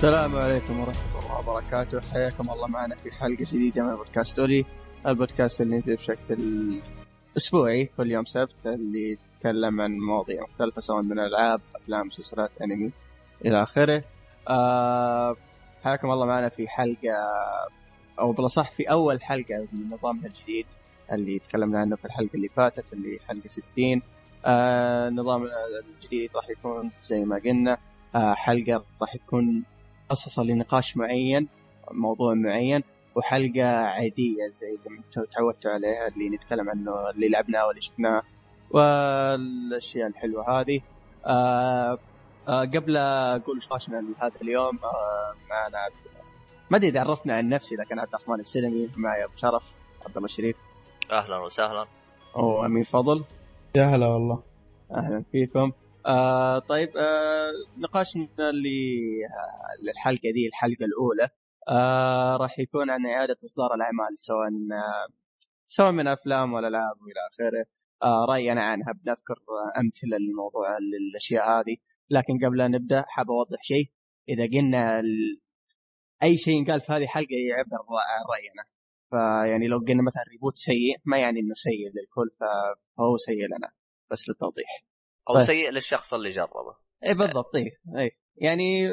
[0.00, 2.00] السلام عليكم ورحمة الله وبركاته.
[2.00, 4.64] حياكم الله معنا في حلقة جديدة من بودكاست أولي.
[5.06, 6.36] البودكاست اللي ينزل بشكل
[7.36, 12.90] أسبوعي كل يوم سبت اللي يتكلم عن مواضيع مختلفة سواء من ألعاب أفلام مسلسلات أنمي
[13.44, 14.04] إلى آخره.
[14.48, 15.36] آه
[15.84, 17.16] حياكم الله معنا في حلقة
[18.18, 20.66] أو بالأصح في أول حلقة من نظامنا الجديد
[21.12, 24.02] اللي تكلمنا عنه في الحلقة اللي فاتت اللي حلقة 60
[24.44, 25.48] آه النظام
[26.02, 27.78] الجديد راح يكون زي ما قلنا.
[28.14, 29.64] آه حلقة راح تكون
[30.10, 31.48] مخصصة لنقاش معين
[31.90, 32.82] موضوع معين
[33.14, 38.22] وحلقة عادية زي اللي تعودتوا عليها اللي نتكلم عنه اللي لعبناه واللي شفناه
[38.70, 40.80] والأشياء الحلوة هذه.
[41.26, 41.98] آه
[42.48, 45.78] آه قبل أقول إيش نقاشنا هذا اليوم آه معنا
[46.70, 49.62] ما أدري إذا عرفنا عن نفسي لكن عبد الرحمن السلمي معي أبو شرف
[50.06, 50.56] عبد الله الشريف.
[51.10, 51.86] أهلا وسهلا.
[52.34, 53.24] وامين فضل.
[53.76, 54.42] يا هلا والله.
[54.92, 55.72] أهلا فيكم.
[56.06, 58.52] آه طيب آه نقاشنا آه
[59.82, 61.28] للحلقة دي الحلقة الأولى
[61.68, 65.08] آه راح يكون عن إعادة إصدار الأعمال سواء آه
[65.68, 67.66] سواء من أفلام ولا العاب وإلى آخره.
[68.02, 71.76] آه راينا عنها بنذكر آه أمثلة للموضوع للأشياء هذه.
[72.10, 73.90] لكن قبل ان نبدأ حاب أوضح شيء؟
[74.28, 75.40] إذا قلنا ال...
[76.22, 77.76] أي شيء ينقال في هذه الحلقة يعبر
[78.10, 78.64] عن راينا
[79.10, 82.30] فيعني لو قلنا مثلا reboot سيء ما يعني إنه سيء للكل
[82.96, 83.70] فهو سيء لنا.
[84.10, 84.89] بس للتوضيح.
[85.30, 85.44] أو طيب.
[85.44, 88.88] سيء للشخص اللي جربه اي بالضبط اي اي يعني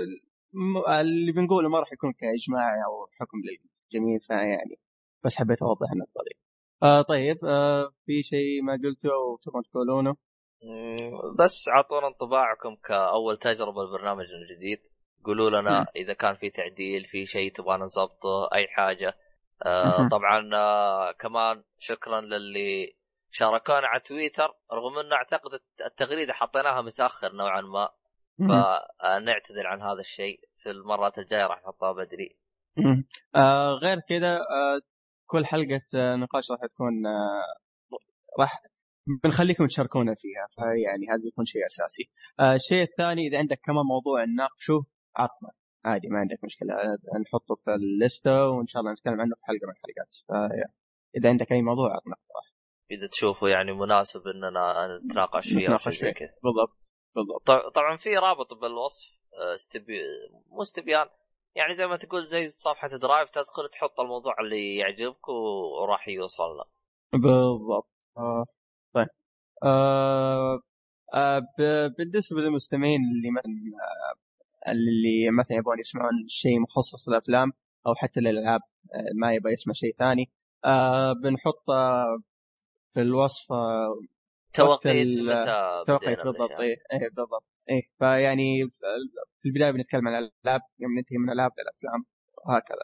[1.02, 4.80] اللي بنقوله ما راح يكون كإجماع أو حكم للجميع فيعني
[5.26, 6.38] بس حبيت أوضح النقطة دي
[6.84, 10.16] آه طيب آه في شيء ما قلته أو تبغون تقولونه؟
[11.40, 14.80] بس أعطونا انطباعكم كأول تجربة للبرنامج الجديد
[15.26, 15.86] قولوا لنا م.
[15.96, 19.14] إذا كان في تعديل في شيء تبغانا نظبطه أي حاجة
[19.66, 22.97] آه طبعا آه كمان شكرا للي
[23.32, 27.90] شاركونا على تويتر رغم إنه أعتقد التغريدة حطيناها متأخر نوعا ما
[28.40, 32.38] فنعتذر عن هذا الشيء في المرات الجاية راح نحطها بدري.
[33.36, 34.80] آه غير كذا آه
[35.26, 37.44] كل حلقة نقاش راح تكون آه
[38.40, 38.62] راح
[39.24, 42.10] بنخليكم تشاركونا فيها فيعني هذا بيكون شيء أساسي.
[42.40, 45.52] آه الشيء الثاني إذا عندك كمان موضوع نناقشه عطنا
[45.86, 46.74] عادي ما عندك مشكلة
[47.22, 51.62] نحطه في الليسته وإن شاء الله نتكلم عنه في حلقة من الحلقات فاذا عندك أي
[51.62, 52.57] موضوع عطنا اقتراح.
[52.92, 56.78] إذا تشوفوا يعني مناسب اننا نتناقش فيه نتناقش فيه بالضبط
[57.16, 59.18] بالضبط طبعا في رابط بالوصف
[59.56, 60.02] استبي...
[60.50, 61.08] مو استبيان
[61.56, 66.66] يعني زي ما تقول زي صفحة درايف تدخل تحط الموضوع اللي يعجبك وراح يوصل له
[67.14, 68.46] بالضبط آه.
[68.94, 69.08] طيب
[69.64, 70.62] آه.
[71.14, 71.42] آه
[71.98, 73.54] بالنسبة للمستمعين اللي مثلا
[74.68, 77.52] اللي مثلا يبغون يسمعون شيء مخصص للأفلام
[77.88, 78.62] أو حتى للألعاب
[79.16, 80.30] ما يبغى يسمع شيء ثاني
[80.66, 81.64] آه بنحط
[82.94, 83.48] في الوصف
[84.54, 86.52] توقيت متى توقيت بالضبط.
[86.60, 87.44] اي إيه بالضبط.
[87.70, 88.70] إيه فيعني
[89.42, 92.06] في البداية بنتكلم عن الألعاب يوم ننتهي من الألعاب للأفلام
[92.48, 92.84] وهكذا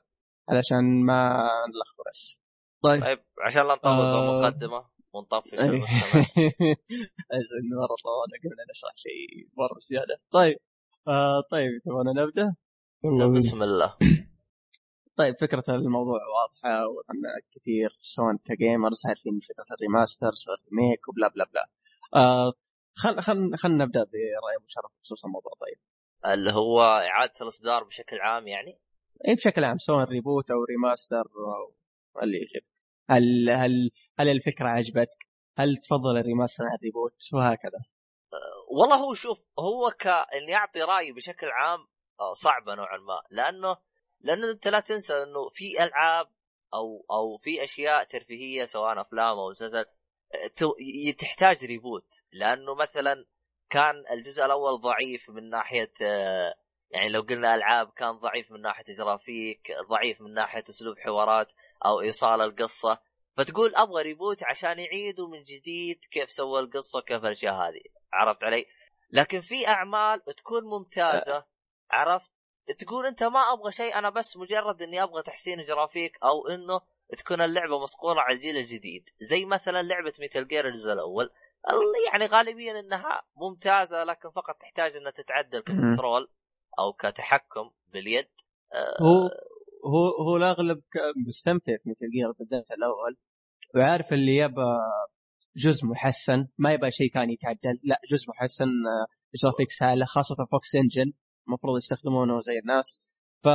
[0.50, 1.38] علشان ما
[1.68, 2.42] نلخبط بس.
[2.84, 3.02] طيب.
[3.02, 4.42] طيب عشان لا نطول آه...
[4.42, 6.26] بمقدمه ونطفش المستمع.
[7.60, 10.22] انه مره طولنا قبل نشرح شيء مرة زيادة.
[10.32, 10.58] طيب.
[11.08, 12.56] آه طيب تبغى نبدأ؟
[13.38, 13.98] بسم الله.
[15.16, 17.22] طيب فكرة الموضوع واضحة وأن
[17.56, 21.70] كثير سواء ك gamers عارفين فكرة ال remasters وال remake و bla bla bla.
[22.16, 22.54] آه
[22.96, 25.52] خل خل خلينا نبدأ برأي أبو شرف بخصوص الموضوع.
[25.62, 25.78] طيب.
[26.34, 28.80] اللي هو إعادة الإصدار بشكل عام يعني؟
[29.28, 29.78] اي بشكل عام.
[29.78, 31.74] سواء reboot أو remaster أو
[32.24, 32.74] اللي يعجبك
[33.10, 37.80] هل هل هل الفكرة عجبتك؟ هل تفضل ال remaster عن ال reboot؟ وهكذا؟
[38.34, 41.80] أه والله هو شوف هو كان يعطي رأي بشكل عام
[42.44, 43.22] صعبة نوعا ما.
[43.32, 43.78] لأنه
[44.24, 46.28] لأنه أنت لا تنسى إنه في ألعاب
[46.74, 49.86] أو أو في أشياء ترفيهية سواء أفلام أو مسلسل
[51.20, 53.26] تحتاج reboot لأنه مثلا
[53.70, 55.92] كان الجزء الأول ضعيف من ناحية
[56.92, 61.48] يعني لو قلنا ألعاب كان ضعيف من ناحية جرافيك ضعيف من ناحية أسلوب حوارات
[61.86, 63.00] أو إيصال القصة.
[63.38, 67.82] فتقول أبغى reboot عشان يعيدوا من جديد كيف سوى القصة كيف الأشياء هذه.
[68.14, 68.66] عرفت علي؟
[69.12, 71.46] لكن في أعمال تكون ممتازة
[71.92, 72.33] عرفت؟
[72.80, 76.82] تقول أنت ما أبغى شيء أنا بس مجرد إني أبغى تحسين جرافيك أو إنه
[77.18, 79.10] تكون اللعبة مصقوله على الجيل الجديد.
[79.22, 81.30] زي مثلا لعبة ميتال جير الجزء الأول.
[82.12, 86.28] يعني غالبيا إنها ممتازة لكن فقط تحتاج إنها تتعدل control
[86.80, 88.28] أو كتحكم باليد.
[89.02, 89.30] هو
[89.86, 90.82] هو هو الأغلب
[91.28, 93.18] مستمتع في ميتال جير بالذات الأول.
[93.76, 94.78] وعارف اللي يبى
[95.56, 97.80] جزء محسن ما يبغى شيء ثاني يتعدل.
[97.84, 98.68] لا جزء محسن
[99.44, 101.14] graphics اعلى خاصة Fox Engine
[101.48, 103.02] المفروض يستخدمونه زي الناس.
[103.44, 103.48] ف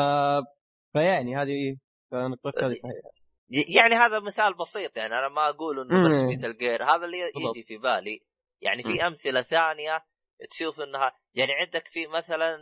[0.93, 1.77] فيعني هذه
[2.13, 3.11] نقطتك هذه صحيحة.
[3.49, 7.63] يعني هذا مثال بسيط يعني أنا ما أقول إنه بس ميتل جير هذا اللي يجي
[7.67, 8.21] في بالي.
[8.61, 10.05] يعني في أمثلة ثانية
[10.51, 12.59] تشوف إنها يعني عندك في مثلا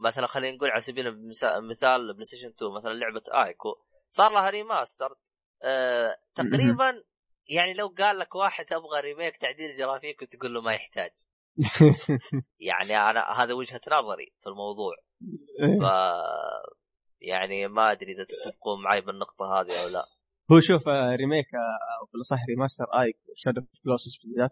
[0.00, 3.74] مثلا خلينا نقول على سبيل المثال PlayStation 2 مثلا لعبة Ico.
[4.10, 5.14] صار لها remaster
[5.62, 7.02] آه تقريبا
[7.48, 11.10] يعني لو قال لك واحد أبغى remake تعديل جرافيك وتقول له ما يحتاج.
[12.60, 14.92] يعني أنا هذا وجهة نظري في الموضوع.
[15.60, 15.78] إيه.
[15.78, 15.82] ف
[17.20, 20.04] يعني ما أدري إذا تتفقون معي بالنقطة هذه أو لا.
[20.52, 24.50] هو شوف آه، remake آه، أو بالاصح remaster Ico Shadow of Colossus بالذات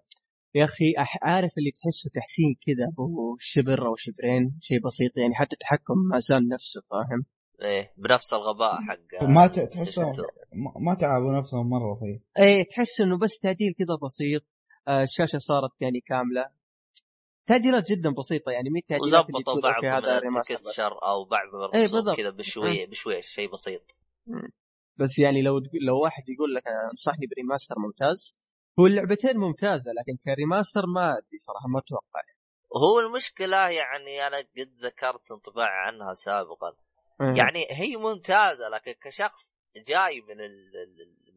[0.55, 5.53] يا أخي عارف اللي تحسه تحسين كذا هو شبر أو شبرين شيء بسيط يعني حتى
[5.53, 7.25] التحكم ما زال نفسه فاهم؟
[7.63, 10.27] إيه بنفس الغباء حق ما ت- PlayStation تحسهم 2.
[10.53, 12.21] ما- ما تعبوا نفسهم مرة فيه.
[12.45, 14.43] إيه تحس إنه بس تعديل كذا بسيط
[14.89, 16.47] آه، الشاشة صارت يعني كاملة.
[17.47, 20.61] تعديلات جدا بسيطة يعني مي التعديلات اللي تقول بعض من هذا remaster بس.
[20.61, 22.17] ال texture أو بعض إيه، الرسوم بالضبط.
[22.17, 23.83] كذا بشوي بشويش شيء بسيط
[24.97, 28.35] بس يعني لو لو واحد يقول لك أنصحني ب remaster ممتاز
[28.81, 32.21] هو اللعبتين ممتازة لكن ك remaster ما أدري صراحة ما أتوقع
[32.71, 36.69] وهو المشكلة يعني أنا قد ذكرت انطباع عنها سابقا
[37.21, 37.35] إيه.
[37.39, 40.37] يعني هي ممتازة لكن كشخص جاي من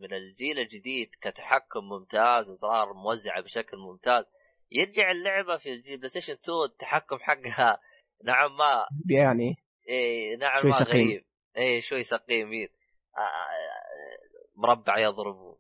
[0.02, 4.26] من الجيل الجديد كتحكم ممتاز ازرار موزعة بشكل ممتاز
[4.72, 7.80] يرجع اللعبة في الجيل PlayStation 2 التحكم حقها
[8.24, 8.86] نوعا ما.
[9.10, 9.56] يعني
[9.90, 11.08] إيه نوعا شوي ما سقيم.
[11.08, 11.26] غريب.
[11.58, 12.70] إيه شوي سقيم إيه.
[13.18, 15.58] آه، مربع يضرب.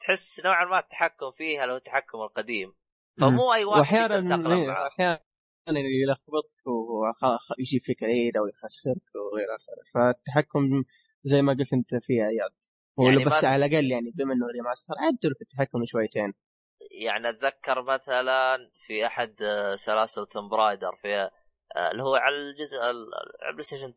[0.00, 2.74] تحس نوعا ما التحكم فيها لو التحكم القديم.
[3.20, 4.88] فمو أي واحد واحيانا معاه.
[4.88, 5.20] أحيانا
[6.02, 6.66] يلخبطك
[7.58, 9.82] ويجيب فيك العيد أو يخسرك وغير آخره.
[9.94, 10.84] فالتحكم
[11.24, 14.94] زي ما قلت أنت فيها هو يعني يعني بس على الأقل يعني بما إنه remaster
[14.98, 16.32] عدلوا في التحكم شويتين.
[17.02, 21.30] يعني أتذكر مثلا في أحد آه، سلاسل Tomb Raider في
[21.76, 23.10] آه، اللي هو على الجزء ال-
[23.42, 23.96] على PlayStation 2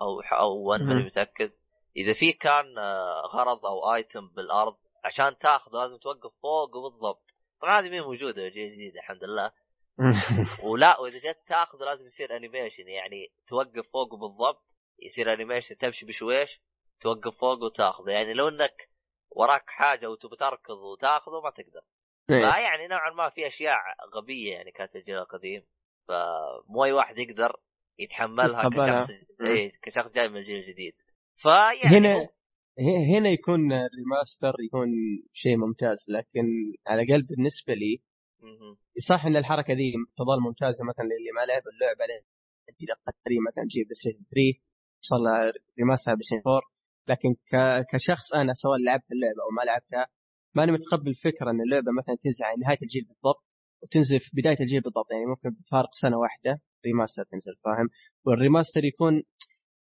[0.00, 1.04] أو أو 1 ماني.
[1.04, 1.52] متأكد.
[1.96, 7.22] إذا في كان آه، غرض أو item بالأرض عشان تاخذه لازم توقف فوق بالضبط
[7.60, 9.52] طبعا هذه مي موجودة جديد جديد الحمد لله.
[10.64, 14.62] ولا وإذا جيت تاخذه لازم يصير animation يعني توقف فوقه بالضبط
[14.98, 16.60] يصير animation تمشي بشويش
[17.00, 18.10] توقف فوق وتاخذه.
[18.10, 18.88] يعني لو إنك
[19.30, 21.80] وراك حاجة وتبي تركض وتاخذه ما تقدر.
[22.26, 23.76] فيعني نوعا ما في أشياء
[24.16, 25.62] غبية يعني كانت الجيل القديم
[26.08, 27.56] فمو أي واحد يقدر
[27.98, 28.62] يتحملها.
[29.00, 29.10] كشخص
[29.40, 30.92] إيه كشخص جاي من الجيل الجديد
[31.36, 32.28] فيعني هنا هو-
[33.18, 34.88] هنا يكون ال remaster يكون
[35.32, 36.44] شيء ممتاز لكن
[36.86, 38.02] على الأقل بالنسبة لي.
[39.08, 42.04] صح إن الحركة دي تظل ممتازة مثلا للي ما لعب اللعبه
[42.68, 44.60] الجيل القديم مثلا جيب PlayStation 3
[45.00, 46.62] صار remaster PlayStation 4
[47.08, 47.34] لكن.
[47.92, 50.06] كشخص أنا سواء لعبت اللعبة أو ما لعبتها
[50.54, 53.44] ماني متقبل فكرة إن اللعبة مثلا تنزل على نهاية الجيل بالضبط
[53.82, 57.88] وتنزل في بداية الجيل بالضبط يعني ممكن بفارق سنة واحدة remaster تنزل فاهم
[58.24, 59.22] وال remaster يكون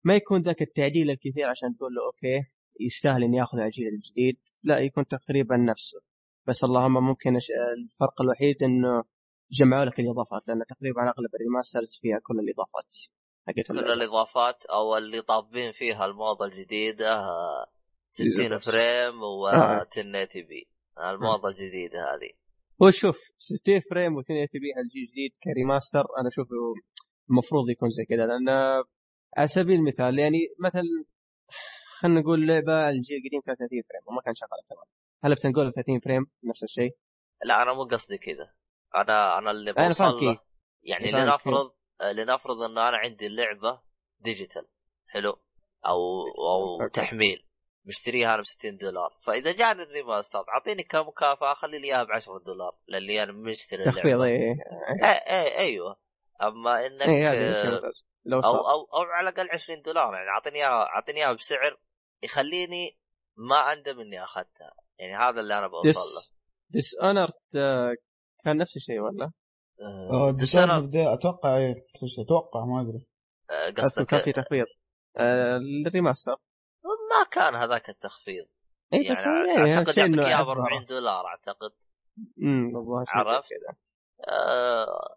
[0.04, 2.50] ما يكون ذاك التعديل الكثير عشان تقول له okay
[2.80, 6.00] يستاهل إني ياخذ على الجيل الجديد لا يكون تقريبا نفسه
[6.46, 9.04] بس اللهم ممكن الفرق الوحيد إنه
[9.50, 12.94] جمعوا لك الإضافات لأن تقريبا أغلب ال remasters فيها كل الإضافات
[13.46, 13.92] حقت كل.
[13.92, 17.22] الإضافات أو اللي طابين فيها الموضة الجديدة
[18.14, 18.64] 60 بالضبط.
[18.64, 19.82] frame و آه.
[19.82, 22.30] 1080 p الموضة الجديدة هذه
[22.82, 26.50] هو شوف 60 frame و 1080 p على الجيل الجديد ك remaster أنا اشوفه
[27.30, 28.48] المفروض يكون زي كذا لأن
[29.36, 30.82] على سبيل المثال يعني مثلا
[32.00, 34.84] خلينا نقول لعبة الجيل القديم كانت 30 frame وما كان شغاله تمام
[35.24, 36.96] هل بتنقول 30 frame نفس الشيء؟
[37.44, 38.52] لا أنا مو قصدي كذا
[38.96, 40.38] أنا أنا اللي بوصل.
[40.82, 43.80] يعني أنا فاهم لنفرض آه، لنفرض انه أنا عندي اللعبه
[44.20, 44.66] digital
[45.08, 45.38] حلو
[45.86, 46.88] أو أو.
[46.88, 47.44] تحميل
[47.84, 49.10] مشتريها أنا ب 60 دولار.
[49.26, 53.84] فإذا جاني ال remaster أعطيني كمكافأة خلي لي إياها ب 10 دولار للي أنا مشتري
[53.84, 54.52] تخفيض اللعبه اي
[55.02, 55.96] اي اي أيوه.
[56.42, 57.90] أما إنك اي شيء آه،.
[58.24, 61.78] لو أو أو أو على الأقل 20 دولار يعني أعطيني إياها أعطيني إياها بسعر
[62.22, 62.98] يخليني
[63.36, 64.74] ما أندم إني أخذتها.
[64.98, 66.22] يعني هذا اللي أنا بوصل له.
[66.70, 67.32] Dishonored
[68.44, 69.30] كان نفس الشيء ولا؟
[69.80, 73.06] آه، Dishonored Dishonored، بدي أتوقع إيه نفس الشيء أتوقع ما أدري.
[73.50, 74.66] آه، قصدك كان في تخفيض.
[75.16, 76.36] آه، ال remaster
[77.14, 78.44] ما كان هذاك التخفيض.
[78.92, 80.62] بس يعني يعني أعتقد يعطيك اياها ب أكبر.
[80.62, 81.70] 40 دولار أعتقد.
[82.42, 82.72] امم
[83.08, 83.76] عرفت؟ كذا.
[84.28, 85.16] أه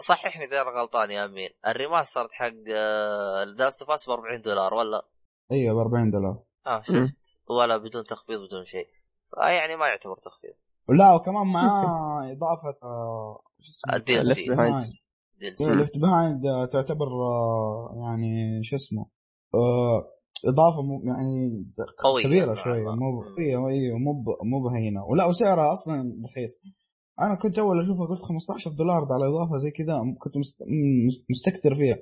[0.00, 1.50] صححني إذا أنا غلطان يا أمين.
[1.66, 2.52] ال remaster حق
[3.56, 5.02] Last of Us ب 40 دولار ولا؟
[5.52, 6.42] أيوه ب 40 دولار.
[6.66, 7.16] آه شفت.
[7.50, 8.88] ولا بدون تخفيض بدون شيء.
[9.38, 10.54] يعني ما يعتبر تخفيض.
[10.88, 15.74] لا وكمان معاه إضافة آه، شو اسمه؟ Left سي.
[15.74, 19.06] Left Behind تعتبر آه، يعني شو اسمه؟
[19.54, 21.64] آه، إضافة مو يعني
[22.04, 22.84] قوية كبيرة شوية.
[22.94, 23.22] مو.
[23.38, 26.60] أيوه أيوه مو ب- مو بهينة ولا وسعرها أصلا رخيص
[27.20, 30.62] أنا كنت أول أشوفها قلت 15 دولار على إضافة زي كذا كنت مست-
[31.06, 31.96] مست- مستكثر فيها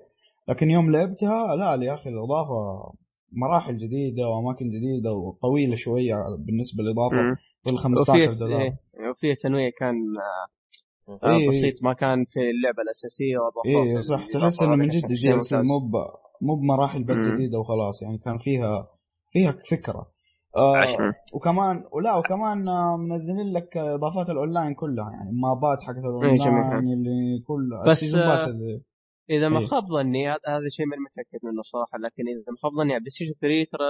[0.48, 2.92] لكن يوم لعبتها لا يا أخي الإضافة
[3.32, 7.16] مراحل جديدة وأماكن جديدة وطويلة شوية بالنسبة للإضافة
[7.66, 8.78] وفيه 15 دولار إيه،
[9.10, 9.94] وفيه تنويع كان
[11.08, 11.48] آه، آه إيه.
[11.48, 15.30] بسيط ما كان في اللعبة الأساسية واضافات إيه صح تحس إنه من جد كانت شيء
[16.40, 17.16] مو بمراحل بس.
[17.16, 18.88] جديدة وخلاص يعني كان فيها
[19.30, 20.14] فيها فكرة
[20.56, 20.86] آه.
[21.34, 26.04] وكمان ولا وكمان آه، منزلين لك آه، إضافات الأونلاين كلها يعني مابات حقت إيه،.
[26.04, 28.82] الأونلاين اللي كل بس، آه، pass اللي
[29.30, 29.66] إذا ما إيه.
[29.66, 33.00] خاب ظني هذا هذا شيء ماني متأكد منه صراحة لكن إذا ما خاب ظني على
[33.00, 33.86] PlayStation 3 ترى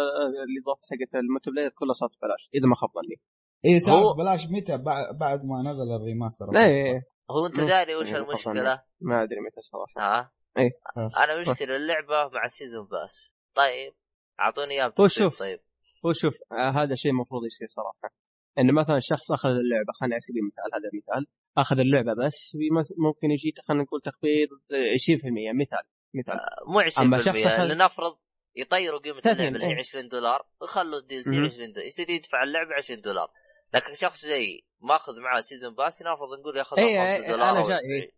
[0.48, 3.16] الإضافة حقت multiplayer كلها صارت ببلاش إذا ما خاب ظني
[3.64, 7.60] اي صار هو- بلاش متى بعد, بعد ما نزل remaster إيه هو أنت.
[7.60, 10.70] داري وش المشكلة؟ ما أدري متى صراحة ها؟ إيه.
[11.16, 13.92] أنا مشتري اللعبة مع season pass طيب
[14.40, 15.38] أعطوني اياه هو شوف.
[15.38, 15.60] طيب
[16.06, 18.14] هو شوف آه هذا الشيء المفروض يصير صراحة
[18.58, 21.26] إن مثلا شخص أخذ اللعبة خلينا على سبيل المثال هذا المثال
[21.58, 25.84] أخذ اللعبة بس بيمث- ممكن يجي خلينا نقول تخفيض 20% مثال
[26.14, 28.16] مثال مو 20% أما شخص أخذ- لنفرض
[28.56, 29.78] يطيروا قيمة 30 اللعبة اللي هي إيه.
[29.78, 31.44] 20 دولار ويخلوا الدي سي مم.
[31.44, 33.30] 20 دولار يصير يدفع اللعبة 20 دولار
[33.74, 37.60] لكن شخص جاي ماخذ معاه سيزون باس نفرض نقول ياخذ إيه، 5 إيه، دولار أنا
[37.60, 37.90] أو جاي، 20.
[37.92, 38.10] إيه،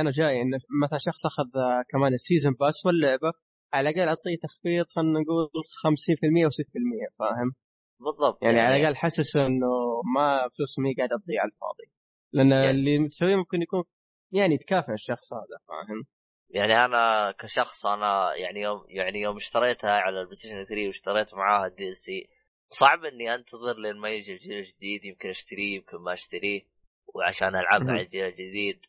[0.00, 0.50] أنا جاي إن
[0.82, 3.32] مثلا شخص أخذ آه، كمان السيزون باس واللعبة
[3.72, 5.48] على الأقل أعطيه تخفيض خلينا نقول
[5.86, 7.52] 50% و6% فاهم؟
[8.00, 11.90] بالضبط يعني, على الأقل حسس إنه ما فلوس ما قاعدة تضيع على الفاضي
[12.32, 13.84] لأن يعني- اللي تسويه ممكن يكون
[14.32, 16.04] يعني تكافئ الشخص هذا فاهم؟
[16.50, 21.66] يعني أنا كشخص أنا يعني يوم يعني يوم اشتريتها على ال PlayStation 3 واشتريت معاها
[21.66, 22.28] ال DLC
[22.70, 26.60] صعب إني أنتظر لين ما يجي الجيل الجديد يمكن أشتريه يمكن ما أشتريه
[27.14, 27.90] وعشان ألعبها مهم.
[27.90, 28.80] على الجيل الجديد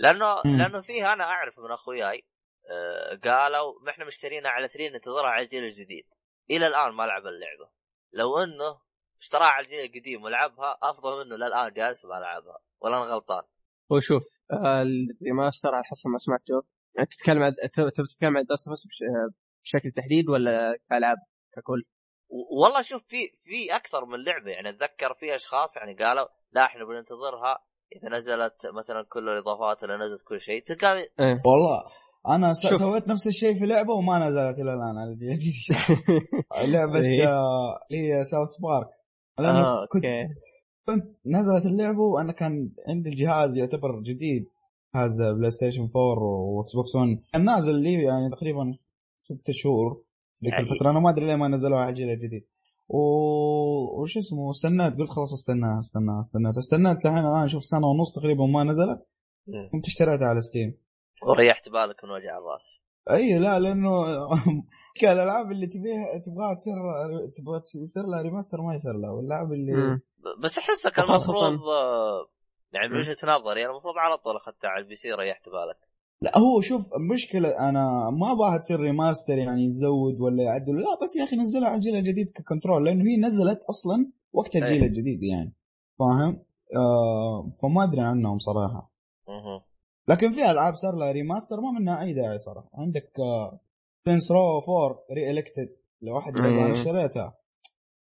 [0.00, 0.58] لأنه مم.
[0.58, 2.22] لأنه فيه أنا أعرف من أخوياي
[2.70, 6.04] آه، قالوا ما إحنا مشترينها على 3 ننتظرها على الجيل الجديد.
[6.50, 7.70] إلى الآن ما لعب اللعبة.
[8.12, 8.80] لو إنه
[9.20, 13.42] اشتراها على الجيل القديم ولعبها أفضل منه للآن جالس ما لعبها ولا أنا غلطان.
[13.90, 16.62] وشوف آه، ال remaster على حسب ما سمعت جو
[16.94, 18.98] يعني تتكلم عن تبي تتكلم عن داست بش...
[19.64, 21.16] بشكل تحديد ولا كالعاب
[21.56, 21.84] ككل؟
[22.28, 24.50] والله شوف في في أكثر من لعبة.
[24.50, 27.58] يعني أتذكر في أشخاص يعني قالوا لا إحنا بننتظرها
[27.96, 31.42] إذا نزلت مثلا كل الإضافات اللي نزلت كل شيء تلقى إيه.
[31.46, 31.82] والله
[32.28, 32.78] أنا س- شوف.
[32.78, 35.38] سويت نفس الشيء في لعبة وما نزلت إلى الآن على الجديد
[36.74, 37.28] لعبة إيه.
[37.28, 38.88] آه، اللي هي South Park
[39.38, 40.28] آه كنت أوكي.
[40.86, 44.46] كنت نزلت اللعبة وأنا كان عندي الجهاز يعتبر جديد.
[44.94, 46.22] جهاز PlayStation 4
[46.56, 48.74] و Xbox 1 كان نازل لي يعني تقريبا
[49.18, 50.02] ست شهور.
[50.44, 52.44] ذيك يعني- الفترة أنا ما أدري ليه ما نزلوها على الجيل الجديد.
[52.94, 58.46] وش اسمه استنيت قلت خلاص استناها استناها استنيت استنيت لحين الآن شوف سنة ونص تقريبا
[58.46, 59.00] ما نزلت.
[59.72, 60.78] كنت اشتريتها على Steam
[61.22, 62.66] وريحت بالك من وجع الراس.
[63.10, 63.90] أي لا لأنه
[65.00, 66.74] كان الألعاب اللي تبيها تبغاها تصير
[67.36, 69.10] تبغى يصير لها remaster ما يصير لها.
[69.10, 70.00] والالعاب اللي مم.
[70.44, 72.26] بس احسك المفروض آه،
[72.72, 73.00] يعني من.
[73.00, 75.89] وجهة نظري أنا المفروض على طول أخذتها على ال PC ريحت بالك.
[76.22, 81.16] لا هو شوف المشكلة أنا ما أبغاها تصير remaster يعني يزود ولا يعدل لا بس
[81.16, 84.86] يا أخي نزلها على الجيل الجديد ك control لأنه هي نزلت أصلا وقت الجيل أي.
[84.86, 85.52] الجديد يعني
[85.98, 86.42] فاهم؟
[86.76, 88.92] آه فما أدري عنهم صراحة
[89.28, 89.60] مهم.
[90.08, 93.60] لكن في ألعاب صار لها remaster ما منها أي داعي صراحة عندك آه
[94.04, 96.36] Saints Row 4 Re-Elected لو واحد.
[96.36, 97.34] أنا اشتريتها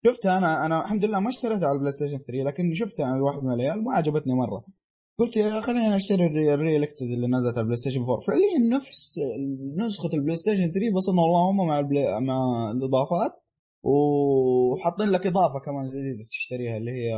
[0.06, 3.42] شفتها أنا أنا الحمد لله ما اشتريتها على ال PlayStation 3 لكن شفتها عند واحد
[3.42, 4.64] من العيال ما عجبتني مرة
[5.18, 8.76] قلت يا خليني اشتري ال Re- ال Re-Elected اللي نزلت على ال PlayStation 4 فعليا
[8.76, 9.20] نفس
[9.86, 13.32] نسخة ال PlayStation 3 بس انه اللهم مع ال Play مع الإضافات
[13.82, 17.12] وحاطين لك إضافة كمان جديدة تشتريها اللي هي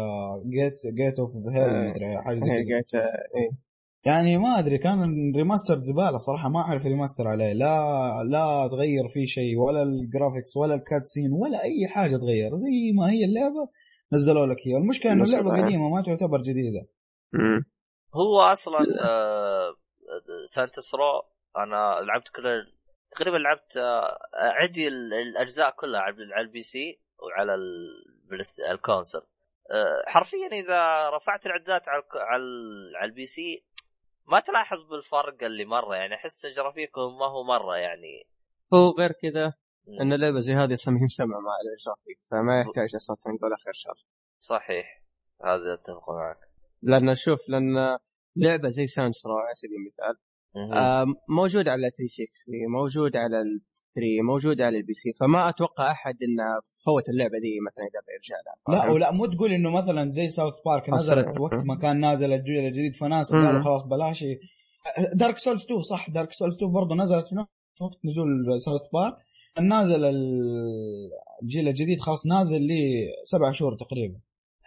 [0.47, 3.01] Gat Gat out of Hell مدري حاجة زي كذا.
[3.37, 3.51] إيه
[4.07, 7.79] يعني ما أدري كان ال remaster زبالة صراحة ما أعرف remaster عليه لا
[8.31, 12.93] لا تغير فيه شيء ولا ال graphics ولا ال cutscene ولا أي حاجة تغير زي
[12.99, 13.69] ما هي اللعبة
[14.13, 15.51] نزلوا لك هي المشكلة إنه اللعبة.
[15.67, 16.87] قديمة ما تعتبر جديدة.
[18.15, 19.77] هو أصلا آه
[20.47, 21.23] Saints Row
[21.57, 22.73] أنا لعبت كل
[23.11, 27.55] تقريبا لعبت آه عندي ال- الأجزاء كلها على ال PC وعلى
[28.71, 29.23] ال console.
[29.71, 33.65] آه حرفيا إذا رفعت الاعدادات على على ال- على ال PC
[34.27, 38.27] ما تلاحظ بالفرق اللي مرة يعني أحس الجرافيكهم ما هو مرة يعني.
[38.75, 39.55] هو غير كذا
[40.01, 43.73] إن اللعبة زي هذه أصلا ما هي مسمعه مع الجرافيك فما يحتاج أصلا نقول خير
[43.75, 44.05] شر.
[44.39, 45.03] صحيح.
[45.45, 46.39] هذا أتفق معك.
[46.83, 47.99] لأن شوف لأن
[48.37, 50.15] لعبة زي Saints Row على سبيل المثال.
[50.77, 53.61] آه موجود على 360 موجود على ال
[53.95, 56.45] 3 موجود على ال PC فما أتوقع أحد إنه
[56.87, 60.55] فوت اللعبة دي مثلا إذا بيرجع لها لا؟ ولا مو تقول إنه مثلا زي South
[60.67, 61.41] Park نزلت أصلاً.
[61.43, 63.33] وقت ما كان نازل الجيل الجديد فناس.
[63.33, 64.25] قالوا خلاص بلاش
[65.15, 67.49] Dark Souls 2 صح Dark Souls 2 برضه نزلت في نفس
[67.83, 69.15] وقت نزول South Park
[69.61, 71.11] نازل ال-
[71.43, 74.19] الجيل الجديد خلاص نازل لي سبع شهور تقريبا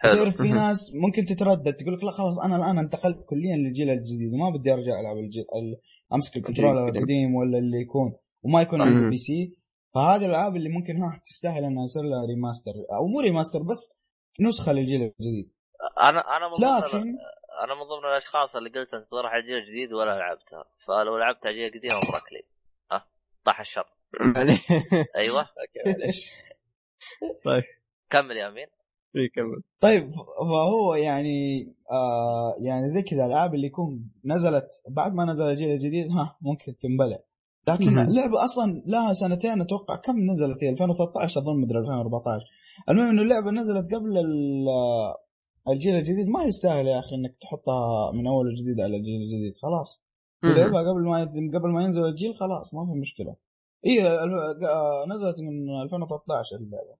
[0.02, 0.14] حلو.
[0.14, 0.52] تعرف في.
[0.52, 4.72] ناس ممكن تتردد تقول لك لا خلاص أنا الآن انتقلت كليا للجيل الجديد وما بدي
[4.72, 5.80] أرجع ألعب الجيل ال-
[6.14, 7.34] أمسك ال controller القديم.
[7.34, 9.10] ولا اللي يكون وما يكون عندي مم.
[9.10, 9.56] PC.
[9.94, 13.96] فهذه الألعاب اللي ممكن ها تستاهل إنها يصير لها remaster أو مو remaster بس
[14.40, 15.50] نسخة للجيل الجديد.
[16.00, 17.08] أنا أنا من لكن
[17.64, 20.64] أنا من ضمن الأشخاص اللي قلت انتظر على الجيل الجديد ولا لعبتها.
[20.86, 22.42] فلو لعبت على الجيل القديم امرك لي
[22.92, 23.06] ها؟
[23.44, 23.84] طاح الشر.
[25.16, 25.46] أيوه.
[25.86, 26.30] معليش.
[27.44, 27.62] طيب
[28.10, 28.66] كمل يا أمين.
[29.34, 29.62] كمل.
[29.80, 35.70] طيب فهو يعني آه يعني زي كذا الألعاب اللي يكون نزلت بعد ما نزل الجيل
[35.70, 37.18] الجديد ها ممكن تنبلع.
[37.68, 37.98] لكن.
[37.98, 42.44] اللعبة أصلا لها سنتين أتوقع كم نزلت هي؟ 2013 أظن مدري 2014
[42.88, 44.68] المهم إنه اللعبة نزلت قبل ال-
[45.68, 46.28] الجيل الجديد.
[46.28, 50.02] ما يستاهل يا أخي إنك تحطها من أول وجديد على الجيل الجديد خلاص.
[50.44, 51.24] لعبها قبل ما
[51.58, 53.36] قبل ما ينزل الجيل خلاص ما في مشكلة.
[53.86, 56.94] اي آه، نزلت من 2013 اللعبة.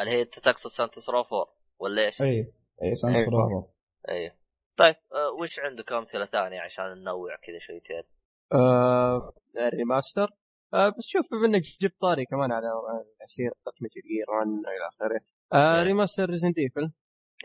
[0.00, 1.46] اللي هي تقصد Saints Row 4
[1.78, 2.52] ولا إيش؟ اي
[2.82, 3.24] اي Saints.
[3.24, 3.64] Four
[4.08, 4.32] أيوه
[4.76, 8.02] طيب آه وش عندك امثله ثانية عشان ننوع كذا شويتين؟
[8.52, 10.28] آه ال remaster
[10.74, 12.66] آه بس شوف بما إنك جبت طاري كمان على
[13.28, 15.20] سيرة Metal Gear 1 إلى آخره
[15.52, 15.86] آه نعم.
[15.86, 16.92] remaster Resident Evil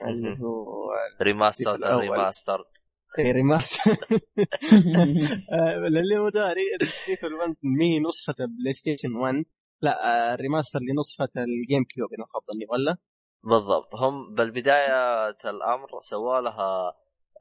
[0.02, 0.42] اللي مهم.
[0.44, 0.92] هو
[1.22, 1.80] remaster.
[2.00, 2.64] remaster
[3.20, 3.92] اي remaster
[5.54, 9.46] آه، للي هو داري Resident Evil 1 مي نسخة بلاي ستيشن 1
[9.82, 12.98] لا آه remaster لنسخة الجيم كيوب إذا خاب ظني ولا؟
[13.44, 16.94] بالضبط هم بالبداية الأمر سووا لها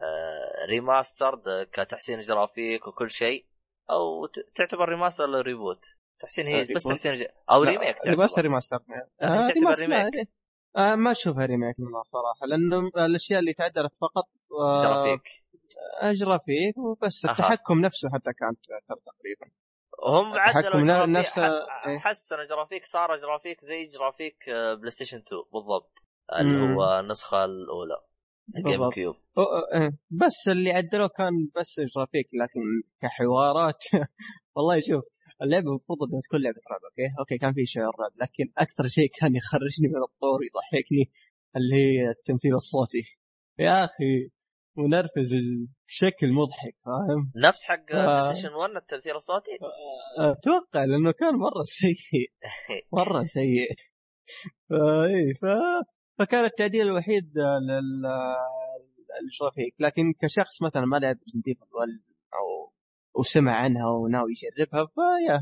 [0.03, 3.47] آه remaster كتحسين graphics وكل شيء
[3.91, 4.27] أو
[4.57, 5.81] تعتبر remaster ولا reboot؟
[6.21, 6.83] تحسين هي آه، بس.
[6.83, 7.27] تحسين ج...
[7.51, 7.97] أو ريميك.
[8.07, 10.29] ريماستر ريماستر آه تعتبر ريماستر ريميك.
[10.77, 14.25] آه ما أشوفها ريميك منها صراحة لأنه الأشياء اللي تعدلت فقط
[14.61, 15.23] آه graphics
[16.21, 17.25] graphics وبس.
[17.25, 18.57] التحكم نفسه حتى كان
[18.89, 19.55] تقريبا
[20.05, 21.99] هم عدلوا نفس- إيه.
[21.99, 24.37] حسنوا graphics صار graphics زي graphics
[24.81, 25.93] بلاي ستيشن 2 بالضبط
[26.41, 26.75] اللي.
[26.77, 27.97] هو النسخة الأولى
[28.57, 28.95] الجيم بالضبط.
[28.95, 29.15] كيوب
[29.75, 29.91] إيه.
[30.11, 32.61] بس اللي عدلوه كان بس graphics لكن
[33.03, 33.85] كحوارات
[34.57, 35.05] والله شوف
[35.43, 39.09] اللعبة المفروض إنها تكون لعبة رعب okay okay كان في شيء رعب لكن أكثر شيء
[39.21, 41.11] كان يخرجني من الطور ويضحكني
[41.57, 43.19] اللي هي التمثيل الصوتي
[43.59, 44.31] يا أخي
[44.77, 45.35] منرفز
[45.89, 48.23] بشكل مضحك فاهم؟ نفس حق آه.
[48.23, 49.51] بلاي ستيشن 1 التمثيل الصوتي
[50.19, 52.31] أتوقع لأنه كان مرة سيء
[52.99, 53.69] مرة سيء
[54.71, 55.47] فا إيه ف...
[56.19, 58.07] فكان التعديل الوحيد لل
[59.23, 61.67] ال graphics لكن كشخص مثلا ما لعب Resident Evil
[62.35, 62.73] أو
[63.15, 65.41] وسمع عنها وناوي يجربها فيا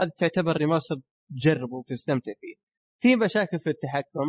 [0.00, 0.96] هذا تعتبر remaster
[1.30, 2.54] تجربه وتستمتع فيه
[3.00, 4.26] في مشاكل في التحكم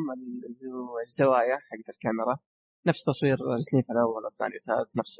[1.08, 2.38] الزوايا حقت الكاميرا
[2.88, 5.18] نفس تصوير Resident Evil الأول والثاني والثالث نفس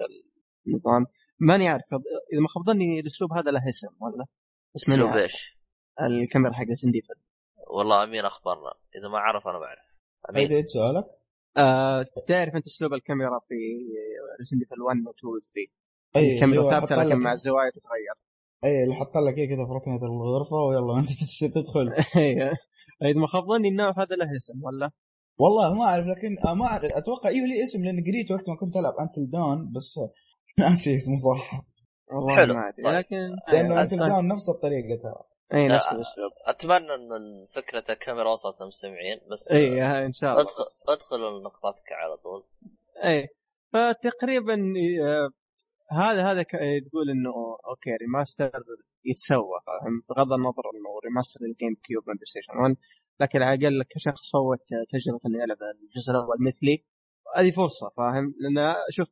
[0.68, 1.06] النظام.
[1.40, 1.84] ماني عارف
[2.34, 4.26] إذا ما خاب ظني الأسلوب هذا له اسم ولا؟
[4.88, 5.58] ماني أسلوب إيش؟
[6.02, 7.16] الكاميرا حق Resident Evil
[7.78, 8.72] والله أمين أخبرنا.
[8.96, 9.80] إذا ما عرف أنا بعرف.
[10.30, 11.06] عيد امين عيد سؤالك.
[11.58, 13.56] آه تعرف أنت أسلوب الكاميرا في
[14.40, 15.72] Resident Evil 1 و 2 و 3
[16.16, 18.16] أي الكاميرا أيوة، ثابتة لكن لك- مع الزوايا تتغير.
[18.64, 21.10] أي اللي حط لك إيه كذا في ركنة الغرفة ويلا أنت
[21.56, 21.94] تدخل.
[22.24, 22.52] أيوه
[23.02, 24.92] إذا ما خاب ظني النوع هذا له اسم ولا؟
[25.40, 28.76] والله ما أعرف لكن ما أعرف أتوقع أيوه لي اسم لأن قريت وقت ما كنت
[28.78, 30.00] ألعب Until Dawn بس
[30.60, 31.62] ناسي اسمه صح
[32.12, 32.54] والله حلو.
[32.54, 32.94] ما أدري طيب.
[32.96, 33.82] لكن لأنه.
[33.82, 35.24] Until Dawn نفس الطريقة ترى
[35.54, 35.92] إي نفس لا.
[35.92, 40.90] الاسلوب أتمنى إن فكرة الكاميرا وصلت للمستمعين بس إي ها، إن شاء الله أدخل بس.
[40.90, 42.44] ادخلوا لنقطتك على طول
[43.06, 43.28] إي
[43.74, 44.54] فتقريبا
[45.04, 45.30] آه،
[45.92, 46.50] هذا هذا ك-
[46.90, 47.34] تقول إنه
[47.68, 48.52] okay remaster
[49.06, 52.76] يتسوى فاهم بغض النظر إنه remaster الجيم كيوب من بلاي ستيشن 1
[53.20, 56.84] لكن على الأقل كشخص فوت تجربة انه يلعب الجزء الأول مثلي.
[57.36, 59.08] هذه فرصة فاهم؟ لأن شوف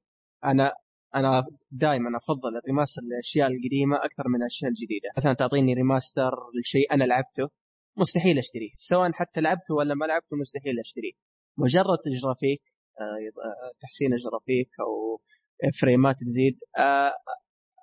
[0.46, 0.74] أنا
[1.16, 5.10] أنا دائما أفضل ال remaster للأشياء القديمة أكثر من الأشياء الجديدة.
[5.18, 7.50] مثلا تعطيني remaster لشيء أنا لعبته
[7.98, 8.72] مستحيل أشتريه.
[8.78, 11.12] سواء حتى لعبته ولا ما لعبته مستحيل أشتريه.
[11.58, 12.62] مجرد graphics
[13.02, 15.22] آه، تحسين ال graphics أو
[15.82, 17.14] فريمات تزيد آه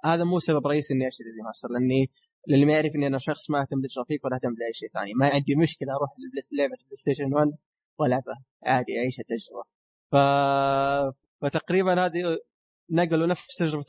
[0.04, 2.10] هذا مو سبب رئيسي إني أشتري remaster لأني
[2.48, 5.14] للي ما يعرف إني أنا شخص ما أهتم بال graphics ولا أهتم باي شيء ثاني.
[5.14, 6.10] ما عندي مشكلة أروح
[6.52, 7.52] لعبة البلاي ستيشن 1
[7.98, 8.44] وألعبها.
[8.66, 9.64] عادي أعيش التجربة.
[10.12, 10.16] ف...
[11.40, 12.38] فتقريبا هذه
[12.90, 13.84] نقلوا نفس تجربة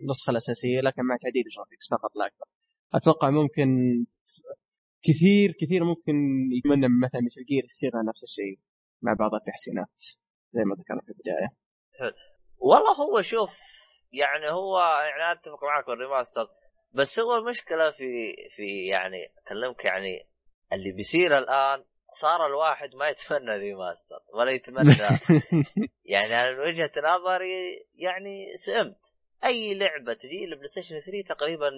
[0.00, 2.44] النسخة الأساسية لكن مع تعديل ال graphics فقط لا أكثر.
[2.94, 3.68] أتوقع ممكن
[5.02, 6.14] كثير كثير ممكن
[6.52, 8.58] يتمنى مثلا مثل Gear يصير نفس الشيء
[9.02, 9.96] مع بعض التحسينات
[10.52, 11.48] زي ما ذكرنا في البداية.
[12.58, 13.50] والله هو شوف
[14.12, 16.46] يعني هو يعني أتفق معك بال remaster
[16.94, 20.26] بس هو المشكلة في في يعني أكلمك يعني
[20.72, 21.84] اللي بيصير الآن
[22.20, 24.90] صار الواحد ما يتمنى remaster ولا يتمنى
[26.14, 28.96] يعني أنا من وجهة نظري يعني سئمت
[29.44, 31.70] أي لعبة تجي لبلاي ستيشن 3 تقريبا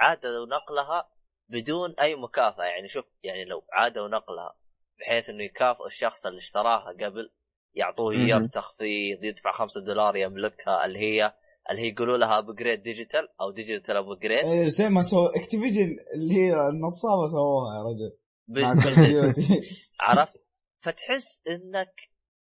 [0.00, 1.08] عادوا نقلها
[1.48, 4.56] بدون أي مكافأة يعني شوف يعني لو عادوا نقلها
[5.00, 7.30] بحيث إنه يكافئ الشخص اللي اشتراها قبل
[7.74, 8.12] يعطوه.
[8.12, 11.32] إياه تخفيض يدفع 5 دولار يملكها اللي هي
[11.70, 16.34] اللي هي يقولوا لها upgrade digital أو digital upgrade إيه، زي ما سووا Activision اللي
[16.34, 18.12] هي النصابة سووها يا رجل.
[20.00, 20.32] عرفت؟
[20.80, 21.94] فتحس إنك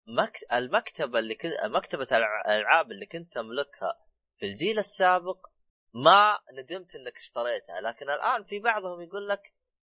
[0.07, 0.53] مكت...
[0.53, 3.93] المكتبة اللي كنت مكتبة الع- الألعاب اللي كنت تملكها
[4.39, 5.37] في الجيل السابق
[5.93, 7.81] ما ندمت إنك اشتريتها.
[7.81, 9.41] لكن الآن في بعضهم يقول لك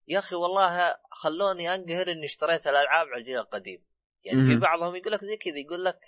[0.07, 3.83] يا أخي والله خلوني أنقهر إني اشتريت الألعاب على الجيل القديم.
[4.23, 4.59] يعني في.
[4.59, 5.99] بعضهم يقول لك زي كذا يقول لك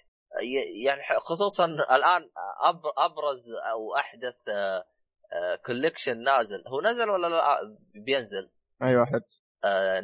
[0.84, 2.30] يعني خصوصا الآن.
[2.98, 4.36] أبرز أو أحدث
[5.66, 6.64] collection نازل.
[6.68, 8.50] هو نزل ولا لا؟ بينزل.
[8.84, 9.22] اي واحد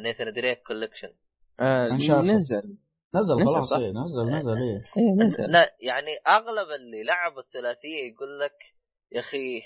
[0.00, 1.12] Nathan Drake Collection
[1.60, 1.86] آه.
[1.86, 2.24] نزل.
[2.26, 2.76] نزل
[3.14, 4.84] نزل خلاص؟ إيه نزل نزل إيه.
[4.96, 5.52] اي نزل.
[5.52, 8.56] لا يعني أغلب اللي لعبوا الثلاثية يقول لك
[9.12, 9.62] يا أخي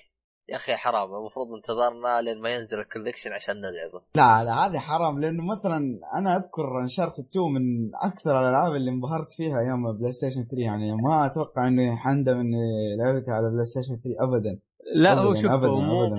[0.49, 4.79] يا أخي حرام المفروض انتظرنا لين ما ينزل ال collection عشان نلعبه لا لا هذه
[4.79, 5.77] حرام لأنه مثلا
[6.15, 10.93] أنا أذكر Uncharted 2 من أكثر الألعاب اللي انبهرت فيها أيام بلاي ستيشن 3 يعني
[10.95, 14.59] ما أتوقع اني حندم اني لعبتها على بلاي ستيشن 3 ابدا.
[14.95, 16.17] لا أبداً، هو شوف أبداً، مو أبداً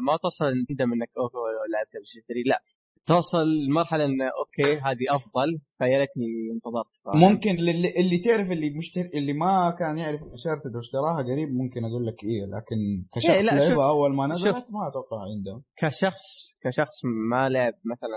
[0.00, 1.36] ما توصل تندم إنك okay
[1.72, 2.62] لعبت بشي لا
[3.06, 6.96] توصل لمرحلة انه أوكي هذه أفضل فيا ليتني انتظرت.
[7.04, 11.84] فاهم؟ ممكن اللي, اللي تعرف اللي مشتري اللي ما كان يعرف انشارتد واشتراها قريب ممكن
[11.84, 14.48] أقول لك إيه لكن إيه، كشخص لا، شوف- لعبها أول ما شوف.
[14.48, 15.62] نزلت ما أتوقع عنده.
[15.76, 18.10] كشخص كشخص ما لعب مثلا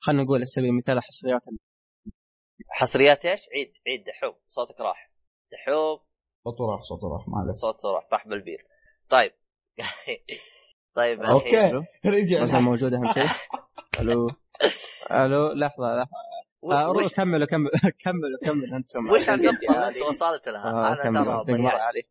[0.00, 1.42] خلينا نقول على سبيل المثال حصريات
[2.70, 5.12] حصريات إيش؟ عيد عيد دحوم صوتك راح.
[5.52, 5.98] دحوم.
[6.44, 7.54] صوته راح صوته راح ما عليك.
[7.56, 8.66] صوته راح طاح بالبير.
[9.10, 9.32] طيب.
[10.96, 11.72] طيب okay؟
[12.06, 12.42] رجع.
[12.42, 13.24] مثلا موجود أهم شيء.
[14.00, 14.30] ألو
[15.10, 16.10] ألو لحظة لحظة
[16.72, 17.70] آه، وش كملوا كملوا
[18.04, 19.48] كملوا كملوا أنتم وش هذه.
[19.88, 22.02] انت وصلت لها؟ آه، أنا ترى ضيعت علي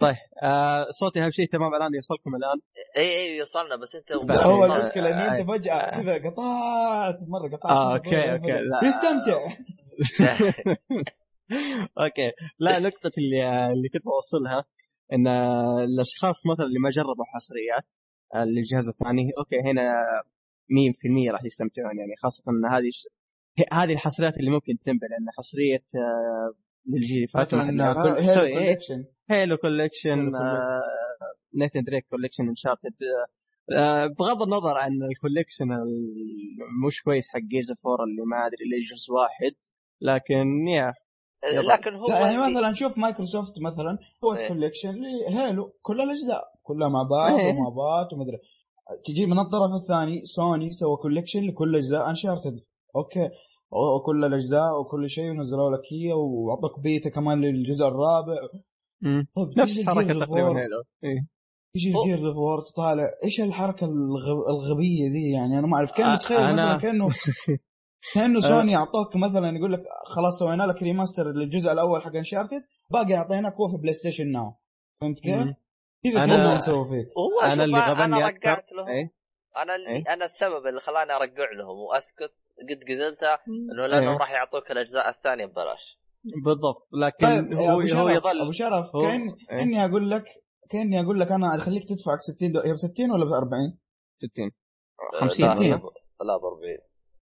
[0.00, 2.60] طيب آه صوتي أهم شيء تمام الآن يوصلكم الآن
[2.96, 4.64] إي إي وصلنا بس أنت هو.
[4.64, 6.00] المشكلة اني أنت آه، فجأة آه.
[6.02, 8.52] كذا قطعت مرة قطعت آه okay okay.
[8.52, 9.38] لا يستمتع
[12.04, 14.64] okay لا نقطة اللي اللي كنت بوصلها
[15.12, 15.26] إن
[15.84, 17.84] الأشخاص مثلا اللي ما جربوا حصريات
[18.34, 19.92] للجهاز الثاني okay هنا
[20.70, 23.06] 100% راح يستمتعون يعني خاصة إن هذه ش...
[23.72, 26.54] هذه الحصريات اللي ممكن تنبع لأن حصرية آه،
[26.86, 27.70] للجيل اللي فات مثلا
[29.30, 30.32] Halo إيه، collection
[31.54, 32.94] Nathan Drake collection Uncharted
[34.18, 38.64] بغض النظر عن ال collection ال- مش كويس حق Gears of War اللي ما أدري
[38.70, 39.54] ليه جزء واحد
[40.00, 40.92] لكن يا
[41.52, 41.72] يلا.
[41.72, 44.48] لكن هو يعني مثلا شوف مايكروسوفت مثلا هو إيه.
[44.48, 44.94] collection
[45.28, 47.48] Halo كل الأجزاء كلها مع بعض إيه.
[47.54, 48.38] ومع بعض ومدري
[49.04, 52.60] تجي من الطرف الثاني سوني سوى collection لكل أجزاء Uncharted
[52.96, 53.28] okay.
[53.28, 58.34] أو- كل الأجزاء وكل شيء ونزلوا لك هي واعطوك بيتا كمان للجزء الرابع.
[59.36, 60.58] طيب نفس الحركة تقريبا
[61.04, 61.26] إيه.
[61.74, 65.92] تيجي هو- Gears of War تطالع إيش الحركة الغ- الغبية ذي؟ يعني أنا ما أعرف.
[65.92, 67.08] كان آه، متخيل أنا- مثلا كأنه
[68.14, 73.14] كانه سوني أعطوك مثلا يقول لك خلاص سوينا لك remaster للجزء الأول حق Uncharted باقي
[73.14, 74.54] أعطيناك هو في PlayStation Now
[75.00, 75.54] فهمت كيف؟
[76.04, 77.08] كذا أنا- كانهم سووا فيك.
[77.42, 78.38] أنا اللي أنا غبني أكثر.
[78.50, 78.88] رجعت لهم.
[78.88, 79.10] إيه؟
[79.56, 82.32] أنا اللي إيه؟ أنا السبب اللي خلاني أرجع لهم وأسكت
[82.70, 83.38] قد قزلتها
[83.72, 84.18] إنه لأنهم إيه.
[84.18, 86.00] راح يعطوك الأجزاء الثانية ببلاش.
[86.44, 86.88] بالضبط.
[86.92, 88.40] لكن طيب هو هو شرف يظل.
[88.40, 89.58] أبو شرف هو- كان إيه.
[89.58, 90.24] كأني أقول لك
[90.70, 93.78] كأني أقول لك أنا أخليك تدفع 60 دولار هي ب 60 ولا ب 40؟
[94.18, 94.50] 60
[95.12, 95.70] لا 50 لا, ستين.
[95.72, 96.78] لا ب 40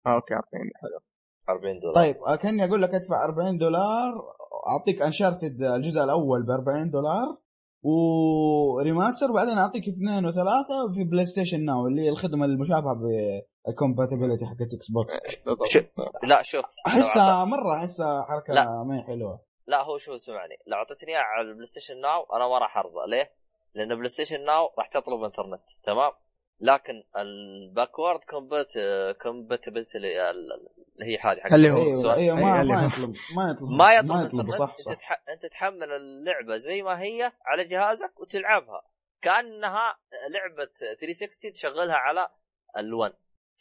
[0.05, 0.45] آه، okay 40
[0.81, 0.99] حلو.
[1.49, 1.95] 40 دولار.
[1.95, 4.13] طيب كأني أقول لك أدفع 40 دولار
[4.69, 7.37] أعطيك Uncharted الجزء الأول ب 40 دولار
[7.83, 12.93] و remaster وبعدين أعطيك اثنين وثلاثة في PlayStation Now اللي هي الخدمة المشابهة
[13.65, 15.67] بال compatibility حقت Xbox بالضبط.
[15.67, 15.79] شو-
[16.23, 18.83] لا شوف أحسها مرة أحسها حركة لا.
[18.83, 19.39] ما هي حلوة.
[19.67, 23.09] لا هو شو اسمعني لو أعطيتني اياه على ال PlayStation Now أنا ما راح أرضى.
[23.09, 23.31] ليه؟
[23.75, 26.11] لأن PlayStation Now راح تطلب إنترنت تمام؟
[26.63, 28.67] لكن ال backward compat
[29.21, 30.07] compatibility اللي
[31.03, 34.11] هي هذه حق اللي هو- أيوه أيوه ما اللي ما يطلب ما يطلب ما يطلب
[34.11, 34.93] ما يطلب صح أنت, صح.
[34.93, 35.23] تح...
[35.29, 38.81] أنت تحمل اللعبة زي ما هي على جهازك وتلعبها.
[39.21, 39.97] كأنها
[40.29, 40.69] لعبة
[40.99, 42.27] 360 تشغلها على
[42.77, 43.13] ال1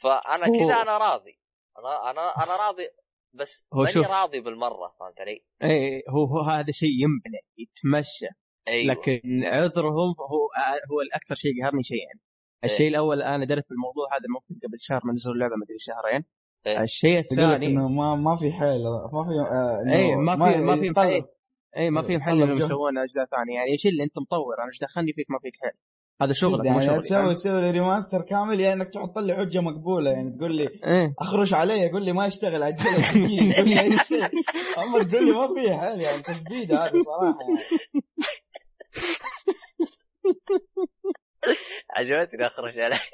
[0.02, 1.38] فأنا كذا أنا راضي.
[1.78, 2.88] أنا أنا أنا راضي
[3.34, 4.06] بس هو ماني شوف.
[4.06, 8.26] راضي بالمرة فهمت علي؟ إيه هو هو هذا شيء ينبنى يتمشى.
[8.68, 8.94] أيوه.
[8.94, 10.48] لكن عذرهم هو
[10.92, 12.20] هو الأكثر شيء قهرني شيئين
[12.64, 16.24] الشيء الأول أنا درت بالموضوع هذا ممكن قبل شهر من نزول اللعبة مدري شهرين
[16.66, 16.82] إيه.
[16.82, 20.90] الشيء الثاني إنه ما ما في حيل ما في آه إيه ما في ما في.
[20.90, 21.22] محل
[21.76, 22.58] اي ما في محل إنهم.
[22.58, 25.72] يسوون أجزاء ثانية يعني إيش اللي أنت مطور أنا إيش دخلني فيك ما فيك حيل
[26.22, 30.10] هذا شغلك يعني شغلي تسوي فاهم؟ تسوي ريماستر كامل يعني إنك تحط لي حجة مقبولة
[30.10, 33.98] يعني تقول لي إيه أخرج علي يقول لي ما يشتغل عجله ثقيل يقول لي أي
[33.98, 34.24] شيء
[34.78, 37.64] اما تقول لي ما في حل يعني تسديد هذا صراحة يعني.
[41.96, 42.96] عجبتني أخرج عليه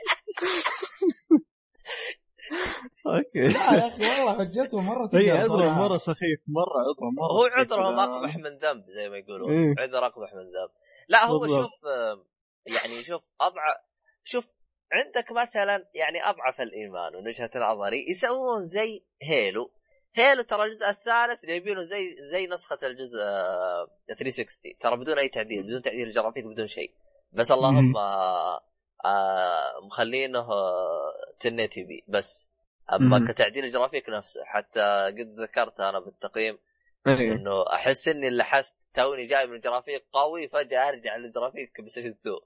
[3.06, 5.68] أوكي لا يا أخي والله حجته مرة هي تقدر عذره.
[5.68, 7.44] مرة سخيف مرة عذره مرة هو.
[7.52, 8.04] عذرهم آه.
[8.04, 9.74] أقبح من ذنب زي ما يقولون إيه.
[9.78, 10.70] عذر أقبح من ذنب
[11.08, 11.60] لا هو بالضبط.
[11.62, 12.24] شوف آه،
[12.66, 13.76] يعني شوف اضعف
[14.24, 14.44] شوف
[14.92, 19.70] عندك مثلا يعني أضعف الإيمان من وجهة نظري يسوون زي هيلو
[20.14, 23.86] Halo ترى الجزء الثالث جايبينه زي زي نسخة الجزء آه،
[24.18, 26.90] 360 ترى بدون أي تعديل بدون تعديل جرافيك بدون شيء
[27.36, 28.60] بس اللهم آه
[29.04, 31.12] آه مخلينه آه
[31.44, 32.48] 1080 p بس
[32.92, 33.32] أما.
[33.32, 34.80] كتعديل الجرافيك نفسه حتى
[35.18, 36.58] قد ذكرت أنا بالتقييم
[37.06, 37.32] إيه.
[37.32, 42.36] إنه أحس إني لحست توني جاي من جرافيك قوي فجأة أرجع لل graphic PlayStation 2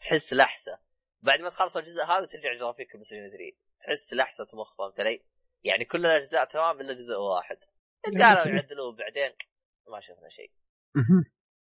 [0.00, 0.78] تحس لحسة
[1.22, 5.22] بعد ما تخلص الجزء هذا ترجع graphic PlayStation 3 تحس لحسة مخ فهمت علي؟
[5.64, 7.56] يعني كل الأجزاء تمام إلا جزء واحد
[8.04, 9.30] قالوا يعدلوه بعدين
[9.88, 10.50] ما شفنا شيء.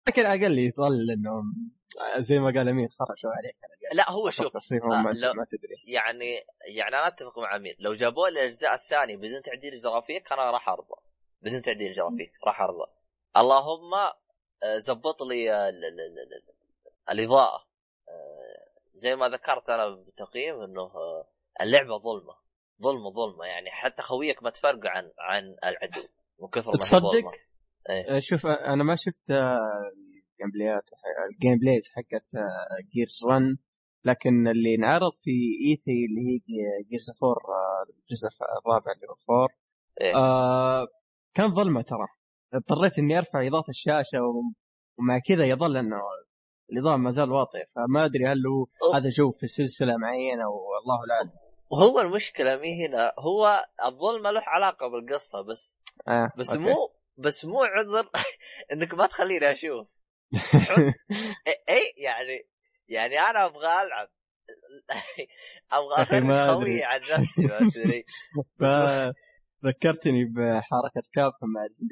[0.08, 1.72] لكن أقل يظل إنهم
[2.18, 3.56] زي ما قال أمين خرجوا عليك.
[3.94, 5.76] لا هو شوف آه، ما, لو- ما تدري.
[5.94, 6.36] يعني
[6.76, 7.76] يعني أنا أتفق مع أمين.
[7.80, 10.96] لو جابوا لي الأجزاء الثانية بدون تعديل جرافيك أنا راح أرضى.
[11.42, 12.86] بدون تعديل جرافيك راح أرضى.
[13.38, 13.94] اللهم
[14.64, 17.66] آه، زبط لي ال- ال- ال- ال- الإضاءة.
[18.10, 21.28] آه، زي ما ذكرت أنا بالتقييم إنه آه،
[21.62, 22.36] اللعبة ظلمة.
[22.82, 23.46] ظلمة ظلمة.
[23.46, 26.08] يعني حتى خويك ما تفرق عن عن العدو.
[26.40, 27.32] من كثر ما تصدق؟
[27.90, 29.32] آه، شوف أنا ما شفت
[30.42, 30.84] ال gameplay ات ال
[31.34, 32.26] gameplays حقت
[32.94, 33.58] Gears 1
[34.06, 35.32] لكن اللي انعرض في
[35.68, 36.40] E3 اللي هي
[36.92, 38.28] Gears 4 آه، الجزء
[38.66, 39.50] الرابع اللي هو 4
[40.02, 40.16] إيه.
[40.16, 40.88] آه
[41.34, 42.08] كان ظلمه ترى
[42.54, 44.20] اضطريت إني أرفع اضاءه الشاشة
[45.00, 46.02] ومع كذا يظل إنه
[46.72, 48.94] الإضاءة ما زال واطية فما أدري هل هو.
[48.94, 51.32] هذا جو في سلسلة معينة والله لا
[51.70, 55.78] وهو المشكلة مي هنا هو الظلمة له علاقة بالقصة بس
[56.08, 56.64] آه بس أوكي.
[56.64, 58.10] مو بس مو عذر
[58.74, 59.88] إنك ما تخليني أشوف
[60.34, 60.94] اي
[61.70, 62.48] إي، يعني
[62.88, 64.08] يعني أنا أبغى ألعب
[65.72, 66.56] أبغى ما أدري.
[66.66, 67.48] خويي عن نفسي؟
[68.60, 69.14] ف-
[69.66, 71.92] ذكرتني بحركة Capcom مع Resident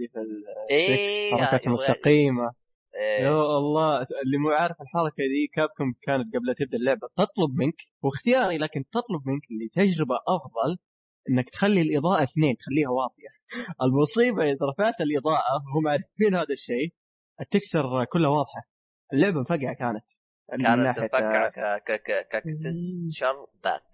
[0.72, 2.52] إيه، حركة يبغى- مستقيمه
[2.96, 3.24] إيه.
[3.26, 8.58] يا الله اللي مو عارف الحركة دي كابكم كانت قبل تبدأ اللعبة تطلب منك واختياري
[8.58, 10.78] لكن تطلب منك لتجربة أفضل
[11.30, 13.28] إنك تخلي الإضاءة اثنين تخليها واطيه
[13.82, 16.94] المصيبة إذا رفعت الإضاءة وهم عارفين هذا الشيء
[17.42, 18.62] التكسر كلها واضحة.
[19.14, 20.04] اللعبة مفقعه كانت
[20.50, 23.94] كانت ناحية- تفكع ك- ك- ك- كتستشر باك.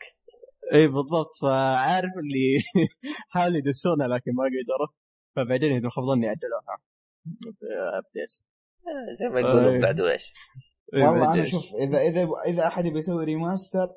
[0.74, 1.32] إي بالضبط.
[1.42, 2.60] فعارف اللي
[3.34, 4.88] حاولوا يدسونها لكن ما قدروا.
[5.36, 6.78] فبعدين يدوا خفضوني عدلوها
[7.98, 8.30] update
[9.20, 9.82] زي ما يقولون.
[9.82, 10.22] بعد إيش
[10.94, 11.46] والله أنا.
[11.46, 13.88] شوف إذا إذا إذا أحد يبي يسوي remaster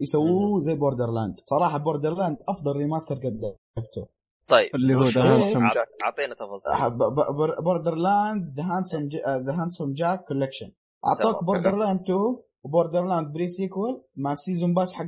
[0.00, 4.08] يسووه زي Borderlands صراحة Borderlands أفضل remaster قد لعبته
[4.48, 6.04] طيب اللي هو Handsome عط- Jack.
[6.04, 6.98] اعطينا تفاصيل.
[7.64, 9.08] Borderlands The Handsome
[9.46, 10.70] The Handsome Jack Collection
[11.06, 11.44] اعطوك.
[11.44, 12.18] Borderlands 2
[12.64, 15.06] و Borderlands Pre-Sequel مع ال season pass حق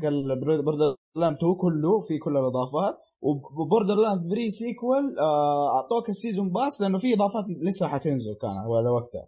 [0.65, 2.99] Borderlands 2 كله في كل الإضافات.
[3.23, 5.19] و Borderlands Pre-Sequel
[5.75, 9.27] أعطوك ال season pass لأنه في إضافات لسه حتنزل كان ولا وقتها.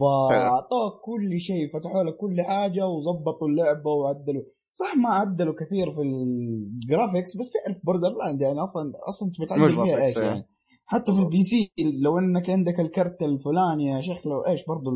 [0.00, 4.42] فأعطوك كل شيء فتحوا لك كل حاجة وظبطوا اللعبة وعدلوا.
[4.78, 9.74] صح ما عدلوا كثير في ال graphics بس تعرف Borderlands يعني أصلا أصلا أنت بتعدل
[9.74, 10.24] فيها graphics، إيش إيه.
[10.24, 10.44] يعني
[10.86, 11.72] حتى في ال PC
[12.02, 14.90] لو إنك عندك الكرت الفلاني يا شيخ لو إيش برضو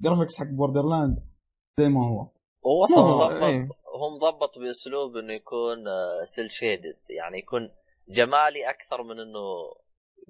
[0.00, 1.16] ال graphics حق Borderlands
[1.78, 2.20] زي ما هو
[2.66, 3.68] هو أصلا مضبط إيه.
[3.96, 5.84] هو مضبط بأسلوب إنه يكون
[6.24, 7.70] cel shaded يعني يكون
[8.08, 9.44] جمالي أكثر من إنه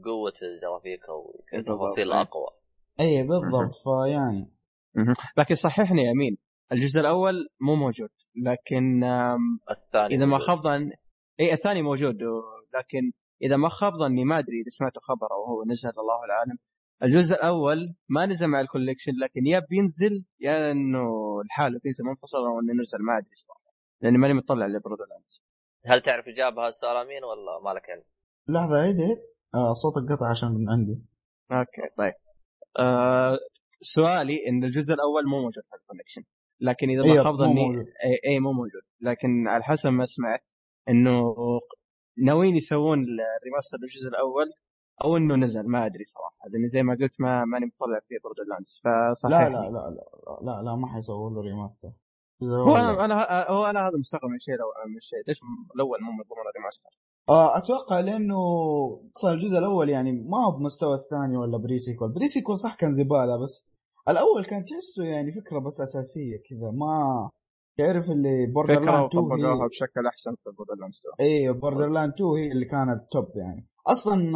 [0.04, 2.20] قوة الجرافيك أو بالضبط، تفاصيل إيه.
[2.20, 2.48] أقوى
[3.00, 4.50] اي بالضبط فيعني.
[5.38, 6.38] لكن صححني يا أمين
[6.72, 9.04] الجزء الأول مو موجود لكن
[9.70, 10.38] الثاني إذا ما.
[10.38, 10.90] خاب ظن
[11.40, 12.18] إي الثاني موجود
[12.74, 16.58] لكن إذا ما خاب ظني ما أدري إذا سمعتوا خبر أو هو نزل الله اعلم
[17.02, 21.08] الجزء الأول ما نزل مع ال collection لكن يا بينزل يا إنه
[21.44, 25.44] لحاله بينزل منفصل أو إنه نزل ما أدري صراحة لأني ماني مطلع ل Borderlands
[25.86, 28.02] هل تعرف إجابة هالسؤال امين ولا مالك علم؟
[28.48, 29.18] لحظة عيد عيد.
[29.54, 31.02] آه صوتك قطع عشان من عندي.
[31.52, 32.12] أوكي طيب.
[32.78, 33.38] آه
[33.80, 36.22] سؤالي إن الجزء الأول مو موجود في ال collection.
[36.60, 37.78] لكن إذا ما أيوة، خاب ظني.
[37.78, 38.82] اي, اي مو موجود.
[39.00, 40.44] لكن على حسب ما سمعت
[40.88, 41.34] إنه
[42.18, 44.50] ناويين يسوون ال remaster للجزء الأول
[45.04, 46.48] أو إنه نزل ما أدري صراحة.
[46.52, 50.38] لاني زي ما قلت ما ماني مطلع في Borderlands فصحيح لا لا لا لا لا,
[50.42, 51.92] لا, لا ما حيسووا له remaster
[52.42, 55.18] هو أنا أنا هو أنا هذا مستغرب من شيء لو من شيء.
[55.28, 55.40] ليش
[55.74, 56.90] الأول مو مضمون remaster
[57.28, 58.36] آه، أتوقع لأنه
[59.16, 63.64] أصلا الجزء الأول يعني ما هو بمستوى الثاني ولا Pre-Sequel Pre-Sequel صح كان زبالة بس
[64.08, 67.30] الأول كان تحسه يعني فكرة بس أساسية كذا ما
[67.78, 72.30] تعرف اللي Borderlands 2 وطبقوها هي بشكل أحسن في Borderlands 2 اي Border lands 2
[72.30, 73.66] هي اللي كانت top يعني.
[73.86, 74.32] أصلا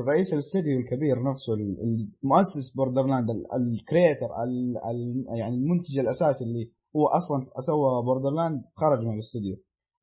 [0.00, 4.28] الرئيس الاستوديو الكبير نفسه المؤسس Borderlands ال creator
[5.38, 9.56] يعني المنتج الأساسي اللي هو أصلا سوى Borderlands خرج من الاستوديو.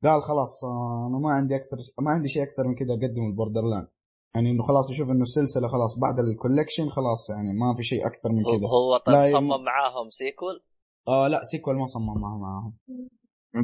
[0.04, 3.62] قال خلاص آه، أنا ما عندي أكثر ما عندي شيء أكثر من كذا اقدمه ال
[3.62, 3.88] Borderlands
[4.34, 8.06] يعني إنه خلاص يشوف إنه السلسلة خلاص بعد ال collection خلاص يعني ما في شيء
[8.06, 10.62] أكثر من كذا هو طيب يعني- صمم معاهم Sequel
[11.08, 12.76] آه لا Sequel ما صمم معه معاهم.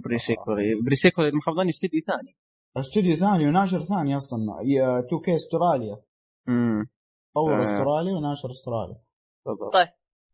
[0.04, 2.36] Pre-Sequel Pre-Sequel اذا ما خاب ظني استديو ثاني.
[2.76, 4.38] استوديو ثاني وناشر ثاني أصلا
[5.06, 5.96] 2K Australia
[6.48, 6.86] امم
[7.34, 7.64] طور آه.
[7.64, 8.96] استرالي وناشر استرالي
[9.46, 9.72] بالضبط.
[9.72, 9.88] طيب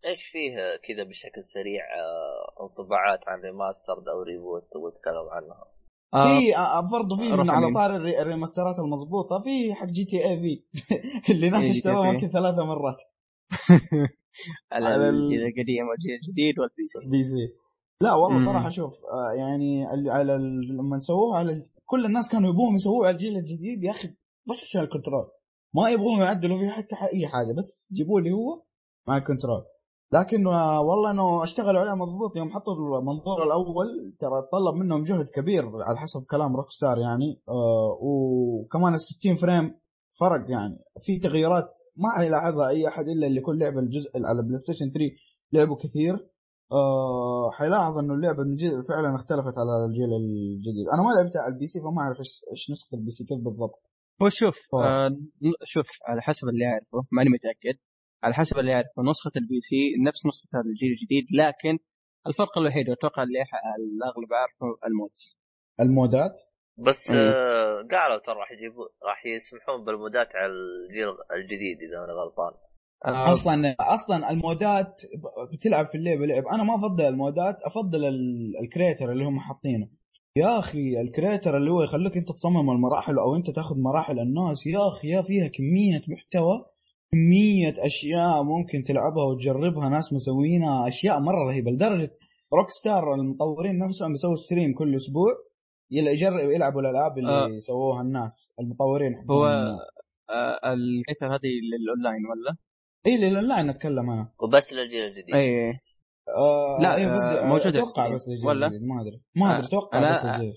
[0.04, 0.50] إيش فيه
[0.88, 5.79] كذا بشكل سريع آه، انطباعات عن remastered أو reboot تبغى تتكلم عنها؟ آه
[6.12, 7.74] في آه، برضه في من على يمين.
[7.74, 10.62] طار ال re- الريماسترات المضبوطة في حق GTA V.
[11.32, 12.14] اللي ناس إيه، اشتروها GTA.
[12.14, 12.96] يمكن ثلاثة مرات.
[14.72, 16.88] على القديم والجيل الجديد وال PC.
[16.88, 17.54] PC.
[18.02, 18.44] لا والله.
[18.44, 20.32] صراحة شوف آه، يعني على
[20.78, 23.84] لما سووها على كل الناس كانوا يبغون يسووها على الجيل الجديد.
[23.84, 24.08] يا أخي
[24.50, 25.30] بس عشان ال control.
[25.74, 28.62] ما يبغون يعدلوا فيه حتى أي حاجة بس جيبوا لي هو
[29.08, 29.64] مع ال control.
[30.12, 35.64] لكن والله إنه اشتغلوا عليه مضبوط يوم حطوا المنظور الأول ترى طلب منهم جهد كبير
[35.82, 39.80] على حسب كلام Rockstar يعني آه، وكمان ال 60 frame
[40.20, 44.90] فرق يعني في تغييرات ما حيلاحظها أي أحد إلا اللي يكون لعب الجزء على PlayStation
[44.90, 45.00] 3
[45.52, 46.14] لعبه كثير
[46.72, 50.86] آه حيلاحظ إنه اللعبه من جد فعلا اختلفت على الجيل الجديد.
[50.94, 52.18] أنا ما لعبتها على ال PC فما أعرف
[52.52, 53.82] إيش نسخة ال PC كيف بالضبط.
[54.22, 55.06] هو شوف طبعا.
[55.06, 55.10] آه
[55.64, 57.78] شوف على حسب اللي أعرفه ماني متأكد.
[58.24, 61.78] على حسب اللي اعرفه نسخة ال PC نفس نسخة هذا الجيل الجديد لكن
[62.26, 63.38] الفرق الوحيد واتوقع اللي
[63.78, 65.38] الأغلب عارفه ال mods.
[65.80, 66.40] المودات؟
[66.78, 67.22] بس أيوه.
[67.32, 72.52] آه، قالوا ترى راح يجيبوا راح يسمحون بالمودات على الجيل الجديد إذا أنا غلطان.
[73.04, 73.32] آه.
[73.32, 75.02] أصلا أصلا المودات
[75.52, 76.44] بتلعب في اللعبة لعب.
[76.46, 79.88] أنا ما أفضل المودات أفضل ال- ال creator اللي هم حاطينه.
[80.36, 84.66] يا أخي ال creator اللي هو يخليك أنت تصمم المراحل أو أنت تاخذ مراحل الناس
[84.66, 86.66] يا أخي يا فيها كمية محتوى
[87.12, 92.10] كميه أشياء ممكن تلعبها وتجربها ناس مسوينها أشياء مرة رهيبة لدرجة
[92.52, 95.32] Rockstar المطورين نفسهم بيسووا stream كل أسبوع
[95.90, 97.58] يجرب يلعبوا الألعاب اللي آه.
[97.58, 99.46] سووها الناس المطورين هو.
[100.30, 100.60] آه
[101.22, 102.56] هذه للأونلاين ولا؟
[103.06, 104.28] اي للأونلاين أتكلم أنا.
[104.42, 105.34] وبس للجيل الجديد.
[105.34, 105.68] اي
[106.28, 107.78] آه لا، إيه بس آه، موجودة.
[107.78, 109.20] أتوقع في بس الجيل ولا؟ الجديد، ما أدري.
[109.36, 110.54] ما أدري آه، أتوقع أنا- بس الجديد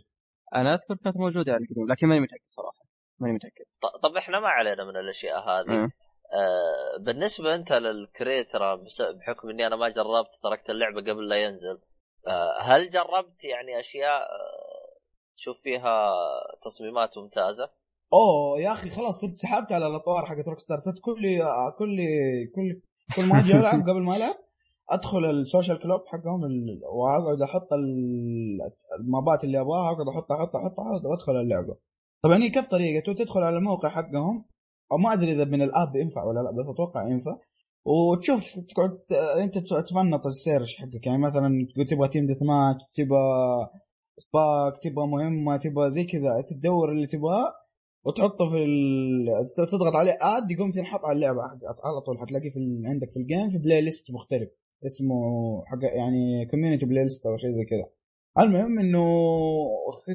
[0.56, 2.84] أنا أذكر كانت موجودة على القديم لكن ماني متأكد صراحة.
[3.20, 3.64] ماني متأكد.
[3.82, 5.90] ط- طب إحنا ما علينا من الأشياء هذه.
[6.34, 6.98] آه.
[7.00, 11.80] بالنسبة أنت لل creator بس- بحكم إني أنا ما جربت تركت اللعبة قبل لا ينزل
[12.28, 14.94] آه هل جربت يعني أشياء آه
[15.38, 16.12] تشوف فيها
[16.66, 17.70] تصميمات ممتازة؟
[18.14, 21.22] أوه يا أخي خلاص صرت سحبت على الأطوار حقت Rockstar صرت كل
[21.80, 21.98] كل
[22.56, 22.82] كل
[23.16, 24.36] كل ما أجي ألعب قبل ما ألعب
[24.90, 26.42] أدخل ال Social Club حقهم
[26.94, 28.60] وأقعد أحط ال-
[29.00, 31.78] المابات اللي أبغاها أقعد أحط أحط أحط أحط وأدخل اللعبة
[32.24, 34.46] طبعا هي كيف طريقته تدخل على الموقع حقهم
[34.94, 37.38] أو ما أدري إذا من ال app ينفع ولا لا بس أتوقع ينفع
[37.86, 39.00] وتشوف تقعد
[39.44, 43.24] أنت تفنط ال search حقك يعني مثلا تقول تبغى team deathmatch تبغى
[44.18, 47.54] سباك تبغى مهمة تبغى زي كذا تدور اللي تبغاه
[48.06, 48.66] وتحطه في.
[49.58, 51.42] تضغط عليه add يقوم تنحط على اللعبة
[51.84, 52.82] على طول حتلاقيه في.
[52.86, 54.50] عندك في ال game في playlist مختلف
[54.86, 55.16] اسمه
[55.66, 57.86] حق يعني community playlist أو شيء زي كذا
[58.40, 59.06] المهم إنه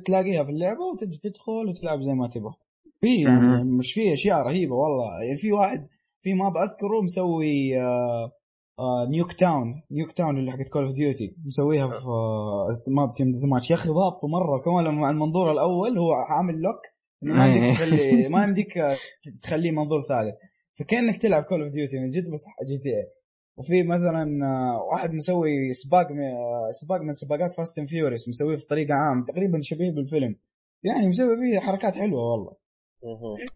[0.07, 2.55] تلاقيها في اللعبة وتجي تدخل وتلعب زي ما تبغى
[3.01, 3.65] في يعني.
[3.65, 5.23] مش في أشياء رهيبة والله.
[5.23, 5.89] يعني في واحد
[6.23, 8.33] في ما بذكره مسوي آه
[8.79, 13.77] آه Nuketown Nuketown اللي حقت Call of Duty مسويها في آه map team deathmatch يا
[13.77, 16.81] أخي ضابطه مرة كمان مع المنظور الأول هو عامل lock
[17.23, 18.97] ما يمديك تخلي ما يمديك آه،
[19.43, 20.35] تخليه منظور ثالث.
[20.79, 23.07] فكأنك تلعب Call of Duty من جد بس GTA
[23.59, 28.57] وفي مثلا آه، واحد مسوي سباق من آه، سباق من سباقات Fast and Furious مسويه
[28.57, 30.37] في طريقة عام تقريبا شبيه بالفيلم.
[30.85, 32.68] يعني مسوي فيه حركات حلوة والله.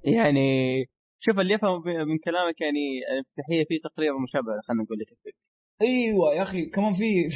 [0.04, 0.84] يعني
[1.18, 2.80] شوف اللي يفهم من كلامك يعني
[3.12, 5.34] الافتتاحية فيه تقريبا مشابهة خلينا نقول لك
[5.82, 7.28] أيوه يا أخي كمان في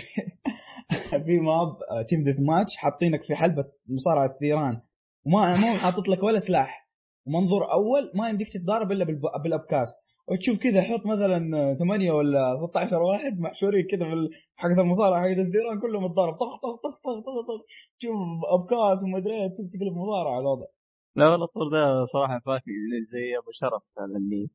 [1.26, 1.76] في map
[2.08, 4.80] team deathmatch حاطينك في حلبة مصارعة ثيران
[5.26, 6.88] وما مو حاطط لك ولا سلاح.
[7.26, 9.04] ومنظور أول ما يمديك تتضارب إلا
[9.42, 9.88] بالأبكاس.
[10.28, 15.20] وتشوف كذا حط مثلا آه، ثمانية ولا 16 واحد محشورين كذا في ال- حقت المصارعة
[15.22, 16.34] حقت الثيران كلهم متضارب.
[16.34, 17.60] طخ طخ طخ طخ طخ طخ
[17.98, 18.14] تشوف
[18.54, 20.66] أبكاس وما أدري إيه، تصير تقلب مصارعة الوضع.
[21.16, 22.74] لا والله الطور ده صراحة فاتني
[23.12, 23.82] زي أبو شرف
[24.16, 24.48] اللي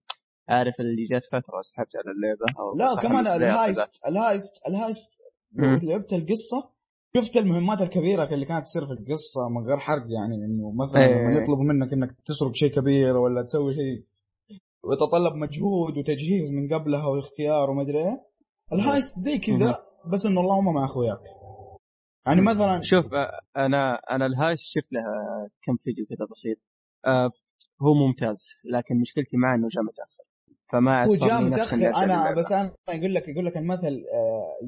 [0.50, 3.28] عارف اللي جات فترة سحبت على اللعبة أو لا كمان.
[3.28, 5.10] ال heist ال heist ال heist.
[5.84, 6.70] لعبت القصة
[7.18, 11.14] شفت المهمات الكبيرة اللي كانت تصير في القصة من غير حرق يعني إنه مثلا إيه.
[11.16, 14.04] لما يطلبوا منك إنك تسرق شيء كبير ولا تسوي شيء
[14.84, 18.22] ويتطلب مجهود وتجهيز من قبلها واختيار وما أدري إيه
[18.74, 19.80] ال heist زي كذا
[20.14, 21.20] بس إنه اللهم مع أخوياك
[22.28, 23.06] يعني مثلا شوف
[23.58, 26.58] أنا أنا ال heist شفت لها كم فيديو كذا بسيط.
[27.82, 30.24] هو ممتاز لكن مشكلتي معه إنه جاء متأخر.
[30.72, 32.04] فما هو جاء متأخر.
[32.04, 32.36] أنا.
[32.36, 34.04] بس أنا يقول لك يقول لك المثل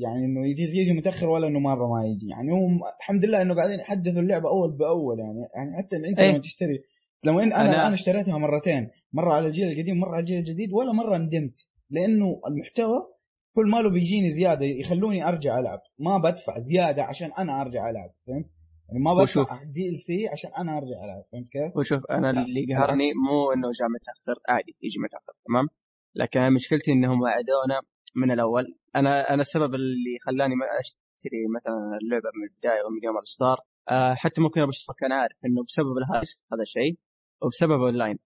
[0.01, 2.28] يعني إنه يجي يجي متأخر ولا إنه مرة ما يجي.
[2.30, 2.68] يعني هو
[2.99, 5.39] الحمد لله إنه قاعدين يحدثوا اللعبة أول بأول يعني.
[5.56, 6.30] يعني حتى أنت إيه.
[6.32, 6.84] لما تشتري
[7.26, 10.91] لما إن أنا أنا- اشتريتها مرتين مرة على الجيل القديم مرة على الجيل الجديد ولا
[10.91, 11.68] مرة ندمت.
[11.89, 13.12] لأنه المحتوى
[13.56, 18.45] كل ماله بيجيني زيادة يخلوني أرجع ألعب ما بدفع زيادة عشان أنا أرجع ألعب فهمت
[18.89, 19.14] يعني ما.
[19.14, 23.04] بدفع DLC عشان أنا أرجع ألعب فهمت كيف؟ وشوف أنا لا، اللي قهرني.
[23.30, 25.68] مو إنه جاء متأخر عادي يجي متأخر تمام
[26.16, 27.82] لكن مشكلتي إنهم وعدونا
[28.16, 33.18] من الأول أنا أنا السبب اللي خلاني ما أشتري مثلا اللعبة من البداية ومن يوم
[33.18, 33.58] الستار
[33.89, 36.97] آه حتى ممكن ابو كان عارف إنه بسبب ال heist هذا شيء
[37.41, 38.20] وبسبب اونلاين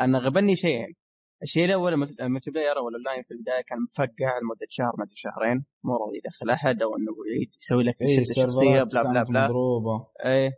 [0.00, 0.94] أنا غبني شيئين
[1.42, 5.04] الشيء الأول ال multi- ال multiplayer أو الاونلاين في البداية كان مفقع لمدة شهر ما
[5.04, 7.12] أدري شهرين مو راضي يدخل أحد أو إنه
[7.62, 9.44] يسوي لك اي شده شخصيه بلا بلا بلا.
[9.44, 10.06] مضروبة.
[10.24, 10.50] إيه.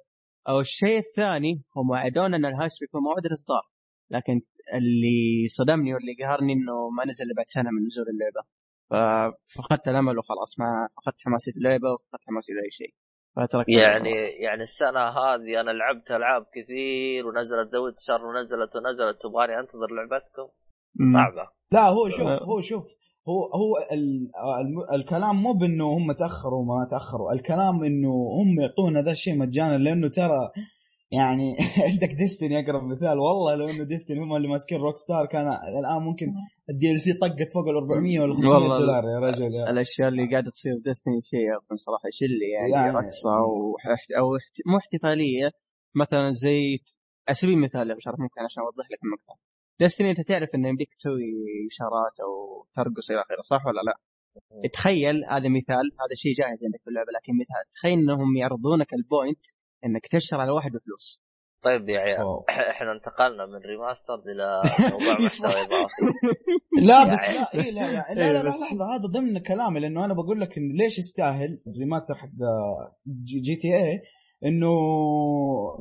[0.49, 3.63] أو الشيء الثاني هم وعدونا إن ال heist بيكون موعد الإصدار.
[4.11, 4.41] لكن
[4.75, 8.43] اللي صدمني واللي قهرني إنه ما نزل بعد سنة من نزول اللعبة.
[8.91, 12.95] ففقدت الأمل وخلاص ما فقدت حماسي في اللعبة وفقدت حماسي لاي شيء.
[13.37, 14.11] فتركت يعني
[14.47, 20.49] يعني السنة هذه أنا لعبت ألعاب كثير ونزلت The Witcher ونزلت ونزلت تبغاني أنتظر لعبتكم.
[21.13, 21.49] صعبة.
[21.73, 22.27] لا هو شوف.
[22.27, 22.85] هو شوف
[23.29, 24.31] هو هو ال
[24.61, 29.79] ال الكلام مو بأنه هم تأخروا وما تأخروا الكلام إنه هم يعطونا ذا الشيء مجانا
[29.79, 30.51] لأنه ترى
[31.13, 31.57] يعني
[31.91, 33.19] عندك Destiny أقرب مثال.
[33.19, 36.27] والله لو إنه Destiny هم اللي ماسكين Rockstar كان الآن ممكن
[36.71, 39.71] ال DLC طقت فوق ال 400 ولا 500 والله دولار يا رجل يا.
[39.71, 44.11] الأشياء اللي قاعدة تصير في Destiny شيء صراحة يشل يعني, يعني- رقصه أو احت...
[44.19, 44.55] أو احت...
[44.67, 45.51] مو احتفالية
[45.95, 46.79] مثلا زي
[47.29, 49.35] على سبيل المثال يا بشرف ممكن عشان أوضح لك المقطع.
[49.81, 51.23] Destiny أنت تعرف إنه يمديك تسوي
[51.71, 53.95] إشارات أو ترقص إلى آخره صح ولا لا؟
[54.73, 59.03] تخيل هذا مثال هذا شيء جاهز عندك في اللعبة لكن مثال تخيل إنهم يعرضونك ال
[59.03, 59.45] point
[59.85, 61.23] إنك تشتغل على واحد بفلوس.
[61.63, 62.45] طيب يا عيال أوه.
[62.51, 64.61] إحنا انتقلنا من remaster إلى
[64.93, 66.03] موضوع محتوى إضافي.
[66.89, 69.81] لا بس لا إيه لا, لا, إيه لا, لا, لا بس- لحظة هذا ضمن كلامي
[69.81, 72.29] لأنه أنا بقول لك إنه ليش يستاهل ال remaster حق
[73.25, 74.01] GTA
[74.45, 74.73] إنه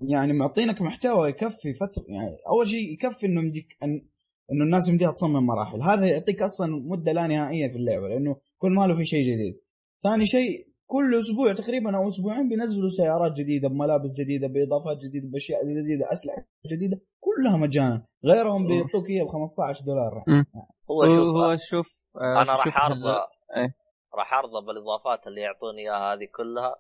[0.01, 4.01] يعني معطينك محتوى يكفي فترة يعني أول شيء يكفي إنه يمديك أن
[4.51, 5.81] إنه الناس يمديها تصمم مراحل.
[5.81, 9.55] هذا يعطيك أصلا مدة لا نهائية في اللعبة لأنه كل ما له في شيء جديد.
[10.03, 15.59] ثاني شيء كل أسبوع تقريبا أو أسبوعين بينزلوا سيارات جديدة بملابس جديدة بإضافات جديدة بأشياء
[15.65, 18.05] جديدة أسلحة جديدة كلها مجانا.
[18.25, 20.23] غيرهم بيعطوك إياها ب 15 دولار
[20.91, 23.15] هو شوف هو شوف آه، أنا راح ارضى
[23.57, 23.75] إيه.
[24.15, 26.75] راح ارضى بالإضافات اللي يعطوني إياها هذه كلها.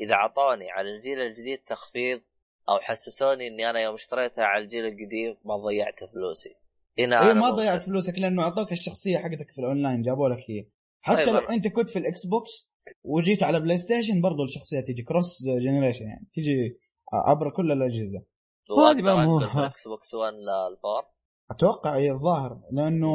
[0.00, 2.20] إذا اعطوني على الجيل الجديد تخفيض
[2.68, 6.54] أو حسسوني إني أنا يوم اشتريتها على الجيل القديم ما ضيعت فلوسي.
[6.98, 10.66] هنا اي أنا ما ضيعت فلوسك لأنه أعطوك الشخصية حقتك في الأونلاين جابوا لك هي.
[11.00, 12.72] حتى طيب، لو أنت كنت في ال Xbox
[13.04, 16.78] وجيت على PlayStation برضو الشخصية تيجي cross-generation يعني تيجي
[17.12, 18.22] عبر كل الأجهزة.
[18.70, 21.02] هذه ما هو- انقل من الإكس بوكس 1 للفور
[21.50, 23.08] أتوقع اي الظاهر لأنه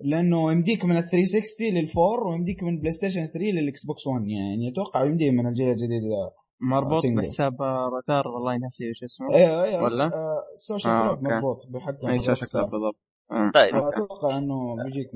[0.00, 4.68] لأنه يمديك من ال 360 للفور ويمديك من بلاي ستيشن 3 للإكس بوكس 1 يعني
[4.72, 6.30] أتوقع يمديه من الجيل الجديد ذا
[6.60, 7.02] مربوط.
[7.06, 11.22] بحساب روتار والله ناسي وش اسمه أيوه أيوه ولا؟ آه، السوشيال آه، كلوب.
[11.24, 12.64] مربوط بحق اي شاشه روكستار.
[12.64, 12.96] بالضبط
[13.30, 13.50] آه.
[13.54, 15.10] طيب أتوقع إنه بيجيك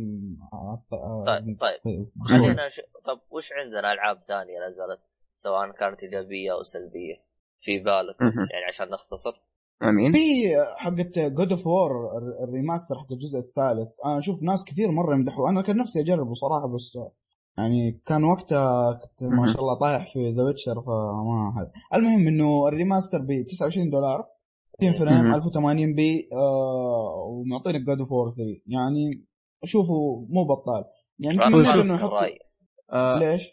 [0.52, 0.82] آه،
[1.26, 2.08] طيب طيب.
[2.24, 2.80] خلينا ش...
[3.04, 5.00] طب وش عندنا ألعاب ثانية نزلت
[5.42, 7.14] سواء كانت إيجابية أو سلبية
[7.60, 8.16] في بالك.
[8.20, 9.40] يعني عشان نختصر
[9.82, 10.12] آمين.
[10.12, 10.18] في
[10.76, 11.90] حقت God of War
[12.44, 13.88] ال remaster حق الجزء الثالث.
[14.04, 15.48] أنا أشوف ناس كثير مرة يمدحوا.
[15.50, 16.98] أنا كان نفسي أجربه صراحة بس
[17.58, 21.72] يعني كان وقتها كنت ما شاء الله طايح في The Witcher فما هذا.
[21.94, 24.24] المهم إنه ال remaster ب 29 دولار
[24.76, 25.34] 60 frame مهم.
[25.34, 29.10] 1080 p آه ومعطينك God of War 3 يعني
[29.62, 30.84] أشوفه مو بطال.
[31.18, 31.46] يعني ما
[31.82, 32.10] إنه يحط.
[32.92, 33.50] آه ليش؟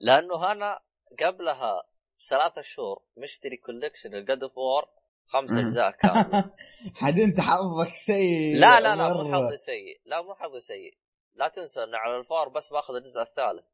[0.00, 0.78] لأنه أنا
[1.24, 1.82] قبلها
[2.30, 4.82] ثلاثة شهور مشتري collection ال God of War
[5.26, 5.50] خمس.
[5.52, 6.52] أجزاء كاملة
[7.00, 9.32] حد أنت حظك سيء لا لا لا مو.
[9.46, 10.96] حظي سيء لا مو حظي سيء
[11.34, 13.64] لا تنسى إن على ال four بس باخذ الجزء الثالث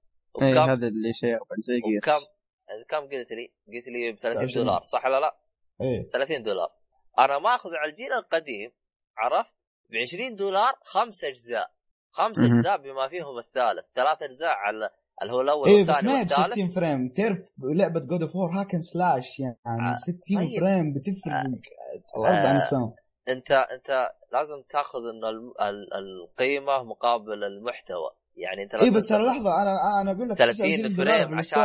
[0.43, 2.29] اي وكم هذا اللي شيء زي وكم Gears
[2.89, 4.65] كم قلت لي؟ قلت لي ب 30 عشرين.
[4.65, 5.37] دولار صح ولا لا؟
[5.81, 6.69] إيه 30 دولار
[7.19, 8.73] أنا ماخذ على الجيل القديم
[9.17, 9.51] عرفت؟
[9.91, 11.71] ب 20 دولار خمس أجزاء
[12.11, 12.39] خمس.
[12.39, 14.91] أجزاء بما فيهم الثالث ثلاث أجزاء على
[15.23, 16.53] اللي هو الأول بس والثاني ما هي ب والثالث.
[16.53, 17.09] 60 فريم.
[17.09, 20.61] تعرف لعبة جود اوف وور هاكن سلاش يعني آه، 60 طيب.
[20.61, 22.95] فريم بتفرق آه، الأرض عن آه، السماء
[23.29, 23.89] أنت أنت
[24.33, 25.29] لازم تأخذ إنه
[25.99, 28.11] القيمة مقابل المحتوى.
[28.37, 31.59] يعني أنت اي بس لحظة أنا أنا أقول لك 30 29 دولار فريم عشان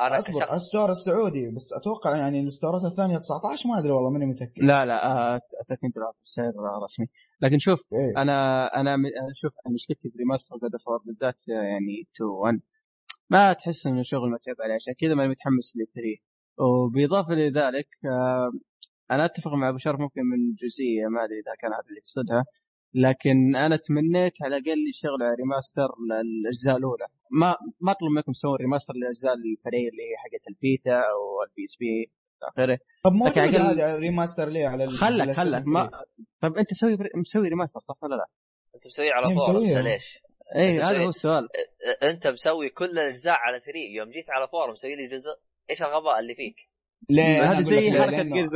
[0.00, 4.26] أنا أصبر كشخص الستور السعودي بس أتوقع يعني الستورات الثانية 19 ما أدري والله ماني
[4.26, 4.62] متأكد.
[4.64, 6.52] لا لا آه 30 دولار سعر
[6.84, 7.06] رسمي.
[7.40, 8.22] لكن شوف إيه.
[8.22, 12.30] أنا أنا م- أنا شوف أنا مشكلتي في remaster God of بالذات آه، يعني 2
[12.30, 12.60] 1
[13.30, 16.16] ما تحس إنه شغل متعب عليه عشان كذا ماني متحمس ل 3
[16.58, 18.52] وبالاضافه لذلك آه
[19.10, 22.44] أنا أتفق مع أبو شرف ممكن من جزئية ما أدري إذا كان هذا اللي يقصدها.
[22.94, 28.56] لكن أنا تمنيت على الأقل يشتغلوا على remaster للأجزاء الأولى ما ما أطلب منكم تسوون
[28.56, 33.26] remaster للأجزاء الفرعيه اللي هي حقت الفيتا أو البي اس بي إلى آخره طب مو
[33.26, 36.04] هذا remaster ليه على ال- خلك خلك ما 3.
[36.40, 38.26] طب أنت مسوي مسوي remaster صح ولا لا؟
[38.74, 39.82] أنت مسويه على انت مسويها.
[39.82, 40.02] ليش؟
[40.56, 41.48] اي هذا هو السؤال
[42.02, 45.30] أنت مسوي كل الأجزاء على 3 يوم جيت على four مسوي لي جزء
[45.70, 46.56] إيش الغباء اللي فيك؟
[47.10, 48.50] ليه أنا هذه أقول لك زي ليه؟ حركة جيرز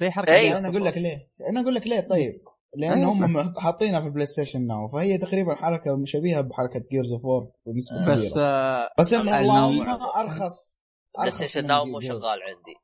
[0.00, 2.40] زي حركة أنا أقول لك ليه أنا أقول لك ليه طيب
[2.76, 3.12] لأن أيوة.
[3.12, 8.12] هم حاطينها في بلاي ستيشن Now فهي تقريبا حركة شبيهة بحركة Gears of War بنسبة
[8.12, 8.46] بس كبيرة.
[8.46, 10.78] آه بس يا أخي والله ارخص
[11.18, 12.00] بلاي ستيشن Now مو.
[12.00, 12.74] شغال عندي.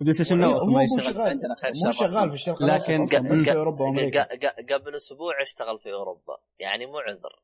[0.00, 1.02] بلاي ستيشن Now هو أصلا مو ما يشتغل.
[1.14, 1.28] شغال.
[1.28, 2.28] عندنا خير مو شغال.
[2.28, 3.04] في الشرق لكن
[3.44, 4.22] في أوروبا وأمريكا.
[4.74, 6.36] قبل أسبوع اشتغل في أوروبا.
[6.58, 7.40] يعني مو عذر.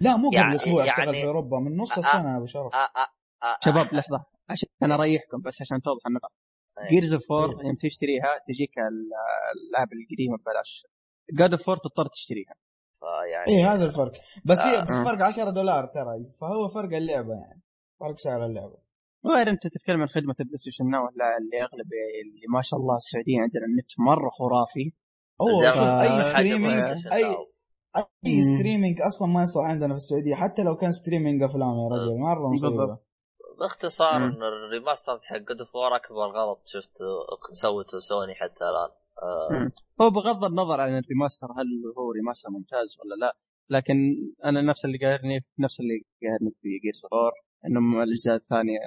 [0.00, 2.46] لا مو قبل يعني- أسبوع اشتغل يعني- في أوروبا من نص آه، السنة يا أبو
[2.46, 2.72] شرف.
[2.74, 3.08] آه، آه،
[3.46, 6.51] آه، شباب لحظة عشان اريحكم بس عشان توضح النقط إيه.
[6.90, 7.66] Gears of 4 إيه.
[7.66, 9.10] يوم تشتريها تجيك ال-
[9.56, 10.86] الالعاب القديمة ببلاش
[11.32, 12.54] God of 4 تضطر تشتريها
[13.00, 14.12] فيعني اي إيه، هذا الفرق
[14.44, 14.84] بس هي آه.
[14.84, 17.62] بس فرق 10 دولار ترى فهو فرق اللعبة يعني
[18.00, 18.78] فرق سعر اللعبة
[19.24, 21.88] وغير أنت تتكلم عن خدمة البلاي ستيشن Now اللي أغلب
[22.24, 24.92] اللي ما شاء الله السعوديين عندنا النت مرة خرافي
[25.72, 27.24] شوف ما- أي streaming أي.
[28.26, 28.42] أي.
[28.42, 32.48] streaming أصلا ما يصلح عندنا في السعودية حتى لو كان streaming أفلام يا رجل مرة
[32.52, 32.98] مصيبة.
[33.58, 34.24] باختصار مم.
[34.24, 37.04] إن ال remaster حق God of War أكبر غلط شفته
[37.52, 38.90] سوته سوني حتى الآن
[39.22, 39.70] آه،.
[40.00, 41.66] هو بغض النظر عن ال remaster هل
[41.98, 43.36] هو remaster ممتاز ولا لا
[43.70, 43.96] لكن
[44.44, 47.32] أنا نفس اللي قاهرني نفس اللي قاهرني في Gears of
[47.66, 48.78] انهم الأجزاء الثانية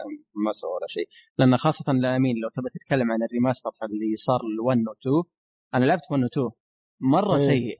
[0.45, 1.07] ما سووا ولا شيء
[1.37, 5.29] لأن خاصة أمين لو تبي تتكلم عن ال remaster اللي صار ال1 و2
[5.73, 6.51] أنا لعبت 1 و2
[6.99, 7.37] مرة.
[7.37, 7.79] سيء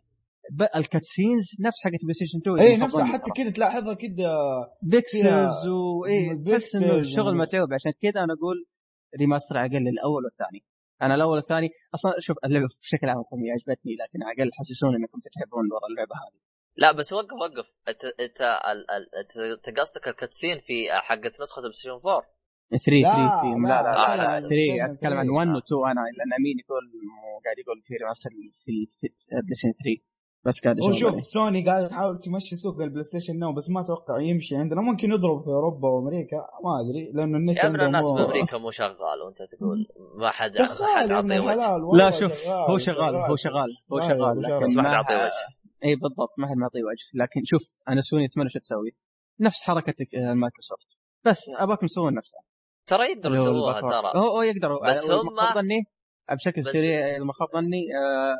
[0.76, 3.32] ال cutscenes نفس حقت بلاي ستيشن 2 اي نفسها حتى.
[3.32, 4.34] كذا تلاحظها كذا
[4.82, 7.74] pixels وايه تحس إنه الشغل متعوب.
[7.74, 8.66] عشان كذا أنا أقول
[9.20, 10.64] remaster أقل الأول والثاني.
[11.02, 14.96] أنا الأول والثاني أصلا شوف اللعبة بشكل عام أصلا هي عجبتني لكن على الأقل حسسوني
[14.98, 16.39] إنكم تحبون ورا اللعبة هذه.
[16.78, 17.68] لا بس وقف وقف.
[17.88, 22.24] أنت أنت قصدك ال cutscene في حقت نسخة البلاي ستيشن 4
[22.72, 25.56] 3 لا، 3 لا لا لا، لا, لا، 3 أتكلم عن 1 آه.
[25.56, 26.84] و 2 أنا لأن أمين يقول
[27.46, 28.30] قاعد يقول في remaster
[28.66, 28.72] في
[29.32, 30.14] بلاي ستيشن 3
[30.46, 31.24] بس قاعد هو أشوف شوف.
[31.26, 34.82] سوني قاعدة تحاول تمشي سوق البلاي ستيشن Now بس ما أتوقع يمشي عندنا.
[34.82, 38.72] ممكن يضرب في أوروبا وأمريكا ما أدري لأنه النت يا عندهم الناس هو- بامريكا مو
[38.72, 40.68] شغال وأنت تقول ما حد ما
[41.02, 41.98] حد عطيه وجه.
[41.98, 42.32] لا شوف
[42.70, 45.32] هو شغال هو شغال هو شغال بس ما حد ما عطيه وجه.
[45.86, 47.24] إي بالضبط ما حد معطيه وجه.
[47.24, 48.91] لكن شوف أنا سوني أتمنى شو تسوي.
[49.39, 50.88] نفس حركة آه، مايكروسوفت.
[51.26, 52.39] بس اباكم تسوون نفسها
[52.86, 53.82] ترى يقدروا يسووها.
[53.82, 54.12] ترى.
[54.16, 54.89] هو هو يقدروا.
[54.89, 55.84] بس هم- ظني
[56.32, 58.36] بشكل سريع ما خاب ظني آه،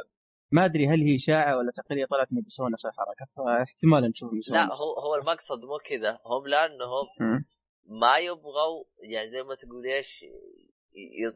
[0.56, 4.58] ما أدري هل هي إشاعة ولا تقرير طلعت انه بيسوون نفس الحركة فاحتمال نشوفهم يسوون
[4.58, 6.20] لا هو هو المقصد مو كذا.
[6.26, 7.46] هم لانهم.
[7.86, 10.26] ما يبغوا يعني زي ما تقول إيش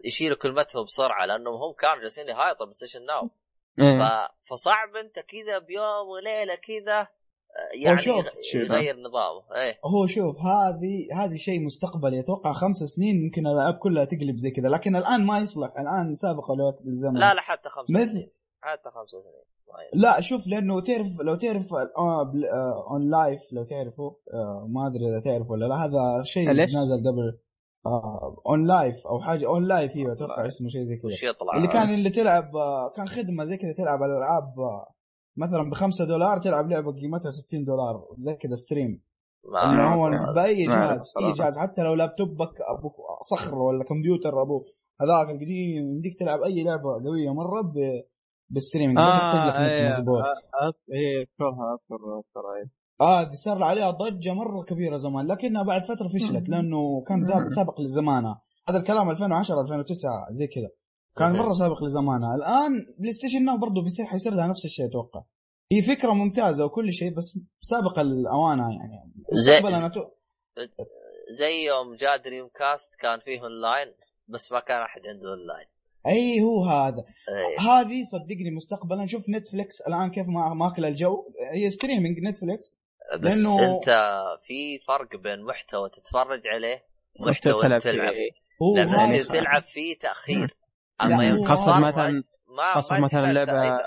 [0.06, 3.30] يشيلوا كلمتهم بسرعة لأنهم هم كانوا جالسين يهايطوا بلاي ستيشن Now
[3.80, 4.30] إيه.
[4.50, 8.02] فصعب أنت كذا بيوم وليلة كذا آه، يعني
[8.54, 9.80] يغير نظامه إيه.
[9.86, 12.20] هو شوف هذه هذه شيء مستقبلي.
[12.20, 15.74] أتوقع خمس سنين ممكن الالعاب كلها تقلب زي كذا لكن الآن ما يصلح.
[15.80, 20.10] الآن سابقة لوقت الزمن لا لا حتى خمسة مثل حتى خمسة سنين ما ينفع.
[20.10, 21.74] لا شوف لأنه تعرف لو تعرف
[22.92, 27.39] OnLive لو تعرفوا آه، ما أدري إذا تعرف ولا لا هذا شيء؟ نازل قبل
[28.48, 31.12] OnLive أو حاجة OnLive أيوه أتوقع اسمه شيء زي كذا
[31.55, 34.93] اللي كان اللي تلعب آه، كان خدمة زي كذا تلعب الألعاب آه،
[35.38, 39.02] مثلا ب 5 دولار تلعب لعبة قيمتها 60 دولار زي كذا stream
[39.45, 40.34] اللي هو.
[40.36, 41.32] بأي جهاز أي.
[41.34, 44.66] جهاز حتى لو لابتوبك أبوك صخر ولا كمبيوتر أبوك
[45.01, 47.74] هذاك القديم يمديك تلعب أي لعبة قوية مرة
[48.50, 50.24] ب ب streaming بس يحتاج لك آه نت إيه مظبوط
[50.91, 52.70] إيه أذكرها أذكر أذكر إيه.
[53.02, 57.47] آه دي صار عليها ضجة مرة كبيرة زمان لكنها بعد فترة فشلت لأنه كان سابق,
[57.47, 58.41] سابق لزمانها.
[58.70, 60.70] هذا الكلام 2010 2009 زي كذا.
[61.18, 61.34] كان.
[61.38, 62.36] مرة سابق لزمانها.
[62.36, 65.22] الآن بلاي ستيشن Now برضه بيصير حيصير لها نفس الشيء أتوقع.
[65.72, 69.14] هي فكرة ممتازة وكل شيء بس سابقه الاوانه يعني.
[69.32, 70.00] زي- أتو...
[71.32, 73.93] زي يوم جاء Dreamcast كان فيه اونلاين
[74.28, 75.68] بس ما كان أحد عنده اونلاين
[76.08, 77.60] أي هو هذا؟ إيه.
[77.72, 79.06] هذه صدقني مستقبلا.
[79.06, 81.26] شوف Netflix الآن كيف ما ماكل الجو.
[81.54, 82.74] هي streaming Netflix
[83.22, 83.89] بس لأنه- أنت
[84.47, 86.84] في فرق بين محتوى تتفرج عليه
[87.20, 88.32] محتوى ومحتوى تلعب فيه.
[88.78, 90.56] لما تلعب فيه تأخير.
[91.02, 92.24] أما يوم هذا- مثلا
[92.58, 93.78] ما خاصة ما مثلا لعبة.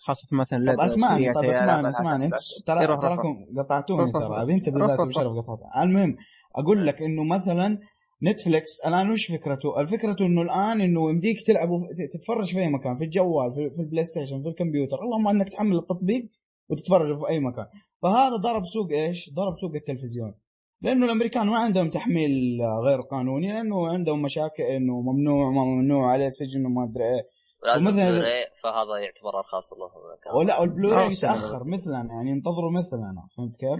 [0.00, 2.26] خاصة مثلا طب لعبة اسمعني طب اسمعني ما اسمعني.
[2.26, 2.62] أساس.
[2.66, 4.54] ترى إيه، تراكم قطعتوني ترى.
[4.54, 5.14] انت بالذات روح، ابو روح.
[5.14, 6.16] شرف قطعت المهم
[6.56, 7.78] أقول لك إنه مثلا
[8.24, 11.78] Netflix الآن وش فكرته؟ الفكرة إنه الآن إنه يمديك تلعبوا
[12.12, 15.76] تتفرج في أي مكان في الجوال في, في البلاي ستيشن في الكمبيوتر اللهم إنك تحمل
[15.76, 16.28] التطبيق
[16.68, 17.66] وتتفرج في أي مكان
[18.02, 20.34] فهذا ضرب سوق إيش؟ ضرب سوق التلفزيون
[20.82, 26.28] لأنه الأمريكان ما عندهم تحميل غير قانوني لأنه عندهم مشاكل إنه ممنوع ما ممنوع عليه
[26.28, 27.22] سجن وما أدري إيه
[28.12, 33.22] بلوراي، فهذا يعتبر ارخص الله من ولا والبلوراي أو سنة يتاخر مثلنا يعني ينتظروا مثلنا
[33.36, 33.78] فهمت كيف؟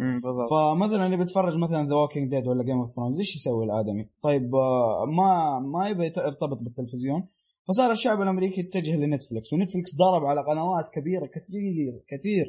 [0.50, 4.54] فمثلا اللي بيتفرج مثلا The Walking Dead ولا Game of Thrones إيش يسوي الآدمي؟ طيب
[4.54, 7.28] آه، ما ما يبي يرتبط بالتلفزيون.
[7.68, 12.46] فصار الشعب الأمريكي يتجه ل Netflix و Netflix ضرب على قنوات كبيرة كثير كثير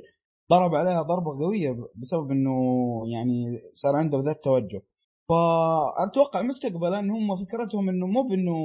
[0.52, 2.58] ضرب عليها ضربة قوية بسبب إنه
[3.14, 4.82] يعني صار عنده ذا التوجه.
[5.30, 8.56] فأتوقع مستقبلا هم فكرتهم إنه مو بإنه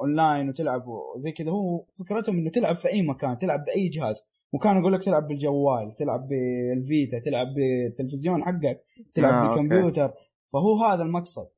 [0.00, 0.82] أونلاين وتلعب
[1.16, 4.22] زي كذا هو فكرتهم إنه تلعب في أي مكان تلعب بأي جهاز.
[4.52, 8.80] وكانوا يقول لك تلعب بالجوال تلعب بال Vita تلعب بالتلفزيون حقك
[9.14, 10.12] تلعب آه، بالكمبيوتر.
[10.52, 11.48] فهو هذا المقصد.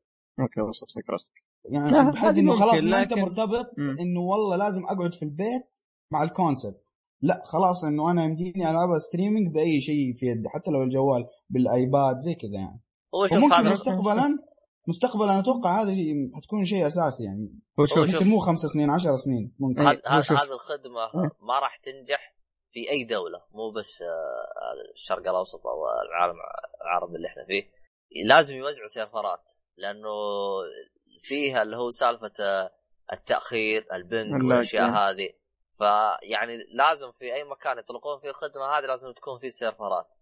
[0.40, 3.66] أوكي وصلت فكرتك يعني بحيث إنه خلاص ما أنت لكن- مرتبط.
[4.00, 5.76] إنه والله لازم أقعد في البيت
[6.12, 6.74] مع ال console.
[7.22, 11.73] لا خلاص إنه أنا يمديني العبها streaming بأي شيء في يدي حتى لو الجوال بال
[11.73, 12.80] iPad زي كذا يعني.
[13.14, 14.38] هو شوف وممكن هذا مستقبلا
[14.88, 15.92] مستقبلا أتوقع هذا
[16.34, 18.14] حتكون شيء أساسي يعني هو شوف.
[18.14, 20.00] يمكن مو خمس سنين عشر سنين ممكن هذه.
[20.06, 21.30] هذه الخدمة أه.
[21.40, 22.34] ما راح تنجح
[22.72, 26.36] في أي دولة مو بس آه، الشرق الأوسط أو العالم
[26.84, 27.62] العربي اللي إحنا فيه
[28.26, 29.40] لازم يوزعوا سيرفرات
[29.76, 30.08] لأنه
[31.22, 32.70] فيها اللي هو سالفة آه،
[33.12, 34.90] التأخير اللاج، والأشياء.
[34.90, 35.32] هذه
[35.78, 40.19] فيعني لازم في أي مكان يطلقون فيه الخدمة هذه لازم تكون في سيرفرات آه،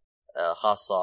[0.62, 0.94] خاصة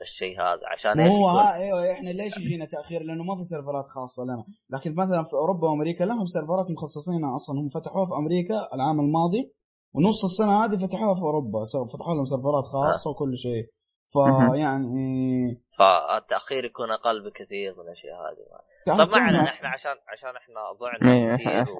[0.00, 0.60] للشيء هذا.
[0.72, 1.28] عشان إيش هو
[1.62, 4.44] إيوه إحنا ليش يجينا تأخير؟ لأنه ما في سيرفرات خاصة لنا.
[4.70, 7.60] لكن مثلا في أوروبا وأمريكا لهم سيرفرات مخصصين أصلا.
[7.60, 9.52] هم فتحوها في أمريكا العام الماضي
[9.94, 11.58] ونص السنة هذه فتحوها في أوروبا.
[11.92, 13.64] فتحوا لهم سيرفرات خاصة وكل شيء.
[14.12, 18.44] فيعني فالتأخير يكون أقل بكثير من الأشياء هذه.
[18.86, 21.76] طب ما علينا إحنا عشان عشان إحنا ضعنا إيه، كثير و...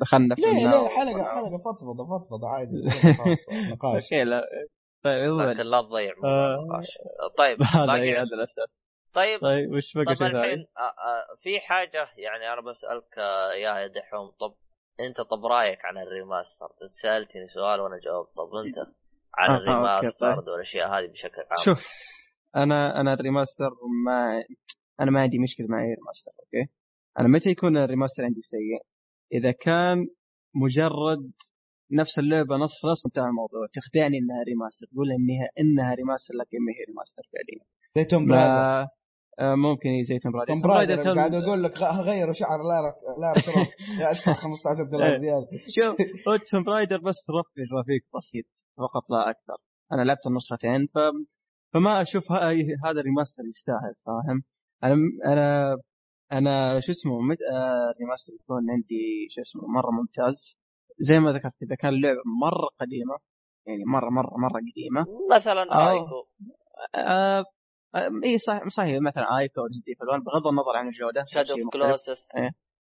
[0.00, 4.12] دخلنا في ليه ليه حلقه حلقة فضفضه فضفضة عادي خلاص نقاش.
[4.12, 4.42] أوكي لا.
[5.04, 6.82] طيب لكن لا تضيع آه.
[7.38, 8.78] طيب هذا باقي- هذا الاساس
[9.14, 13.16] طيب طيب وش بقى شيء ثاني؟ آه، آه، في حاجة يعني أنا بسألك
[13.62, 14.54] يا دحوم طب
[15.00, 18.30] أنت طب رأيك عن ال remaster؟ أنت سألتني سؤال وأنا جاوبت.
[18.36, 18.78] طب أنت
[19.34, 20.48] عن آه، أوكي، ال remaster طيب.
[20.48, 21.86] والأشياء هذه بشكل عام؟ شوف
[22.56, 23.70] أنا أنا ال remaster
[24.06, 24.44] ما
[25.00, 26.72] أنا ما عندي مشكلة مع أي remaster أوكي؟
[27.18, 28.80] أنا متى يكون ال remaster عندي سيء؟
[29.32, 30.06] إذا كان
[30.54, 31.32] مجرد
[31.92, 33.66] نفس اللعبة نسخ نسخ انتهى الموضوع.
[33.74, 37.64] تخدعني إنها remaster تقول انها إنها remaster لكن ما هي remaster فعليا.
[37.96, 38.32] زي Tomb
[39.38, 43.66] آه، ممكن زي Tomb Raider Tomb Raider قاعد أقول لك غيروا شعر Lara Lara
[44.10, 45.16] أدفع 15 دولار إيه.
[45.16, 45.48] زيادة.
[45.68, 45.96] شوف
[46.50, 48.46] Tomb Raider بس رفع جرافيك بسيط
[48.78, 49.56] فقط لا أكثر.
[49.92, 50.98] أنا لعبت النسختين ف...
[51.74, 54.42] فما أشوف هاي هذا ال remaster يستاهل فاهم؟
[54.84, 55.76] أنا أنا
[56.32, 57.38] أنا شو اسمه مت...
[57.52, 60.56] آه ال remaster يكون عندي شو اسمه مرة ممتاز.
[60.98, 63.16] زي ما ذكرت إذا كان اللعبة مرة قديمة
[63.66, 65.06] يعني مرة مرة مرة قديمة.
[65.34, 65.62] مثلا.
[65.62, 66.26] رايكو
[66.94, 67.44] آه
[67.94, 71.72] آه إي صح صحيح مثلا Ico Resident Evil بغض النظر عن الجودة Shadow of.
[71.72, 72.28] Colossus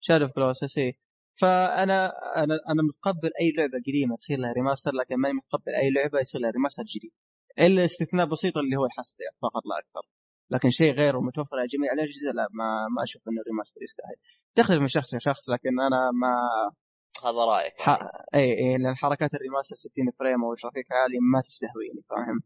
[0.01, 0.93] Shadow of Colossus إي.
[1.41, 6.21] فأنا أنا أنا متقبل أي لعبة قديمة تصير لها remaster لكن ماني متقبل أي لعبة
[6.21, 7.11] يصير لها remaster جديد.
[7.59, 10.09] إلا استثناء بسيط اللي هو الحصريات فقط لا أكثر.
[10.51, 14.17] لكن شيء غيره متوفر على جميع الاجهزه لا ما ما أشوف إنه remaster يستاهل.
[14.55, 16.33] تختلف من شخص لشخص لكن أنا ما
[17.25, 17.89] هذا رأيك ح...
[17.89, 18.11] يعني.
[18.35, 22.41] اي اي لأن حركات ال remaster 60 frame أو جرافيك عالي ما تستهويني فاهم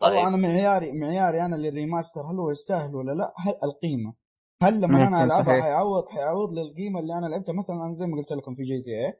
[0.00, 4.14] طيب أنا معياري معياري أنا لل remaster هل هو يستاهل ولا لا هل القيمة
[4.62, 5.64] هل لما أنا ألعبها صحيح.
[5.64, 9.12] حيعوض حيعوض لي القيمة اللي أنا لعبتها مثلا أنا زي ما قلت لكم في GTA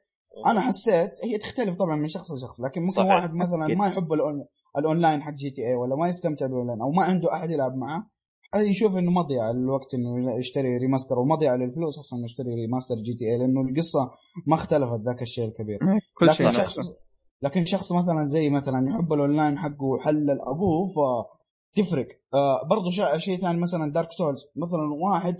[0.46, 3.14] أنا حسيت هي تختلف طبعا من شخص لشخص لكن ممكن صحيح.
[3.14, 3.66] واحد مثلا.
[3.66, 4.46] ما يحب ال on...
[4.78, 8.10] ال online حق GTA ولا ما يستمتع بالأونلاين أو ما عنده أحد يلعب معه
[8.56, 13.60] يشوف إنه مضيع الوقت إنه يشتري remaster ومضيع للفلوس أصلا إنه يشتري remaster GTA لأنه
[13.60, 14.10] القصة
[14.46, 15.78] ما اختلفت ذاك الشيء الكبير.
[16.18, 16.96] كل شيء لكن شخص نفسه
[17.42, 22.08] لكن شخص مثلا زي مثلا يحب الأونلاين حقه وحلل ابوه فتفرق.
[22.34, 25.36] آه برضو شيء شيء ثاني مثلا Dark Souls مثلا واحد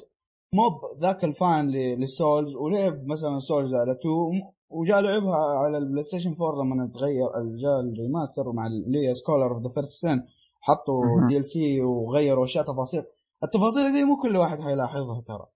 [0.54, 4.02] موب ذاك ال fan لل Souls ولعب مثلا Souls على 2
[4.70, 9.54] وجاء لعبها على ال PlayStation 4 لما تغير جاء ال remaster مع اللي هي Scholar
[9.54, 10.26] of the First Sin
[10.62, 11.28] حطوا.
[11.28, 13.02] DLC وغيروا أشياء تفاصيل.
[13.44, 15.46] التفاصيل دي مو كل واحد حيلاحظها ترى.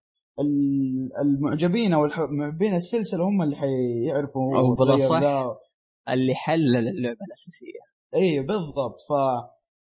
[0.40, 5.56] ال- المعجبين أو محبين السلسلة هم اللي حيعرفوا بالأصح ذا
[6.08, 7.80] اللي حلل اللعبة الأساسية.
[8.14, 8.96] اي بالضبط.
[9.08, 9.12] ف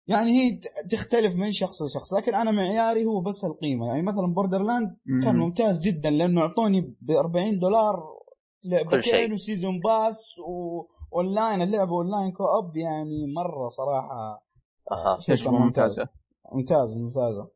[0.06, 0.60] يعني هي
[0.90, 2.14] تختلف من شخص لشخص.
[2.14, 3.86] لكن أنا معياري هو بس القيمة.
[3.88, 5.40] يعني مثلا Borderlands كان مم.
[5.42, 8.18] ممتاز جدا لأنه أعطوني ب 40 دولار.
[8.64, 14.47] لعبتين و season pass و online اللعبة online co-op يعني مرة صراحة
[14.92, 15.20] أها.
[15.20, 16.08] شيء تجربه ممتازه
[16.52, 16.96] ممتاز.
[16.96, 17.50] ممتازة.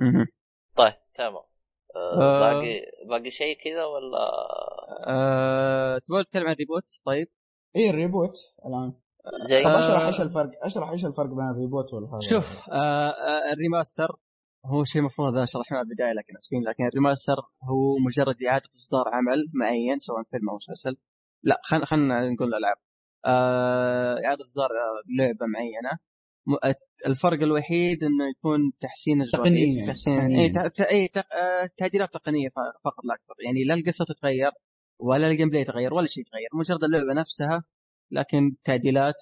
[0.00, 0.26] مهم.
[0.76, 1.34] طيب تمام.
[1.96, 2.40] آه، آه.
[2.40, 4.30] باقي باقي شيء كذا ولا؟
[5.06, 5.98] أه...
[5.98, 7.28] تبغى تتكلم عن reboot طيب.
[7.76, 8.34] اي ال reboot
[8.66, 8.92] الآن.
[9.48, 9.78] زي طب آه.
[9.78, 14.16] أشرح إيش الفرق أشرح إيش الفرق بين ال reboot والهذا شوف آه آه ال remaster
[14.66, 19.08] هو شيء المفروض أشرحه من البداية لكن اسفين لكن ال remaster هو مجرد إعادة إصدار
[19.08, 20.96] عمل معين سواء فيلم أو مسلسل.
[21.42, 22.76] لا خلينا خلينا نقول ألعاب.
[23.26, 25.98] آه إعادة إصدار آه، لعبة معينة.
[27.06, 29.86] الفرق الوحيد إنه يكون تحسين تقنية.
[29.86, 30.38] تحسين تقنية.
[30.38, 30.52] اي
[30.90, 34.50] اي آه، تعديلات تقنية ف- فقط لا أكثر يعني لا القصة تتغير
[34.98, 37.64] ولا ال gameplay يتغير ولا شيء يتغير مجرد اللعبة نفسها
[38.10, 39.14] لكن تعديلات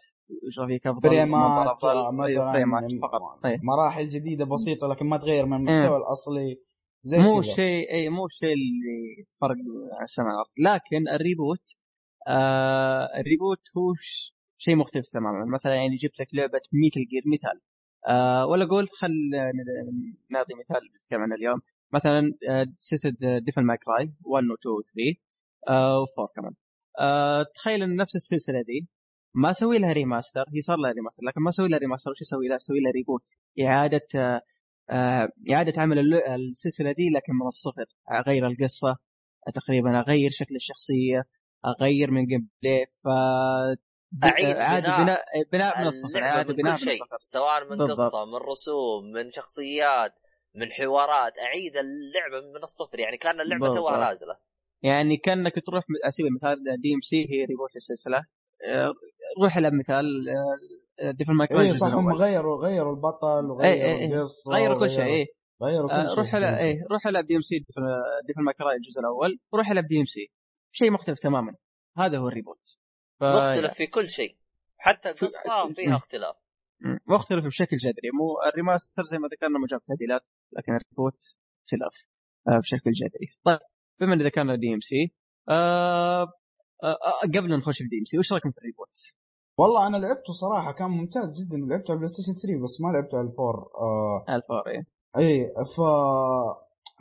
[0.56, 3.58] جرافيك افضل فريمات مثلا أيوة، فريمات يعني فقط أي.
[3.62, 5.76] مراحل جديدة بسيطة لكن ما تغير من إيه.
[5.76, 6.56] المحتوى الأصلي
[7.02, 7.42] زي مو.
[7.42, 9.56] شيء اي مو الشيء اللي فرق
[10.02, 11.62] السماء لكن ال reboot
[12.28, 13.92] آه ال reboot هو
[14.58, 15.44] شيء مختلف تماما.
[15.56, 17.60] مثلا يعني جبت لك لعبة Metal Gear مثال.
[18.08, 19.12] آه ولا أقول خل
[20.30, 21.60] نعطي مثال نتكلم عنه اليوم.
[21.92, 22.32] مثلا
[22.78, 25.20] سلسله Devil May Cry 1 و 2 و 3
[25.68, 26.52] آه و4 كمان.
[27.00, 28.88] آه تخيل إن نفس السلسلة دي
[29.34, 32.48] ما أسوي لها remaster هي صار لها ريماستر لكن ما أسوي لها remaster وش أسوي
[32.48, 33.22] لها؟ أسوي لها reboot
[33.60, 34.08] إعادة
[34.90, 37.84] آه إعادة عمل السلسلة دي لكن من الصفر.
[38.12, 38.96] أغير القصة
[39.54, 41.24] تقريبا أغير شكل الشخصية
[41.66, 42.86] أغير من gameplay
[44.32, 47.18] أعيد اعاده بناء بناء بناء من الصفر بناء من الصفر.
[47.24, 48.00] سواء من بالضبط.
[48.00, 50.14] قصة من رسوم من شخصيات
[50.54, 52.98] من حوارات أعيد اللعبة من الصفر.
[52.98, 53.78] يعني كأن اللعبة بالضبط.
[53.78, 54.36] توها نازلة.
[54.82, 58.24] يعني كأنك تروح على سبيل المثال DMC هي reboot للسلسله
[58.68, 58.94] آه،
[59.42, 60.04] روح العب مثال
[61.02, 64.16] Devil May Cry اي صح هم غيروا غيروا البطل إيه، إيه، وغيروا إيه.
[64.20, 65.26] القصة غيروا كل شيء إيه.
[65.62, 66.18] غيروا كل آه، شيء.
[66.18, 67.58] روح العب إيه روح العب DMC
[68.26, 69.38] Devil May Cry الجزء الأول.
[69.54, 70.30] روح العب DMC.
[70.72, 71.54] شيء مختلف تماما.
[71.98, 72.78] هذا هو ال reboot.
[73.20, 73.24] ف...
[73.24, 74.36] مختلف في كل شيء
[74.76, 76.36] حتى في- القصة فيها اختلاف.
[77.06, 81.18] مختلف بشكل جذري مو ال remaster زي ما ذكرنا مجرد تعديلات لكن ال reboot
[81.64, 81.92] اختلاف
[82.48, 83.58] آه، بشكل جذري طيب
[84.00, 85.14] بما إن ذكرنا DMC
[87.36, 88.88] قبل نخش في DMC وش رأيكم في ال reboot؟
[89.58, 93.18] والله أنا لعبته صراحة كان ممتاز جدا لعبته على ال PlayStation 3 بس ما لعبته
[93.18, 94.86] على ال four آه ال four إيه.
[95.16, 95.46] اي
[95.76, 95.80] ف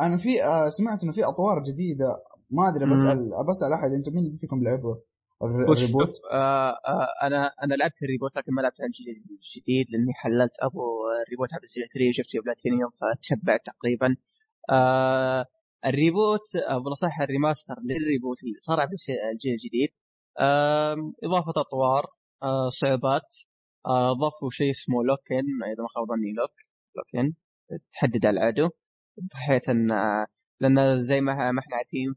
[0.02, 2.92] أنا في آه سمعت إنه في أطوار جديدة ما أدري.
[2.92, 5.02] بسأل بسأل أحد أنتم مين فيكم لعبه
[5.44, 10.14] ال reboot؟ آه آه أنا أنا لعبت ال reboot لكن ما لعبت الجديد الجديد لأني
[10.14, 10.82] حللت أبو
[11.26, 14.16] ال reboot على ال Play 3 وشفت فيه بلاتينيوم فتشبعت تقريبا.
[14.72, 15.46] آه
[15.86, 18.90] ال reboot أو بالاصح ال remaster لل reboot اللي صار على
[19.34, 19.90] الجيل الجديد
[20.40, 22.06] آه إضافة أطوار
[22.44, 23.30] آه صعوبات.
[23.88, 26.52] آه ضافوا شيء اسمه lock on إذا ما خاب ظني lock
[26.98, 27.34] lock on
[27.94, 28.70] تحدد على العدو
[29.18, 30.28] بحيث أن آه،
[30.60, 32.16] لأن زي ما ما إحنا عارفين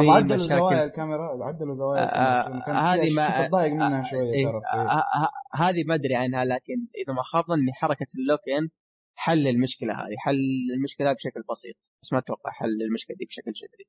[0.00, 4.44] في طب عدلوا زوايا الكاميرا عدلوا زوايا آه، الكاميرا كان هذه ما- تضايق منها شوية
[4.44, 4.60] ترى.
[4.72, 8.68] آه، آه، هذه ما أدري عنها لكن إذا ما خاب ظني حركة اللوكن
[9.14, 10.38] حل المشكلة هذه حل
[10.76, 13.86] المشكلة بشكل بسيط بس ما أتوقع حل المشكلة دي بشكل جذري.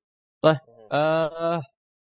[0.91, 1.61] آه.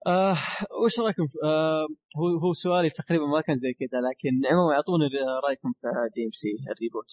[0.07, 0.37] آه
[0.85, 1.87] وش رأيكم في- آه
[2.17, 5.05] هو هو سؤالي تقريبا ما كان زي كذا لكن عموما اعطونا
[5.47, 7.07] رأيكم في DMC ال reboot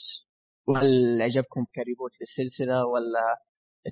[0.68, 3.42] وهل عجبكم ك reboot للسلسلة ولا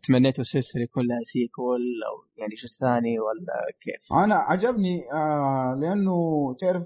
[0.08, 6.16] تمنيتوا السلسله يكون لها sequel أو يعني شو الثاني ولا كيف؟ أنا عجبني آه لأنه
[6.60, 6.84] تعرف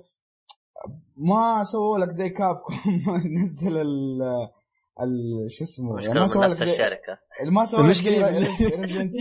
[1.17, 2.73] ما سووا لك زي Capcom
[3.43, 4.21] نزل ال
[5.01, 7.17] ال شو اسمه يعني ما سووا لك نفس زي الشركة
[7.51, 8.27] ما سووا لك زي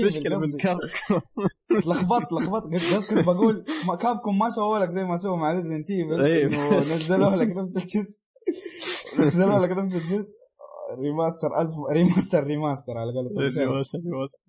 [0.00, 0.56] المشكلة من.
[0.58, 1.20] كابكم
[1.90, 5.90] لخبطت لخبطت بس كنت بقول ما Capcom ما سووا لك زي ما سووا مع Resident
[5.90, 6.80] Evil أيوه.
[6.80, 8.20] نزلوا لك نفس الجزء
[9.20, 10.28] نزلوا لك نفس الجزء
[10.98, 13.38] remaster ألف remaster remaster على قولتهم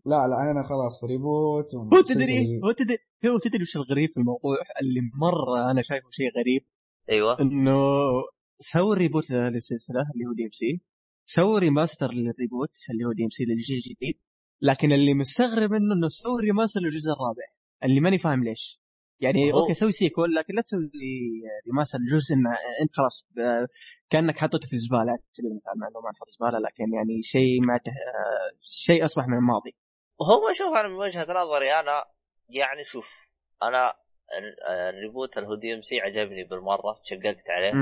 [0.06, 4.58] لا لا أنا خلاص reboot هو تدري هو تدري هو تدري وش الغريب في الموضوع؟
[4.82, 6.62] اللي مرة أنا شايفه شيء غريب.
[7.10, 7.42] أيوه.
[7.42, 7.78] إنه
[8.60, 10.82] سووا reboot للسلسلة اللي هو DMC
[11.26, 14.20] سووا remaster لل reboot اللي هو DMC للجيل الجديد.
[14.62, 17.48] لكن اللي مستغرب انه إنه سووا remaster للجزء الرابع.
[17.84, 18.80] اللي ماني فاهم ليش.
[19.20, 22.48] يعني هو- okay سوي sequel لكن لا تسوي لي remaster لجزء إن
[22.84, 23.26] انت خلاص
[24.10, 27.62] كأنك حطيته في الزباله على سبيل المثال مع انه ما نحط زبالة لكن يعني شيء
[27.62, 27.92] ما ته...
[28.62, 29.76] شيء أصبح من الماضي
[30.22, 32.06] هو شوف أنا من وجهة نظري أنا
[32.50, 33.06] يعني شوف
[33.64, 33.94] أنا
[34.38, 37.74] ال- ال reboot اللي هو DMC عجبني بالمرة شققت عليه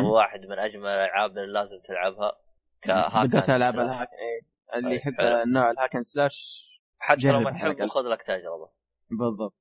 [0.00, 2.32] هو واحد من أجمل الألعاب اللي لازم تلعبها
[2.82, 3.74] ك hack بالذات العاب.
[3.78, 4.40] ال hack إيه.
[4.78, 5.14] اللي أي، يحب.
[5.46, 6.64] نوع ال hack slash
[6.98, 7.90] حتى لو ما على تحب الأقل.
[7.90, 8.70] خذ لك تجربة
[9.10, 9.54] بالضبط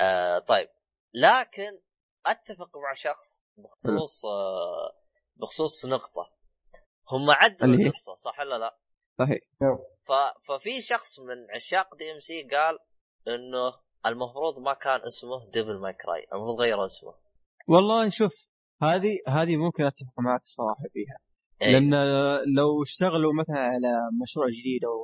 [0.00, 0.68] آه طيب
[1.14, 1.78] لكن
[2.26, 5.03] أتفق مع شخص بخصوص آه
[5.36, 6.30] بخصوص نقطة
[7.12, 8.76] هم عدلوا؟ القصة صح ولا لا؟
[9.18, 9.38] صحيح
[10.06, 10.12] ف...
[10.48, 12.78] ففي شخص من عشاق DMC قال
[13.28, 13.72] إنه
[14.06, 17.14] المفروض ما كان اسمه Devil May Cry المفروض غير اسمه
[17.68, 18.32] والله شوف
[18.82, 21.18] هذه هذه ممكن اتفق معك صراحة فيها
[21.62, 21.72] إيه.
[21.72, 21.90] لأن
[22.56, 24.98] لو اشتغلوا مثلا على مشروع جديد أو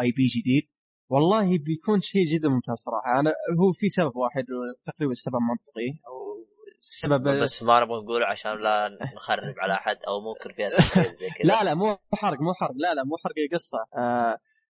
[0.00, 0.68] IP جديد
[1.10, 4.44] والله بيكون شيء جدا ممتاز صراحة أنا هو في سبب واحد
[4.86, 6.15] تقريبا السبب منطقي أو
[6.80, 10.76] السبب بس ما نبغى نقوله عشان لا نخرب على أحد أو ممكن فيها زي
[11.38, 14.36] كذا لا لا مو حرق مو حرق لا لا مو حرق القصة آه إيه.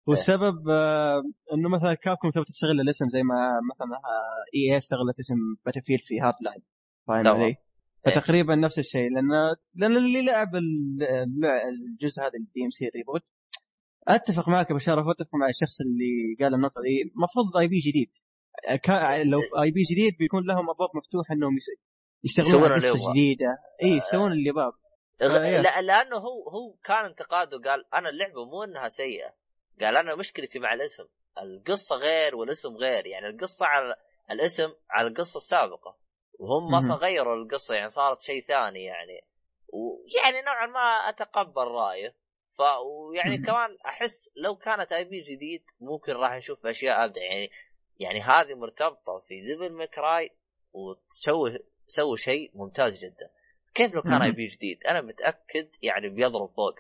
[0.08, 1.24] والسبب آه
[1.54, 4.00] إنه مثلا Capcom تبغى تستغل الاسم زي ما مثلا
[4.56, 5.36] EA استغلت اسم
[5.66, 6.62] Battlefield Hardline
[7.08, 7.28] فاهم.
[7.28, 7.56] علي؟
[8.06, 9.30] فتقريبا نفس الشيء لأن
[9.76, 13.22] لأن اللي لعب ال- ال- الجزء هذا ال DMC reboot
[14.08, 18.10] أتفق معك ابو شرف وأتفق مع الشخص اللي قال النقطة دي المفروض IP جديد
[18.84, 21.56] كان لو IP جديد بيكون لهم أبواب مفتوحة إنهم
[22.40, 23.12] يشتغلون على قصة.
[23.12, 23.58] جديدة.
[23.84, 24.72] اي يسوون اللي غ-
[25.22, 29.34] آه، لا لأنه هو هو كان انتقاده قال أنا اللعبة مو إنها سيئة.
[29.82, 31.04] قال أنا مشكلتي مع الاسم.
[31.42, 33.08] القصة غير والاسم غير.
[33.08, 33.96] يعني القصة على
[34.32, 35.98] الاسم على القصة السابقة.
[36.40, 36.76] وهم.
[36.76, 39.22] أصلا غيروا القصة يعني صارت شيء ثاني يعني.
[39.74, 42.14] ويعني نوعا ما أتقبل رأيه.
[42.58, 43.38] ف ويعني.
[43.38, 47.22] كمان أحس لو كانت IP جديد ممكن راح نشوف أشياء أبدع.
[47.22, 47.50] يعني
[48.00, 50.30] يعني هذه مرتبطة في Devil May Cry
[50.74, 53.30] وتسوي سووا شيء ممتاز جدا
[53.74, 54.22] كيف لو كان.
[54.22, 56.76] IP جديد أنا متأكد يعني بيضرب فوق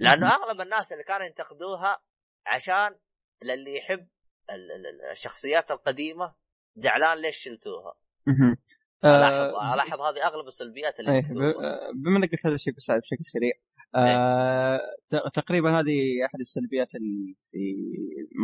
[0.00, 0.28] لأنه.
[0.34, 1.98] أغلب الناس اللي كانوا ينتقدوها
[2.46, 2.96] عشان
[3.42, 4.06] للي يحب
[4.50, 6.34] ال- ال- ال- الشخصيات القديمة
[6.74, 7.94] زعلان ليش شلتوها.
[9.04, 11.20] الاحظ آه، ألاحظ هذه أغلب السلبيات اللي إيه،.
[11.22, 13.52] ب- بما إنك قلت هذا الشيء بس بشكل سريع
[13.94, 14.80] آه
[15.10, 17.58] ت- تقريبا هذه أحد السلبيات اللي في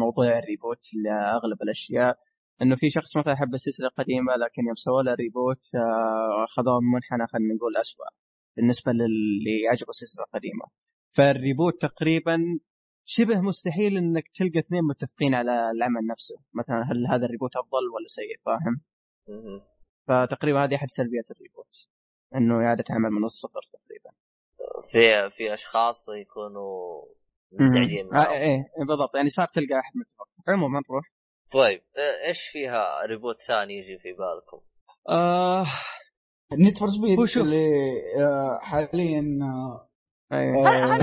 [0.00, 2.18] موضوع ال reboot لأغلب الأشياء
[2.62, 6.90] إنه في شخص مثلا حب السلسلة القديمة لكن يوم سووا لها reboot آه خذوها من
[6.94, 8.06] منحنى خلينا نقول اسوء
[8.56, 10.64] بالنسبة للي عجبه السلسلة القديمة.
[11.16, 12.38] فال reboot تقريبا
[13.04, 16.36] شبه مستحيل إنك تلقى اثنين متفقين على العمل نفسه.
[16.54, 18.80] مثلا هل هذا ال reboot أفضل ولا سيء؟ فاهم.
[20.08, 21.88] فتقريبا هذه أحد سلبيات ال reboot
[22.34, 24.10] إنه إعادة عمل من الصفر تقريبا.
[24.90, 27.02] في في أشخاص يكونوا
[27.52, 28.30] منزعجين آه معهم.
[28.30, 29.14] إيه بالضبط.
[29.14, 30.28] يعني صعب تلقى أحد متفق.
[30.48, 31.04] عموما نروح
[31.54, 34.60] طيب إيه، إيش فيها reboot ثاني يجي في بالكم؟
[35.08, 35.66] آه
[36.52, 37.18] Need for Speed.
[37.46, 39.88] اللي آه، حاليا آه،
[40.32, 40.54] أيه.
[40.66, 40.98] آه،.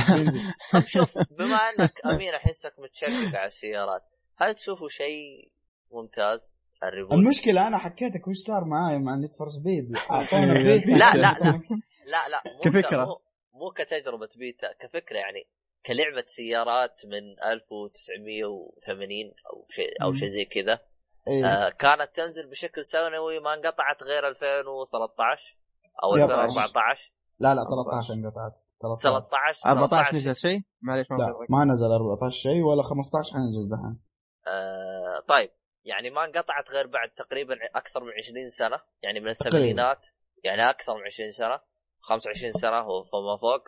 [0.74, 4.02] طب شوف بما إنك امين احسك متشكك على السيارات
[4.38, 5.52] هل تشوفوا شيء
[5.92, 9.92] ممتاز ال reboot؟ المشكلة أنا حكيتك وش صار معاي مع Need for Speed.
[9.92, 11.62] لا، لا، لا.
[12.14, 13.04] لا لا مو كفكرة.
[13.04, 13.22] ك- مو,
[13.54, 15.48] مو كتجربة بيتا كفكرة يعني
[15.86, 20.14] كلعبة سيارات من 1980 أو شيء أو.
[20.14, 20.80] شيء زي كذا
[21.28, 21.46] إيه.
[21.46, 25.58] آه كانت تنزل بشكل سنوي ما انقطعت غير 2013
[26.04, 26.32] أو يب.
[26.32, 31.46] 2014 لا لا 13 انقطعت 13 13 14 نزل شيء معليش ما لا.
[31.50, 34.00] ما نزل 14 شيء ولا 15 حينزل دحين
[34.48, 35.50] آه طيب
[35.86, 39.28] يعني ما انقطعت غير بعد تقريبا أكثر من 20 سنة يعني من.
[39.28, 40.00] الثمانينات
[40.44, 41.60] يعني أكثر من 20 سنة
[42.02, 43.64] 25 سنة وفما فوق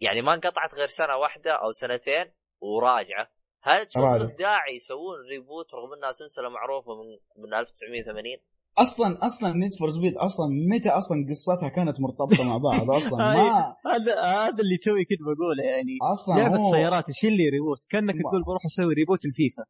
[0.00, 2.26] يعني ما انقطعت غير سنة واحدة أو سنتين
[2.60, 3.28] وراجعة.
[3.62, 4.02] هل تشوف
[4.38, 7.08] داعي يسوون reboot رغم إنها سلسلة معروفة من
[7.44, 8.24] من 1980
[8.78, 13.76] أصلا أصلا Need for Speed أصلا متى أصلا قصتها كانت مرتبطة مع بعض؟ أصلا ما.
[13.92, 15.96] هذا هذا اللي توي كنت بقوله يعني.
[16.12, 19.62] أصلا لعبه هو سيارات إيش اللي reboot كأنك تقول بروح أسوي reboot الفيفا.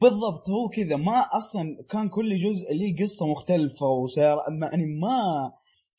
[0.00, 0.96] بالضبط هو كذا.
[0.96, 5.18] ما أصلا كان كل جزء ليه قصة مختلفة وسيارة ما- يعني ما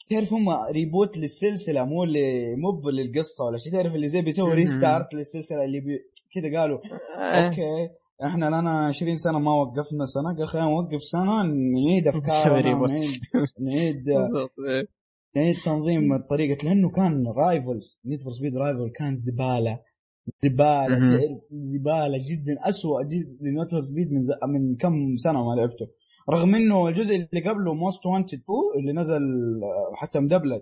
[0.10, 4.54] تعرف هم reboot للسلسلة مو اللي مو للقصة ولا شيء تعرف اللي زي بيسوي.
[4.54, 6.00] restart للسلسلة اللي بي...
[6.36, 6.80] كذا قالوا
[7.18, 7.46] آه.
[7.48, 7.90] okay
[8.26, 12.88] إحنا لنا 20 سنة ما وقفنا سنة قال خلينا نوقف سنة نعيد أفكارنا
[13.60, 14.52] نعيد بالضبط.
[14.70, 14.88] إيه.
[15.36, 19.80] نعيد تنظيم طريقه لأنه كان Rivals Need for Speed Rivals كان زبالة
[20.44, 24.28] زبالة زبالة جدا اسوء جدا ل Need for Speed من ز...
[24.48, 25.88] من كم سنة ما لعبته
[26.30, 28.46] رغم إنه الجزء اللي قبله Most Wanted 2
[28.80, 29.24] اللي نزل
[29.64, 30.62] آه، حتى مدبلج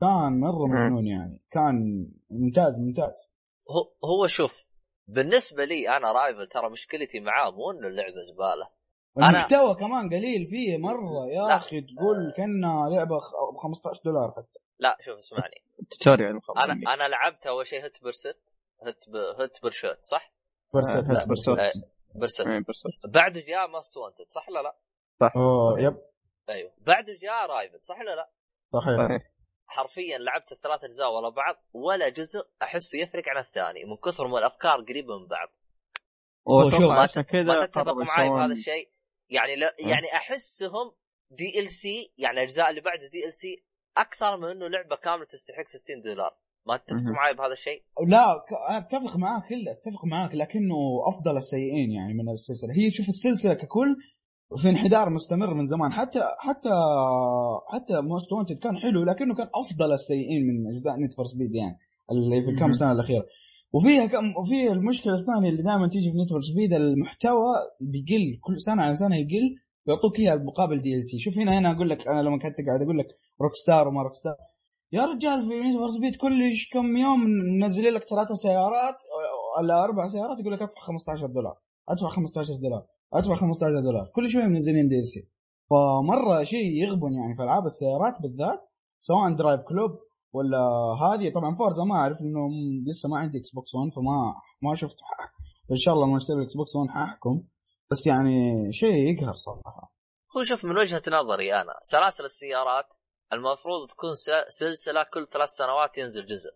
[0.00, 0.66] كان مرة.
[0.86, 3.30] مجنون يعني كان ممتاز ممتاز
[3.70, 4.64] هو هو شوف
[5.08, 8.64] بالنسبة لي أنا Rivals ترى مشكلتي معاه مو إنه اللعبة زبالة
[9.18, 11.56] أنا- المحتوى كمان قليل فيه مرة يا لا.
[11.56, 13.16] أخي تقول كأنها لعبة
[13.54, 15.54] ب 15 دولار حتى لا شوف اسمعني
[16.00, 18.38] tutorial أنا أنا لعبت أول شيء Hot Pursuit
[18.86, 19.16] Hot P...
[19.40, 20.32] Hot Pursuit صح؟
[20.74, 21.48] Pursuit آه، لا Pursuit.
[21.48, 21.70] آه،
[23.08, 24.74] بعده جاء Most Wanted صح ولا لا؟
[25.22, 25.96] أوه yep.
[26.48, 26.72] أيوه.
[26.86, 28.30] بعده جاء Rivals صح ولا لا؟
[28.72, 28.96] صحيح.
[28.96, 29.30] صحيح.
[29.66, 34.38] حرفيا لعبت الثلاث أجزاء ورا بعض ولا جزء أحسه يفرق عن الثاني من كثر ما
[34.38, 35.48] الأفكار قريبة من بعض.
[36.48, 38.90] هو شوف، واتوقع عشان ما كذا تتفق قرروا معي بهذا يسوون الشيء.
[39.30, 40.92] يعني لا يعني أحسهم
[41.30, 43.64] DLC يعني الأجزاء اللي بعد DLC
[43.96, 46.36] أكثر من إنه لعبة كاملة تستحق 60 دولار.
[46.66, 46.92] ما تتفق.
[46.94, 48.44] معي بهذا الشيء؟ لا
[48.78, 50.76] أتفق معاك كله أتفق معاك لكنه
[51.08, 52.72] أفضل السيئين يعني من السلسلة.
[52.74, 53.96] هي شوف السلسلة ككل
[54.56, 55.92] في انحدار مستمر من زمان.
[55.92, 56.70] حتى حتى
[57.68, 61.78] حتى Most Wanted كان حلو لكنه كان أفضل السيئين من أجزاء Need for Speed يعني
[62.12, 62.72] اللي في الكم مهم.
[62.72, 63.26] سنة الأخيرة.
[63.72, 68.60] وفيها كم وفي المشكلة الثانية اللي دائما تيجي في Need for Speed المحتوى بيقل كل
[68.60, 72.38] سنة عن سنة يقل يعطوك إياها مقابل DLC شوف هنا هنا أقول لك أنا لما
[72.38, 73.06] كنت قاعد أقول لك
[73.40, 74.36] Rockstar وما Rockstar
[74.92, 77.20] يا رجال في Need for Speed كل كم يوم
[77.60, 78.96] منزلين لك ثلاثة سيارات
[79.58, 81.56] ولا أربع سيارات يقول لك أدفع 15 دولار.
[81.88, 82.86] أدفع 15 دولار.
[83.14, 84.10] أدفع 15 دولار.
[84.14, 85.28] كل شوية منزلين DLC.
[85.70, 88.60] فمرة شيء يغبن يعني في ألعاب السيارات بالذات
[89.00, 89.90] سواء Driveclub
[90.32, 90.62] ولا
[91.02, 91.32] هذه.
[91.32, 92.48] طبعا Forza ما أعرف إنه
[92.86, 94.96] لسه ما عندي Xbox One فما ما شفت.
[95.72, 97.42] إن شاء الله لما أشتري ال Xbox One حأحكم.
[97.90, 98.36] بس يعني
[98.72, 99.92] شيء يقهر صراحة.
[100.36, 102.86] هو شوف من وجهة نظري أنا سلاسل السيارات
[103.32, 104.10] المفروض تكون
[104.48, 106.52] سلسلة كل ثلاث سنوات ينزل جزء.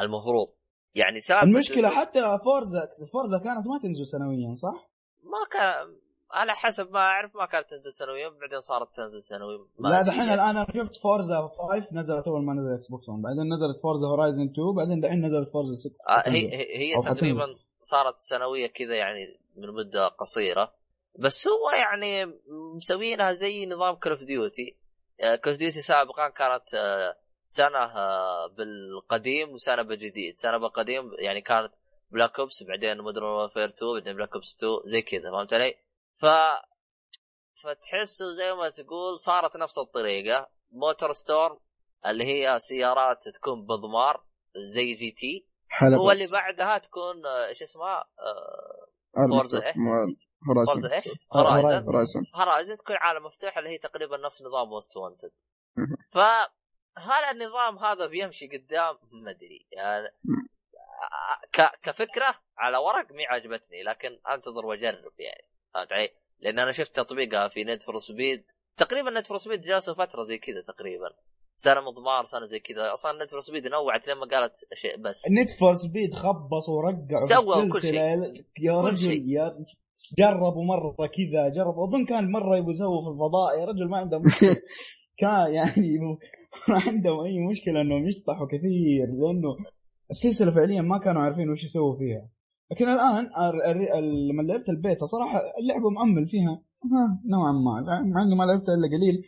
[0.00, 0.48] المفروض.
[0.94, 2.80] يعني إنه حتى Forza
[3.12, 4.90] Forza كانت ما تنزل سنويا صح؟
[5.22, 5.96] ما كان
[6.30, 10.22] على حسب ما أعرف ما كانت تنزل سنويا بعدين صارت تنزل سنويا لا دحين.
[10.22, 14.42] الآن أنا شفت Forza 5 نزلت أول ما نزل Xbox One بعدين نزلت Forza Horizon
[14.42, 17.02] 2 بعدين دحين نزلت Forza 6 آه، هي هي.
[17.14, 17.46] تقريبا
[17.82, 20.72] صارت سنوية كذا يعني من مدة قصيرة.
[21.18, 22.32] بس هو يعني
[22.76, 24.76] مسوينها زي نظام Call of Duty
[25.44, 27.16] Call of Duty سابقا كانت آه،
[27.48, 31.72] سنة آه، بالقديم وسنة بالجديد سنة بالقديم يعني كانت
[32.10, 35.74] Black Ops بعدين Modern Warfare 2 بعدين Black Ops 2 زي كذا فهمت علي؟
[36.20, 36.26] ف
[37.62, 41.58] فتحسه زي ما تقول صارت نفس الطريقة Motorsport
[42.06, 44.24] اللي هي سيارات تكون بمضمار
[44.56, 49.58] زي GT حلبة هو اللي بعدها تكون إيش اسمها؟ آه، Forza؟
[50.48, 51.88] Horizon Forza إيش؟ Horizon.
[51.90, 55.30] Horizon Horizon تكون عالم مفتوح اللي هي تقريبا نفس نظام Most Wanted.
[56.12, 60.08] فهل النظام هذا بيمشي قدام؟ ما أدري يعني.
[61.82, 65.44] كفكرة على ورق مي عجبتني لكن أنتظر وأجرب يعني
[65.74, 66.08] فهمت علي؟
[66.40, 68.44] لأن أنا شفت تطبيقها في Need for Speed
[68.76, 71.10] تقريبا Need for Speed جلسوا فترة زي كذا تقريبا.
[71.56, 72.92] سنة مضمار سنة زي كذا.
[72.92, 75.22] أصلا Need for Speed نوعت لما قالت شيء بس.
[75.30, 78.44] Need for Speed خبص ورقع سووا كل بالسلسلة.
[78.62, 79.22] يا رجل شيء.
[79.26, 79.64] يا
[80.18, 81.88] جربوا مرة كذا جربوا.
[81.88, 83.60] أظن كان مرة يبغوا يسووا في الفضاء.
[83.60, 84.22] يا رجل ما عندهم
[85.20, 85.98] كان يعني
[86.68, 89.56] ما عندهم أي مشكلة إنهم يشطحوا كثير لأنه
[90.10, 92.28] السلسلة فعليا ما كانوا عارفين وش يسووا فيها.
[92.70, 96.62] لكن الآن ال- ال- ال- لما لعبت البيتا صراحة اللعبة مؤمل فيها.
[96.84, 97.80] ها نوعا ما.
[98.14, 99.22] مع اني ما لعبتها إلا قليل.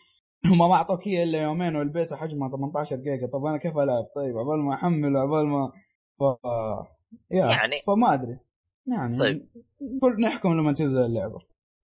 [0.47, 3.27] هم ما أعطوك هي إلا يومين والبيتا حجمها 18 جيجا.
[3.27, 5.73] طب أنا كيف ألعب؟ طيب عبال ما أحمل وعبال ما
[6.19, 6.23] ف...
[7.31, 8.39] يا يعني- فما أدري.
[8.87, 9.49] يعني طيب.
[10.21, 11.39] نحكم لما تنزل اللعبة.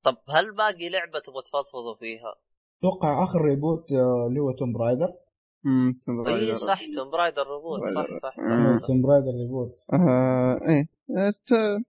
[0.05, 2.35] طب هل باقي لعبة تبغى تفضفضوا فيها؟
[2.79, 5.09] أتوقع آخر reboot آه، اللي هو Tomb Raider
[6.29, 6.57] أي.
[6.57, 8.81] صح توم برايدر روبوت صح صح آه.
[8.87, 10.89] Tomb Raider reboot آه، إيه
[11.19, 11.85] آه، ت-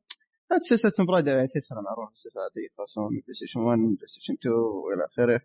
[0.51, 4.55] هذه سلسلة Tomb Raider يعني سلسلة معروفة السلسلة هذه خاصة من PlayStation 1 PlayStation 2
[4.55, 5.41] وإلى آخره.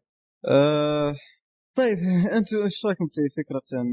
[0.48, 1.14] آه،
[1.74, 1.98] طيب
[2.36, 3.20] أنتم إيش رأيكم في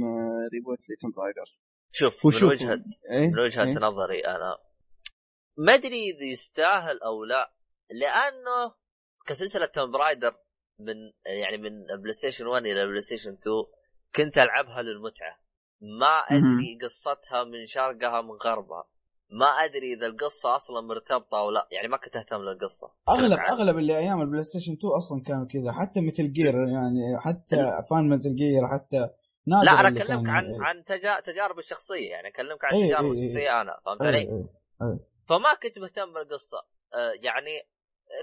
[0.03, 1.57] آه، reboot لتوم رايدر؟
[1.91, 2.49] شوف من.
[2.49, 4.57] وجهه إيه؟ من وجهة إيه؟ نظري أنا
[5.57, 7.51] ما أدري إذا يستاهل أو لا
[7.91, 8.73] لأنه
[9.27, 10.31] كسلسلة توم رايدر
[10.79, 11.71] من يعني من
[12.01, 13.41] بلاي ستيشن 1 إلى بلاي ستيشن 2
[14.15, 15.39] كنت ألعبها للمتعة.
[15.81, 18.83] ما أدري قصتها من شرقها من غربها.
[19.31, 21.67] ما أدري إذا القصة أصلا مرتبطة أو لا.
[21.71, 22.91] يعني ما كنت أهتم للقصة.
[23.09, 23.39] اغلب.
[23.39, 25.71] أغلب اللي أيام البلاي ستيشن 2 أصلا كانوا كذا.
[25.71, 27.55] حتى مثل جير يعني حتى
[27.89, 29.09] فان مثل جير حتى
[29.47, 31.19] نادر لا أنا أكلمك عن عن تجا...
[31.19, 32.09] تجاربي الشخصية.
[32.09, 33.25] يعني أكلمك عن إيه، تجاربي إيه، إيه.
[33.25, 33.79] الشخصية أنا.
[33.85, 34.99] فهمت إيه، علي؟ إيه.
[35.29, 36.57] فما كنت مهتم بالقصة.
[36.93, 37.51] آه، يعني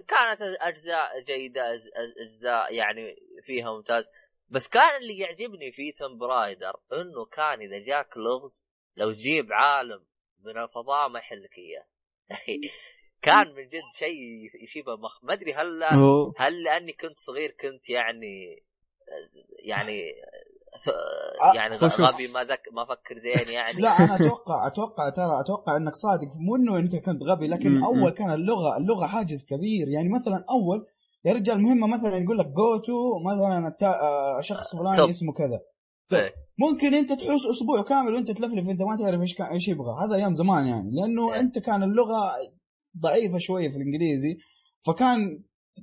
[0.09, 4.05] كانت أجزاء جيدة أج- أج- أجزاء يعني فيها ممتاز.
[4.49, 8.65] بس كان اللي يعجبني في توم رايدر إنه كان إذا جاك لغز
[8.97, 10.05] لو تجيب عالم
[10.45, 11.87] من الفضاء ما يحلك إياه
[13.23, 15.85] كان من جد شيء شبه مخ ما أدري هل
[16.37, 18.63] هل لأني كنت صغير كنت يعني
[19.65, 20.13] يعني
[20.89, 21.77] آه، يعني.
[21.77, 26.37] غبي ما ذك ما أفكر زين يعني لا أنا أتوقع أتوقع ترى أتوقع إنك صادق
[26.37, 27.85] مو إنه أنت كنت غبي لكن.
[27.85, 30.87] أول كان اللغة اللغة حاجز كبير يعني مثلا أول
[31.27, 35.09] يا رجال مهمة مثلا يقول لك go to مثلا التا- آه، شخص فلاني توب.
[35.09, 35.61] اسمه كذا.
[36.13, 36.33] إيه.
[36.59, 39.93] ممكن أنت تحوس أسبوع كامل وأنت تلفلف أنت ما تعرف إيش كان إيش يبغى.
[40.05, 40.91] هذا أيام زمان يعني.
[40.93, 41.41] لأنه إيه.
[41.41, 42.19] أنت كان اللغة
[43.03, 44.37] ضعيفة شوية في الإنجليزي
[44.87, 45.43] فكان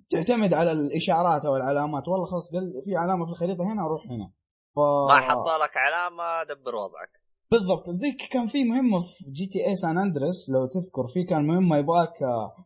[0.09, 2.07] تعتمد على الإشارات أو العلامات.
[2.07, 4.31] والله خلاص قال في علامة في الخريطة هنا أروح هنا.
[4.75, 4.79] ف...
[5.09, 7.09] ما حط لك علامة دبر وضعك.
[7.51, 7.89] بالضبط.
[7.89, 11.77] زي كان في مهمة في جي تي اي سان اندريس لو تذكر في كان مهمة
[11.77, 12.65] يبغاك آه،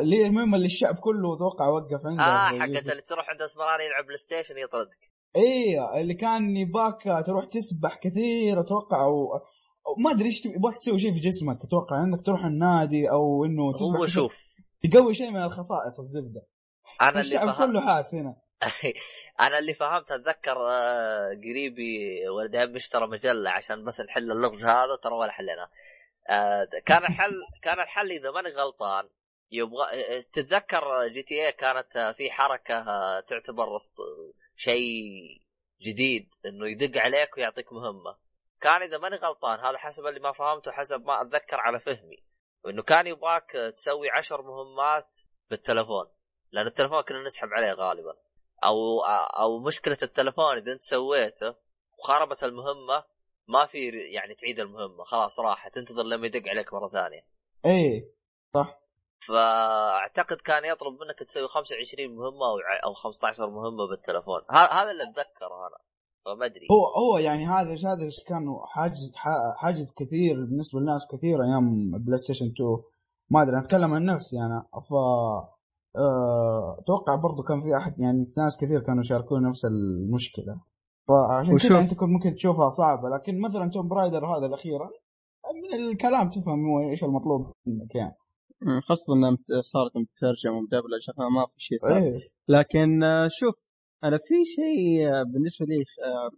[0.00, 3.84] اللي هي المهمة اللي الشعب كله أتوقع وقف عنده آه حقت اللي تروح عند اسمراني
[3.84, 4.98] يلعب بلاي ستيشن يطردك.
[5.36, 9.34] إيه اللي كان يباك تروح تسبح كثير أتوقع أو,
[9.86, 13.72] أو ما أدري إيش يبغاك تسوي شيء في جسمك أتوقع إنك تروح النادي أو إنه
[13.72, 14.06] تسبح هو.
[14.06, 14.32] شوف.
[14.82, 16.42] تقوي شيء من الخصائص الزبدة.
[17.00, 18.36] أنا اللي الشعب فهم كله حاس هنا.
[19.40, 24.96] أنا اللي فهمت أتذكر آه، قريبي ولد عمي اشترى مجلة عشان بس نحل اللغز هذا
[25.02, 25.68] ترى ولا حلينا
[26.30, 27.32] آه، كان الحل
[27.62, 29.08] كان الحل إذا ماني غلطان
[29.50, 32.84] يبغى تتذكر جي تي اي كانت في حركة
[33.20, 33.78] تعتبر
[34.56, 34.82] شيء
[35.82, 38.16] جديد إنه يدق عليك ويعطيك مهمة.
[38.60, 42.24] كان إذا ماني غلطان هذا حسب اللي ما فهمته حسب ما أتذكر على فهمي.
[42.66, 45.08] انه كان يبغاك تسوي عشر مهمات
[45.50, 46.06] بالتلفون
[46.52, 48.16] لأن التلفون كنا نسحب عليه غالبا.
[48.64, 49.04] أو
[49.40, 51.54] أو مشكلة التلفون إذا أنت سويته
[51.98, 53.04] وخربت المهمة
[53.48, 57.26] ما في يعني تعيد المهمة خلاص راحت تنتظر لما يدق عليك مرة ثانية.
[57.64, 58.12] إيه
[58.54, 58.87] صح.
[59.28, 64.40] فأعتقد كان يطلب منك تسوي 25 مهمة أو أو 15 مهمة بالتلفون.
[64.50, 65.78] ه- هذا اللي أتذكره أنا
[66.24, 66.66] فما أدري.
[66.70, 69.12] هو هو يعني هذا هذا كان حاجز
[69.56, 72.78] حاجز كثير بالنسبة لناس كثير أيام بلاي ستيشن 2
[73.30, 74.66] ما أدري أتكلم عن نفسي أنا.
[74.88, 74.92] ف
[75.96, 76.76] أه...
[76.80, 80.60] أتوقع برضو كان في أحد يعني ناس كثير كانوا يشاركون نفس المشكلة.
[81.08, 84.90] فعشان كذا أنت كنت ممكن تشوفها صعبة لكن مثلا توم رايدر هذا الاخيرا
[85.54, 88.16] من الكلام تفهم هو إيش المطلوب منك يعني.
[88.88, 92.02] خاصة إنها صارت مترجمة ومدبلجة فما في شيء صعب.
[92.02, 92.28] إيه.
[92.48, 93.54] لكن آه، شوف
[94.04, 96.30] أنا في شيء آه، بالنسبة لي آه،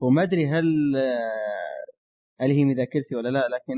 [0.00, 0.64] وما أدري هل
[2.40, 3.74] هل هي من ذاكرتي ولا لا لكن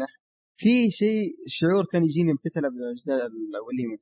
[0.57, 3.99] في شيء شعور كان يجيني يوم كنت العب الأجزاء الأولية من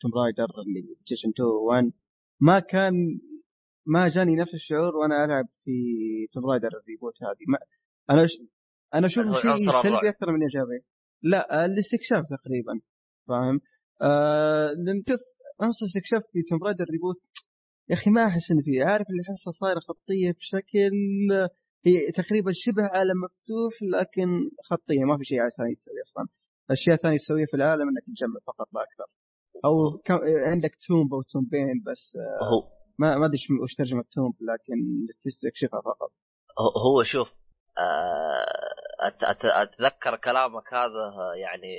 [0.00, 1.92] توم رايدر اللي ستيشن 2 1
[2.40, 3.20] ما كان
[3.86, 5.72] ما جاني نفس الشعور وأنا ألعب في
[6.32, 7.44] توم رايدر ال reboot هذه.
[7.48, 7.58] ما
[8.10, 8.30] أنا ش...
[8.94, 10.84] أنا أشوف شيء سلبي أكثر من إيجابي.
[11.22, 12.80] لا الاستكشاف تقريبا
[13.28, 13.60] فاهم؟
[14.02, 15.20] آه لأن شوف
[15.60, 17.20] عنصر استكشاف في توم رايدر reboot
[17.88, 20.92] يا أخي ما أحس ان فيه عارف اللي احسها صايره خطية بشكل
[21.86, 26.28] هي تقريبا شبه عالم مفتوح لكن خطية ما في شيء ثاني تسويه أصلا.
[26.70, 29.04] الاشياء الثانية تسويها في العالم إنك تجمع فقط لا أكثر.
[29.64, 30.18] أو كم...
[30.52, 32.68] عندك tomb أو tombين بس آه هو
[32.98, 36.12] ما ما أدري وش ترجمة tomb لكن تستكشفها فقط.
[36.86, 37.39] هو شوف آه،
[39.44, 41.74] أتذكر كلامك هذا يعني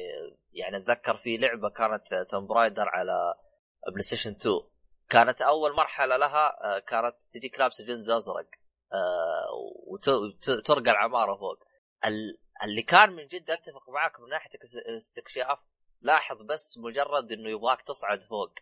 [0.54, 3.34] يعني أتذكر في لعبة كانت توم رايدر على
[3.88, 4.62] بلاي ستيشن 2
[5.10, 8.50] كانت أول مرحلة لها آه، كانت تجيك لابسه جنز ازرق
[8.94, 9.48] آه،
[9.88, 11.60] وترقى العمارة فوق.
[12.64, 14.50] اللي كان من جد أتفق معاك من ناحية
[14.88, 15.60] الاستكشاف
[16.02, 18.54] لاحظ بس مجرد إنه يبغاك تصعد فوق.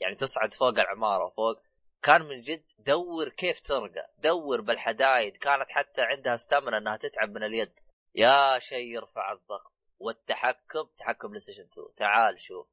[0.00, 1.56] يعني تصعد فوق العمارة فوق.
[2.04, 7.42] كان من جد دور كيف ترقى دور بالحدايد كانت حتى عندها stamina إنها تتعب من
[7.42, 7.72] اليد.
[8.14, 9.72] يا شيء يرفع الضغط.
[9.98, 12.66] والتحكم تحكم بلاي ستيشن 2 تعال شوف.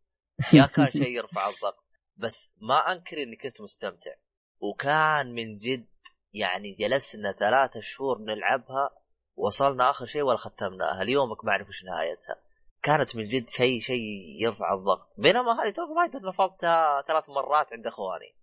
[0.54, 1.86] يا كان شيء يرفع الضغط.
[2.18, 4.12] بس ما أنكر إني كنت مستمتع.
[4.60, 5.88] وكان من جد
[6.34, 8.90] يعني جلسنا ثلاثة شهور نلعبها
[9.36, 12.36] وصلنا آخر شيء ولا ختمناها ليومك ما أعرف وش نهايتها.
[12.84, 14.02] كانت من جد شيء شيء
[14.42, 15.14] يرفع الضغط.
[15.18, 18.41] بينما هذه توم رايدر نفضتها ثلاث مرات عند إخواني.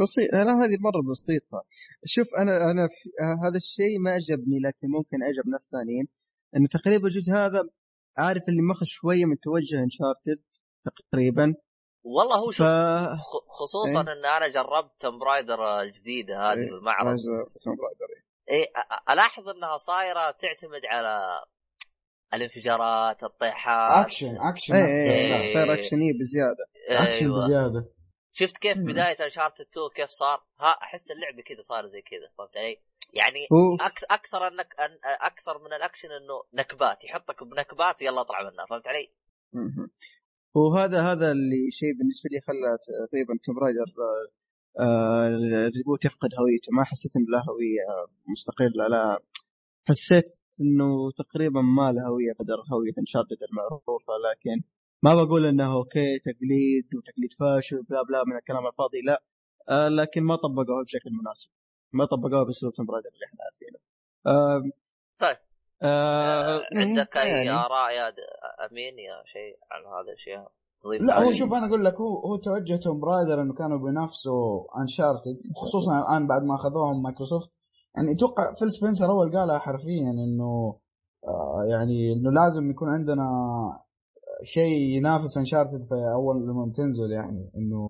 [0.00, 0.32] بسيط.
[0.32, 1.58] لا هذه مرة بسيطة.
[2.04, 3.10] شوف أنا أنا في...
[3.44, 6.08] هذا الشيء ما عجبني لكن ممكن عجب ناس ثانيين.
[6.56, 7.62] إنه تقريبا الجزء هذا
[8.18, 10.42] عارف اللي ماخذ شوية من توجه انشارتد
[11.10, 11.54] تقريبا؟
[12.04, 12.70] والله هو شوف ف...
[13.48, 17.16] خصوصا إيه؟ إن أنا جربت توم رايدر الجديدة هذه إيه؟ بالمعرض.
[17.60, 18.06] توم رايدر
[18.50, 18.66] اي
[19.12, 21.42] ألاحظ إنها صايرة تعتمد على
[22.34, 24.04] الانفجارات الطيحات.
[24.04, 26.64] action action اي اي صار اكشنيه بزيادة.
[26.90, 27.46] اكشن أيوة.
[27.46, 27.97] بزيادة.
[28.38, 32.56] شفت كيف بداية انشارتد 2 كيف صار؟ ها أحس اللعبة كذا صار زي كذا فهمت
[32.56, 32.76] علي؟
[33.14, 33.42] يعني
[33.80, 33.98] أك...
[34.10, 34.74] أكثر إنك
[35.04, 39.08] أكثر من الأكشن إنه نكبات يحطك بنكبات يلا اطلع منها فهمت علي؟
[40.54, 42.70] وهذا هذا اللي شيء بالنسبة لي خلى
[43.06, 43.88] تقريبا توم رايدر
[44.80, 45.28] آه
[45.68, 47.84] ال reboot يفقد هويته ما حسيت إنه له هوية
[48.28, 49.22] مستقلة لا
[49.88, 50.24] حسيت
[50.60, 54.62] إنه تقريبا ما له هوية قدر هوية Uncharted المعروفة لكن
[55.02, 59.22] ما بقول إنه okay تقليد وتقليد فاشل blah blah من الكلام الفاضي لا.
[59.68, 61.50] آه لكن ما طبقوها بشكل مناسب.
[61.92, 63.78] ما طبقوها بأسلوب Tomb Raider اللي إحنا عارفينه.
[64.26, 64.62] آه
[65.20, 65.36] طيب.
[65.82, 67.50] آه عندك أي يعني.
[67.50, 68.08] آراء يا
[68.70, 70.58] أمين يا شيء عن هذا الشيء؟
[71.00, 75.38] لا هو شوف أنا أقول لك هو هو توجه Tomb Raider إنه كانوا بينافسوا Uncharted
[75.56, 77.50] خصوصا الآن بعد ما أخذوهم مايكروسوفت
[77.96, 80.78] يعني أتوقع فيل سبنسر أول قالها حرفيا إنه
[81.28, 83.24] آه يعني إنه لازم يكون عندنا
[84.44, 87.88] شيء ينافس Uncharted في أول لما تنزل يعني إنه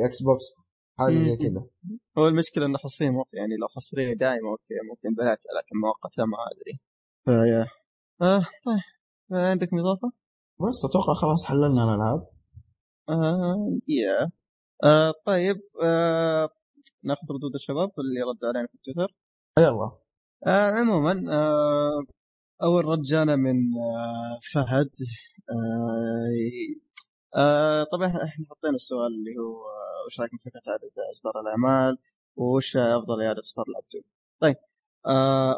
[0.00, 0.44] الاكس بوكس
[0.98, 1.64] حاجة زي كذا.
[2.18, 6.80] هو المشكلة إنه حصريه يعني لو حصريه دائما okay ممكن بلعت لكن مؤقته ما أدري.
[7.24, 7.66] فيا
[8.22, 9.38] آه طيب.
[9.38, 10.12] آه عندك إضافة؟
[10.68, 12.26] بس أتوقع خلاص حللنا الألعاب.
[13.08, 14.30] آه يا.
[14.84, 16.48] آه طيب آه
[17.02, 19.14] ناخذ ردود الشباب اللي ردوا علينا في تويتر
[19.58, 19.90] يلا.
[20.46, 22.06] آه عموما آه
[22.62, 24.90] أول رد جانا من آه، فهد.
[25.50, 29.64] آه، آه، طبعا إحنا حطينا السؤال اللي هو
[30.06, 31.98] وش رايكم في فكرة اعاده إصدار الأعمال؟
[32.36, 34.04] وش أفضل إعادة إصدار لعبته
[34.40, 34.56] طيب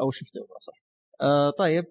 [0.01, 0.79] أو شفته صح
[1.57, 1.85] طيب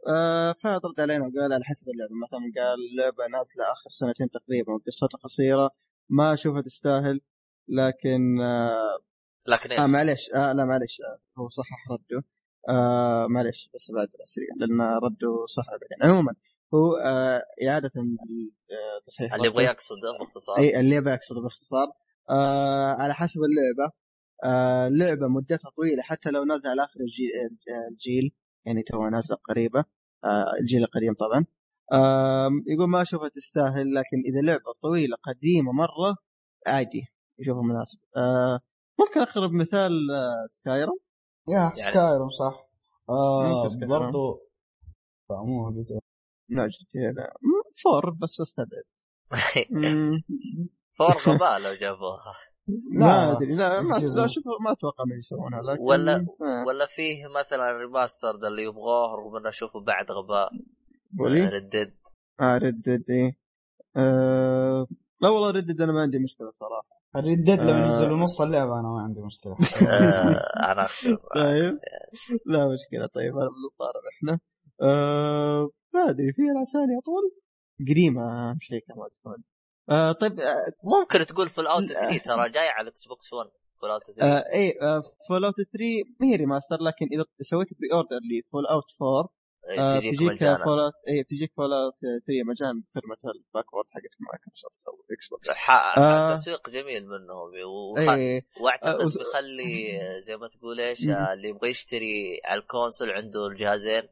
[0.62, 5.18] فهد رد علينا وقال على حسب اللعبه مثلا قال لعبة نازلة آخر سنتين تقريبا وقصتها
[5.18, 5.70] قصيرة
[6.08, 7.20] ما أشوفها تستاهل
[7.68, 8.38] لكن
[9.46, 12.24] لكن آه معلش آه لا معلش آه هو صحح رده.
[12.68, 16.12] آه معليش بس بعد سريع لأن رده صح بعدين.
[16.12, 16.32] عموما
[16.74, 17.90] هو آه إعادة
[19.00, 20.58] التصحيح اللي يبغى يقصده باختصار.
[20.58, 21.88] إي اللي يبغى يقصده باختصار.
[22.30, 23.92] آه على حسب اللعبة.
[24.44, 27.30] آه اللعبة مدتها طويلة حتى لو نازلة على آخر الجيل,
[27.90, 28.32] الجيل
[28.66, 29.84] يعني تو نازلة قريبة.
[30.24, 31.44] آه الجيل القديم طبعا.
[31.92, 36.16] آه يقول ما أشوفها تستاهل لكن إذا لعبة طويلة قديمة مرة
[36.66, 37.02] عادي
[37.38, 37.98] يشوفها مناسب.
[38.16, 38.60] آه
[39.00, 40.98] ممكن أقرب مثال آه Skyrim.
[41.48, 42.68] يا يعني- سكايرم صح
[43.10, 43.68] آه.
[43.88, 44.40] برضو
[45.30, 46.00] لا، مو GTA.
[46.48, 48.84] لا GT لا م- four بس استبعد.
[50.98, 52.34] four غباء لو جابوها
[52.92, 54.20] ما أدري لا ما جزء.
[54.20, 56.64] لا شوف ما أتوقع انه يسوونها لكن ولا- آه.
[56.66, 60.50] ولا فيه مثلا remaster اللي يبغوه رغم إنه أشوفه بعد غباء
[61.12, 61.94] Bully Red Dead
[62.40, 63.36] آه Red Dead إيه
[63.96, 64.86] آه،
[65.20, 66.98] لا والله Red Dead أنا ما عندي مشكلة صراحة.
[67.14, 67.86] لو آه.
[67.86, 69.56] ينزلوا نص اللعبة أنا ما عندي مشكلة.
[70.72, 71.16] أنا أكثر.
[71.34, 71.78] طيب.
[72.46, 73.06] لا مشكلة.
[73.14, 74.38] طيب أنا بنتضارب إحنا.
[74.82, 77.24] آه، ما أدري في ألعاب ثانية أطول؟
[77.90, 79.44] قديمه أهم شيء كمان تكون
[79.90, 80.54] آه طيب آه
[80.84, 81.94] ممكن تقول Fallout لا.
[81.94, 83.50] 3 ترى جاي على إكس بوكس 1
[83.80, 84.72] Fallout 3 آه إيه
[85.28, 85.68] Fallout 3
[86.20, 89.28] ما هي remaster لكن إذا سويت pre-order ل Fallout 4
[89.78, 94.76] آه، تجيك تجيك مجانا Fallout اي تجيك Fallout 3 مجانا بخدمه ال backward حقت مايكروسوفت
[94.88, 95.48] أو إكس بوكس
[95.98, 96.34] آه.
[96.34, 101.08] تسويق جميل منهم وخ- اي واعتقد آه، بيخلي زي ما تقول إيش.
[101.08, 104.02] آه، اللي يبغى يشتري على ال console عنده الجهازين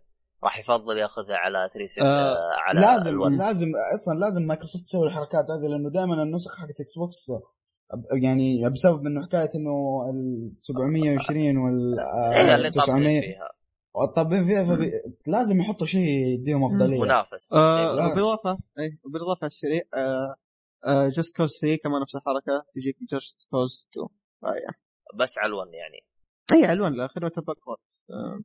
[0.45, 3.37] راح يفضل ياخذها على 360 آه، آه، على لازم ال One.
[3.39, 7.33] لازم أصلا لازم مايكروسوفت تسوي الحركات هذه لأنه دائما النسخ حقت إكس بوكس
[8.23, 11.97] يعني بسبب انه حكاية إنه ال 720 وال
[12.35, 13.21] هي اللي آه، طبل 900
[14.47, 14.93] فيها فبي...
[15.27, 17.01] لازم يحطوا شيء يديهم أفضلية.
[17.01, 17.53] منافس.
[17.53, 18.07] آه لا.
[18.07, 20.35] وبالإضافة اي وبالإضافة على السريع آه
[20.87, 24.07] آه Just Cause 3 كمان نفس الحركة تجيك Just Cause 2
[24.45, 24.75] آه
[25.15, 26.01] بس على ال One يعني.
[26.53, 27.79] اي ال One لا خدمه ال backward
[28.11, 28.41] آه.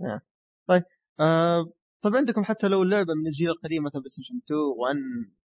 [0.00, 0.20] آه.
[0.68, 0.82] طيب
[1.20, 1.64] آه
[2.02, 4.96] طيب عندكم حتى لو اللعبة من الجيل القديم مثلا بلاي ستيشن 2 one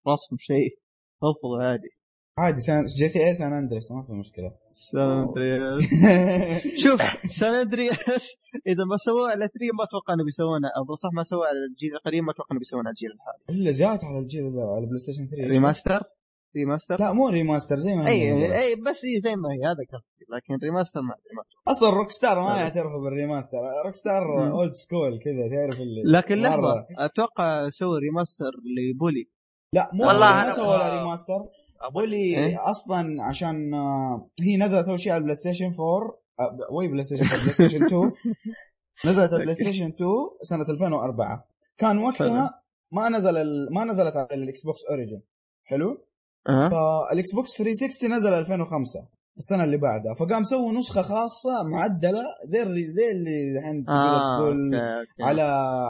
[0.08, 0.80] راسكم شيء
[1.22, 1.90] تفضلوا عادي.
[2.38, 5.82] عادي سان GTA San Andreas ما في مشكلة سان أندرياس
[6.84, 7.02] شوف
[7.32, 8.38] San Andreas
[8.68, 11.96] إذا ما سووها على 3 ما أتوقع إنه بيسوونها أو صح ما سووها على الجيل
[11.96, 15.28] القديم ما أتوقع إنه بيسوونها على الجيل الحالي إلا جات على الجيل على البلاي ستيشن
[15.28, 16.02] 3 remaster
[16.56, 18.12] remaster لا مو remaster زي ما هي.
[18.12, 21.44] أي أي بس هي زي ما هي هذا قصدي لكن remaster ما أدري ما.
[21.72, 22.58] أصلا Rockstar ما.
[22.58, 24.52] يعترفوا بال remaster Rockstar.
[24.52, 26.36] old school كذا تعرف اللي لكن.
[26.42, 29.30] لحظة أتوقع سووا remaster ل Bully
[29.74, 31.40] لا مو والله ما سووا remaster
[31.86, 35.76] أبو Bully إيه؟ أصلا عشان آه، هي نزلت أول شيء على البلاي ستيشن 4
[36.40, 38.12] آه، وي بلاي ستيشن 4 بلاي ستيشن 2
[39.06, 40.10] نزلت على البلاي ستيشن 2
[40.42, 41.48] سنة 2004
[41.78, 43.74] كان وقتها ما نزل ال...
[43.74, 45.22] ما نزلت على الاكس بوكس original
[45.64, 46.06] حلو
[46.50, 46.70] أه.
[46.70, 49.08] فالاكس بوكس 360 نزل 2005
[49.38, 50.14] السنة اللي بعدها.
[50.14, 54.76] فقام سووا نسخة خاصة معدلة زي اللي زي اللي الحين تقول آه تقول
[55.22, 55.42] على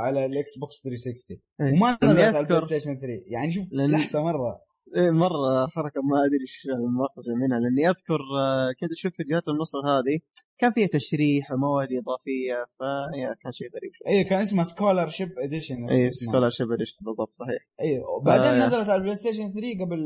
[0.05, 1.73] على الاكس بوكس 360 إيه.
[1.73, 4.59] وما نزلت على البلاي ستيشن 3 يعني شوف لحسة مرة.
[4.95, 9.85] إيه، مرة حركة ما أدري إيش المقصد منها لأني أذكر آه، كنت أشوف فيديوهات النسخ
[9.85, 10.19] هذه
[10.57, 15.89] كان فيها تشريح ومواد إضافية فيا كان شيء غريب شوي اي كان اسمها Scholarship Edition
[15.89, 16.68] اي Scholarship
[17.01, 18.67] بالضبط صحيح أيوه وبعدين آه.
[18.67, 20.01] نزلت على البلاي ستيشن 3 قبل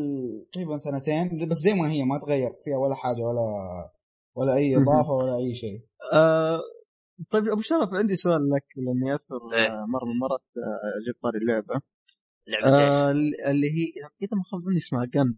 [0.54, 3.46] تقريبا سنتين بس زي ما هي ما تغير فيها ولا حاجة ولا
[4.36, 4.76] ولا أي.
[4.76, 5.82] إضافة ولا أي شيء
[6.14, 6.60] آه
[7.32, 9.68] طيب أبو شرف عندي سؤال لك لأني أذكر إيه.
[9.68, 11.82] آه، مرة من المرات آه، جبت طاري اللعبة
[12.50, 13.12] لعبة؟ آه
[13.52, 13.86] اللي هي
[14.22, 15.36] إذا ما خاب ظني اسمها Gun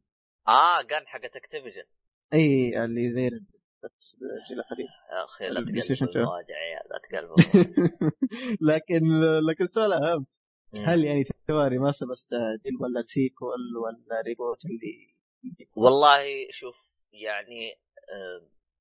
[0.48, 1.84] آه Gun حقت Activision
[2.34, 4.58] إي اللي زي الجيل
[5.12, 6.26] يا أخي لا البلاي ستيشن تقلبوا 2.
[6.26, 8.74] المواجع يا عيال لا.
[8.74, 9.02] لكن
[9.50, 10.26] لكن السؤال أهم
[10.88, 15.16] هل يعني تسوى remaster بس تعديل ولا sequel ولا reboot اللي
[15.76, 16.76] والله شوف
[17.14, 17.76] يعني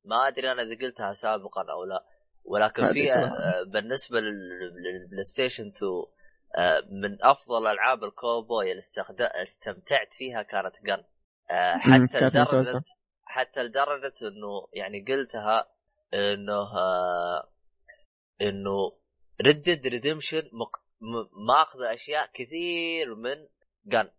[0.05, 2.05] ما أدري أنا إذا قلتها سابقا أو لا
[2.45, 3.13] ولكن ما في.
[3.13, 6.07] آه، بالنسبة لل- للبلاي ستيشن 2 آه،
[6.91, 8.83] من أفضل ألعاب الكوبوي اللي
[9.43, 11.05] استمتعت فيها كانت Gun
[11.51, 12.83] آه، حتى لدرجه.
[13.25, 15.69] حتى لدرجة إنه يعني قلتها
[16.15, 17.49] إنه آه،
[18.43, 18.93] إنه
[19.47, 20.43] Red Dead Redemption
[21.49, 23.47] ماخذه أشياء كثير من
[23.87, 24.11] جن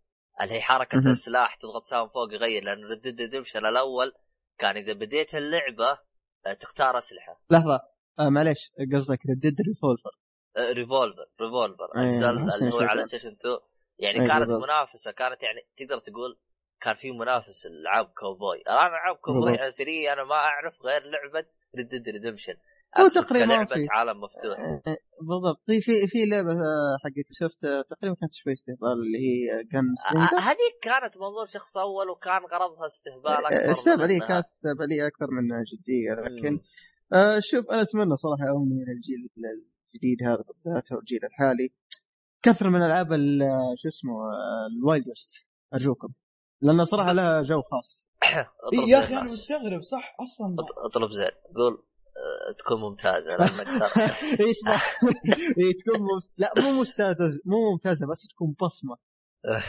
[0.42, 0.98] اللي هي حركة.
[0.98, 4.14] السلاح تضغط سهم فوق يغير لأن ردد ريدمشن الأول
[4.60, 6.00] كان إذا بديت اللعبة
[6.46, 7.82] آه، تختار أسلحة لحظة
[8.20, 8.58] آه معليش
[8.94, 10.21] قصدك ردد ريفولفر آه،
[10.58, 13.04] ريفولفر ريفولفر الزل نفس اللي هو على كان.
[13.04, 13.58] ستيشن 2
[14.00, 14.64] يعني أي، كانت بالضبط.
[14.64, 16.38] منافسة كانت يعني تقدر تقول
[16.82, 19.60] كان في منافس العاب كوبوي الان العاب كوبوي بالضبط.
[19.62, 21.48] على 3 أنا ما أعرف غير لعبة
[21.78, 22.54] ردد ريدمشن
[23.00, 23.88] هو تقريبا لعبه.
[23.92, 28.54] عالم مفتوح آه، بالضبط في في في لعبة آه، حقت شفت آه، تقريبا كانت شوي
[28.54, 29.88] استهبال اللي هي جن
[30.20, 35.44] آه، هذيك كانت منظور شخص أول وكان غرضها استهبال أكثر استهبالية كانت استهبالية أكثر من
[35.72, 36.60] جدية لكن.
[37.14, 39.30] آه شوف أنا أتمنى صراحة من الجيل
[39.94, 41.70] الجديد هذا بالذات أو الجيل الحالي.
[42.44, 44.14] كثر من ألعاب ال- شو اسمه
[44.78, 45.32] ال Wild West
[45.74, 46.08] أرجوكم.
[46.62, 48.08] لأن صراحة لها جو خاص.
[48.24, 49.24] اطلب يا أخي أنا.
[49.24, 50.56] مستغرب صح؟ أصلا.
[50.56, 51.32] أط- اطلب زين.
[51.56, 51.84] قول
[52.18, 53.36] آه، تكون ممتازة.
[54.46, 54.58] إيش
[55.60, 56.00] إيه، تكون.
[56.38, 58.98] لا مو ممتازه مو ممتازة بس تكون بصمة.
[59.46, 59.62] هذا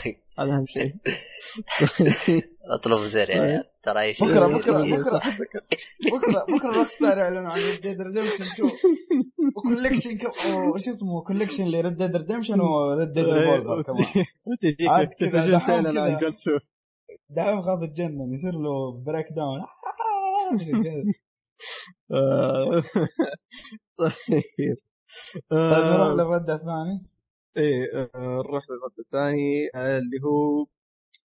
[0.55, 0.95] اهم شيء.
[2.79, 5.19] أطلب زين يا عيال ترى أي شيء بكرة بكرة بكرة.
[5.39, 8.71] بكرة بكرة Rockstar يعلنوا عن Red Dead Redemption 2
[9.55, 10.29] و collection كم
[10.73, 14.25] وش اسمه collection ل Red Dead Redemption و Red Dead Revolver كمان.
[14.89, 15.57] عاد كذا
[17.29, 19.59] دحين خلاص اتجنن يصير له breakdown
[22.11, 22.83] آه.
[23.97, 24.77] طيب.
[25.49, 27.12] طيب نروح آه، للرد الثاني.
[27.57, 30.65] إيه آه، نروح للرد الثاني آه، اللي هو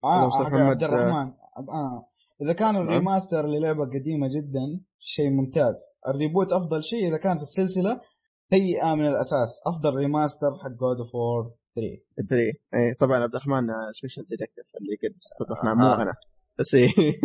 [0.04, 0.30] آه.
[0.70, 1.34] عبد الرحمن
[1.70, 2.08] آه.
[2.42, 5.76] إذا كان ال remaster للعبة قديمة جدا شيء ممتاز.
[6.08, 8.02] ال reboot أفضل شيء إذا كانت السلسلة
[8.50, 9.60] سيئة من الأساس.
[9.68, 11.98] أفضل remaster حق God of War 3
[12.30, 12.44] 3
[12.74, 15.74] إيه طبعا عبد الرحمن Special Detective اللي قد استضفناه.
[15.74, 16.02] مو آه.
[16.02, 16.14] أنا.
[16.60, 16.90] بس إيه.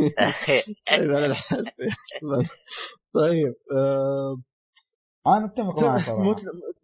[3.15, 3.55] طيب
[5.27, 6.35] أنا آه، أتفق معك صراحة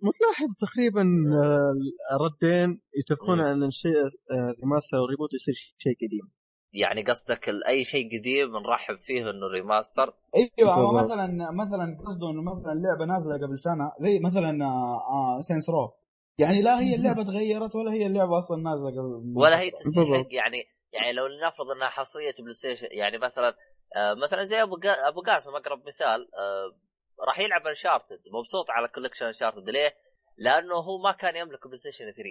[0.02, 1.72] متلاحظ تقريبا آه،
[2.16, 3.44] الردين يتفقون مم.
[3.44, 3.96] إن الشيء
[4.30, 6.30] آه، remaster و reboot يصير شيء قديم
[6.72, 10.92] يعني قصدك أي شيء قديم نرحب فيه إنه remaster أيوه هو.
[11.04, 15.94] مثلا مثلا قصده إنه مثلا لعبة نازلة قبل سنة زي مثلا آه Saints Row
[16.38, 19.70] يعني لا هي اللعبة تغيرت ولا هي اللعبة أصلا نازلة قبل ولا هي.
[19.70, 23.56] تستحق يعني يعني لو لنفرض إنها حصرية PlayStation يعني مثلا
[23.96, 26.87] آه مثلا زي أبو قاسم أقرب مثال آه
[27.26, 29.94] راح يلعب Uncharted مبسوط على collection Uncharted ليه؟
[30.38, 32.22] لأنه هو ما كان يملك PlayStation 3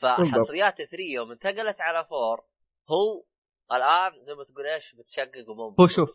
[0.00, 2.08] فحصريات 3 يوم انتقلت على 4
[2.90, 3.24] هو
[3.72, 5.80] الآن زي ما تقول إيش بتشقق ومنبسط.
[5.80, 6.08] هو شوف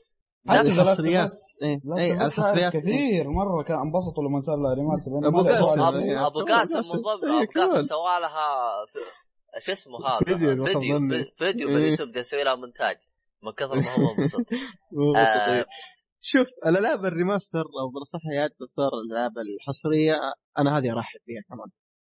[0.49, 1.29] الحصريات.
[1.99, 2.73] إيه بس الحصريات.
[2.73, 3.29] كثير.
[3.29, 5.11] مرة كان انبسطوا لما صار لها remaster.
[5.23, 5.81] لعبوا قاسم.
[5.81, 6.57] ابو, كمان.
[6.57, 7.83] قاسم إيه، أبو قاسم.
[7.83, 8.69] سوى لها
[9.59, 10.99] شو اسمه هذا؟ فيديو فيديو.
[11.37, 11.75] فيديو إيه.
[11.75, 12.97] باليوتيوب قاعد يسوي لها مونتاج.
[13.43, 14.45] من كثر ما هو منبسط
[16.21, 20.13] شوف الألعاب ال remaster أو بالأصح اعاده اصدار الألعاب الحصرية
[20.57, 21.67] أنا هذه ارحب فيها كمان.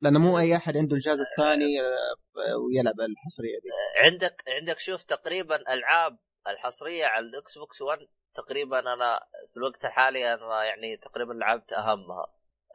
[0.01, 3.69] لأنه مو أي أحد عنده الجهاز الثاني آه، ويلعب الحصرية دي.
[4.05, 6.17] عندك عندك شوف تقريبا العاب
[6.47, 7.99] الحصرية على ال Xbox 1
[8.35, 9.19] تقريبا أنا
[9.51, 12.25] في الوقت الحالي أنا يعني تقريبا لعبت أهمها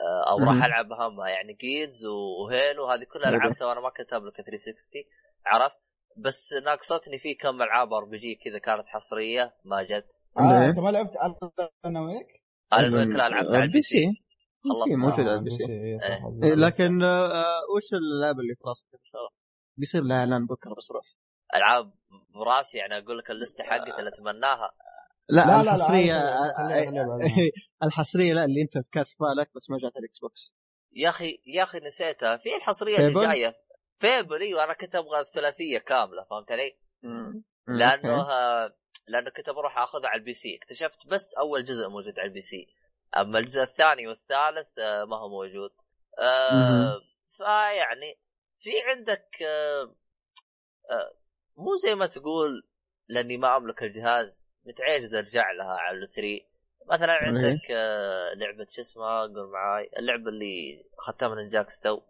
[0.01, 0.65] آه، أو راح.
[0.65, 1.29] ألعب أهمها.
[1.29, 3.31] يعني Gears و Halo هذه كلها.
[3.31, 4.77] لعبتها وأنا ما كنت املك 360
[5.47, 5.79] عرفت؟
[6.17, 10.07] بس ناقصتني في كم ألعاب RPG كذا كانت حصرية ما جت.
[10.41, 10.69] إيه.
[10.69, 11.13] انت ما لعبت
[11.85, 12.27] أنا وياك؟
[12.73, 14.07] أنا كلها لعبتها على البي سي
[14.65, 14.97] خلصت.
[14.97, 16.09] موجود آه، على ال PC إيه، صح،
[16.45, 16.55] إيه.
[16.55, 19.31] لكن آه، وش الالعاب اللي في راسك إن شاء الله
[19.79, 21.05] بيصير لها إعلان بكرة بس روح
[21.55, 21.93] ألعاب
[22.35, 24.71] براسي يعني أقول لك اللستة حقتي اللي أتمناها
[25.31, 27.27] لا لا، لا، لا، الحصرية عادي، خليها- خليها بعدين.
[27.39, 27.51] إيه،
[27.83, 30.55] الحصرية لا اللي أنت كانت في بالك بس ما جات على ال Xbox
[30.93, 33.55] يا أخي يا أخي نسيتها في الحصرية اللي؟ جاية
[34.01, 36.79] Fable إيوه أنا كنت أبغى الثلاثية كاملة فهمت علي؟
[37.69, 38.27] لأنه
[39.09, 40.57] لأنه كنت بروح أخذها على ال PC.
[40.57, 42.69] اكتشفت بس أول جزء موجود على ال PC.
[43.17, 45.71] أما الجزء الثاني والثالث آه، ما هو موجود.
[46.19, 47.01] آه،.
[47.37, 48.19] فيعني
[48.61, 49.95] في عندك آه،
[51.57, 52.69] مو زي ما تقول
[53.09, 56.49] لأني ما أملك الجهاز متعجز أرجع لها على الثري
[56.91, 57.71] مثلا عندك
[58.37, 59.91] لعبة شو اسمها؟ قول معاي.
[59.99, 62.01] اللعبة اللي اخذتها من جاك ستو.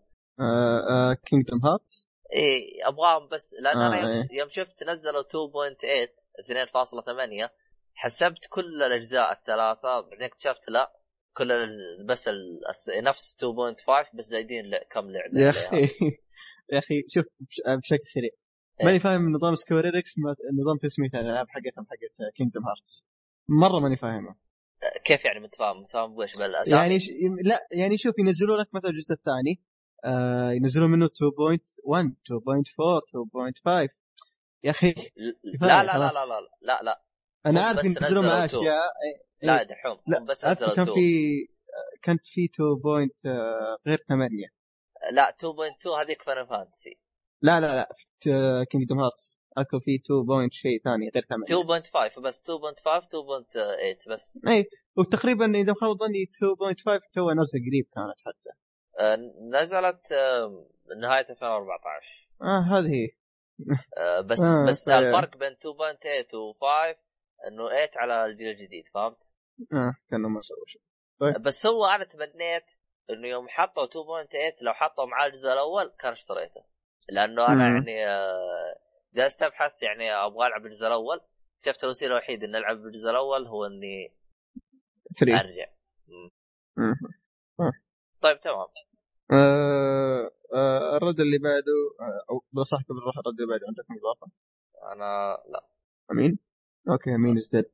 [1.26, 4.38] كينجدم هارت إيه أبغاهم بس لأن آه، أنا يوم, إيه.
[4.38, 7.50] يوم شفت نزلوا 2.8 2.8
[7.94, 10.92] حسبت كل الأجزاء الثلاثة بعدين اكتشفت لا
[11.36, 11.68] كل
[12.08, 12.60] بس ال...
[13.04, 15.50] نفس 2.5 بس زايدين كم لعبة يا.
[15.50, 15.82] أخي.
[16.72, 18.30] يا أخي شوف بش- بشكل سريع.
[18.80, 18.86] إيه.
[18.86, 20.14] ماني فاهم نظام Square Enix
[20.60, 23.04] نظام تسميه الألعاب حقتهم حقت Kingdom Hearts
[23.48, 24.34] مرة ماني فاهمه
[25.04, 27.08] كيف يعني منت فاهم؟ منت فاهم وش بالاساس يعني ش...
[27.42, 29.62] لا يعني شوف ينزلوا لك مثلا الجزء الثاني
[30.04, 31.10] آه ينزلون منه 2.1
[32.00, 33.88] 2.4 2.5
[34.64, 34.94] يا أخي
[35.60, 36.14] لا لا لا خلاص.
[36.14, 36.82] لا لا لا.
[36.82, 37.00] لا
[37.46, 38.60] أنا عارف ينزلون نزلوا معاه تو.
[38.60, 38.84] أشياء.
[39.04, 39.66] إيه، لا إيه.
[39.66, 41.48] دحوم لا بس كان 2 في
[42.02, 43.26] كانت في 2 point
[43.86, 44.28] غير 8
[45.12, 46.98] لا 2.2 هذيك Final Fantasy
[47.42, 47.88] لا لا لا
[48.70, 51.46] Kingdom Hearts اذكر في 2 point شيء ثاني غير 8
[52.16, 54.20] 2.5 بس 2.5 2.8 بس.
[54.48, 54.64] اي
[54.96, 58.50] وتقريبا إذا ما خاب ظني 2.5 تو نزل قريب كانت حتى.
[59.00, 59.16] آه،
[59.62, 60.66] نزلت آه،
[61.00, 63.08] نهاية 2014 آه هذه
[63.98, 64.96] آه، بس آه، بس طيب.
[64.96, 66.98] الفرق بين 2.8 و 5
[67.48, 69.16] إنه 8 على الجيل الجديد فهمت؟
[69.72, 70.82] آه كانوا ما سووا شيء
[71.38, 72.64] بس هو أنا تمنيت
[73.10, 76.64] إنه يوم حطوا 2.8 لو حطوا معاه الجزء الأول كان اشتريته
[77.08, 77.64] لأنه أنا.
[77.68, 78.76] يعني آه،
[79.14, 81.20] جلست أبحث يعني أبغى ألعب الجزء الأول
[81.66, 84.12] شفت الوسيلة الوحيدة إني ألعب الجزء الأول هو إني
[85.18, 85.66] 3 أرجع
[86.08, 86.30] مم.
[87.58, 87.72] مم.
[88.20, 88.68] طيب تمام آه
[89.32, 90.30] آه
[90.96, 94.32] الرد اللي بعده آه أو بصح قبل نروح الرد اللي بعده عندكم إضافة؟
[94.92, 95.66] أنا لا.
[96.12, 96.38] أمين؟
[96.90, 97.64] أوكي أمين از ديد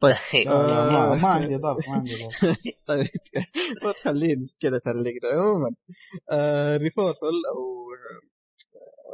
[0.00, 0.16] طيب
[0.46, 1.14] ما, آه.
[1.14, 2.56] ما عندي ضغط ما عندي ضغط
[2.88, 3.08] طيب
[3.84, 5.74] ما تخليني كذا تعليق عموما.
[6.32, 7.84] آه ريفورفل أو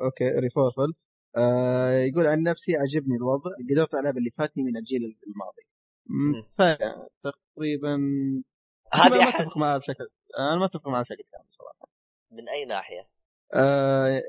[0.03, 0.95] أوكي ريفورفل
[1.37, 5.63] آه يقول عن نفسي عجبني الوضع قدرت ألعب اللي فاتني من الجيل الماضي.
[6.59, 7.97] فتقريبا
[8.93, 12.00] هذه ما أتفق معاه بشكل أنا ما أتفق معاه بشكل كامل صراحة.
[12.31, 13.09] من أي ناحية؟
[13.55, 14.23] آه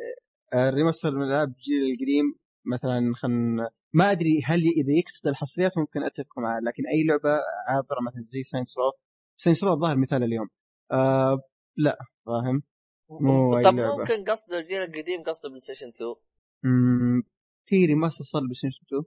[0.53, 3.57] ال remaster من الألعاب الجيل القديم مثلا خن
[3.93, 8.43] ما أدري هل إذا يقصد الحصريات ممكن أتفق معاه لكن أي لعبة عابرة مثلا زي
[8.43, 8.91] Saints Row
[9.37, 10.49] Saints Row الظاهر مثال اليوم
[10.91, 11.41] آه
[11.77, 12.63] لا فاهم
[13.09, 16.15] مو طب ممكن قصده الجيل القديم قصده بلاي ستيشن 2
[16.63, 17.23] مم،
[17.65, 19.03] في remaster صار بلاي ستيشن 2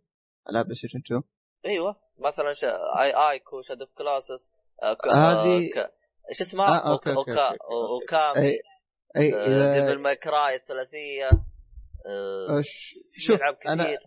[0.50, 1.22] ألعاب بلاي ستيشن 2
[1.66, 2.68] أيوه مثلا شا...
[3.02, 4.50] اي Ico Shadow of Colossus
[4.82, 5.90] هذه-
[6.30, 6.90] إيش اسمها؟ آه،.
[7.94, 8.58] Okami
[9.16, 11.28] أي Devil May Cry الثلاثية
[12.06, 12.60] آه،
[13.12, 13.98] في شوف أنا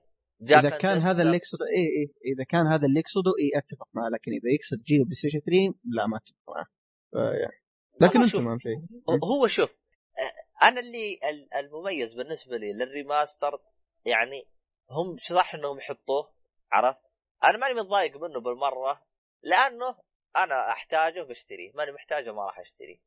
[0.41, 1.21] إذا كان هذا.
[1.21, 4.83] اللي يقصده إي إي إذا كان هذا اللي يقصده إي أتفق معه لكن إذا يقصد
[4.83, 6.65] جيل بلاي ستيشن 3 لا ما أتفق معه
[7.13, 8.43] ف- لكن أنتم.
[8.45, 8.75] ما شيء
[9.09, 9.69] هو- هو شوف
[10.63, 13.59] أنا اللي ال- المميز بالنسبة لي لل remaster
[14.05, 14.43] يعني
[14.91, 16.31] هم صح إنهم يحطوه
[16.71, 16.99] عرفت؟
[17.43, 19.01] أنا ماني متضايق منه بالمرة
[19.43, 19.95] لأنه
[20.37, 22.97] أنا أحتاجه بشتريه ماني محتاجه ما راح أشتريه.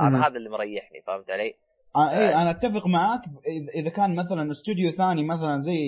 [0.00, 1.54] أنا هذا اللي مريحني فهمت علي؟
[1.96, 5.78] آه اي أنا أتفق معاك إذا- إذا كان مثلا استوديو ثاني مثلا زي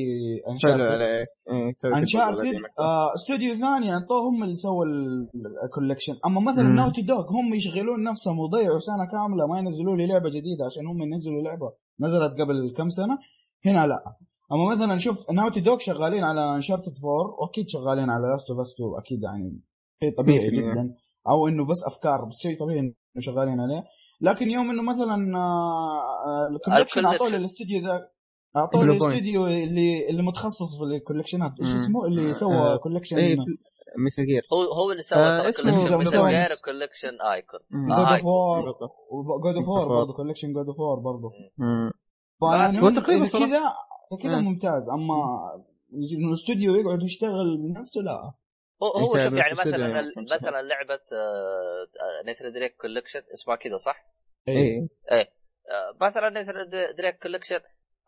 [0.51, 2.45] Uncharted إيه، Uncharted.
[2.79, 5.29] آه استوديو ثاني أعطوه هم اللي سووا ال-
[5.65, 6.63] ال collection أما مثلا.
[6.63, 11.03] Naughty Dog هم يشغلون نفسهم ويضيعوا سنة كاملة ما ينزلوا لي لعبة جديدة عشان هم
[11.03, 13.19] ينزلوا لعبة نزلت قبل كم سنة
[13.67, 14.03] هنا لا
[14.53, 18.75] أما مثلا شوف Naughty Dog شغالين على Uncharted 4 وأكيد شغالين على Last of Us
[18.75, 19.61] 2 أكيد يعني
[20.03, 20.53] شيء طبيعي 100%.
[20.59, 20.95] جدا
[21.29, 23.85] أو إنه بس أفكار بس شيء طبيعي شغالين عليه
[24.21, 27.29] لكن يوم إنه مثلا آه، ال collection أعطوه.
[27.29, 28.09] للاستوديو ذا
[28.57, 28.85] أعطوه.
[28.85, 31.75] للاستوديو اللي اللي متخصص في الكولكشنات إيش.
[31.75, 33.17] اسمه اللي آه، سوى collection
[34.07, 37.61] Metal Gear هو هو اللي سوى آه، ترى اسمه collection مثل Ico.
[37.73, 38.25] آه، God of.
[38.25, 38.75] War.
[39.43, 39.89] God of War.
[39.89, 41.31] برضه collection God of War برضه.
[42.41, 42.81] فيعني
[43.31, 43.73] كذا
[44.23, 44.45] كذا مم.
[44.45, 45.15] ممتاز أما
[46.19, 48.33] إنه الاستوديو يقعد يشتغل بنفسه لا
[48.83, 50.13] هو هو شوف يعني مثلا.
[50.37, 51.01] مثلا لعبة
[52.27, 54.07] Nathan Drake Collection اسمها كذا صح؟
[54.49, 55.27] إيه آه،
[56.01, 56.65] مثلا Nathan
[56.99, 57.61] Drake Collection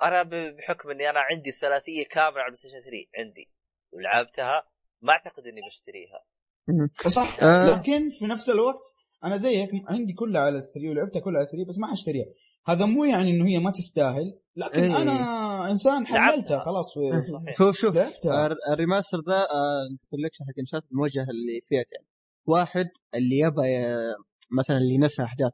[0.02, 3.50] أنا بحكم إني أنا عندي الثلاثيه كاملة على بلاي ستيشن 3 عندي
[3.92, 4.62] ولعبتها
[5.02, 6.24] ما أعتقد إني بشتريها
[7.06, 7.78] صح آه.
[7.78, 8.94] لكن في نفس الوقت
[9.24, 12.26] أنا زيك عندي كلها على ال three ولعبتها كلها على ال three بس ما حاشتريها
[12.66, 15.02] هذا مو يعني إنه هي ما تستاهل لكن إيه.
[15.02, 16.64] أنا إنسان حملتها.
[16.64, 17.00] خلاص في
[17.32, 17.58] صحيح.
[17.58, 17.94] شوف شوف.
[18.72, 22.06] ال remaster ذا آه، ال collection حق Uncharted موجه لفئتين
[22.46, 24.14] واحد اللي يبغى ي-
[24.58, 25.52] مثلا اللي نسى أحداث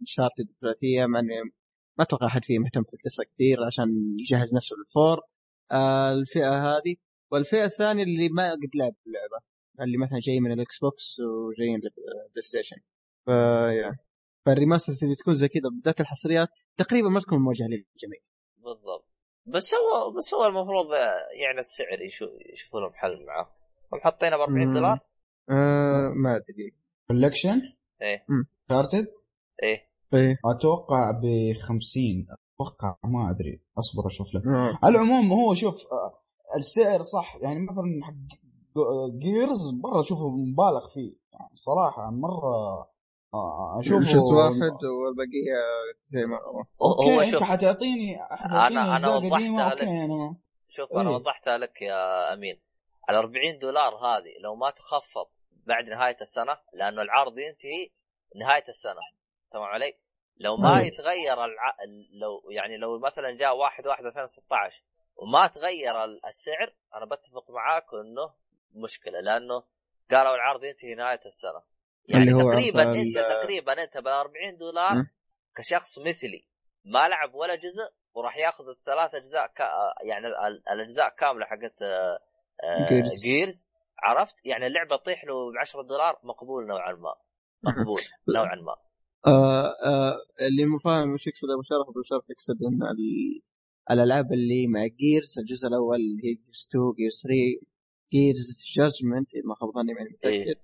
[0.00, 1.34] Uncharted الثلاثيه مع اني
[1.98, 3.88] ما أتوقع أحد فيه مهتم في القصة كثير عشان
[4.20, 5.20] يجهز نفسه لل four
[5.72, 6.94] آه، الفئة هذه.
[7.32, 9.38] والفئة الثانية اللي ما قد لعب اللعبة
[9.80, 12.76] اللي مثلا جاي من الإكس بوكس وجايين للبلاي ستيشن.
[13.26, 13.30] ف
[14.48, 14.54] يا.
[14.54, 18.20] فال remaster اللي تكون زي كذا بالذات الحصريات تقريبا ما تكون موجهة للجميع.
[18.56, 19.04] بالضبط.
[19.46, 20.86] بس هو بس هو المفروض
[21.42, 23.48] يعني السعر يشو- يشوفوا لهم حل معاه
[23.92, 24.74] هم حاطينه ب 40 مم.
[24.74, 24.98] دولار؟
[25.50, 26.74] آه ما أدري.
[27.08, 27.60] collection
[28.02, 28.24] إيه.
[28.70, 29.06] Uncharted
[29.62, 29.88] إيه.
[30.14, 30.36] إيه.
[30.44, 33.60] أتوقع ب 50 أتوقع ما أدري.
[33.78, 34.46] أصبر أشوف لك.
[34.46, 34.78] آه.
[34.82, 36.18] على العموم هو شوف آه،
[36.56, 37.36] السعر صح.
[37.42, 38.14] يعني مثلا حق
[39.18, 41.12] Gears مرة أشوفه مبالغ فيه.
[41.32, 42.86] يعني صراحة مرة
[43.34, 45.58] آه، اشوفه جزء واحد والبقية
[46.04, 49.82] زي ما هو okay هو أنت حتعطيني أنا- أنا أجزاء وضحتها لك.
[49.82, 50.36] أنا
[50.68, 51.14] شوف أنا إيه.
[51.16, 52.60] وضحتها لك يا أمين
[53.10, 55.26] ال 40 دولار هذه لو ما تخفض
[55.66, 57.90] بعد نهاية السنة لأنه العرض ينتهي
[58.36, 59.00] نهاية السنة
[59.52, 59.94] تمام علي؟
[60.36, 60.86] لو ما إيه.
[60.86, 61.76] يتغير الع...
[62.20, 64.82] لو يعني لو مثلا جاء 1 1 2016
[65.16, 68.30] وما تغير ال- السعر أنا بتفق معاك إنه
[68.84, 69.62] مشكلة لأنه
[70.10, 71.62] قالوا العرض ينتهي نهاية السنة
[72.08, 75.06] يعني تقريبا أنت تقريبا أنت بال 40 دولار م.
[75.56, 76.44] كشخص مثلي
[76.84, 79.64] ما لعب ولا جزء وراح ياخذ الثلاث أجزاء كا
[80.04, 82.18] يعني ال- الأجزاء كاملة حقت آه،
[82.64, 83.02] آه،.
[83.24, 83.66] جيرز
[84.02, 87.14] عرفت يعني اللعبة تطيح له ب 10 دولار مقبول نوعا ما
[87.62, 88.00] مقبول
[88.36, 88.76] نوعا ما
[89.26, 93.42] آه آه اللي مو فاهم وش يقصد أبو شرف أبو شرف يقصد إن ال-
[93.90, 97.34] الألعاب اللي مع Gears الجزء الأول اللي هي Gears 2 Gears 3
[98.12, 100.40] Gears Judgment اذا ما خاب ظني ماني إيه.
[100.42, 100.60] متاكد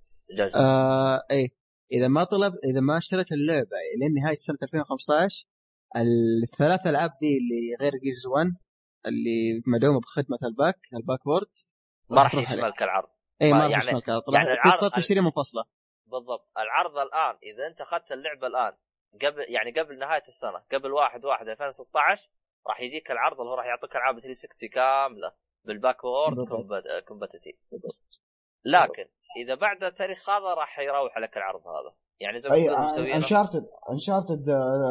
[0.54, 1.48] آه إيه.
[1.92, 5.46] إذا ما طلب إذا ما اشتريت اللعبة لين نهايه سنة 2015
[6.42, 8.46] الثلاث العاب دي اللي غير Gears 1
[9.06, 11.46] اللي مدعومة بخدمة ال back ال backward
[12.10, 12.34] ما راح.
[12.34, 13.08] يشملك العرض.
[13.42, 15.64] اي ما- راح يعني- يشملك طول يعني العرض- تشتري منفصلة.
[16.06, 16.50] بالضبط.
[16.58, 18.72] العرض الآن إذا أنت أخذت اللعبة الآن
[19.22, 22.30] قبل يعني قبل نهاية السنة قبل 1 1 2016
[22.66, 25.32] راح يجيك العرض اللي هو راح يعطيك ألعاب 360 كاملة
[25.64, 26.36] بال backward.
[27.08, 27.56] compatibility.
[28.64, 29.04] لكن
[29.36, 31.94] إذا بعد التاريخ هذا راح يروح لك العرض هذا.
[32.20, 34.48] يعني زي ما أي تقول مسوينه Uncharted Uncharted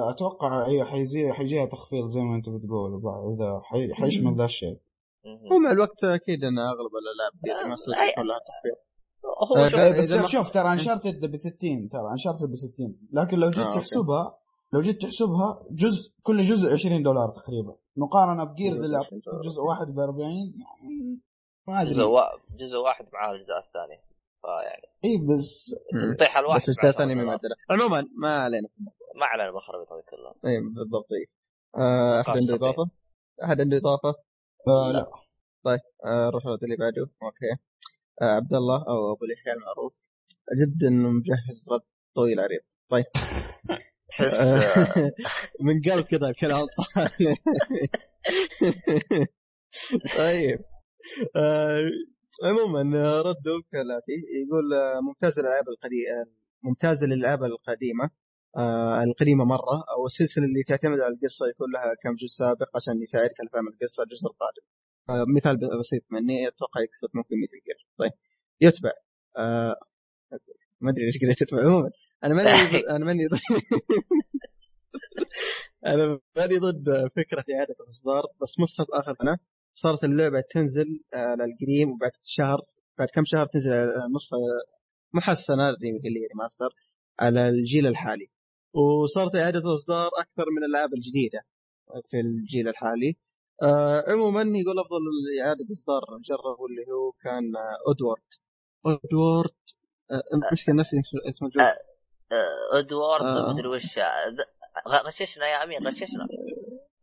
[0.09, 3.01] أتوقع اي حيزي حيجيها تخفيض زي ما أنت بتقول
[3.35, 4.77] إذا حي- حيشمل ذا الشيء.
[5.25, 8.77] ومع الوقت أكيد إن أغلب الألعاب دي ما أي- يكون لها تخفيض.
[9.25, 13.37] هو آه، شوف بس ما- شوف ترى Uncharted ب 60 ترى Uncharted ب 60 لكن
[13.37, 13.73] لو جيت آه،.
[13.73, 14.37] تحسبها
[14.73, 17.75] لو جيت تحسبها جزء كل جزء 20 دولار تقريبا.
[17.97, 18.97] مقارنة ب Gears اللي
[19.45, 21.19] جزء واحد ب 40 يعني
[21.67, 22.05] ما جزء أدري.
[22.05, 22.21] وا...
[22.59, 24.12] جزء واحد مع الاجزاء الثانية
[24.43, 25.75] فيعني إي بس.
[26.15, 27.29] تطيح الواحد بس ما دولار.
[27.29, 28.67] عندنا عموما ما علينا
[29.19, 31.27] ما علينا بالخرابيط هذه كلها إي بالضبط إي.
[31.77, 32.89] آه، أحد عنده إضافة؟
[33.43, 34.13] أحد عنده إضافة؟
[34.67, 35.11] آه لا.
[36.05, 37.01] آه، نروح للوقت اللي بعده.
[37.23, 37.51] okay.
[38.21, 39.93] آه، عبد الله أو أبو اليحيى المعروف
[40.61, 41.81] جد إنه مجهز رد
[42.15, 42.61] طويل عريض.
[42.89, 43.05] طيب.
[44.09, 45.11] تحس آه،
[45.65, 47.09] من قلب كذا الكلام طالع.
[50.17, 50.59] طيب.
[51.35, 51.83] آه،
[52.43, 52.81] عموما
[53.21, 54.11] رده كالاتي
[54.45, 54.63] يقول
[55.03, 56.25] ممتاز الالعاب القديمة
[56.63, 58.09] ممتازه للألعاب القديمة
[58.57, 63.01] آه القديمة مرة أو السلسلة اللي تعتمد على القصة يكون لها كم جزء سابق عشان
[63.01, 64.61] يساعدك على فهم القصة الجزء القادم.
[65.09, 67.87] آه مثال بسيط مني أتوقع يكسب ممكن مثل جير.
[67.97, 68.11] طيب
[68.61, 68.91] يتبع.
[69.37, 69.75] آه
[70.81, 71.59] ما أدري ليش قلت يتبع.
[71.65, 71.91] عموما
[72.23, 72.49] أنا ماني
[72.95, 73.27] أنا ماني
[75.85, 79.37] أنا ماني ضد فكرة إعادة الإصدار بس مسقط اخر سنه
[79.73, 82.61] صارت اللعبة تنزل على القديم وبعد شهر
[82.97, 83.69] بعد كم شهر تنزل
[84.15, 84.37] نسخه
[85.13, 86.69] محسنه remake اللي هي remaster
[87.19, 88.29] على الجيل الحالي.
[88.73, 91.39] وصارت إعادة الاصدار أكثر من الألعاب الجديدة
[92.09, 93.17] في الجيل الحالي.
[93.61, 95.01] آه عموما يقول أفضل
[95.45, 98.29] إعادة إصدار جربوا اللي هو كان آه، Oddworld
[98.85, 99.55] Oddworld
[100.11, 100.97] آه المشكلة نفسي
[101.29, 101.85] اسم الجزء
[102.31, 103.53] آه، Oddworld آه.
[103.53, 103.99] مدري وش
[104.87, 106.27] غششنا يا امين غششنا.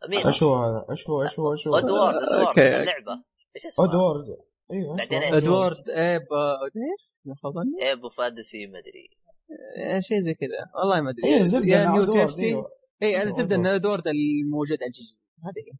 [0.06, 2.58] امين إيش هو هذا؟ إيش هو إيش هو إيش هو؟ أدوارد أدوارد.
[2.58, 3.22] اللعبة
[3.56, 4.24] إيش اسمها؟ أدوارد
[4.72, 4.96] أيوه؟
[5.38, 6.22] أدوارد ايب
[6.62, 9.20] إيش؟ ما ظني؟ ايبو فانتسي مدري
[9.76, 12.70] آه، شيء زي كذا والله ما أدري أيوه زبدة نيو أدوارد إيوه
[13.02, 13.66] اي أنا أيوة، زبدة إن.
[13.66, 15.78] أدوارد الموجود على الجي جي هذه هي.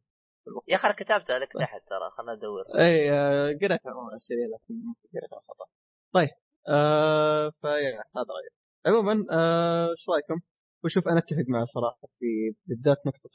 [0.67, 3.09] يا أخي كتبتها لك تحت ترى خلنا ندور اي
[3.55, 4.75] قريتها عموما السريع لكن
[5.13, 5.65] قريتها خطأ
[6.13, 6.29] طيب
[6.67, 8.49] آه فيا هذا رأيي
[8.85, 10.41] عموما آه، إيش رأيكم؟
[10.83, 12.25] وشوف أنا أتفق معه صراحة في
[12.65, 13.29] بالذات نقطة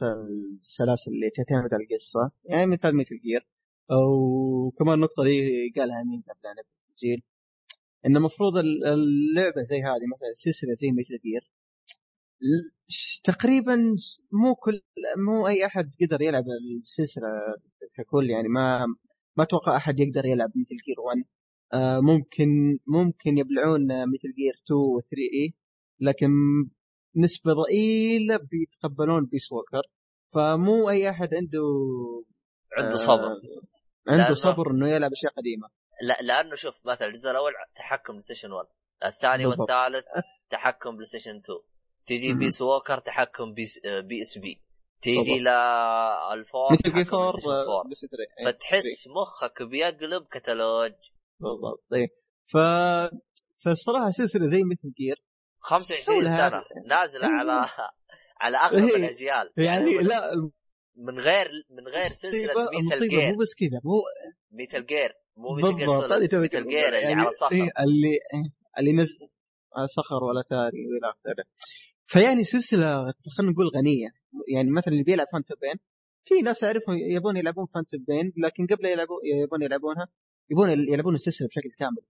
[0.63, 2.31] السلاسل اللي تعتمد على القصة.
[2.45, 3.47] يعني مثل مثل جير
[3.91, 5.41] وكمان النقطة دي
[5.77, 6.61] قالها مين قبل ان نبدا
[6.91, 7.23] التسجيل
[8.07, 11.51] إن المفروض ال- اللعبة زي هذه مثلا سلسلة زي مثل جير
[13.25, 13.77] تقريبا
[14.33, 14.83] مو كل
[15.19, 16.45] مو أي أحد قدر يلعب
[16.83, 17.29] السلسلة
[17.97, 18.31] ككل.
[18.31, 18.87] يعني ما
[19.37, 21.25] ما أتوقع أحد يقدر يلعب Metal Gear 1
[21.73, 25.55] آه ممكن ممكن يلعبون Metal Gear 2 و 3 إي
[26.01, 26.29] لكن
[27.17, 29.83] نسبة ضئيلة بيتقبلون Peace Walker
[30.35, 31.63] فمو أي أحد عنده
[32.77, 33.41] عنده آه، صبر.
[34.09, 35.69] عنده صبر إنه يلعب أشياء قديمة.
[36.03, 38.67] لا لأنه شوف مثلا الجزء الأول تحكم PlayStation 1
[39.05, 39.61] الثاني بالضبط.
[39.71, 40.05] والثالث
[40.53, 41.43] تحكم PlayStation 2
[42.07, 42.35] تجي.
[42.35, 44.61] Peace Walker تحكم بيس PSP
[45.03, 45.39] تيجي.
[45.39, 50.93] للفور مثل تحكم 4 بلاي ستيشن 4 بس 3 إيه، فتحس مخك بيقلب كتالوج.
[51.41, 51.85] بالضبط.
[51.93, 52.09] إيه.
[52.53, 52.57] ف
[53.65, 55.23] فالصراحة سلسلة زي مثل جير
[55.67, 56.63] 25 سوي سنة.
[56.87, 57.39] نازلة أيوة.
[57.41, 57.69] على
[58.41, 58.97] على أغلب إيه.
[58.97, 59.51] الأجيال.
[59.57, 60.31] يعني من- لا
[60.97, 64.03] من غير من غير سلسلة ميتال جير مو بس كذا مو
[64.51, 68.93] ميتال جير مو ميتال جير ميتال جير اللي يعني على صخر إيه اللي إيه اللي
[68.93, 69.29] نزل
[69.77, 71.45] على صخر ولا تاري وإلى آخره.
[72.07, 72.97] فيعني سلسلة
[73.37, 74.09] خلينا نقول غنية.
[74.55, 75.75] يعني مثلا اللي بيلعب Phantom Pain
[76.25, 80.09] في ناس أعرفهم يبون يلعبون Phantom Pain لكن قبل يلعبون يبون يلعبونها
[80.51, 82.03] يبون يلعبون السلسلة بشكل كامل.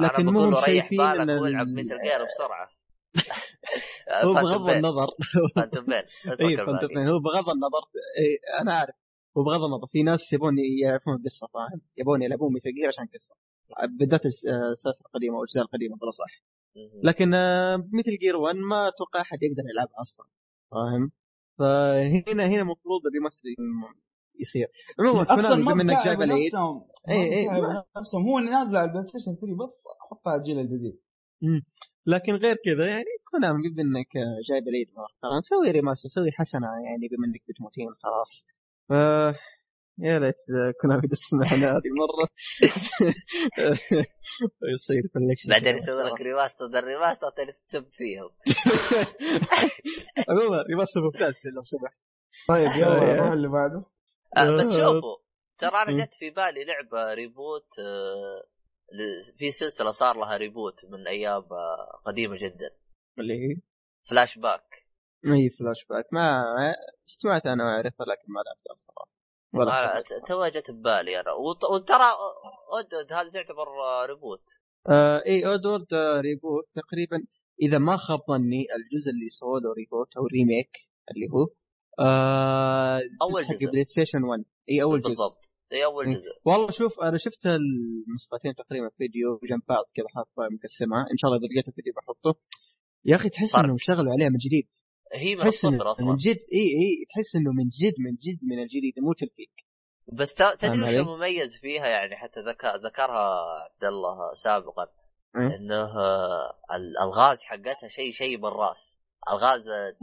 [0.00, 2.68] لكن مو ريح بالك وإلعب ال- Metal Gear بسرعة.
[4.24, 5.06] هو بغض النظر.
[5.56, 5.94] Phantom Pain.
[5.94, 6.94] اي فكر Phantom باقي.
[6.94, 7.08] Pain.
[7.08, 7.82] هو بغض النظر
[8.18, 8.94] إيه أنا عارف
[9.34, 9.86] وبغض النظر.
[9.86, 13.34] في ناس يبون يعرفون القصة فاهم؟ يبون يلعبون Metal Gear عشان قصة.
[13.98, 16.42] بالذات الس- السلاسل القديمة والاجزاء القديمة بالاصح.
[17.02, 20.26] لكن آه، Metal Gear 1 ما أتوقع أحد يقدر يلعبها أصلا
[20.70, 21.10] فاهم؟
[21.58, 23.48] فهنا هنا المفروض ال remaster
[24.40, 24.68] يصير.
[25.00, 26.44] عموما أصلا بما إنك جايب العيد.
[26.44, 27.48] نفسهم إيه، إيه،
[27.96, 28.22] نفسهم.
[28.28, 31.00] هو نازل على ال PlayStation 3 بس حطها على الجيل الجديد.
[32.06, 34.08] لكن غير كذا يعني Konami بما إنك
[34.48, 38.46] جايب العيد مؤخرا سوي remaster سوي حسنة يعني بما انك بتموتين خلاص
[38.88, 38.92] ف
[39.98, 40.36] يا ليت
[40.80, 42.28] Konami تسمعنا هذه المرة
[44.74, 47.30] يصير collection بعدين يسوي لك remaster ذا ال remaster
[47.68, 48.30] تسب فيهم
[50.28, 51.96] عموما remaster ممتاز لو سمحت
[52.48, 53.14] طيب يلا.
[53.14, 53.84] نروح اللي بعده
[54.36, 54.72] آه، بس آه.
[54.72, 55.16] شوفوا
[55.58, 55.82] ترى.
[55.82, 58.44] أنا جت في بالي لعبة reboot آه،
[59.38, 62.70] في سلسلة صار لها reboot من أيام آه، قديمة جدا.
[63.18, 63.56] اللي هي؟
[64.10, 64.84] فلاش باك
[65.26, 66.44] إي فلاش باك ما
[67.06, 69.10] سمعت أنا واعرفها لكن ما لعبتها صراحة
[69.54, 71.32] ولا آه، ت- توها جت ببالي أنا.
[71.32, 72.10] وترى
[72.72, 74.42] اودود هذه تعتبر آه، reboot
[74.90, 77.24] آه إي Oddworld آه reboot تقريبا
[77.62, 80.70] إذا ما خاب ظني الجزء اللي سووا له reboot أو remake
[81.10, 81.46] اللي هو
[81.98, 82.98] آه
[83.48, 83.70] حق جزء.
[83.70, 85.08] PlayStation 1 إي أول جزء.
[85.08, 85.38] بالضبط.
[85.74, 86.14] اي أول مم.
[86.14, 86.22] جزء.
[86.44, 91.00] والله شوف أنا شفت النسختين تقريبا فيديو جنب بعض كذا حاطه مقسمها.
[91.12, 92.40] إن شاء الله إذا لقيت الفيديو بحطه.
[93.04, 93.56] يا أخي تحس.
[93.56, 94.68] إنهم اشتغلوا عليها من جديد.
[95.12, 96.16] هي من الصفر من أصلا.
[96.16, 99.50] جد اي اي تحس إنه من جد من جد من الجديد مو تلفيق.
[100.12, 103.26] بس تدري وش؟ المميز فيها؟ يعني حتى ذكر ذكرها
[103.64, 104.86] عبد الله سابقا.
[105.36, 108.94] إيه؟ إنه آه، الالغاز حقتها شيء شيء بالراس.
[109.32, 109.96] الغاز آه،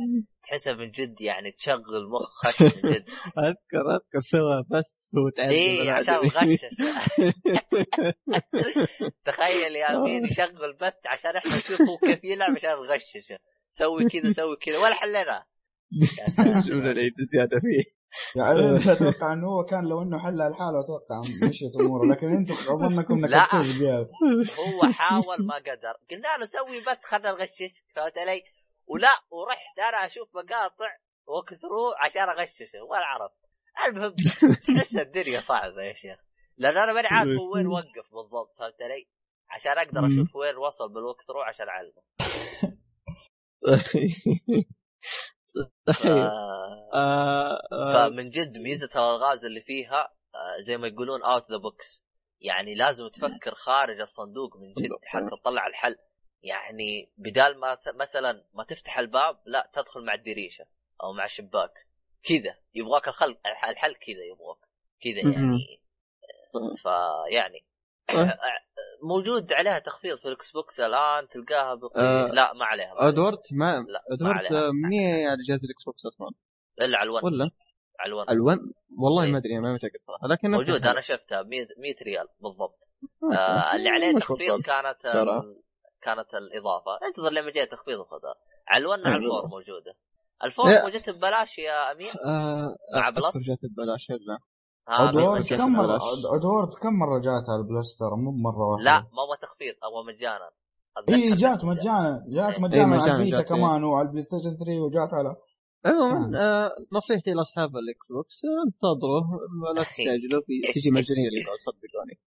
[0.43, 3.05] تحسها من جد يعني تشغل مخك من جد.
[3.47, 4.19] أذكر أذكر.
[4.19, 6.13] سوى بث وتعذب إيه عشان.
[6.15, 6.65] الغشش
[9.25, 13.37] تخيل يا امين يشغل بث عشان إحنا نشوف هو كيف يلعب عشان نغششه.
[13.71, 14.77] سوي كذا سوي كذا.
[14.77, 15.43] ولا حلينا.
[16.19, 16.53] يا ساتر.
[16.61, 18.01] شوف العيد زيادة فيه.
[18.35, 21.19] يعني انت أتوقع إنه هو كان لو إنه حلها لحاله أتوقع
[21.49, 22.07] مشيت أموره.
[22.11, 23.37] لكن أنتم اظنكم لا.
[23.37, 24.09] نكبتوه بزياده
[24.59, 25.93] هو حاول ما قدر.
[26.11, 27.83] قلنا له سوي بث خلنا نغشش.
[27.95, 28.43] فهمت علي؟
[28.87, 30.91] ولا ورحت أنا أشوف مقاطع
[31.27, 32.83] وكثروا عشان أغششه.
[32.89, 33.35] ولا عرفت.
[33.87, 34.15] المهم
[34.67, 36.19] تحس الدنيا صعبة يا شيخ.
[36.57, 39.07] لأن أنا ماني عارف هو وين وقف بالضبط فهمت علي؟
[39.49, 39.99] عشان أقدر.
[39.99, 42.01] أشوف وين وصل بالوقت رو عشان أعلمه.
[45.85, 46.07] ف...
[46.93, 52.03] آه، آه، فمن جد ميزة الألغاز اللي فيها آه، زي ما يقولون out the box
[52.41, 55.95] يعني لازم تفكر خارج الصندوق من جد حتى تطلع الحل.
[56.43, 60.65] يعني بدال ما مثلا ما تفتح الباب لا تدخل مع الدريشه
[61.03, 61.87] أو مع الشباك.
[62.23, 63.37] كذا يبغاك الخل
[63.71, 64.57] الحل كذا يبغاك
[65.01, 65.31] كذا.
[65.33, 65.81] يعني
[66.83, 67.65] فيعني
[68.13, 68.31] طيب.
[69.09, 72.01] موجود عليها تخفيض في ال Xbox الآن تلقاها بقي...
[72.01, 73.09] آه، لا ما عليها.
[73.09, 76.29] Oddworld ما آه، مني على جهاز ال Xbox أصلا
[76.81, 77.49] إلا على ال One ولا
[77.99, 79.31] على ال One ال One والله إيه.
[79.31, 82.79] ما ادري ما متأكد صراحة لكن موجود أنا شفتها 100 100 ريال بالضبط
[83.33, 84.61] آه اللي عليه تخفيض.
[84.61, 85.05] كانت.
[85.05, 85.63] ال...
[86.01, 88.35] كانت الإضافة انتظر لما جاء تخفيض وخذها
[88.67, 89.53] على ال One إيه، على ال four بالضبط.
[89.53, 89.95] موجودة
[90.43, 90.81] ال four إيه.
[90.83, 94.37] موجودة ببلاش يا امين آه مع Plus؟ جات ببلاش لا
[94.89, 95.95] Oddworld جات كم مره.
[96.35, 99.75] Oddworld كم مرة جات على ال Plus ترى مو بمرة واحدة لا ما هو تخفيض
[99.83, 100.49] هو مجانا
[101.09, 102.59] اي جات مجانا جات إيه.
[102.59, 103.43] مجانا إيه، على ال Vita إيه.
[103.43, 105.35] كمان وعلى ال PlayStation 3 وجات على
[105.85, 110.41] عموما آه نصيحتي لأصحاب ال Xbox آه، انتظروا لا تستعجلوا
[110.75, 112.19] تجي مجانية اللي صدقوني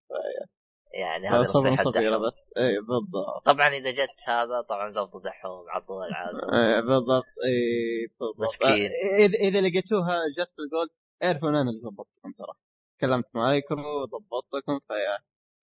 [1.01, 2.19] يعني هذا نصيحة صغيره.
[2.19, 3.45] بس اي بالضبط.
[3.45, 6.59] طبعا إذا جت هذا طبعا زبط دحوم عطوه العافية.
[6.59, 7.25] إيه، بالضبط.
[7.45, 8.41] اي بالضبط.
[8.41, 8.89] مسكين.
[8.89, 10.91] آه، إذا إذا لقيتوها جت في الجولد
[11.23, 12.55] اعرفوا ان أنا اللي ظبطتكم ترى.
[13.01, 15.19] كلمت معاكم ضبطتكم فيا.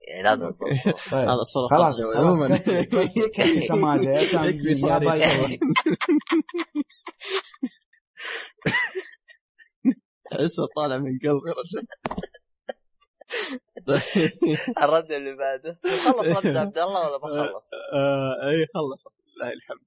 [0.08, 0.52] يعني لازم.
[1.12, 1.30] طيب.
[1.30, 2.02] هذا الصراحه خلاص.
[2.02, 2.18] خلاص.
[2.18, 2.58] عموما.
[2.58, 5.60] كفي كفي كفي سماجه يا سامي يكفي
[10.34, 11.88] احسه طالع من قلبي رجل
[14.84, 15.80] الرد اللي بعده.
[16.06, 17.64] خلص رد عبد الله ولا ما خلص؟
[17.94, 19.03] آه، اي خلص.
[19.38, 19.80] لله الحمد.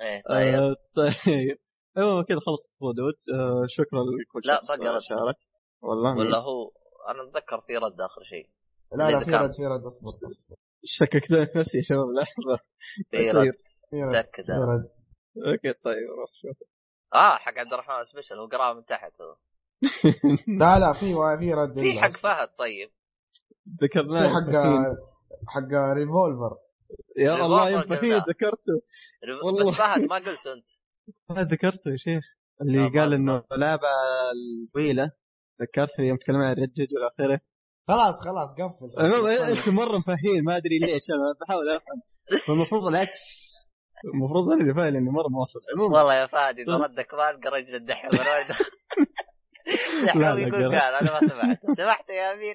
[0.00, 1.58] إيه طيب آه، طيب.
[1.96, 5.00] عموما كذا خلص ردود آه، شكرا لكل لا، بقى.
[5.08, 5.36] شارك.
[5.82, 6.16] والله.
[6.18, 6.70] ولا هو
[7.08, 8.48] أنا أتذكر في رد آخر شيء.
[8.92, 9.30] لا لا في.
[9.30, 10.10] رد في رد أصبر.
[10.84, 12.58] شككت في نفسي يا شباب لحظه
[13.10, 13.54] في رد.
[14.50, 14.88] رد
[15.46, 16.68] okay طيب روح شوف.
[17.14, 19.12] آه حق عبد الرحمن special هو قراها من تحت.
[19.20, 19.36] هو
[20.48, 22.08] لا لا في في رد في حق.
[22.10, 22.90] فهد طيب.
[23.82, 24.62] ذكرناه في حق
[25.48, 26.56] حق ريفولفر.
[27.18, 27.94] يا الله ينفع.
[28.28, 28.74] ذكرته.
[29.22, 29.70] بس والله.
[29.70, 30.64] فهد ما قلت انت.
[31.30, 32.24] ما ذكرته يا شيخ.
[32.62, 33.88] اللي آه، قال ما- انه لعبة
[34.66, 35.10] الطويله
[35.62, 37.40] ذكرت يوم تكلمنا عن ريد والى اخره
[37.88, 39.00] خلاص خلاص قفل.
[39.04, 42.02] المهم انت مرة مفاهيم ما أدري ليش أنا بحاول أفهم.
[42.46, 43.18] فالمفروض العكس.
[44.14, 47.50] المفروض أنا اللي فاهم إني مرة موصل عموما والله يا فهد اذا ردك ما ألقى
[47.50, 48.10] رجل الدحيم
[50.14, 50.62] لا، يقول.
[50.62, 51.58] قال أنا ما سمعت.
[51.76, 52.54] سمعت يا أمين.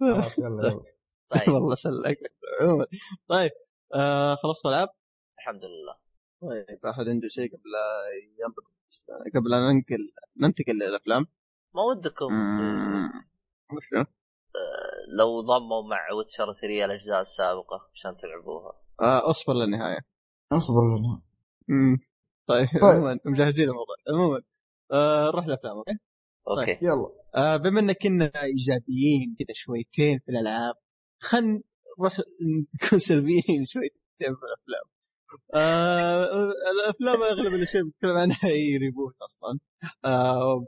[0.00, 0.80] خلاص يلا.
[1.32, 1.54] طيب.
[1.54, 2.18] والله سلك.
[2.60, 2.86] عموما
[3.28, 3.50] طيب
[3.94, 4.88] آه خلصت العاب
[5.38, 5.94] الحمد لله.
[6.42, 7.72] طيب أحد عنده شيء قبل
[9.34, 11.26] قبل ان ننقل ننتقل للأفلام؟
[11.74, 12.32] ما ودكم.
[13.76, 14.10] وشو؟
[15.18, 18.72] لو ضموا مع ويتشر 3 الأجزاء السابقة عشان تلعبوها.
[19.00, 19.98] آه أصبر للنهاية.
[20.52, 20.80] أصبر
[21.68, 21.98] مم.
[22.46, 22.84] طيب طيب.
[22.84, 23.96] عموما مجهزين الموضوع.
[24.08, 24.42] عموما
[24.92, 25.92] آه نروح للافلام okay؟
[26.48, 26.78] okay.
[26.82, 27.08] يلا.
[27.36, 30.74] آه بما إن كنا إيجابيين كذا شويتين في الألعاب
[31.20, 31.60] خلينا
[31.98, 32.12] نروح
[32.84, 34.84] نكون سلبيين شويتين في الأفلام.
[35.54, 36.24] آه
[36.72, 39.58] الأفلام أغلب الاشياء بنتكلم عنها هي reboot أصلا.
[40.04, 40.66] آه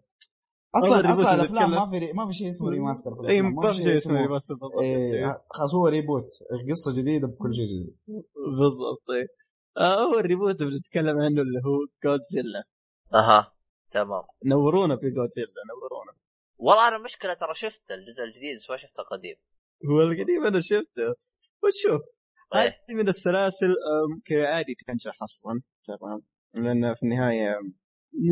[0.77, 4.15] أصلا أصلا الأفلام ما في ما في شيء اسمه remaster اي ما في شيء اسمه
[4.23, 6.29] remaster بالضبط إيه خلاص هو reboot
[6.71, 7.97] قصة جديدة بكل شيء جديد.
[8.37, 9.27] بالضبط إيه.
[9.85, 12.65] آه هو الريبوت اللي بنتكلم عنه اللي هو جودزيلا
[13.15, 13.54] أها.
[13.95, 14.23] تمام.
[14.47, 16.13] نورونا في جودزيلا نورونا.
[16.59, 19.37] والله أنا المشكلة ترى شفت الجزء الجديد بس ما شفته قديم
[19.91, 21.09] هو القديم أنا شفته.
[21.63, 22.03] وشوف
[22.55, 22.61] إيه.
[22.61, 25.63] هذه من السلاسل آه، ممكن عادي تنجح أصلا.
[25.87, 26.23] تمام.
[26.55, 27.55] لأن في النهاية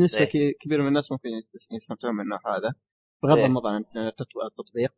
[0.03, 0.53] نسبة إيه.
[0.61, 2.73] كبيرة من الناس ممكن يست- يستمتعون من النوع هذا
[3.23, 3.45] بغض إيه.
[3.45, 4.93] النظر عن التط- التطبيق.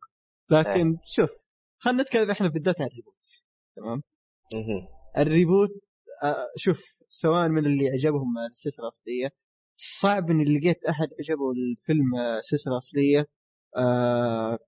[0.50, 1.30] لكن شوف
[1.78, 3.42] خلينا نتكلم إحنا بالذات عن ال reboot
[3.76, 4.02] تمام.
[5.18, 5.70] ال reboot
[6.22, 6.78] آه، شوف
[7.08, 9.30] سواء من اللي عجبهم السلسلة الأصلية
[9.76, 13.26] صعب إني لقيت أحد عجبه الفيلم آه، السلسله الاصليه
[13.76, 14.58] آه،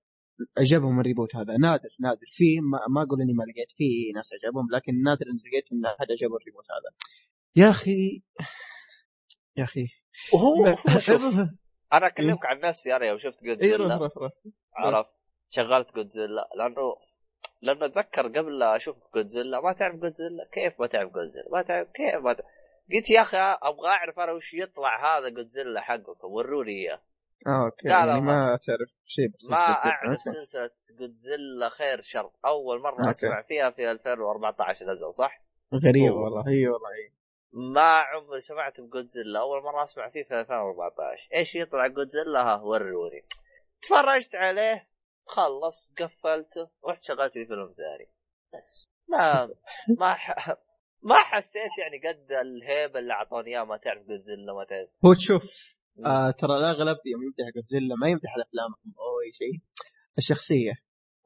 [0.57, 1.57] عجبهم ال reboot هذا.
[1.57, 2.27] نادر نادر.
[2.31, 5.85] في ما, ما أقول إني ما لقيت في ناس عجبهم لكن نادر إني لقيت إن
[5.85, 6.95] أحد عجبه ال reboot هذا.
[7.55, 8.23] يا أخي
[9.57, 9.87] يا أخي.
[10.33, 10.77] وهو إيه،
[11.93, 14.11] أنا أكلمك عن نفسي أنا يوم شفت جودزيلا روح
[14.75, 15.09] عرفت؟
[15.49, 16.95] شغلت جودزيلا لأنه
[17.61, 21.87] لأنه أتذكر قبل لا أشوف جودزيلا ما تعرف جودزيلا كيف ما تعرف جودزيلا ما تعرف
[21.87, 22.49] كيف ما تعرف؟
[22.93, 27.01] قلت يا أخي أبغى أعرف أنا وش يطلع هذا جودزيلا حقكم وروني إياه.
[27.47, 29.57] آه okay يعني ما- تعرف شيء ما.
[29.57, 30.21] أعرف.
[30.21, 32.31] سلسلة جودزيلا خير شر.
[32.45, 33.09] أول مرة okay.
[33.11, 35.41] أسمع فيها في 2014 نزل صح؟
[35.73, 36.23] غريب هو.
[36.23, 36.47] والله.
[36.47, 37.13] إي والله إي.
[37.53, 43.25] ما عمري سمعت بجودزيلا أول مرة أسمع فيه في 2014 إيش يطلع جودزيلا ها وروني.
[43.81, 44.87] تفرجت عليه
[45.25, 48.09] خلص قفلته رحت شغلت لي فيلم ثاني.
[48.53, 48.87] بس.
[49.09, 49.49] ما
[49.99, 50.49] ما ح...
[51.03, 54.89] ما حسيت يعني قد الهيبة اللي اعطوني اياه ما تعرف جودزيلا ما تعرف.
[55.05, 55.43] هو تشوف
[56.05, 59.61] آه ترى الاغلب يوم يمدح جودزيلا ما يمدح الافلام أو أي شيء
[60.17, 60.73] الشخصية.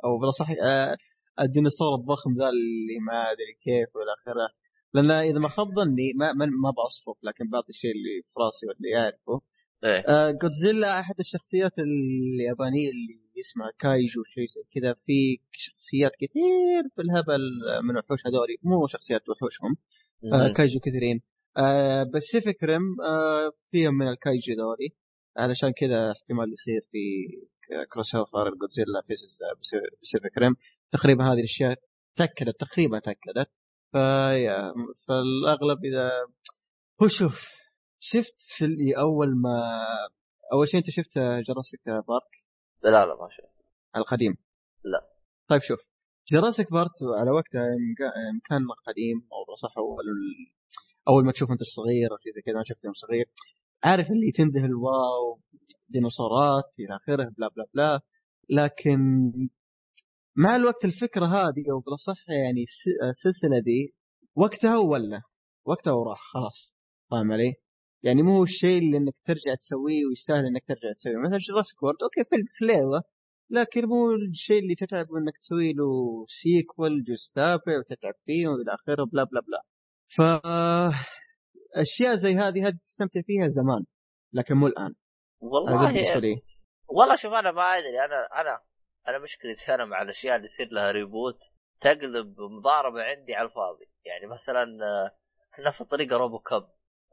[0.06, 0.98] أو بالأصح آه
[1.40, 4.50] الديناصور الضخم ذا اللي ما أدري كيف وإلى آخره.
[4.94, 8.68] لأن إذا ما خاب ظني ما ما, ما بصرف لكن بعطي الشيء اللي في راسي
[8.68, 9.42] واللي أعرفه
[9.84, 10.04] إيه.
[10.08, 14.94] آه جودزيلا أحد الشخصيات اليابانية اللي اسمها كايجو شيء زي كذا.
[15.06, 17.42] في شخصيات كثير في الهبل
[17.84, 18.58] من الوحوش هذولي.
[18.64, 19.78] مو شخصيات وحوشهم.
[20.34, 21.22] آه كايجو كثيرين.
[21.58, 24.90] آه باسيفيك ريم آه فيهم من الكايجو ذولي
[25.38, 26.98] علشان كذا احتمال يصير في
[27.94, 29.14] crossover جودزيلا في
[30.00, 30.56] باسيفيك ريم
[30.92, 31.80] تقريبا هذه الأشياء
[32.16, 33.50] تأكدت تقريبا تأكدت.
[33.92, 34.74] فيا
[35.08, 36.12] فالأغلب اذا
[37.02, 37.63] هو شوف
[38.06, 39.62] شفت في اللي أول ما
[40.54, 42.32] أول شيء أنت شفت جراسيك بارك؟
[42.84, 43.66] لا لا ما شفت.
[43.96, 44.38] القديم؟
[44.84, 45.10] لا.
[45.48, 45.80] طيب شوف
[46.32, 47.66] جراسيك بارك على وقتها
[48.50, 50.04] كان قديم أو صح اول
[51.08, 53.26] أول ما تشوف انت صغير أو شيء زي كذا أنا شفته يوم صغير
[53.84, 55.40] عارف اللي تنذهل wow
[55.90, 58.00] ديناصورات إلى آخره بلا بلا بلا.
[58.50, 59.00] لكن
[60.36, 63.94] مع الوقت الفكرة هذه أو بالأصح يعني الس- السلسله دي
[64.36, 65.22] وقتها ولا
[65.66, 66.74] وقتها وراح خلاص.
[67.12, 67.54] فاهم علي؟
[68.04, 71.18] يعني مو الشيء اللي إنك ترجع تسويه ويستاهل إنك ترجع تسويه.
[71.18, 73.04] مثلا جراسيك وورلد okay فيلم حليوة
[73.50, 79.06] لكن مو الشيء اللي تتعب إنك تسوي له sequel جزء تابع وتتعب فيه وإلى آخره
[79.06, 79.62] بلا بلا بلا.
[80.08, 80.22] ف
[81.76, 83.86] أشياء زي هذه هذه تستمتع فيها زمان
[84.34, 84.94] لكن مو الآن.
[85.40, 86.42] والله لي
[86.88, 88.60] والله شوف أنا ما أدري أنا أنا
[89.08, 91.40] أنا مشكلتي أنا مع الأشياء اللي يصير لها ريبوت
[91.82, 93.86] تقلب مضاربة عندي على الفاضي.
[94.06, 95.12] يعني مثلا آه،
[95.68, 96.68] نفس الطريقة روبو كاب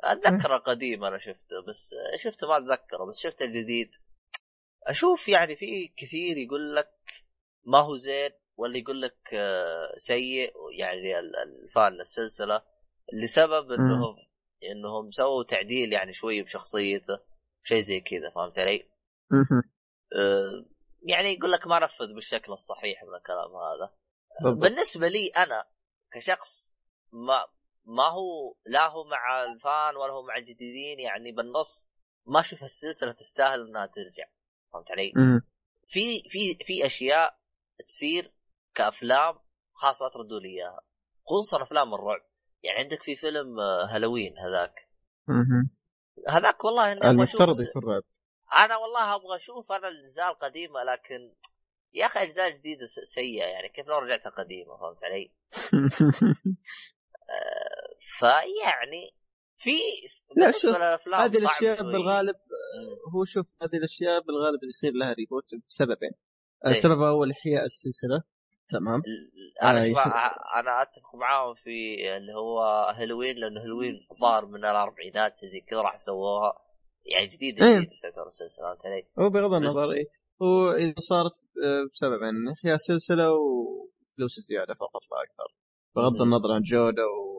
[0.05, 1.95] أتذكره قديم أنا شفته بس
[2.25, 3.91] شفته ما أتذكره بس شفته الجديد.
[4.87, 6.91] أشوف يعني في كثير يقول لك
[7.65, 12.63] ما هو زين ولا يقول لك آه، سيء يعني ال- الفان للسلسله
[13.13, 14.17] لسبب إنهم
[14.73, 17.19] إنهم سووا تعديل يعني شوي بشخصيته
[17.65, 18.89] شيء زي كذا فهمت علي؟
[20.17, 20.65] آه،
[21.03, 23.95] يعني يقول لك ما نفذ بالشكل الصحيح من الكلام هذا.
[24.43, 24.63] بالضبط.
[24.63, 25.65] بالنسبة لي أنا
[26.13, 26.75] كشخص
[27.13, 27.47] ما
[27.97, 31.91] ما هو لا هو مع الفان ولا هو مع الجديدين يعني بالنص
[32.27, 34.29] ما أشوف السلسلة تستاهل إنها ترجع.
[34.73, 35.13] فهمت علي؟
[35.89, 37.39] في في في أشياء
[37.89, 38.33] تصير
[38.75, 39.39] كأفلام
[39.73, 40.81] خاصة لا تردوا لي إياها.
[41.27, 42.21] خصوصا أفلام الرعب.
[42.63, 44.89] يعني عندك في فيلم آه، هالوين هذاك.
[46.29, 48.03] هذاك والله إني أبغى المفترض يكون رعب.
[48.55, 51.35] أنا والله أبغى أشوف أنا الأجزاء القديمة لكن
[51.93, 53.45] يا أخي أجزاء جديدة سيئة.
[53.45, 55.33] يعني كيف لو رجعتها قديمة؟ فهمت علي؟
[58.21, 59.05] فيعني
[59.63, 59.77] في
[60.37, 60.77] لا، شوف،
[61.15, 61.83] هذه الأشياء.
[61.83, 63.15] بالغالب مم.
[63.15, 66.11] هو شوف هذه الأشياء بالغالب اللي يصير لها ريبوت بسببين
[66.67, 66.71] إيه.
[66.71, 68.23] السبب الأول احياء السلسلة
[68.71, 69.03] تمام
[69.63, 71.71] أنا آه، أنا أتفق معاهم في
[72.17, 72.61] اللي هو
[72.97, 76.53] هالوين لأنه هالوين ظهر من الأربعينات زي كذا راح سووها
[77.07, 77.77] يعني جديده إيه.
[77.77, 80.07] جديده تعتبر السلسله فهمت علي؟ هو بغض النظر إيه
[80.43, 81.33] هو إذا صارت
[81.65, 85.55] آه، بسببين احياء السلسله وفلوس زيادة فقط لا أكثر
[85.97, 86.23] بغض.
[86.23, 87.30] النظر عن جودة و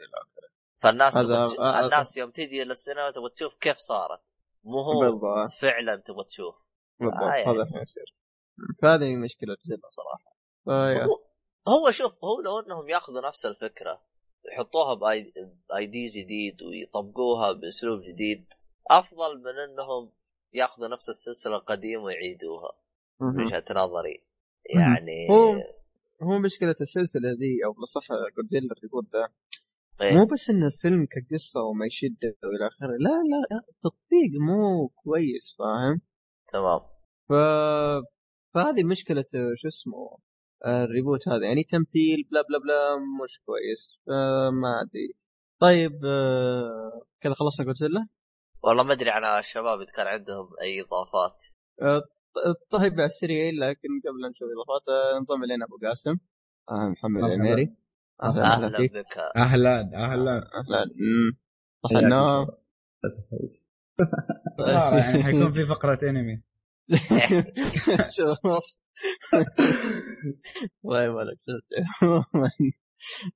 [0.00, 0.50] إلى اخره
[0.82, 4.20] فالناس هذا- تبغى تش- هذا- الناس يوم تجي للسينما تبغى تشوف كيف صارت.
[4.64, 5.52] مو هو بالضبط.
[5.60, 6.54] فعلا تبغى تشوف.
[7.00, 7.22] بالضبط.
[7.22, 7.42] آه، يعني.
[7.44, 8.14] هذا اللي يصير
[8.82, 10.36] فهذه مشكلة زلة صراحة.
[10.64, 11.04] فيا.
[11.04, 11.20] هو,
[11.68, 14.02] هو شوف هو لو انهم ياخذوا نفس الفكرة
[14.52, 15.32] يحطوها باي
[15.68, 18.46] بأي دي جديد ويطبقوها بأسلوب جديد
[18.90, 20.12] أفضل من إنهم
[20.52, 22.72] ياخذوا نفس السلسلة القديمة ويعيدوها.
[23.20, 23.44] من.
[23.46, 24.24] وجهة نظري.
[24.76, 25.54] يعني هو
[26.22, 28.06] هو مشكلة السلسلة ذي أو بالأصح
[28.36, 29.28] جودزيلا ال reboot ذا
[30.02, 30.12] إيه.
[30.14, 35.54] مو بس إن الفيلم كقصة وما يشد والى اخره لا لا لا، التطبيق مو كويس
[35.58, 36.00] فاهم؟
[36.52, 36.80] تمام.
[37.28, 37.32] ف
[38.54, 39.24] فهذه مشكلة
[39.56, 40.18] شو اسمه
[40.66, 45.14] ال reboot هذا يعني تمثيل بلا بلا بلا مش كويس فما أدري.
[45.60, 48.06] طيب آه، كذا خلصنا جودزيلا
[48.62, 51.36] والله ما أدري عن الشباب إذا كان عندهم أي إضافات.
[51.82, 51.98] آه،
[52.34, 56.18] ط- طيب على السريع لكن قبل لا نشوف الاضافات آه، انضم إلينا أبو قاسم.
[56.70, 57.24] آه، محمد.
[57.24, 57.74] العميري
[58.22, 59.18] أهلا أهلا أهلا فيك بك.
[59.36, 60.50] أهلا أهلا.
[60.54, 60.90] أهلا.
[61.92, 62.46] النوم
[64.60, 66.42] صار يعني حيكون في فقرة أنمي.
[70.84, 71.38] الله يبارك.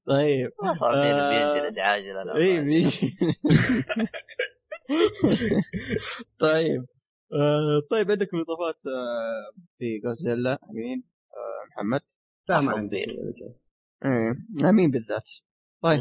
[0.07, 3.17] طيب ما صار فينا آه، بينزل عاجل أنا إي بيجي
[6.41, 6.87] طيب
[7.33, 12.01] آه، طيب عندكم إضافات آه، في جوزيلا أمين آه، محمد؟
[12.49, 13.07] لا ما عندي.
[14.05, 15.31] إيه امين بالذات.
[15.83, 16.01] طيب.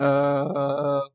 [0.00, 1.10] آه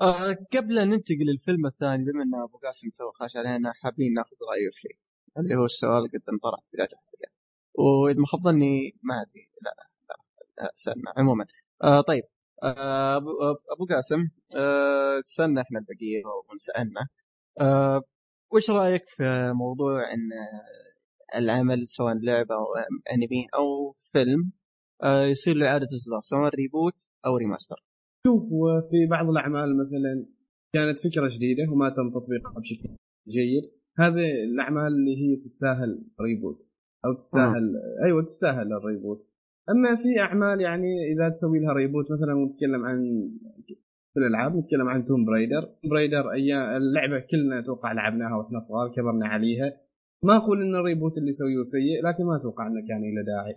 [0.00, 4.36] آه قبل أن ننتقل للفيلم الثاني بما أن أبو قاسم تو خاش علينا حابين ناخذ
[4.50, 4.98] رأيه في شيء
[5.38, 7.32] اللي هو السؤال قد انطرح في بدايه الحلقة
[7.74, 9.48] وإذا ما خاب ظني ما أدري.
[9.62, 10.16] لا لا,
[10.64, 11.12] لا سألنا.
[11.16, 11.46] عموما.
[11.84, 12.22] آه طيب.
[12.62, 13.16] آه
[13.72, 17.08] أبو قاسم آه سألنا إحنا البقية ونسالنا
[17.60, 18.02] آه
[18.52, 20.30] وش رأيك في موضوع إن
[21.34, 22.74] العمل سواء لعبة أو
[23.12, 24.52] أنمي أو فيلم
[25.04, 26.92] يصير له اعاده إصدار سواء reboot
[27.26, 27.84] أو remaster
[28.26, 28.42] شوف
[28.90, 30.26] في بعض الأعمال مثلا
[30.72, 32.88] كانت فكرة جديدة وما تم تطبيقها بشكل
[33.28, 36.66] جيد هذه الأعمال اللي هي تستاهل reboot
[37.04, 39.28] أو تستاهل أيوه تستاهل ال reboot
[39.70, 43.30] أما في أعمال يعني إذا تسوي لها reboot مثلا نتكلم عن
[44.14, 48.88] في الألعاب نتكلم عن تومب رايدر تومب رايدر أيام اللعبة كلنا أتوقع لعبناها وإحنا صغار
[48.88, 49.76] كبرنا عليها.
[50.22, 53.56] ما أقول إن ال reboot اللي سويه سيء لكن ما أتوقع إنه كان له داعي.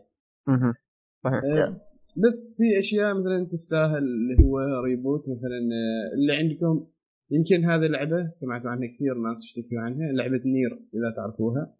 [1.23, 1.43] صحيح.
[1.43, 1.81] آه،
[2.17, 6.87] بس في أشياء مثلا تستاهل اللي هو reboot مثلا آه، اللي عندكم.
[7.31, 11.75] يمكن هذه اللعبة سمعتوا عنها كثير ناس يشتكوا عنها لعبة نير إذا تعرفوها.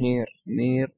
[0.00, 0.92] نير نير.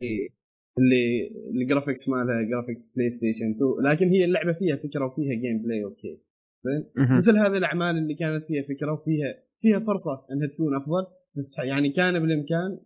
[0.79, 5.85] اللي ال graphics مالها graphics بلاي ستيشن 2 لكن هي اللعبة فيها فكرة وفيها gameplay
[5.85, 6.19] okay
[6.65, 6.85] زين.
[7.19, 11.65] مثل هذه الأعمال اللي كانت فيها فكرة وفيها فيها فرصة إنها تكون أفضل تستح...
[11.65, 12.79] يعني كان بالامكان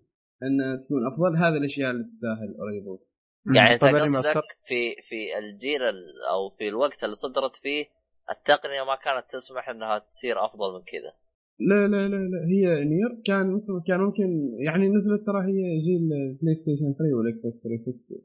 [0.43, 1.37] إنها تكون أفضل.
[1.37, 3.12] هذه الأشياء اللي تستاهل reboot
[3.57, 7.87] يعني انت قصدك؟ في في الجيل ال- أو في الوقت اللي صدرت فيه
[8.31, 11.13] التقنية ما كانت تسمح إنها تصير أفضل من كذا.
[11.61, 12.41] لا لا لا لا.
[12.47, 13.59] هي نير كان
[13.89, 16.09] كان ممكن يعني نزلت ترى هي جيل
[16.43, 18.19] بلاي ستيشن 3 والاكس بوكس 360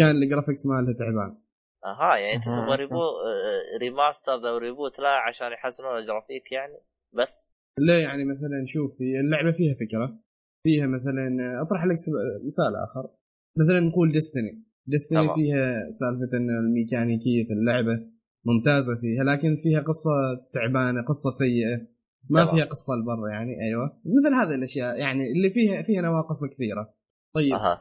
[0.00, 1.36] كان ال graphics مالها تعبان.
[1.84, 2.44] أها يعني أنت.
[2.44, 3.00] تبغى rebo-
[3.80, 6.78] remaster أو reboot لا عشان يحسنون الجرافيك يعني
[7.12, 7.52] بس.
[7.78, 10.18] لا يعني مثلا شوف هي اللعبة فيها فكرة.
[10.66, 11.28] فيها مثلا
[11.62, 13.08] أطرح لك سب- مثال آخر.
[13.56, 15.34] مثلا نقول ديستني ديستني تمام.
[15.34, 18.00] فيها سالفة إن الميكانيكية في اللعبة
[18.44, 20.10] ممتازة فيها لكن فيها قصة
[20.54, 21.76] تعبانة قصة سيئة.
[22.30, 22.54] ما تمام.
[22.54, 23.86] فيها قصة لبرا يعني أيوه.
[24.04, 26.94] مثل هذه الأشياء يعني اللي فيها فيها نواقص كثيرة.
[27.34, 27.80] طيب آه،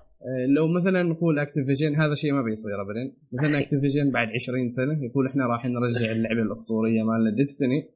[0.56, 3.14] لو مثلا نقول اكتيفيجن هذا شيء ما بيصير ابدا.
[3.34, 7.90] مثلا اكتيفيجن بعد 20 سنة يقول إحنا راح نرجع اللعبة الأسطورية مالنا ديستني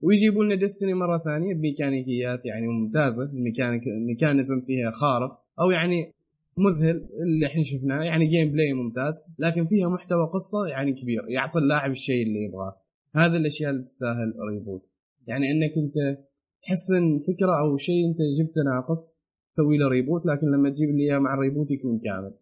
[0.00, 6.12] ويجيبوا لنا ديستني مرة ثانية بميكانيكيات يعني ممتازة الميكانيك ال mechanism فيها خارق أو يعني
[6.58, 11.90] مذهل اللي إحنا شفناه يعني gameplay ممتاز لكن فيها محتوى قصة يعني كبير يعطي اللاعب
[11.90, 12.76] الشيء اللي يبغاه.
[13.14, 14.82] هذه الأشياء اللي تستاهل reboot
[15.26, 16.18] يعني إنك أنت
[16.62, 19.18] تحسن فكرة أو شيء أنت جبته ناقص
[19.54, 22.34] تسوي له reboot لكن لما تجيب لي إياه مع ال reboot يكون كامل.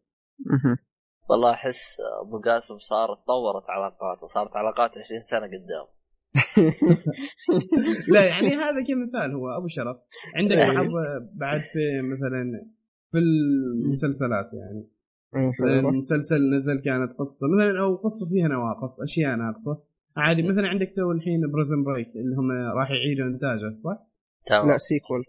[1.30, 5.86] والله أحس أبو قاسم صار تطورت علاقاته صارت علاقات 20 سنة قدام.
[8.14, 9.97] لا يعني هذا كمثال هو أبو شرف.
[10.36, 10.74] عندك أيوة.
[10.74, 10.86] بعض
[11.34, 12.66] بعد في مثلا
[13.16, 13.22] في
[13.84, 14.82] المسلسلات يعني
[15.36, 15.90] إيه، مثلا حلو.
[15.90, 19.82] مسلسل نزل كانت قصته مثلا أو قصته فيها نواقص أشياء ناقصة
[20.16, 23.98] عادي مثلا عندك تو الحين Prison Break اللي هم راح يعيدوا إنتاجه صح؟
[24.47, 25.24] تمام لا sequel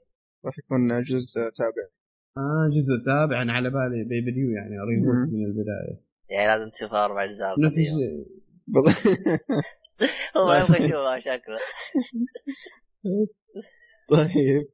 [0.46, 1.86] راح يكون جزء تابع
[2.38, 5.34] آه جزء تابع أنا على بالي بيبتديو يعني reboot.
[5.34, 5.96] من البداية
[6.30, 7.78] يعني لازم تشوف أربع أجزاء نفس.
[7.80, 8.26] الشيء.
[10.38, 11.58] هو يبغى يشوفها شكله
[14.12, 14.68] طيب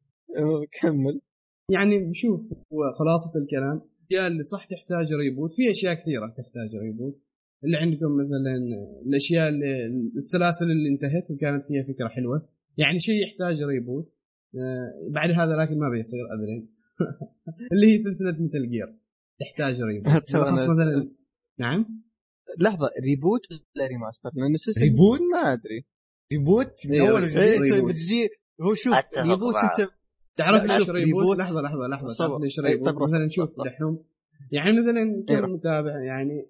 [0.82, 1.22] كمل
[1.70, 3.82] يعني شوف هو خلاصة الكلام
[4.14, 7.22] الاشياء اللي صح تحتاج reboot في أشياء كثيرة تحتاج reboot
[7.64, 8.56] اللي عندكم مثلا
[9.06, 9.86] الأشياء اللي
[10.18, 12.50] السلاسل اللي انتهت وكانت فيها فكرة حلوة.
[12.78, 14.14] يعني شيء يحتاج reboot
[14.56, 16.68] آه، بعد هذا لكن ما بيصير ابدا.
[17.74, 19.00] اللي هي سلسلة Metal Gear
[19.40, 21.12] تحتاج reboot مثلا
[21.60, 22.04] نعم؟
[22.60, 25.86] لحظة reboot ولا remaster؟ لأن reboot؟ ما أدري.
[26.32, 27.28] reboot من اول.
[27.90, 28.30] بتجي
[28.62, 29.56] هو شوف reboot.
[29.56, 29.90] أنت
[30.38, 32.28] تعرف ليش reboot لحظة لحظة لحظة صبر.
[32.28, 32.82] تعرف ليش إيه،.
[32.82, 33.50] مثلا شوف.
[33.66, 34.04] دحوم
[34.52, 35.40] يعني مثلا إيه.
[35.40, 36.46] كمتابع يعني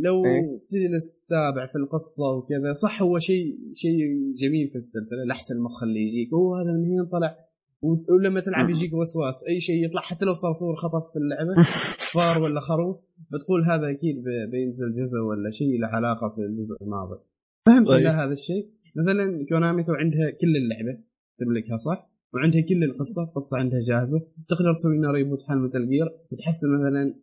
[0.00, 0.60] لو إيه.
[0.70, 3.98] تجلس تتابع في القصة وكذا صح هو شيء شيء
[4.36, 7.36] جميل في السلسلة الاحسن المخ اللي يجيك هو هذا من هنا طلع
[7.82, 11.54] ولما تلعب يجيك وسواس أي شيء يطلع حتى لو صرصور خطف في اللعبة
[12.14, 12.96] صار ولا خروف
[13.32, 17.20] بتقول هذا أكيد بينزل جزء ولا شيء له علاقة في الجزء الماضي
[17.66, 17.88] فهمت.
[17.88, 18.06] طيب.
[18.06, 20.98] هذا الشيء مثلا كونامي تو عندها كل اللعبة
[21.38, 24.18] تملكها صح وعندها كل القصة القصة عندها جاهزة.
[24.48, 27.14] تقدر تسوي لنا reboot حال Metal Gear وتحسن مثلا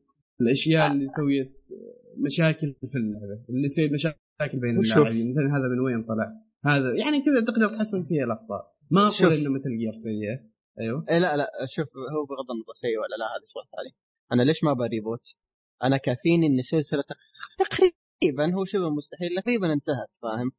[0.41, 1.51] الأشياء اللي سويت
[2.17, 4.17] مشاكل في اللعبة اللي سويت مشاكل
[4.53, 4.79] بين.
[4.79, 5.31] اللاعبين.
[5.31, 6.31] مثلا هذا من وين طلع؟
[6.65, 8.75] هذا يعني كذا تقدر تحسن فيها الأخطاء.
[8.91, 9.07] ما.
[9.07, 10.39] أقول إنه Metal Gear سيئة.
[10.79, 11.05] أيوه.
[11.09, 11.47] إيه لا لا.
[11.75, 13.95] شوف هو بغض النظر سيء ولا لا هذا سؤال ثاني
[14.33, 15.25] أنا ليش ما بي reboot؟
[15.83, 17.17] أنا كافيني ان السلسله تق-
[17.65, 20.51] تقريبا هو شبه مستحيل تقريبا انتهت فاهم؟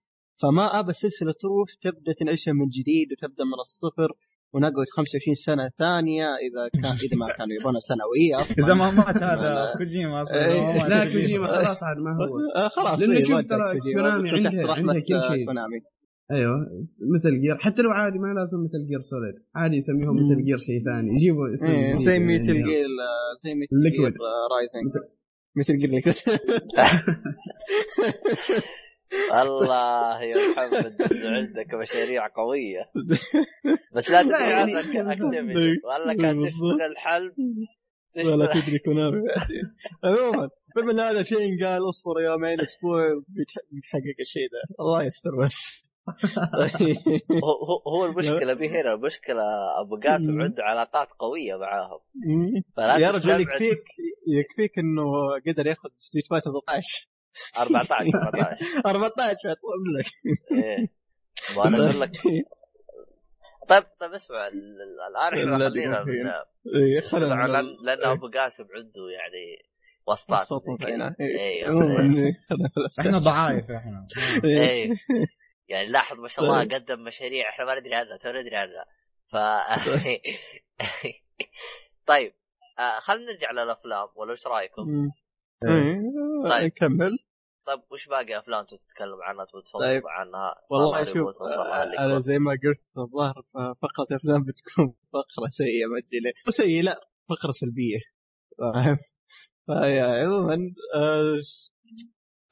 [0.43, 4.13] فما ابى السلسله تروح تبدأ تنعشها من جديد وتبدأ من الصفر.
[4.57, 9.17] ونقعد 25 سنة ثانية إذا كان إذا ما كانوا يبغون سنوية أصلا إذا ما مات.
[9.23, 10.89] هذا كوجيما أصلا إيه.
[10.89, 12.25] لا كوجيما خلاص عاد ما هو
[12.65, 15.47] آه خلاص لأن إيه، شوف ترى كوجيما، كونامي عندها- عندها كل آه، شيء.
[15.47, 15.81] كونامي
[16.31, 16.55] أيوه
[17.17, 20.15] Metal Gear حتى لو عادي ما لازم Metal Gear Solid عادي يسميهم.
[20.17, 22.25] Metal Gear شيء ثاني يجيبوا اسم إيه، زي يعني.
[22.25, 22.87] Metal Gear
[23.45, 23.97] زي Metal Liquid.
[24.01, 24.13] Gear
[24.55, 24.93] Rising
[25.57, 26.15] Metal Gear Liquid
[29.43, 32.91] الله يا محمد عندك مشاريع قوية.
[33.95, 37.33] بس لا تدري لا يعني- عنك اكتيفيتي والله كانت تشتغل الحلب
[38.17, 39.23] ولا تدري كونامي.
[40.05, 44.75] عموما بما ان هذا شيء قال اصبر يومين أسبوع بيتح- بيتحقق الشيء ده.
[44.81, 45.87] الله يستر بس.
[47.45, 49.43] هو- هو- هو المشكلة بي هنا المشكلة
[49.81, 51.99] أبو قاسم عنده علاقات قوية معاهم.
[52.77, 53.85] فلا يا رجل يكفيك
[54.29, 55.05] يكفيك إنه
[55.47, 57.09] قدر ياخذ ستريت فايتر 13
[57.59, 58.57] 14 14
[58.87, 60.07] 14 أقول لك.
[60.65, 60.89] إيه.
[61.57, 62.11] ما أنا أقول لك.
[63.69, 64.53] طيب طيب اسمع ال-
[64.83, 65.31] ال- الآن
[66.05, 66.45] خلينا
[66.75, 67.35] إيه، خلينا
[67.83, 69.63] لأن أبو قاسم عنده يعني
[70.09, 70.47] وسطات.
[71.21, 71.21] إيه.
[71.21, 71.65] إيه.
[73.01, 74.07] إحنا ضعايف إحنا.
[75.69, 76.73] يعني لاحظ ما شاء الله طيب.
[76.73, 78.85] قدم مشاريع إحنا ما ندري عنها تو ندري عنها
[79.33, 79.37] ف
[82.07, 82.33] طيب.
[82.79, 85.11] آه خلينا نرجع للأفلام ولا إيش رأيكم؟
[86.51, 86.65] طيب.
[86.65, 87.19] نكمل.
[87.67, 90.03] طيب وش باقي أفلام تتكلم عنها تبغى تفضل طيب.
[90.07, 91.43] عنها؟ والله شوف
[91.99, 92.21] أنا.
[92.21, 97.01] زي ما قلت الظاهر فقره أفلام بتكون فقرة سيئة ما أدري ليه مو سيئة لا
[97.29, 97.99] فقرة سلبية
[98.59, 98.99] فاهم
[99.67, 100.55] فيا عموما
[100.95, 101.41] آه،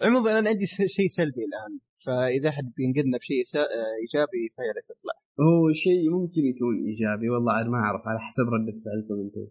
[0.02, 5.14] عموما أنا عندي شيء سلبي الآن فإذا أحد بينقذنا بشيء آه، إيجابي فيا ليت يطلع
[5.40, 9.46] هو شيء ممكن يكون إيجابي والله ما أعرف على حسب ردة فعلكم أنتم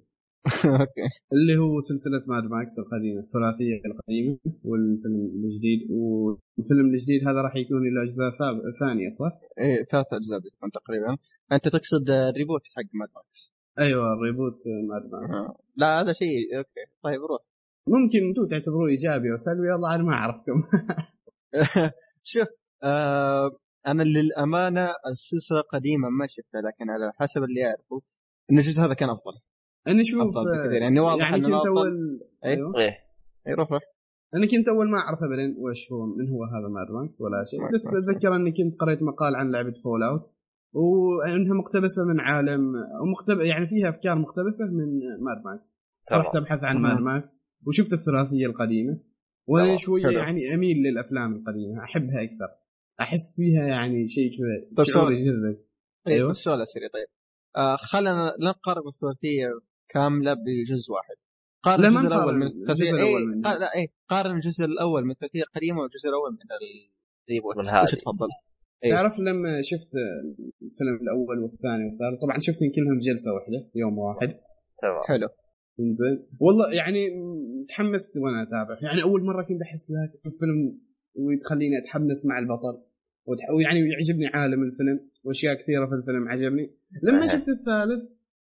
[0.82, 1.08] okay.
[1.34, 5.92] اللي هو سلسلة Mad Max القديمة الثلاثية القديمة والفيلم الجديد.
[5.92, 8.32] والفيلم الجديد هذا راح يكون له أجزاء
[8.80, 11.18] ثانية صح؟ إيه ثلاث أجزاء بتكون تقريبا.
[11.52, 14.58] أنت تقصد ال reboot حق Mad Max أيوه ال reboot
[14.90, 15.56] Mad Max آه.
[15.76, 16.86] لا هذا شيء okay.
[17.04, 17.42] طيب روح.
[17.88, 20.64] ممكن أنتم تعتبروه إيجابي أو سلبي والله أنا ما أعرفكم.
[22.32, 22.48] شوف
[22.84, 23.58] آه
[23.88, 28.02] أنا للأمانة السلسلة قديمة ما شفتها لكن على حسب اللي أعرفه
[28.52, 29.40] إن الجزء هذا كان أفضل.
[29.88, 31.54] أنا شوف أفضل بكثير، يعني واضح يعني كنت.
[31.54, 32.20] أول.
[32.46, 32.98] أيوه إيه
[33.48, 33.82] اي روح روح
[34.36, 37.60] أنا كنت أول ما أعرف ابدا وش هو من هو هذا Mad Max ولا شيء
[37.74, 37.82] بس.
[37.96, 40.22] أتذكر إني كنت قريت مقال عن لعبة Fallout
[40.74, 43.40] وأنها مقتبسة من عالم ومقتب...
[43.40, 45.66] يعني فيها أفكار مقتبسة من ماد ماكس
[46.12, 46.78] رحت ابحث عن.
[46.78, 49.00] Mad Max وشفت الثلاثية القديمة
[49.48, 49.78] وأنا.
[49.78, 50.08] شوية.
[50.08, 52.48] يعني أميل للأفلام القديمة أحبها أكثر
[53.02, 55.12] أحس فيها يعني شيء كذا طيب شعور.
[55.12, 55.60] يجذبك
[56.06, 56.30] طيب أيوة.
[56.30, 57.08] بس سؤال اسري طيب
[57.58, 59.48] آه خلنا لا نقارن الثلاثية
[59.94, 61.16] كاملة بجزء واحد.
[61.64, 65.06] قارن الجزء الأول من الجزء الثلاثيه الأول اي من- قا- لا اي قارن الجزء الأول
[65.06, 66.38] من الثلاثيه القديمه والجزء الأول من
[67.30, 67.58] ال reboot.
[67.58, 67.66] من
[68.02, 68.28] تفضل؟
[68.84, 68.92] إيه.
[68.92, 69.92] تعرف لما شفت
[70.62, 74.28] الفيلم الأول والثاني والثالث؟ طبعا شفتهم كلهم جلسة واحدة يوم واحد.
[74.82, 75.04] تمام.
[75.08, 75.28] حلو.
[75.80, 76.28] إنزين.
[76.40, 77.00] والله يعني
[77.70, 78.78] تحمست وأنا أتابع.
[78.82, 80.80] يعني أول مرة كنت أحس ذاك الفيلم
[81.16, 82.76] وتخليني أتحمس مع البطل.
[83.58, 86.76] ويعني يعجبني عالم الفيلم وأشياء كثيرة في الفيلم عجبني.
[87.04, 87.28] لما أها.
[87.28, 88.04] شفت الثالث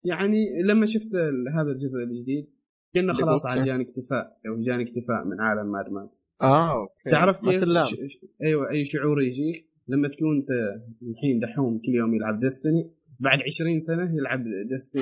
[0.03, 1.15] يعني لما شفت
[1.55, 2.47] هذا الجزء الجديد
[2.95, 7.35] اللي خلاص عاد جاني اكتفاء أو جاني اكتفاء من عالم Mad Max آه okay تعرف
[7.37, 7.63] كيف.
[7.63, 7.95] ش...
[8.43, 10.49] أيوه أي شعور يجيك لما تكون انت
[11.01, 15.01] الحين دحوم كل يوم يلعب Destiny بعد 20 سنة يلعب ديستني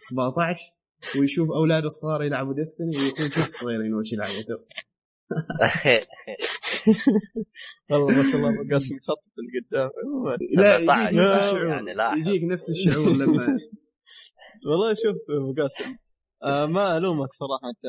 [0.00, 0.58] 17
[1.20, 4.64] ويشوف اولاده الصغار يلعبوا ديستني ويكون كيف صغيرين وش يلعبوا
[7.90, 9.90] والله ما شاء الله قاسم يخطط لقدام.
[10.56, 12.18] لا 17 يجيك نفس الشعور يعني لاحظ.
[12.18, 13.46] يجيك نفس الشعور لما
[14.66, 15.96] والله شوف أبو قاسم
[16.42, 17.86] آه ما ألومك صراحة أنت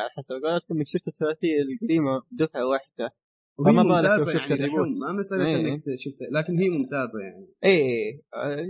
[0.00, 3.10] على حسب قولتك إنك شفت الثلاثية القديمة دفعة واحدة
[3.58, 5.74] وهي فما بالك لو شفت يعني ما مسألة إيه.
[5.74, 8.66] إنك شفت لكن هي ممتازة يعني اي آه،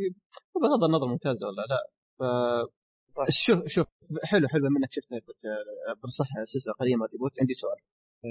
[0.63, 1.87] بغض النظر ممتازة ولا لا
[2.19, 2.23] ف.
[3.29, 3.87] شوف شوف
[4.25, 7.77] حلو حلو منك شفت reboot آه، بنصح سلسله قديمه reboot عندي سؤال.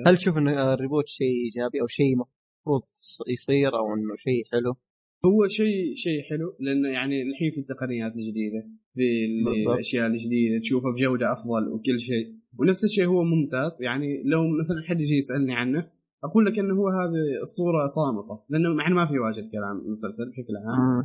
[0.08, 2.82] هل تشوف إن ال reboot شيء إيجابي أو شيء مفروض
[3.28, 4.76] يصير أو إنه شيء حلو؟
[5.26, 9.26] هو شيء شيء حلو لأنه يعني الحين في التقنيات الجديدة في.
[9.74, 12.36] الأشياء الجديدة تشوفها بجودة أفضل وكل شيء.
[12.60, 15.88] ونفس الشيء هو ممتاز يعني لو مثلا حد يجي يسألني عنه
[16.24, 20.54] أقول لك إنه هو هذه أسطورة صامتة لأنه مع ما في واجد كلام المسلسل بشكل
[20.58, 21.04] عام.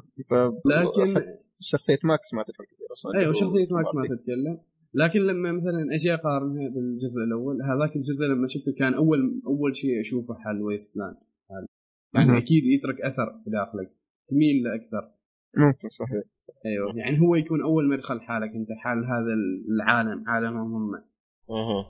[0.66, 1.14] لكن
[1.60, 4.58] شخصية ماكس ما تفهم كثير أصلا أيوه شخصية ماكس ما تتكلم.
[4.94, 10.00] لكن لما مثلا أجي أقارنها بالجزء الأول هذاك الجزء لما شفته كان اول أول شيء
[10.00, 11.16] أشوفه حال wasteland
[12.14, 12.38] يعني.
[12.38, 13.97] أكيد يترك أثر في داخلك.
[14.28, 15.10] تميل أكثر
[15.56, 16.22] ممكن صحيح.
[16.66, 16.92] أيوه.
[16.96, 19.34] يعني هو يكون أول مدخل حالك أنت حال هذا
[19.68, 20.94] العالم عالمهم
[21.50, 21.84] هم.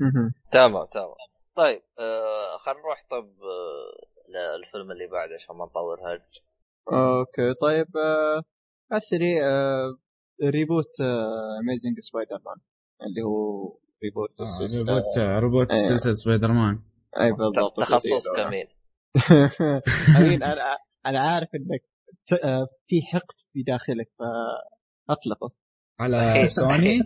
[0.00, 0.32] مهم.
[0.52, 1.14] تمام تمام.
[1.56, 4.06] طيب آه خلينا نروح طب آه
[4.58, 6.20] للفيلم اللي بعده عشان ما نطول هج
[6.92, 8.42] okay طيب آه،
[8.96, 9.98] السريع آه،
[10.44, 11.00] reboot
[11.60, 12.56] Amazing Spider-Man
[13.06, 13.68] اللي هو
[14.04, 14.92] reboot آه، السلسلة.
[14.92, 15.88] reboot reboot أيوه.
[15.88, 16.78] سلسلة سبايدر مان
[17.20, 17.76] أي بالضبط.
[17.76, 18.66] تخصص كمين
[20.18, 21.82] امين أنا أنا عارف إنك
[22.26, 25.52] ت- آه، في حقد في داخلك فأطلقه.
[26.00, 27.00] على سوني؟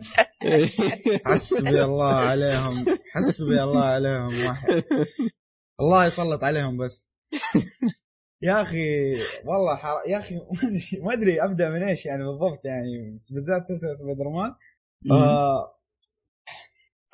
[1.27, 2.85] حسبي الله عليهم.
[3.15, 4.85] حسبي الله عليهم واحد.
[5.81, 7.07] الله يسلط عليهم بس.
[8.43, 9.15] يا أخي
[9.45, 10.03] والله حر...
[10.09, 10.35] يا أخي
[11.03, 13.11] ما أدري أبدأ من إيش يعني بالضبط يعني.
[13.31, 14.55] بالذات سلسلة سبايدر مان
[15.13, 15.75] آه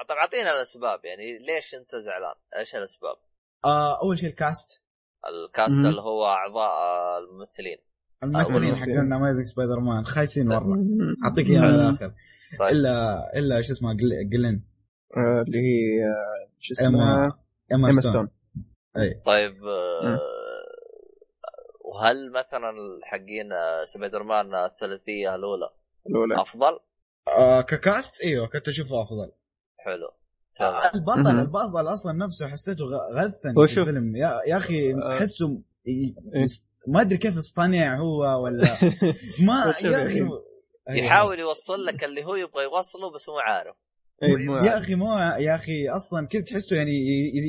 [0.08, 3.16] طب أعطينا الأسباب يعني ليش أنت زعلان؟ إيش الأسباب؟
[3.64, 4.82] آه أول شيء ال cast.
[5.28, 5.72] ال cast.
[5.72, 6.70] اللي هو أعضاء
[7.18, 7.78] الممثلين.
[8.22, 10.76] الممثلين حقون Amazing Spider-Man خايسين مره
[11.24, 12.12] أعطيك إياها من الآخر.
[12.58, 12.68] طيب.
[12.68, 14.64] الا إلا شو اسمه جل- جلين
[15.16, 17.38] آه، اللي هي آه، شو اسمها؟
[17.72, 18.12] ايما إيما ستون.
[18.12, 18.28] ستون.
[18.96, 19.22] أي.
[19.26, 20.18] طيب آه، مم.
[21.84, 22.72] وهل مثلا
[23.02, 23.50] حقين
[23.84, 25.70] سبايدر مان الثلاثية الأولى
[26.06, 26.42] الأولى.
[26.42, 26.78] أفضل؟
[27.38, 29.32] آه ك cast؟ إيوه كنت أشوفه أفضل.
[29.78, 30.06] حلو.
[30.06, 30.19] آه،
[30.94, 31.38] البطل مهم.
[31.38, 35.12] البطل أصلا نفسه حسيته غ- غثا في الفيلم يا, يا أخي آه.
[35.12, 35.46] احسه
[35.86, 35.90] ي-
[36.34, 36.44] إيه.
[36.88, 38.64] ما أدري كيف اصطنع هو ولا
[39.46, 40.20] ما يا أخي.
[41.04, 43.76] يحاول يوصل لك اللي هو يبغى يوصله بس هو ما عارف
[44.22, 44.78] إيه، يا.
[44.78, 45.06] أخي مو
[45.38, 46.92] يا أخي أصلا كذا تحسه يعني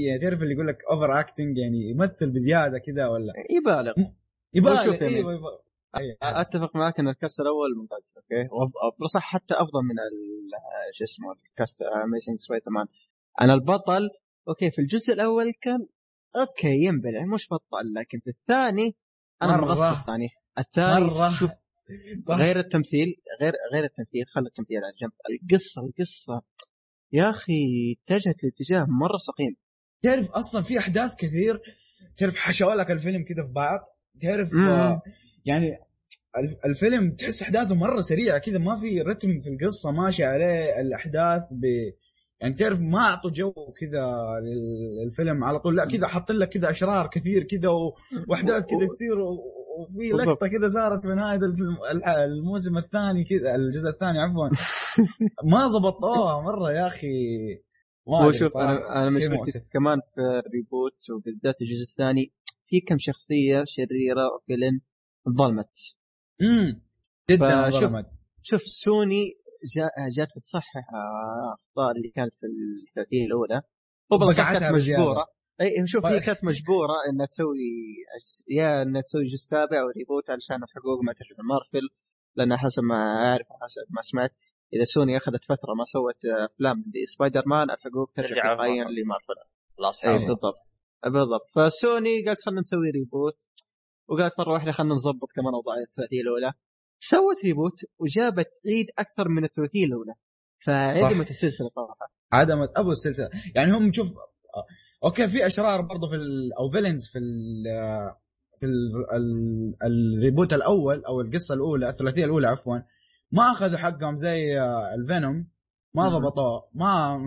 [0.08, 3.94] يعني تعرف اللي يقول لك overacting يعني يمثل بزيادة كذا ولا يبالغ
[4.54, 5.16] يبالغ يعني.
[5.16, 5.48] أيوه يبالغ
[5.98, 6.18] أيوة.
[6.22, 11.04] أتفق معك إن ال cast الأول ممتاز okay وأف- بصح حتى أفضل من ال- شو
[11.04, 12.86] اسمه ال cast Amazing Spider-Man
[13.42, 14.10] أنا البطل
[14.48, 15.88] okay في الجزء الأول كان
[16.36, 18.96] okay ينبلع مش بطل لكن في الثاني
[19.42, 19.66] أنا مرة.
[19.66, 20.28] مغصب الثاني
[20.58, 21.50] الثاني مرة شوف
[22.28, 22.36] صح.
[22.36, 26.42] غير التمثيل غير غير التمثيل خلى التمثيل على جنب القصة القصة
[27.14, 27.54] يا أخي
[28.08, 29.56] اتجهت لاتجاه مرة سقيم
[30.02, 31.60] تعرف أصلا في أحداث كثير
[32.18, 33.80] تعرف حشوا لك الفيلم كذا في بعض
[34.22, 34.54] تعرف.
[34.54, 35.02] آه،
[35.46, 35.78] يعني
[36.38, 41.42] الف- الفيلم تحس أحداثه مرة سريعة كذا ما في rhythm في القصة ماشي عليه الأحداث
[41.52, 41.64] ب
[42.42, 44.12] يعني تعرف ما أعطوا جو كذا
[45.06, 47.70] للفيلم على طول لا كذا حاطين لك كذا أشرار كثير كذا
[48.30, 50.10] وأحداث كذا تصير وفي.
[50.10, 54.50] لقطة كذا صارت الفيلم- الح- الموسم الثاني كذا الجزء الثاني عفوا
[55.54, 57.08] ما زبطوها مرة يا أخي
[58.10, 58.58] هو شوف.
[58.58, 59.60] أنا أنا مشكلتي.
[59.74, 62.32] كمان في الريبوت وبالذات الجزء الثاني
[62.68, 64.80] في كم شخصية شريرة وفيلن
[65.30, 65.69] ظلمت.
[66.41, 66.81] امم
[67.30, 68.06] جدا فشوف- ظلمت.
[68.43, 69.23] شوف سوني
[69.76, 72.45] جاء جات بتصحح آه، أخطاء اللي كانت في
[72.89, 73.61] الثلاثيه الأولى.
[74.60, 75.02] كانت بزيادة.
[75.03, 75.26] مجبورة.
[75.61, 77.69] أي شوف هي ف- كانت مجبورة إنها تسوي
[78.49, 81.88] يا إنها تسوي جزء تابع أو reboot علشان الحقوق ما ترجع لمارفل
[82.35, 82.95] لأن حسب ما
[83.26, 84.31] أعرف حسب ما سمعت
[84.73, 89.02] إذا سوني أخذت فترة ما سوت أفلام لسبايدر مان الحقوق ترجع تلقائيا لمارفل.
[89.02, 90.56] لمارفل اي الاصحاب بالضبط.
[91.03, 91.41] بالضبط.
[91.56, 93.38] فسوني قالت خلينا نسوي reboot.
[94.12, 96.54] وقالت مرة واحدة خلينا نظبط كمان أوضاع الثلاثية الأولى.
[97.00, 100.14] سوت reboot وجابت عيد أكثر من الثلاثية الأولى.
[100.66, 102.12] فعدمت السلسلة صراحة.
[102.32, 103.30] عدمت أبو السلسلة.
[103.56, 104.08] يعني هم شوف
[105.03, 106.54] okay في أشرار برضو في ال...
[106.60, 107.64] أو villains في ال...
[108.60, 108.92] في ال...
[109.14, 109.76] ال...
[109.84, 112.78] ال reboot الأول أو القصة الأولى الثلاثية الأولى عفوا.
[113.32, 115.48] ما أخذوا حقهم زي آه، ال Venom
[115.94, 116.10] ما.
[116.10, 116.70] ضبطوه.
[116.74, 117.18] ما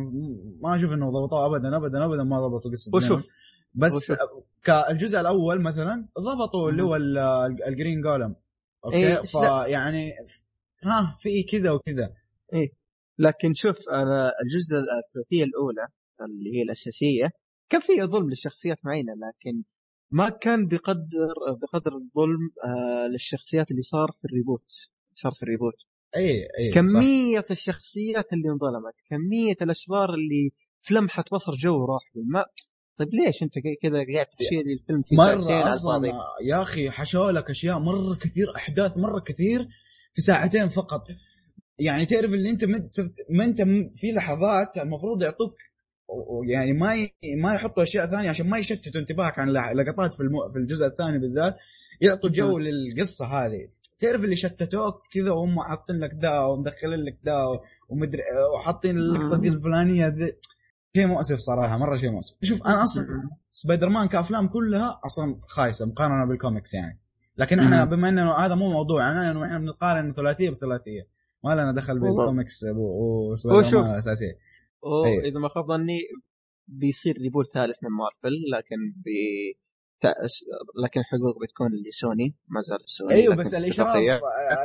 [0.60, 3.26] ما أشوف إنه ضبطوه ابدا ابدا ابدا ما ضبطوا قصة وشوف.
[3.74, 4.12] بس.
[4.64, 7.18] كالجزء الأول مثلا ضبطوا اللي هو ال-
[7.66, 8.36] ال Green Goblin
[8.84, 9.22] okay إيه،.
[9.22, 10.12] فيعني
[10.84, 12.14] ها في كذا وكذا
[13.18, 15.86] لكن شوف أنا الجزء الثلاثية الأولى
[16.20, 17.30] اللي هي الأساسية
[17.68, 19.62] كان فيها ظلم للشخصيات معينة لكن
[20.10, 24.66] ما كان بقدر بقدر الظلم آه للشخصيات اللي صار في ال reboot
[25.14, 25.74] صار في ال reboot
[26.16, 26.80] اي اي صح.
[26.80, 30.50] كمية الشخصيات اللي انظلمت كمية الأشرار اللي
[30.82, 32.44] في لمحه بصر جو راح ما
[32.98, 33.52] طيب ليش انت
[33.82, 36.06] كذا قاعد تشيل الفيلم في على أصلا
[36.50, 39.68] يا أخي حشوا لك أشياء مرة كثير أحداث مرة كثير
[40.14, 41.04] في ساعتين فقط.
[41.78, 42.64] يعني تعرف اللي أنت
[43.30, 43.62] ما أنت
[43.96, 45.56] في لحظات المفروض يعطوك
[46.48, 47.12] يعني ما ي...
[47.36, 50.52] ما يحطوا أشياء ثانية عشان ما يشتتوا انتباهك عن لقطات في الم...
[50.52, 51.56] في الجزء الثاني بالذات
[52.00, 53.68] يعطوا جو للقصة هذه.
[53.98, 57.44] تعرف اللي شتتوك كذا وهم حاطين لك دا ومدخلين لك دا
[57.88, 58.22] ومدري
[58.56, 60.32] وحاطين اللقطة دي الفلانية ذي
[60.96, 63.06] شيء مؤسف صراحة مرة شيء مؤسف شوف أنا أصلا
[63.52, 67.00] سبايدر مان كأفلام كلها أصلا خايسة مقارنة بالكوميكس يعني
[67.38, 67.84] لكن إحنا.
[67.84, 71.08] بما إنه هذا مو موضوعنا لأنه إحنا بنقارن ثلاثية بثلاثية
[71.44, 72.00] ما لنا دخل.
[72.00, 74.38] بال comics و Spider-Man الأساسية
[75.06, 75.24] أيوه.
[75.24, 75.98] واذا ما خاب ظني
[76.68, 79.63] بيصير reboot ثالث من مارفل لكن ب تأس...
[80.84, 83.96] لكن الحقوق بتكون لسوني ما زال سوني أيوه بس الاشراف.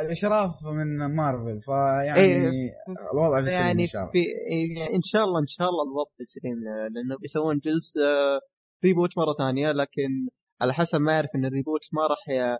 [0.06, 2.72] الإشراف من مارفل فيعني إيه.
[3.14, 4.24] الوضع السليم يعني إن شاء الله في
[4.78, 6.54] يعني إن شاء الله إن شاء الله الوضع في السليم
[6.94, 8.40] لأنه بيسوون جزء آه،
[8.86, 10.28] reboot مرة ثانية لكن
[10.62, 12.54] على حسب ما اعرف إن الريبوت ما راح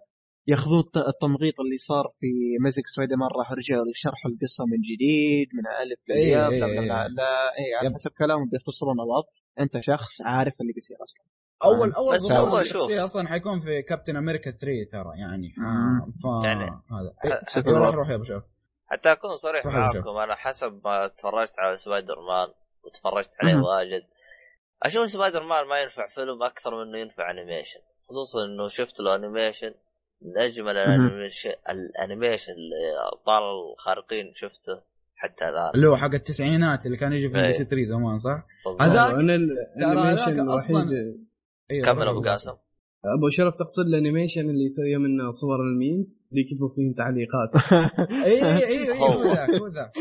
[0.48, 2.28] يأخذون الت- التمغيط اللي صار في
[2.64, 7.08] Amazing Spider-Man راح يرجعوا يشرحوا القصة من جديد من ألف للياء إيه، لا لا إيه.
[7.08, 7.94] لا, إيه على.
[7.96, 9.28] حسب كلامهم بيختصرون الوضع
[9.60, 11.24] أنت شخص عارف اللي بيصير أصلا
[11.64, 12.76] أول أول بس ظهور هو شوف.
[12.76, 15.54] الشخصيه أصلا حيكون في كابتن أمريكا 3 ترى يعني.
[15.58, 17.96] آه، ف يعني هذا إيه، روح.
[17.96, 18.44] روح يا أبو شوف
[18.88, 22.48] حتى أكون صريح معاكم أنا حسب ما تفرجت على سبايدر مان
[22.84, 23.56] وتفرجت عليه.
[23.56, 24.04] واجد
[24.84, 27.80] أشوف سبايدر مان ما ينفع فيلم أكثر من إنه ينفع animation
[28.10, 29.74] خصوصا إنه شفت له animation
[30.22, 34.82] من أجمل ال animation ال animation الابطال الخارقين شفته
[35.16, 37.34] حتى الآن اللي هو حق التسعينات اللي كان يجي في.
[37.34, 38.44] MBC 3 زمان صح؟
[38.82, 39.36] أنا ترى
[39.78, 41.29] ال animation الوحيد
[41.72, 42.52] أيوه كمل ابو قاسم
[43.18, 47.52] أبو شرف تقصد ال animation اللي يسوي منه صور ال memes؟ اللي يكتبوا فيهم تعليقات.
[48.26, 49.24] اي اي اي هو.
[49.24, 49.92] ذاك هو ذاك.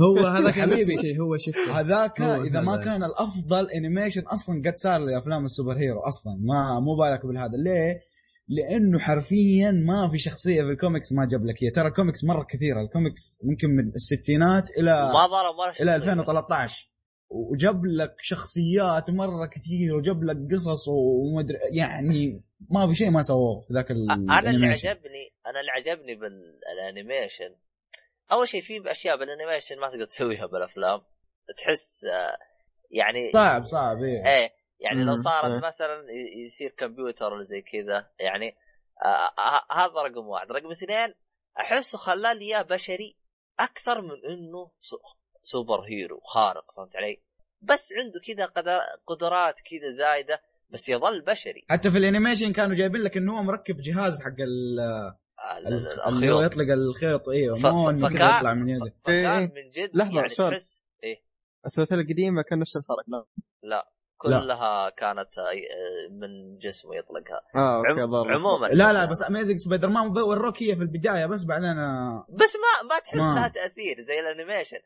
[0.00, 0.26] هو.
[0.26, 0.80] هذاك حبيبي.
[0.80, 1.80] نفس الشيء هو شفته.
[1.80, 2.76] هذاك إذا ما.
[2.76, 6.32] كان الأفضل animation أصلا قد صار لأفلام ال superhero أصلا.
[6.40, 7.56] ما مو بالك بالهذا.
[7.64, 8.00] ليه؟
[8.48, 12.80] لأنه حرفيا ما في شخصية في الكوميكس ما جاب لك هي ترى الكوميكس مرة كثيرة.
[12.80, 16.12] الكوميكس ممكن من الستينات إلى ما ولا إلى شخصية.
[16.12, 16.88] 2013
[17.30, 23.60] وجاب لك شخصيات مرة كثير وجاب لك قصص ومدري يعني ما في شيء ما سووه
[23.60, 27.54] في ذاك أنا اللي عجبني أنا اللي عجبني بال animation.
[28.32, 31.00] أول شيء في أشياء بال animation ما تقدر تسويها بالأفلام.
[31.56, 32.38] تحس آه،
[32.90, 34.26] يعني صعب صعب إيه.
[34.26, 34.50] إيه
[34.80, 35.68] يعني لو صارت إيه.
[35.68, 36.04] مثلا
[36.46, 38.56] يصير كمبيوتر ولا زي كذا يعني
[39.04, 40.52] آه ه- هذا رقم واحد.
[40.52, 41.14] رقم اثنين
[41.60, 43.16] أحسه خلى لي إياه بشري
[43.60, 44.70] أكثر من إنه
[45.50, 47.20] superhero خارق فهمت علي؟
[47.62, 51.64] بس عنده كذا قدر- قدرات كذا زايدة بس يظل بشري.
[51.70, 55.86] حتى في ال animation كانوا جايبين لك إنه هو مركب جهاز حق ال- ال- ال-
[55.86, 58.92] ال- اللي هو يطلق الخيط إيوه ف- مو انه كذا يطلع من يده.
[59.04, 59.46] فكان إيه.
[59.54, 60.50] من جد لحظة، يعني سؤال.
[60.52, 61.22] تحس إيه.
[61.66, 63.26] الثلاثية القديمة كان نفس الفرق
[63.62, 67.40] لا؟ كلها كانت آه، من جسمه يطلقها.
[67.56, 68.10] آه أوكي عم...
[68.10, 68.26] ضرب.
[68.30, 68.66] عموما.
[68.66, 72.88] لا لا بس اميزنج سبايدر مان وروك هي في البداية بس بعدين آه، بس ما
[72.88, 73.34] ما تحس ما.
[73.34, 74.78] لها تأثير زي ال animation.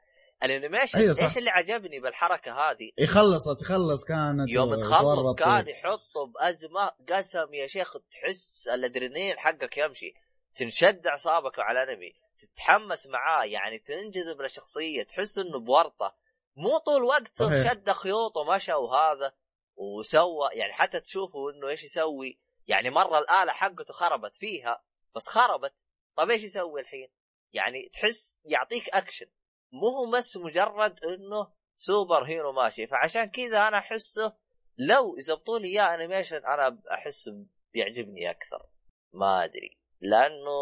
[0.45, 1.25] الانيميشن أيوة صح.
[1.25, 5.35] إيش اللي عجبني بالحركة هذه يخلص تخلص كانت يوم آه، تخلص.
[5.35, 10.15] كان يحطه بأزمة قسم يا شيخ تحس الأدرينالين حقك يمشي
[10.57, 16.17] تنشد أعصابك على الأنمي تتحمس معاه يعني تنجذب للشخصيه تحس إنه بورطة
[16.57, 17.73] مو طول وقته صحيح.
[17.73, 19.33] شد خيوط ومشى وهذا
[19.77, 24.83] وسوى يعني حتى تشوفه إنه إيش يسوي يعني مرة الآلة حقته خربت فيها
[25.17, 25.75] بس خربت
[26.17, 27.09] طب إيش يسوي الحين؟
[27.53, 29.27] يعني تحس يعطيك أكشن
[29.73, 31.47] مو بس مجرد إنه
[31.79, 34.33] superhero ماشي فعشان كذا أنا أحسه
[34.79, 37.45] لو يزبطوا لي إياه animation أنا أحسه
[37.75, 38.67] بيعجبني أكثر
[39.15, 40.59] ما أدري لأنه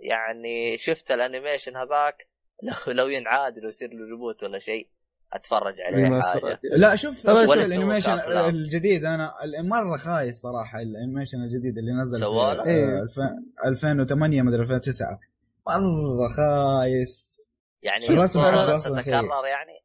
[0.00, 2.28] يعني شفت ال animation هذاك
[2.62, 4.88] لو لو ينعاد لو يصير له reboot ولا شيء
[5.32, 6.60] أتفرج عليه ما حاجة.
[6.76, 8.54] لا شوف ال animation كأفلام.
[8.54, 12.98] الجديد أنا مرة خايس صراحة ال animation الجديد اللي نزل سواه له؟ في إيه.
[12.98, 15.20] آه، الف- 2008 مدري 2009
[15.66, 17.37] مرة خايس
[17.82, 18.06] يعني.
[18.06, 19.78] تتكرر يعني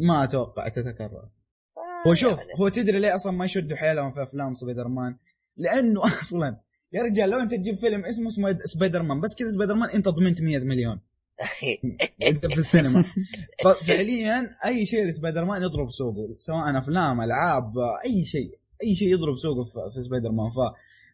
[0.00, 1.28] ما أتوقع تتكرر
[1.78, 2.50] آه، هو شوف يعني.
[2.60, 5.16] هو تدري ليه أصلا ما يشدوا حيلهم في أفلام سبايدر مان؟
[5.56, 6.60] لأنه أصلا
[6.92, 8.28] يا رجال لو أنت تجيب فيلم اسمه
[8.64, 11.00] سبايدر مان بس كذا سبايدر مان انت ضمنت 100 مليون
[12.28, 13.04] أنت في السينما
[13.64, 17.72] ففعليا أي شيء لسبايدر مان يضرب سوقه سواء أفلام ألعاب
[18.04, 19.64] أي شيء أي شيء يضرب سوقه
[19.94, 20.58] في سبايدر مان ف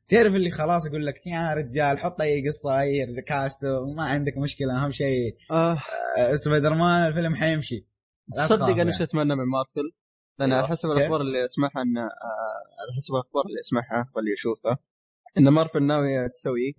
[0.08, 3.64] تعرف اللي خلاص يقول لك يا رجال حط أي قصة أي cast
[3.96, 5.78] ما عندك مشكلة أهم شيء آه
[6.18, 7.86] آه، سبايدر مان الفيلم حيمشي
[8.36, 8.86] تصدق أنا.
[8.92, 9.92] إيش اتمنى من مارفل؟
[10.38, 10.64] لأن أيوة.
[10.64, 12.08] على حسب؟ الأخبار اللي أسمعها إن آه،
[12.80, 14.78] على حسب الأخبار اللي أسمعها واللي أشوفها
[15.38, 16.76] إن مارفل ناوية تسوي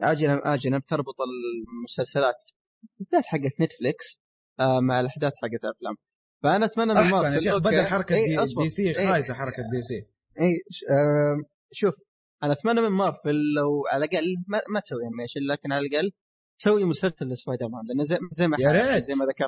[0.00, 2.50] اجلا اجلا بتربط المسلسلات
[2.98, 4.20] بالذات حقت نتفليكس
[4.60, 5.94] آه، مع الأحداث حقت الافلام
[6.42, 7.68] فأنا أتمنى من أحسن مارفل يا شيخ أوكي.
[7.68, 8.54] بدل حركة إيه، دي.
[8.62, 9.10] دي سي إيه.
[9.10, 9.94] خايسة حركة دي سي
[10.40, 10.52] اي
[10.90, 11.42] آه،
[11.72, 11.94] شوف
[12.42, 16.10] أنا اتمنى من مارفل لو على الأقل ما, ما تسوي animation لكن على الأقل
[16.58, 19.04] سوي مسلسل لسبايدر مان لأنه زي, زي ما يا ريت.
[19.04, 19.44] زي ما ذكر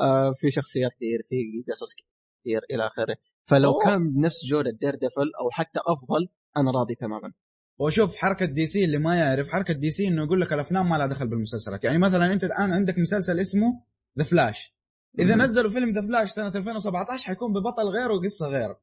[0.00, 1.36] آه في شخصيات كثير في
[1.72, 1.94] قصص
[2.40, 3.84] كثير إلى آخره فلو أوه.
[3.84, 7.32] كان بنفس جودة دير ديفل أو حتى أفضل أنا راضي تماما
[7.78, 10.96] وشوف حركة دي سي اللي ما يعرف حركة دي سي إنه يقول لك الأفلام ما
[10.96, 13.82] لها دخل بالمسلسلات يعني مثلا أنت الآن عندك مسلسل اسمه
[14.18, 14.74] ذا فلاش
[15.18, 15.34] إذا.
[15.36, 18.76] نزلوا فيلم ذا فلاش سنة 2017 حيكون ببطل غير وقصة غير وال-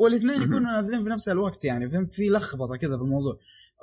[0.00, 0.42] والاثنين.
[0.42, 3.38] يكونوا نازلين في نفس الوقت يعني فهمت في لخبطة كذا في الموضوع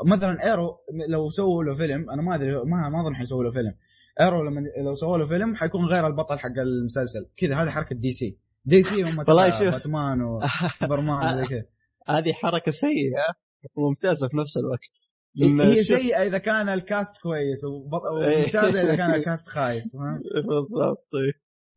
[0.05, 0.77] مثلا ايرو
[1.09, 3.75] لو سووا له فيلم أنا ما أدري ما ما أظن حيسووا له فيلم
[4.21, 8.11] ايرو لما لو سووا له فيلم حيكون غير البطل حق المسلسل كذا هذه حركة دي
[8.11, 9.23] سي دي سي هم.
[9.71, 11.65] باتمان وسوبرمان وزي كذا
[12.07, 13.33] هذه حركة سيئة
[13.75, 15.13] وممتازه في نفس الوقت
[15.61, 18.39] هي سيئة إذا كان ال cast كويس إيه.
[18.39, 19.95] وممتازة إذا كان ال cast خايس؟
[20.35, 21.09] بالضبط.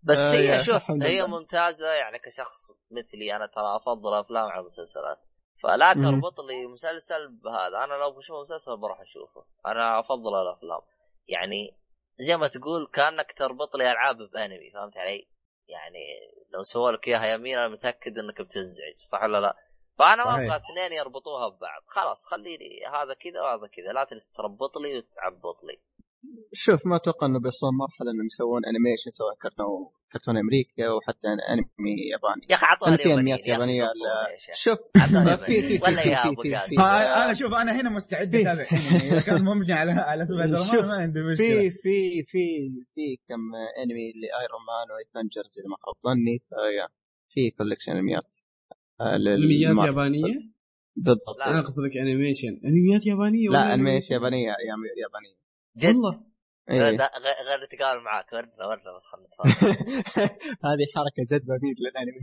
[0.07, 1.27] بس آه، هي شوف هي لله.
[1.27, 5.19] ممتازة يعني كشخص مثلي أنا ترى أفضل أفلام على المسلسلات
[5.63, 5.93] فلا.
[5.95, 10.81] تربط لي مسلسل بهذا أنا لو بشوف مسلسل بروح أشوفه أنا أفضل الأفلام
[11.29, 11.77] يعني
[12.21, 15.29] زي ما تقول كأنك تربط لي ألعاب بأنمي فهمت علي؟
[15.69, 16.05] يعني
[16.53, 19.57] لو سووا لك إياها يمين أنا متأكد إنك بتنزعج صح ولا لا؟
[19.99, 20.31] فأنا ما.
[20.31, 25.65] أبغى اثنين يربطوها ببعض خلاص خليني هذا كذا وهذا كذا لا تجلس تربط لي وتعبط
[25.65, 25.79] لي
[26.53, 31.29] شوف ما أتوقع إنه بيوصل مرحلة إنهم يسوون animation سواء كرتون كرتون امريكي أو حتى
[31.29, 32.47] أنمي ياباني.
[32.51, 34.55] يا أخي اعطوني أنا في يابانيين أنميات يا أخي، يابانية زبطوني يا شيخ.
[34.65, 34.79] شوف.
[35.47, 36.35] في في ولا يا قاسم.
[36.77, 38.67] في آه، أنا شوف أنا هنا مستعد أتابع
[39.13, 41.47] إذا كان مبني على على سبايدر مان ما عندي مشكلة.
[41.47, 42.47] في في في
[42.95, 43.43] في كم
[43.83, 46.39] أنمي لآيرون مان وافنجرز إذا ما خاب ظني.
[47.29, 48.35] في collection أنميات.
[49.01, 49.87] آه، أنميات.
[49.89, 50.35] يابانية؟
[50.97, 51.39] بالضبط.
[51.39, 51.51] لا.
[51.51, 55.37] أنا قصدك animation أنميات يابانية ولا لا animation يابانية يا- يابانية.
[55.77, 55.87] جد.
[55.97, 56.21] والله.
[56.71, 56.81] إيه.
[56.81, 56.99] غير
[57.49, 58.33] غير نتقابل معاك.
[58.33, 59.27] ورنا ورنا بس خلنا
[60.67, 62.23] هذه حركة جد بميل للأنمي.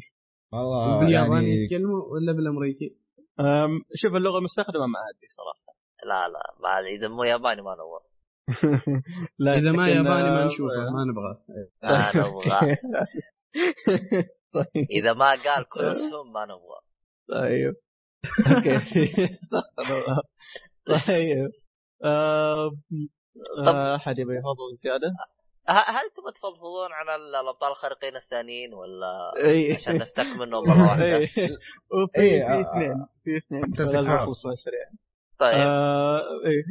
[0.53, 2.95] والله بالياباني يعني يتكلموا ولا بالأمريكي؟
[3.39, 5.77] أم، شوف اللغة المستخدمة ما أدري صراحة.
[6.09, 8.01] لا لا ما إذا مو ياباني ما نور.
[9.39, 11.43] لا إذا ما ياباني ما آه، نشوفه ما نبغاه
[11.83, 12.75] ما نبغى
[14.53, 14.87] طيب.
[14.91, 16.79] إذا ما قال كلهم ما نبغى.
[17.31, 17.75] طيب.
[18.47, 18.75] أوكي.
[19.31, 20.21] استغفر الله.
[21.07, 21.51] طيب.
[23.95, 25.07] أحد يبي يفضل زيادة؟
[25.69, 29.73] ه- هل تبغى تفضفضون عن ال- الأبطال الخارقين الثانيين ولا إي.
[29.73, 31.27] عشان نفتك منهم مرة واحدة؟ إي،
[32.13, 33.61] في آه، اثنين في اثنين.
[33.71, 34.85] بسرعة سريع
[35.39, 35.53] طيب.
[35.61, 36.21] آه،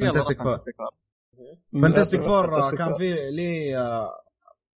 [0.02, 0.60] روح Four.
[0.60, 1.82] Fantastic Four.
[1.82, 2.46] فانتستيك فور.
[2.78, 2.96] كان.
[2.98, 4.10] في لي آه،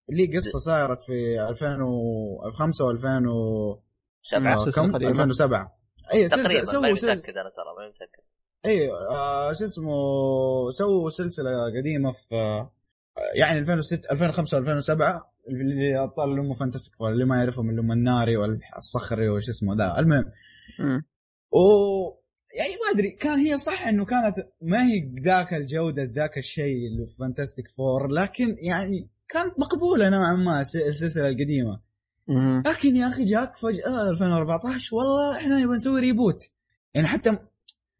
[0.09, 3.79] لي قصة صارت في 2005 و2000 و
[4.23, 4.65] سبعة.
[4.65, 5.11] سلسلة كم قديمة.
[5.11, 5.77] 2007
[6.15, 7.13] إي سلسلة تقريبا سووا ماني سلسلة.
[7.15, 8.23] متاكد أنا ترى ماني متاكد
[8.67, 9.93] اي آه شو اسمه
[10.71, 11.51] سووا سلسلة
[11.81, 12.71] قديمة في آه،
[13.35, 17.93] يعني 2006 2005 2007 اللي أبطال اللي هم فانتستيك فور اللي ما يعرفهم اللي هم
[17.93, 20.25] الناري والصخري وش اسمه ذا المهم.
[21.53, 21.59] و
[22.59, 27.07] يعني ما أدري كان هي صح إنه كانت ما هي ذاك الجودة ذاك الشيء اللي
[27.07, 31.81] في فانتستيك فور لكن يعني كانت مقبولة نوعا ما الس- السلسلة القديمة.
[32.67, 36.39] لكن يا أخي جاك فجأة 2014 والله إحنا نبغى نسوي reboot
[36.95, 37.39] يعني حتى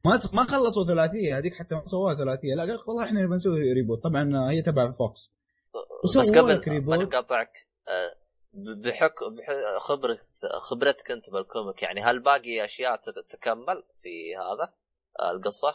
[0.07, 2.55] ما ما خلصوا ثلاثية هذيك حتى ما سووها ثلاثية.
[2.55, 5.33] لا قال لك والله إحنا نبغى نسوي reboot طبعا هي تبع فوكس
[6.19, 6.81] بس قبل.
[6.87, 7.53] ما نقاطعك
[7.89, 8.13] آه،
[8.85, 10.19] بحكم بح- خبرة
[10.71, 12.97] خبرتك أنت بال comic يعني هل باقي أشياء
[13.31, 14.73] تكمل في هذا؟
[15.21, 15.69] آه، القصة؟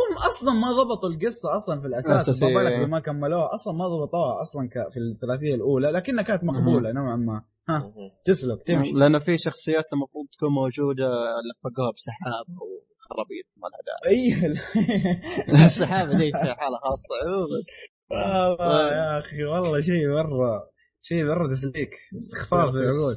[0.00, 2.28] هم أصلا ما ضبطوا القصة أصلا في الأساس.
[2.42, 3.54] ما بالك لما كملوها.
[3.54, 7.42] أصلا ما ضبطوها أصلا ك- في الثلاثية الأولى لكنها كانت مقبولة نوعا ما.
[7.68, 7.92] ها.
[8.24, 8.92] تسلك تمشي.
[8.92, 11.08] لأن في شخصيات المفروض تكون موجودة
[11.48, 12.66] لفقوها بسحاب أو
[13.10, 14.16] خرابيط ما لها داعي.
[14.16, 17.62] أي السحابه دي في حالة خاصة عموما.
[18.10, 20.70] والله يا أخي والله شيء مرة
[21.02, 21.90] شيء مرة تسليك.
[22.16, 23.16] استخفاف في العقول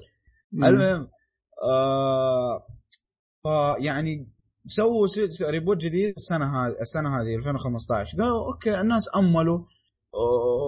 [0.52, 0.66] مم.
[0.66, 1.08] المهم
[1.64, 2.68] آه
[3.44, 4.28] فيعني
[4.68, 9.60] سووا س- reboot جديد السنة هذه السنة هذه 2015 قالوا أوكي الناس أملوا.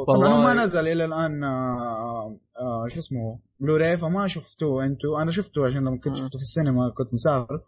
[0.08, 0.42] طبعا هو.
[0.44, 5.22] ما نزل إلى الآن آه آه شو اسمه بلوراي فما شفتوه أنتوا.
[5.22, 6.18] أنا شفته عشان لما كنت.
[6.18, 7.62] شفته في السينما كنت مسافر.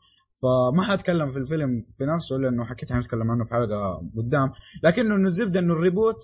[0.46, 4.52] فما حأتكلم في الفيلم بنفسه لأنه حكيت حنتكلم عنه في حلقة قدام.
[4.84, 6.24] لكنه إنه الزبدة إنه ال reboot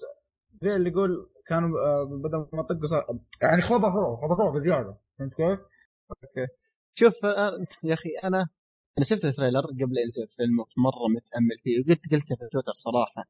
[0.61, 4.97] زي اللي يقول كانوا آه، بدل ما طق صار يعني خبطوه خبطوه بزيادة.
[5.19, 5.59] فهمت كيف؟
[6.93, 8.47] شوف آه، يا أخي أنا
[8.97, 13.29] أنا شفت ال trailer قبل ينزل الفيلم مرة متأمل فيه وقلت قلت في تويتر صراحة.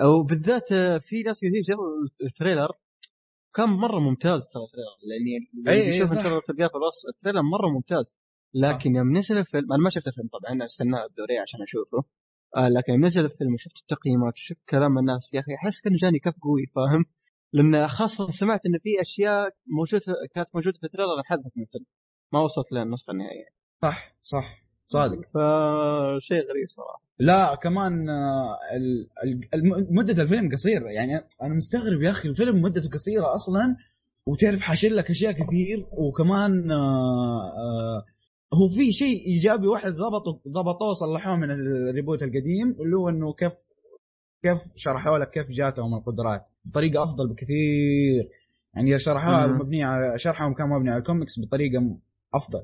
[0.00, 1.84] وبالذات آه، في ناس كثير شافوا
[2.22, 2.72] ال trailer.
[3.54, 6.12] كان مرة ممتاز ترى ال trailer لأني صح.
[6.12, 8.14] ال trailer تلقاه في الوصف ال trailer مرة ممتاز.
[8.54, 12.08] لكن يوم نزل الفيلم أنا ما شفت الفيلم طبعا أنا استناه بدوري عشان أشوفه.
[12.56, 16.18] آه لكن يوم نزل الفيلم وشفت التقييمات وشفت كلام الناس يا أخي أحس كان جاني
[16.18, 17.04] كف قوي فاهم؟
[17.52, 20.04] لأن خاصة سمعت إن في أشياء موجودة
[20.34, 21.86] كانت موجودة في ال trailer انحذفت من الفيلم.
[22.32, 23.46] ما وصلت للنسخه النهائيه
[23.82, 24.62] صح صح.
[24.88, 25.20] صادق.
[25.20, 27.02] فشيء غريب صراحة.
[27.18, 28.58] لا كمان آه،
[29.90, 30.88] مدة الفيلم قصيرة.
[30.88, 33.76] يعني أنا مستغرب يا أخي الفيلم مدته قصيرة أصلا
[34.28, 38.04] وتعرف حاشر لك أشياء كثير وكمان آه، آه،
[38.54, 43.32] هو في شيء إيجابي واحد ضبطوا ضبطوه صلحوه من ال reboot القديم اللي هو إنه
[43.32, 43.52] كيف
[44.42, 46.46] كيف شرحوا لك كيف جاتهم القدرات.
[46.64, 48.28] بطريقة أفضل بكثير.
[48.74, 49.46] يعني شرحوها.
[49.46, 51.98] مبنية على شرحهم كان مبني على الكوميكس بطريقة
[52.34, 52.62] أفضل.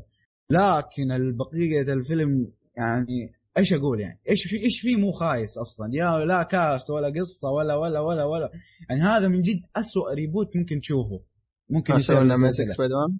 [0.51, 6.25] لكن البقيه الفيلم يعني إيش أقول يعني؟ إيش في إيش في مو خايس أصلا؟ يا
[6.25, 8.51] لا cast ولا قصة ولا ولا ولا ولا.
[8.91, 11.21] يعني هذا من جد أسوأ reboot ممكن تشوفه.
[11.71, 13.19] ممكن يصير لنا سبايدر مان؟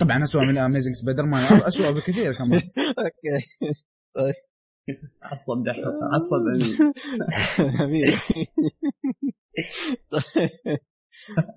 [0.00, 2.62] طبعا اسوء من Amazing Spider-Man اسوء بكثير كمان.
[2.98, 3.46] أوكي.
[5.22, 6.42] عصب دحين عصب
[7.78, 8.16] حبيبي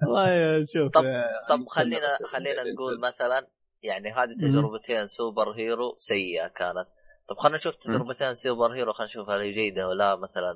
[0.01, 0.91] والله شوف.
[0.93, 3.47] طب- آه، طب خلينا خلينا نقول مثلا
[3.83, 4.33] يعني هذه.
[4.41, 6.87] تجربتين superhero سيئة كانت.
[7.29, 10.53] طب خلينا نشوف تجربتين superhero خلينا نشوف هل هي جيدة ولا مثلا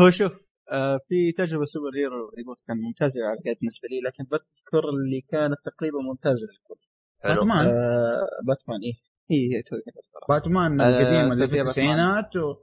[0.00, 0.32] هو شوف
[0.72, 5.98] آه، في تجربة superhero reboot كان ممتازة على بالنسبة لي لكن بذكر اللي كانت تقريبا
[5.98, 6.81] ممتازة للكل.
[7.24, 7.66] باتمان.
[7.66, 8.92] آه، باتمان إيه.
[9.30, 9.82] هي هي توي
[10.28, 11.60] باتمان آه، القديمه اللي في.
[11.60, 12.54] التسعينات و...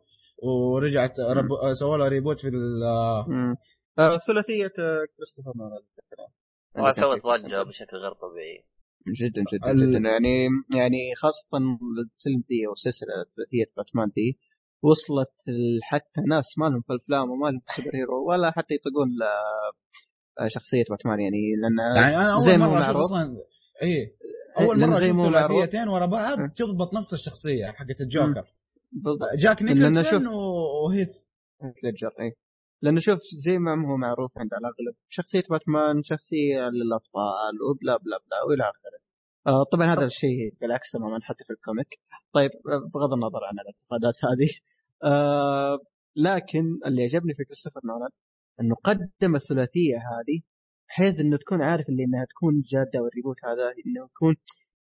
[0.44, 1.52] ورجعت رب...
[1.52, 2.84] آه، سووا لها reboot في ال...
[2.84, 3.56] آه،.
[4.00, 5.82] آه، ثلاثية آه، كريستوفر نولان.
[6.76, 8.66] ما سوت ضجة بشكل غير طبيعي.
[9.22, 10.10] جدا جدا ال- جدا.
[10.10, 14.38] يعني يعني خاصة الفيلم ذي أو السلسلة ثلاثية باتمان ذي
[14.84, 15.32] وصلت
[15.82, 20.50] حتى ناس ما لهم في الأفلام وما لهم في ال superhero ولا حتى يطقون ل-
[20.50, 22.98] شخصية باتمان يعني لأن يعني أنا زي اول ما هو مره أشوف.
[22.98, 23.38] أصلا
[23.82, 24.16] إيه.
[24.60, 25.58] أول لأن مره معروف.
[25.58, 26.52] ثلاثيتين ورا بعض أه.
[26.56, 28.46] تضبط نفس الشخصية حقت الجوكر.
[28.92, 29.30] بالضبط.
[29.38, 31.18] جاك نيكلسون وهيث.
[31.84, 32.36] ليدجر اي
[32.82, 38.44] لأنه شوف زي ما هو معروف عند الأغلب شخصية باتمان شخصية للاطفال وبلا بلا بلا
[38.48, 39.00] وإلى آخره.
[39.48, 42.00] آه طبعا هذا الشيء بالعكس تماما حتى في ال comic.
[42.34, 44.50] طيب آه، بغض النظر عن الانتقادات هذه.
[45.04, 45.80] آه
[46.16, 48.10] لكن اللي عجبني في كريستوفر نولان
[48.62, 50.42] إنه قدم الثلاثية هذه
[50.90, 54.36] بحيث إنه تكون عارف اللي إنها تكون جادة وال reboot هذا إنه يكون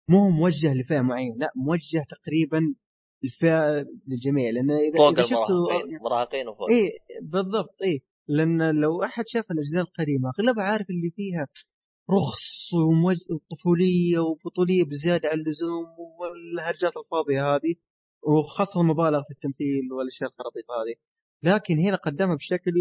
[0.08, 2.74] مو موجه لفئة معينة لا موجه تقريبا
[3.24, 4.50] الفئه للجميع.
[4.50, 6.70] لأن اذا فوق شفتوا المراهقين مراهقين وفوق.
[6.70, 6.90] إيه
[7.22, 8.00] بالضبط إيه.
[8.28, 11.48] لأن لو أحد شاف الأجزاء القديمة أغلبها عارف اللي فيها
[12.10, 12.70] رخص.
[13.30, 15.86] وطفولية وبطولية بزيادة عن اللزوم
[16.20, 17.74] والهرجات الفاضية هذه
[18.22, 20.94] وخاصة المبالغ في التمثيل والأشياء الخرابيط هذه.
[21.42, 22.72] لكن هنا قدمها بشكل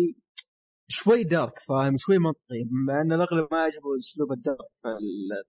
[0.87, 4.87] شوي دارك فاهم شوي منطقي مع إن الأغلب ما يعجبه اسلوب الدارك في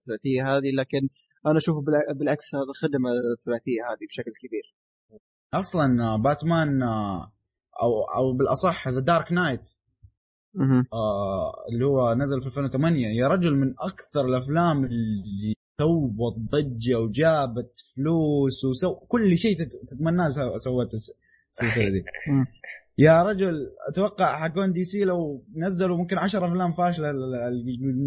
[0.01, 1.09] الثلاثية هذه لكن
[1.47, 4.75] أنا أشوفه بالع- بالعكس هذا خدم الثلاثية هذه بشكل كبير.
[5.55, 6.83] أصلا باتمان
[7.83, 9.71] أو أو بالأصح The Dark Knight
[11.73, 18.65] اللي هو نزل في 2008 يا رجل من أكثر الأفلام اللي سوت ضجة وجابت فلوس
[18.65, 21.13] وسو كل شيء تت- تتمناه سو- سوت الس-
[21.53, 22.05] السلسلة دي.
[22.99, 23.55] يا رجل
[23.89, 27.11] أتوقع حقون DC لو نزلوا ممكن 10 أفلام فاشلة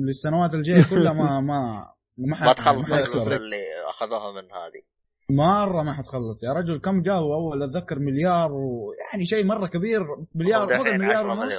[0.08, 1.88] للسنوات الجاية كلها ما ما
[2.18, 3.58] ما, ما تخلص اللي
[3.90, 4.82] أخذوها من هذه.
[5.30, 10.00] مرة ما حتخلص يا رجل كم جاءوا أول أتذكر مليار ويعني شيء مرة كبير.
[10.36, 11.54] مليار فوق المليار 10 ونص.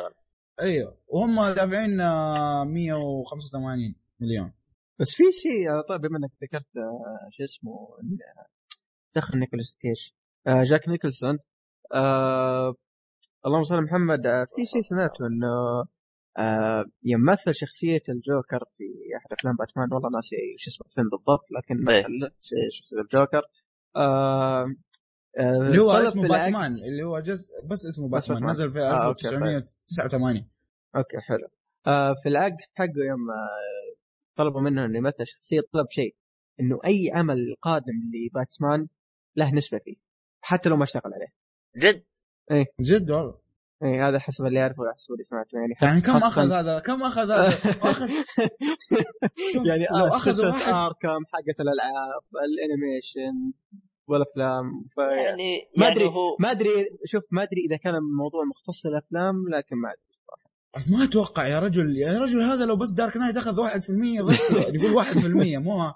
[0.61, 0.97] أيوه.
[1.09, 4.53] وهم دافعين آه، 185 مليون.
[4.99, 8.47] بس في شيء آه، طيب بما إنك ذكرت آه، شو اسمه آه،
[9.17, 10.15] دخل نيكولاس كيش
[10.47, 11.39] آه، جاك نيكلسون.
[11.95, 12.75] آه
[13.47, 14.27] اللهم صل على محمد.
[14.27, 15.85] آه في شيء سمعته إنه
[16.39, 18.85] آه يمثل شخصية الجوكر في
[19.17, 19.89] أحد أفلام باتمان.
[19.93, 21.85] والله ناسي شو اسمه الفيلم بالضبط لكن.
[21.85, 22.33] مثل
[22.73, 23.43] شخصية الجوكر.
[23.97, 24.67] آه
[25.39, 28.51] آه اللي هو اسمه باتمان اللي هو جزء بس اسمه بس باتمان باتمان.
[28.51, 30.49] نزل في آه، أوكي، 1989
[30.97, 31.49] أوكي حلو.
[31.87, 33.97] آه في العقد حقه يوم آه
[34.37, 36.15] طلبوا منه إنه يمثل شخصية طلب شيء
[36.61, 38.89] إنه أي عمل قادم لباتمان
[39.37, 39.97] له نسبة فيه
[40.41, 41.33] حتى لو ما اشتغل عليه.
[41.77, 42.05] جد؟
[42.81, 43.41] جد والله.
[43.83, 45.75] اي هذا حسب اللي اعرفه حسب اللي سمعته يعني.
[45.83, 47.49] يعني كم أخذ هذا كم أخذ هذا؟
[47.91, 48.09] اخذ
[49.67, 53.53] يعني لو آه أخذ Arkham حقت الألعاب ال animation
[54.07, 54.65] والأفلام
[54.97, 54.99] ف...
[54.99, 56.71] يعني ما يعني ادري هو ما أدري
[57.05, 60.91] شوف ما أدري إذا كان الموضوع مختص للأفلام لكن ما أدري صراحة.
[60.91, 64.51] ما أتوقع يا رجل يا رجل هذا لو بس Dark Knight أخذ 1% بس.
[64.75, 65.17] يقول 1%
[65.59, 65.91] مو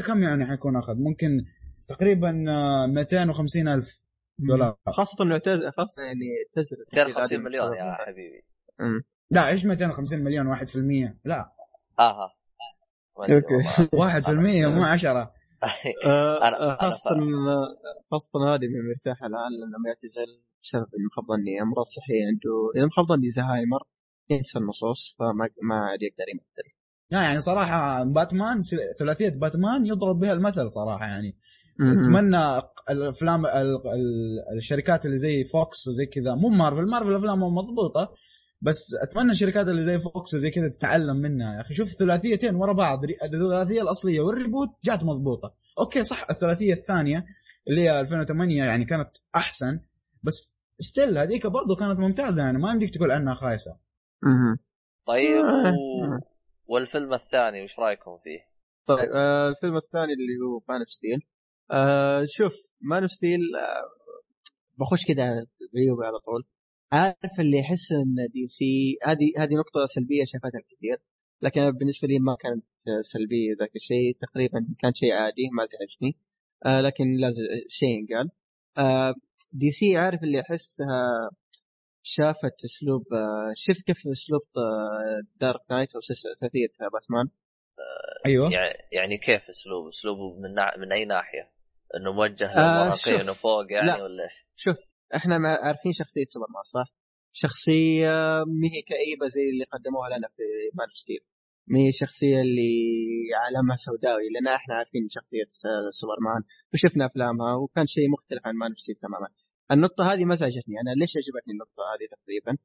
[0.00, 1.44] 1% كم يعني حيكون أخذ؟ ممكن
[1.88, 4.00] تقريبا آه، 250 ألف.
[4.48, 6.26] دولار خاصة إنه اعتزل خاصة يعني
[6.56, 8.44] اعتزل 250 مليون يا حبيبي.
[8.80, 9.02] أمم.
[9.30, 11.52] لا إيش 250 مليون؟ 1% لا.
[11.98, 12.34] أها
[13.18, 13.54] ما أوكي.
[13.94, 14.20] والله.
[14.20, 17.10] 1% مو 10 آه، آه، خاصة.
[18.10, 23.30] خاصة هذه من مرتاح الآن لأنه يعتزل بسبب إنه مخبطني أمراض صحية عنده إذا مخبطني
[23.30, 23.82] زهايمر
[24.30, 26.74] ينسى النصوص فما ما عاد يقدر يمثل.
[27.10, 28.60] لا يعني صراحة باتمان
[28.98, 31.36] ثلاثية باتمان يضرب بها المثل صراحة يعني.
[31.82, 36.34] أتمنى الافلام ال- ال- الشركات اللي زي فوكس وزي كذا.
[36.34, 36.86] مو مارفل.
[36.90, 38.14] مارفل افلامهم مضبوطة
[38.62, 41.56] بس أتمنى الشركات اللي زي فوكس وزي كذا تتعلم منها.
[41.56, 43.00] يا أخي شوف ثلاثيتين ورا بعض.
[43.04, 45.54] الثلاثية الأصلية وال reboot جات مضبوطة.
[45.78, 47.24] أوكي صح الثلاثية الثانية
[47.68, 49.80] اللي هي 2008 يعني كانت أحسن
[50.22, 52.42] بس still هذيك برضو كانت ممتازة.
[52.42, 53.76] يعني ما يمديك تقول عنها خايسة.
[54.22, 54.56] مهم.
[55.06, 55.72] طيب آه.
[55.72, 56.74] و...
[56.74, 58.38] والفيلم الثاني وش رأيكم فيه؟
[58.86, 61.20] طيب آه الفيلم الثاني اللي هو Man of Steel
[61.70, 63.82] آه شوف Man of Steel آه
[64.78, 65.24] بخش كذا
[65.76, 66.44] عيوبه على طول.
[66.92, 70.98] عارف اللي يحس إن DC هذه هذه نقطة سلبية شافتها الكثير
[71.42, 74.16] لكن أنا بالنسبة لي ما كانت آه، سلبية ذاك الشيء.
[74.20, 76.16] تقريبا كان شيء عادي ما زعجني
[76.66, 78.30] آه لكن لازم شيء ينقال.
[78.78, 79.14] آه
[79.52, 81.30] DC عارف اللي احسها
[82.02, 87.28] شافت أسلوب آه شفت كيف أسلوب آه Dark Knight أو سلسلة ثلاثية باتمان
[88.26, 88.52] أيوه.
[88.52, 90.76] يعني يعني كيف أسلوب؟ أسلوبه من نا...
[90.78, 91.59] من أي ناحية؟
[91.96, 93.30] إنه موجه آه، للمراهقين شوف.
[93.30, 94.02] وفوق يعني لا.
[94.02, 94.76] ولا إيش؟ شوف
[95.14, 96.94] إحنا ما عارفين شخصية سوبرمان صح؟
[97.32, 98.08] شخصية
[98.60, 100.42] ما هي كئيبة زي اللي قدموها لنا في
[100.74, 101.20] Man Steel
[101.66, 102.72] ما هي الشخصيه اللي
[103.42, 105.48] عالمها سوداوي لأن إحنا عارفين شخصية
[105.90, 106.42] سوبرمان
[106.74, 109.28] وشفنا أفلامها وكان شيء مختلف عن Man Steel تماما
[109.72, 112.58] النقطة هذه ما زعجتني أنا ليش عجبتني النقطة هذه تقريبا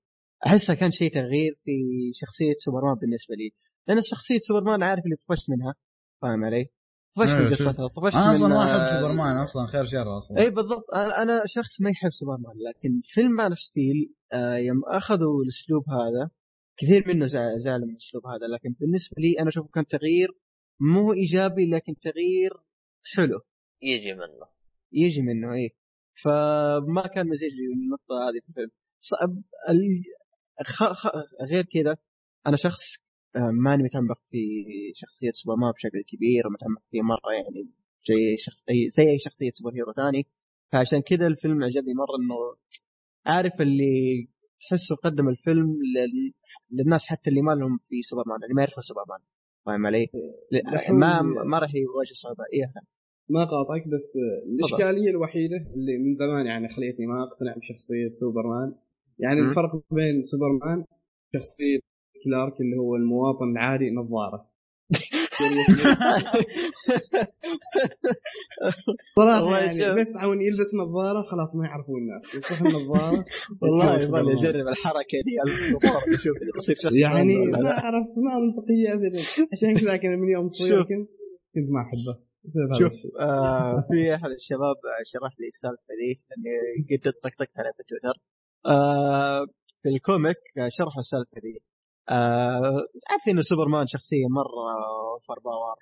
[0.45, 1.71] أحسها كان شيء تغيير في
[2.13, 3.53] شخصية سوبرمان بالنسبة لي
[3.87, 5.75] لأن شخصية سوبرمان عارف اللي طفشت منها
[6.21, 6.69] فاهم علي؟
[7.15, 7.51] طفشت أيوة، من.
[7.51, 10.37] قصتها طفشت أنا أصلا من ما أحب سوبرمان أصلا خير شر أصلا.
[10.39, 10.85] اي بالضبط.
[10.95, 15.83] أنا أنا شخص ما يحب سوبرمان لكن فيلم Man of Steel آه يوم أخذوا الأسلوب
[15.89, 16.29] هذا
[16.77, 20.27] كثير منه زع- زعل من الأسلوب هذا لكن بالنسبة لي أنا أشوفه كان تغيير
[20.79, 22.51] مو إيجابي لكن تغيير
[23.15, 23.39] حلو.
[23.81, 24.47] يجي منه.
[24.91, 25.69] يجي منه إيه.
[26.23, 28.71] فما كان مزعج لي النقطة هذه في الفيلم.
[29.01, 29.29] صعب
[29.69, 30.03] ال...
[30.65, 30.83] خ...
[30.83, 31.07] خ...
[31.51, 31.97] غير كذا
[32.47, 32.81] أنا شخص
[33.63, 34.37] ماني متعمق في
[34.95, 37.69] شخصية سوبرمان بشكل كبير ومتعمق فيه مرة يعني
[38.09, 40.25] زي شخص اي زي أي شخصية super hero ثاني.
[40.71, 42.35] فعشان كذا الفيلم عجبني مرة إنه
[43.25, 44.27] عارف اللي
[44.61, 46.33] تحسه قدم الفيلم لل...
[46.71, 49.19] للناس حتى اللي ما لهم في سوبرمان اللي ما يعرفوا سوبرمان.
[49.65, 50.07] فاهم علي؟
[50.73, 52.43] دحين- ما ما راح يواجه صعوبة.
[52.53, 52.73] إيه
[53.29, 54.13] ما قاطعك بس
[54.45, 58.75] الإشكالية الوحيدة اللي من زمان يعني خليتني ما أقتنع بشخصية سوبرمان
[59.19, 59.39] يعني.
[59.39, 60.85] الفرق بين سوبرمان
[61.35, 61.79] شخصية
[62.25, 64.49] كلارك اللي هو المواطن العادي نظارة
[69.17, 69.95] صراحة يعني.
[70.01, 73.25] بس عون يلبس نظارة خلاص ما يعرفون الناس يفتح النظارة
[73.61, 74.33] والله يبغى.
[74.33, 77.71] اجرب الحركة دي البس نظاره أشوف إذا بصير شخص يعني ما.
[77.71, 79.21] أعرف ما منطقيه ابدا
[79.51, 80.83] عشان كذا كان من يوم صغير.
[80.83, 81.09] كنت
[81.55, 82.25] كنت ما أحبه
[82.79, 82.93] شوف.
[83.19, 84.75] آه في أحد الشباب
[85.13, 86.51] شرح لي السالفة دي لاني
[86.91, 88.19] قد طقطقت عليها في تويتر
[88.65, 89.45] آه
[89.83, 90.37] في ال comic
[90.77, 91.61] شرحوا السالفة دي
[92.09, 94.73] آه عارفين انه سوبرمان شخصية مرة
[95.13, 95.75] over power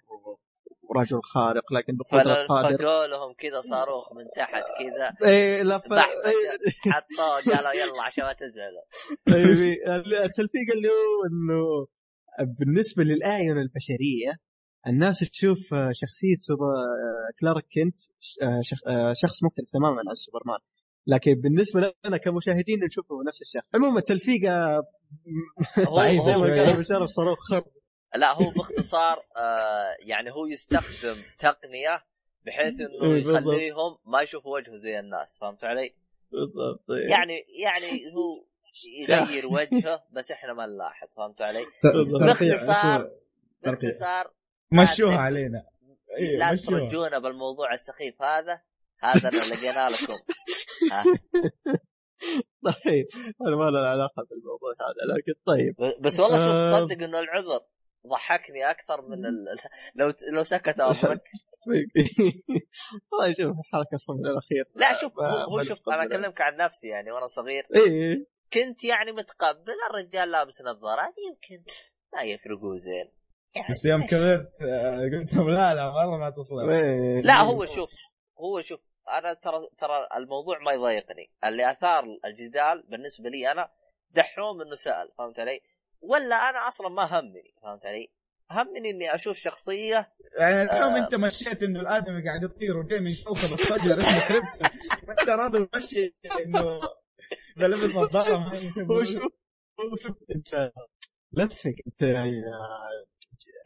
[0.89, 2.77] ورجل خارق لكن بقدرة قادر.
[2.77, 5.29] فلقوا لهم كذا صاروخ من تحت كذا.
[5.31, 5.83] إيه لا ف...
[5.89, 8.83] ضحك إيه، حطوه قالوا يلا عشان ما تزعلوا.
[9.37, 11.87] إيه، التلفيق اللي هو إنه
[12.59, 14.33] بالنسبة للأعين البشرية
[14.87, 15.57] الناس تشوف
[15.91, 16.65] شخصية سوبر
[17.39, 17.99] كلارك كنت
[18.61, 20.59] شخ- شخص مختلف تماما عن سوبرمان.
[21.07, 24.83] لكن بالنسبة لنا كمشاهدين نشوفه نفس الشخص عموما التلفيقه
[25.85, 26.21] شوية.
[26.21, 27.63] قال بشار صاروخ خرب
[28.15, 32.03] لا هو باختصار آه يعني هو يستخدم تقنية
[32.45, 33.21] بحيث إنه إيه،.
[33.21, 35.95] يخليهم ما يشوفوا وجهه زي الناس فهمت علي؟
[36.31, 37.09] بالضبط إيه.
[37.09, 38.45] يعني يعني هو
[38.99, 41.65] يغير وجهه بس إحنا ما نلاحظ فهمت علي؟
[42.19, 43.11] ترقيع باختصار.
[43.63, 44.33] باختصار
[44.71, 45.63] مشوها علينا
[46.19, 46.55] إيه، لا.
[46.55, 48.61] ترجونا بالموضوع السخيف هذا
[49.03, 50.17] هذا اللي لقينا لكم.
[52.85, 53.07] طيب
[53.47, 56.01] أنا ما له علاقة بالموضوع هذا لكن طيب.
[56.01, 56.71] بس والله آه.
[56.71, 57.61] شوف تصدق إنه العذر
[58.07, 59.45] ضحكني أكثر من ال...
[59.95, 61.21] لو لو سكت امرك
[63.11, 64.65] والله شوف الحركة الصمت الأخير.
[64.75, 66.03] لا شوف هو, شوف أنا.
[66.03, 67.63] أكلمك عن نفسي يعني وأنا صغير.
[67.75, 68.25] إيه.
[68.53, 71.63] كنت يعني متقبل الرجال لابس نظارات يمكن
[72.13, 73.11] ما يفرقوا زين.
[73.55, 76.63] يعني بس يوم كبرت آه، قلت لهم لا لا والله ما تصلح.
[76.69, 77.21] إيه.
[77.21, 77.89] لا هو شوف
[78.39, 83.69] هو شوف أنا ترى ترى الموضوع ما يضايقني اللي أثار الجدال بالنسبة لي أنا
[84.11, 85.61] دحوم إنه سأل فهمت علي؟
[86.01, 88.09] ولا أنا أصلا ما همني فهمت علي؟
[88.51, 90.99] همني إني أشوف شخصية يعني اليوم آه.
[90.99, 96.15] أنت مشيت إنه الآدمي قاعد يطير وجاي من كوكب الفجر اسمه كريبتون وانت راضي ماشي
[96.45, 96.79] إنه
[97.57, 98.51] اذا لبس نظاره
[99.03, 99.31] شوف
[100.35, 100.71] أنت
[101.33, 102.41] لفك أنت يعني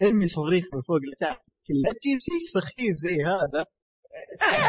[0.01, 3.65] ارمي صواريخ من فوق لتحت لا تجيب شيء سخيف زي هذا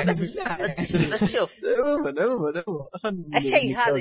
[0.09, 1.51] بس بس, بس شوف.
[1.79, 3.99] عموما عموما عموما الشيء هذا.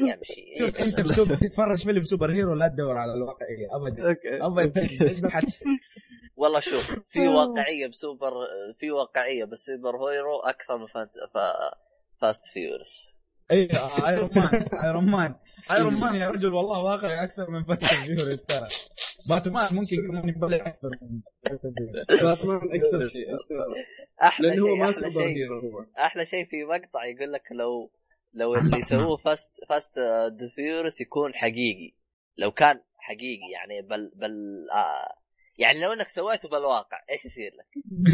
[0.00, 4.16] يمشي أنت بسوبر تتفرج فيلم super hero لا تدور على الواقعية ابدا.
[4.46, 4.86] ابدا.
[5.34, 5.58] حتى
[6.36, 8.32] والله شوف في واقعية بسوبر
[8.80, 10.86] في واقعية بسوبر هيرو أكثر من.
[12.20, 13.17] Fast Furious
[13.50, 13.68] اي
[14.08, 15.34] Iron Man Iron Man
[15.70, 18.68] Iron Man يا رجل والله واقعي أكثر من Fast Furious ترى.
[19.28, 21.20] باتمان ممكن كمان يبلع أكثر من.
[22.08, 23.26] باتمان أكثر شيء
[24.22, 25.36] أحلى لأنه هو شيء ما أحلى سوبر شيء.
[25.36, 25.86] hero هو.
[25.98, 27.92] أحلى شيء في مقطع يقول لك لو
[28.34, 29.98] لو اللي سووه Fast Fast
[30.40, 31.94] the Furious يكون حقيقي.
[32.38, 34.32] لو كان حقيقي يعني بل بل
[34.74, 35.18] آه
[35.58, 37.66] يعني لو إنك سويته بالواقع إيش يصير لك؟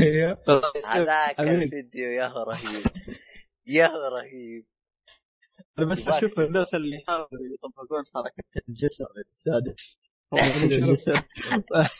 [0.02, 0.38] أيوه
[0.86, 1.40] هذاك.
[1.40, 2.82] الفيديو يا هو رهيب.
[3.66, 4.66] يا هو رهيب.
[5.78, 6.08] أنا بس.
[6.08, 9.98] أشوف الناس اللي يحاولوا يطبقون حركة الجسر السادس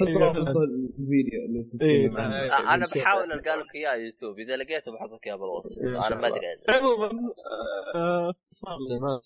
[0.00, 2.48] الفيديو اللي تتكلم عنه.
[2.48, 6.20] أنا- آه، أنا بحاول ألقى لك إياه يوتيوب إذا لقيته بحط لك إياه بالوصف أنا
[6.20, 6.28] ما.
[6.28, 6.46] أدري.
[6.68, 7.10] عموما
[7.94, 9.20] آه، صار لي ما.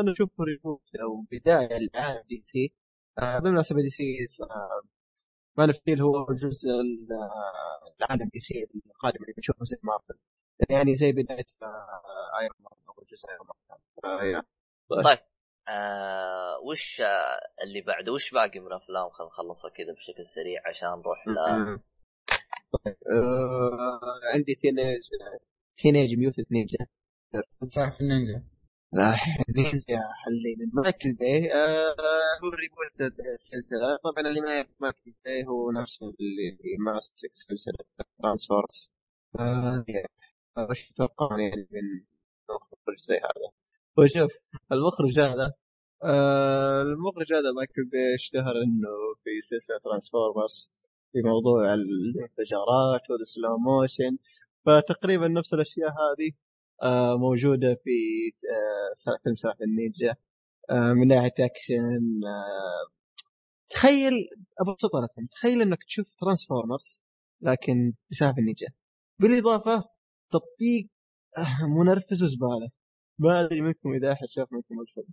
[0.00, 2.72] أنا أشوف reboot أو بداية العام DC
[3.18, 4.26] آه، بالمناسبة DC
[5.58, 10.14] Man of Steel هو الجزء ال- آه، العالم DC القادم اللي بنشوفه زي مارفل
[10.70, 11.46] يعني زي بداية
[12.40, 14.42] Iron Man أو جزء Iron Man آه، يا.
[15.68, 20.88] آه وش آه، اللي بعده وش باقي من افلام خلينا نخلصها كذا بشكل سريع عشان
[20.88, 21.34] نروح ل
[22.84, 24.00] طيب آه،
[24.34, 25.02] عندي تينيج
[25.76, 26.86] تينيج ميوتد نينجا
[27.68, 28.42] صح في النينجا.
[28.92, 29.14] لا
[29.56, 31.52] نينجا حلي من مايكل باي.
[31.52, 31.94] آه
[32.42, 33.96] هو ريبوت السلسلة.
[34.04, 37.78] طبعا اللي ما يعرف مايكل باي هو نفس اللي ماسك سلسلة
[38.22, 38.92] ترانسفورس
[39.38, 39.84] آه،
[40.58, 42.04] وش تتوقعون يعني من
[42.50, 43.48] مخرج زي هذا؟
[43.98, 44.30] وشوف
[44.72, 45.52] المخرج هذا
[46.04, 48.92] آه المخرج هذا مايكل باي اشتهر إنه
[49.24, 50.72] في سلسلة Transformers
[51.12, 54.18] في موضوع الانفجارات وال slow motion
[54.66, 56.30] فتقريبا نفس الأشياء هذه
[56.82, 57.90] آه، موجودة في
[58.52, 60.14] آه، فيلم سلاحف النينجا
[60.70, 62.20] من ناحية اكشن
[63.70, 64.12] تخيل
[64.60, 67.02] ابسطها لكم تخيل إنك تشوف Transformers
[67.40, 68.66] لكن بسلاحف النينجا.
[69.20, 69.84] بالإضافة
[70.30, 70.86] تطبيق
[71.38, 72.68] آه، منرفز وزباله
[73.18, 75.08] ما أدري منكم إذا أحد شاف منكم الفيلم.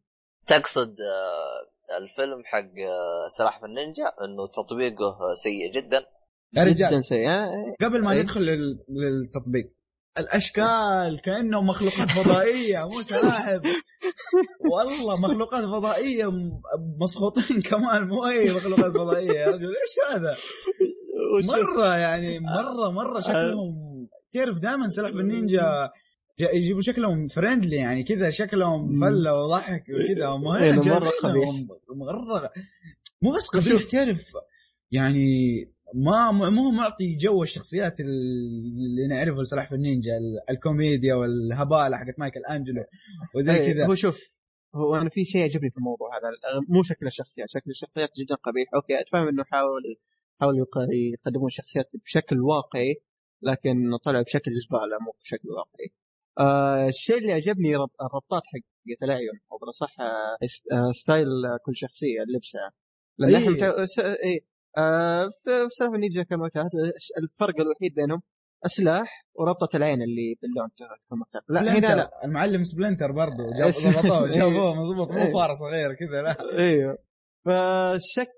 [0.48, 6.06] تقصد آه الفيلم حق آه سلاحف النينجا إنه تطبيقه سيء جدا؟
[6.54, 8.22] يا جدا رجال سيء آه، قبل ما إيه.
[8.22, 9.74] ندخل لل- للتطبيق
[10.18, 13.62] الأشكال كانهم مخلوقات فضائية مو سلاحف.
[14.72, 16.26] والله مخلوقات فضائية
[17.02, 19.32] مسخوطين كمان مو أي مخلوقات فضائية.
[19.40, 20.36] يا رجل إيش هذا؟
[21.50, 23.93] مرة يعني مرة مرة شكلهم
[24.34, 25.64] تعرف دائما سلاحف النينجا
[26.54, 29.00] يجيبوا شكلهم friendly يعني كذا شكلهم.
[29.02, 30.28] فلة وضحك وكذا
[30.62, 30.72] إيه،
[31.96, 32.52] مرة
[33.22, 34.22] مو بس قبيح تعرف
[34.92, 35.26] يعني
[35.96, 42.84] ما مو معطي جو الشخصيات اللي نعرفه لسلاحف النينجا ال- الكوميديا والهبالة حقت مايكل أنجلو
[43.36, 43.88] وزي إيه، كذا.
[43.88, 44.18] هو شوف
[44.76, 48.68] هو أنا في شيء يعجبني في الموضوع هذا مو شكل الشخصيات شكل الشخصيات جدا قبيح.
[48.76, 49.82] okay أتفهم إنه حاول
[50.42, 52.96] حاولوا يق- يقدمون الشخصيات بشكل واقعي
[53.44, 55.92] لكن طلع بشكل زباله مو بشكل واقعي
[56.40, 57.90] آه الشيء اللي عجبني رب...
[58.02, 60.38] الربطات حقت الاعين أو بالأصح آه
[60.72, 61.28] آه style
[61.66, 62.72] كل شخصية لبسها
[63.18, 63.38] لأن إيه.
[63.38, 63.86] إحنا متع...
[63.86, 64.00] س...
[64.00, 64.46] اي
[64.78, 66.26] آه في سالفه نينجا
[67.18, 68.22] الفرق الوحيد بينهم
[68.66, 70.70] السلاح وربطة العين اللي باللون
[71.12, 74.40] مختلفه لا هنا لا المعلم سبلنتر؟ ضبطوه إيه.
[74.40, 75.34] جابوه مضبوط مو إيه.
[75.34, 76.98] فار صغير كذا لا أيوه
[77.46, 78.34] فشك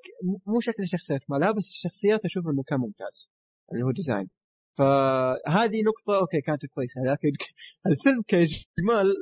[0.48, 3.30] مو شكل الشخصيات ملابس الشخصيات أشوف إنه كان ممتاز
[3.72, 4.30] اللي هو design
[4.78, 7.32] فهذه نقطة okay كانت كويسة لكن
[7.88, 9.14] الفيلم كإجمال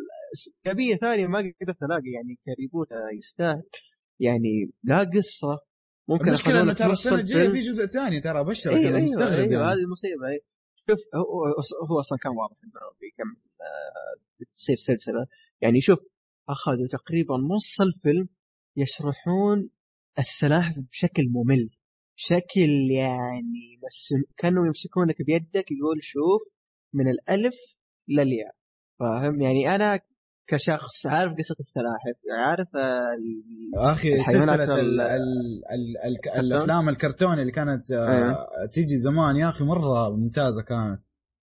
[0.65, 3.63] إيجابية ثانية ما قدرت ألاقي يعني ك reboot يستاهل
[4.19, 5.59] يعني لا قصة
[6.07, 7.51] ممكن المشكلة إنه ترى الجاية للفيلم.
[7.51, 9.73] في جزء ثاني ترى أبشرك أنا أيوه, مستغرب أيوة يعني.
[9.73, 10.41] هذه المصيبة أيوة.
[10.89, 11.45] شوف هو,
[11.89, 15.27] هو أصلا كان واضح إنه بيكمل آه، بتصير سلسلة
[15.61, 15.99] يعني شوف
[16.49, 18.29] أخذوا تقريبا نص الفيلم
[18.77, 19.69] يشرحون
[20.19, 21.69] السلاحف بشكل ممل
[22.17, 26.41] بشكل يعني بس كانوا يمسكونك بيدك يقول شوف
[26.93, 27.55] من الألف
[28.07, 28.55] للياء
[28.99, 29.99] فاهم يعني أنا
[30.47, 32.17] كشخص عارف قصة السلاحف
[32.47, 34.75] عارف آه، أخي سلسله؟
[36.39, 38.47] الأفلام الكرتون اللي كانت آه، أيوه.
[38.71, 41.01] تيجي زمان يا أخي مرة ممتازة كانت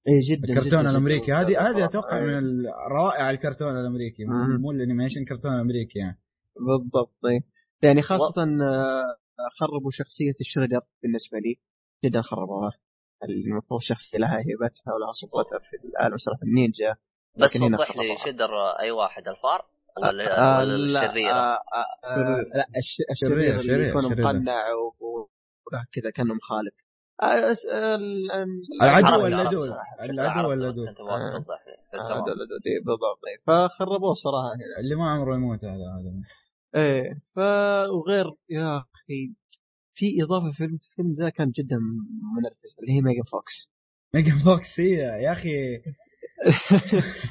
[0.09, 1.85] اي جدا الكرتون جداً الأمريكي هذه ممتاز هذه صراحة.
[1.85, 2.41] أتوقع أيوة.
[2.41, 4.59] من روائع الكرتون الأمريكي مو-.
[4.59, 6.19] مو ال animation الكرتون الامريكي يعني
[6.57, 7.43] بالضبط طيب
[7.83, 9.17] يعني خاصة آه،
[9.61, 11.57] خربوا شخصية الشريدر بالنسبة لي
[12.05, 12.73] جدا خربوها
[13.25, 16.97] المفروض شخصية لها هيبتها ولها سلطتها في العالم سلاحف النينجا
[17.39, 18.17] بس وضح لي.
[18.33, 19.67] شريدر أي واحد الفار
[20.03, 21.61] ولا آه، ولا لا آه، آه،
[22.05, 24.05] آه، لا الش- الشرير شرير، اللي يكون.
[24.25, 25.29] مقنع و- و-
[25.67, 26.75] وله كذا كأنه مخالف
[29.27, 30.05] العدو صراحة.
[30.05, 30.85] العدو.
[31.39, 32.25] توضح لي آه، تمام.
[32.25, 33.21] دول- دول- دي بالضبط.
[33.47, 36.11] فخربوه صراحة اللي ما عمره يموت هذا هذا
[36.75, 37.39] إيه ف
[37.91, 39.35] وغير يا أخي
[39.95, 41.77] في إضافة في الفيلم ذا كان جدا
[42.37, 43.71] منرفز اللي هي ميجان فوكس.
[44.15, 45.83] ميجان فوكس هي يا أخي.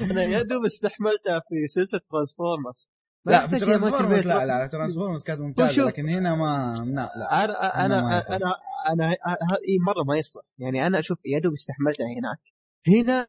[0.12, 2.90] أنا يا دوب استحملتها في سلسلة ترانسفورمرز.
[3.26, 8.20] لا في ترانسفورمرز لا لا ترانسفورمرز كانت ممتازة لكن هنا ما لا لا أنا أنا
[8.90, 10.44] أنا أنا اي مرة ما يصلح.
[10.58, 12.40] يعني أنا أشوف يا دوب استحملتها هناك.
[12.88, 13.28] هنا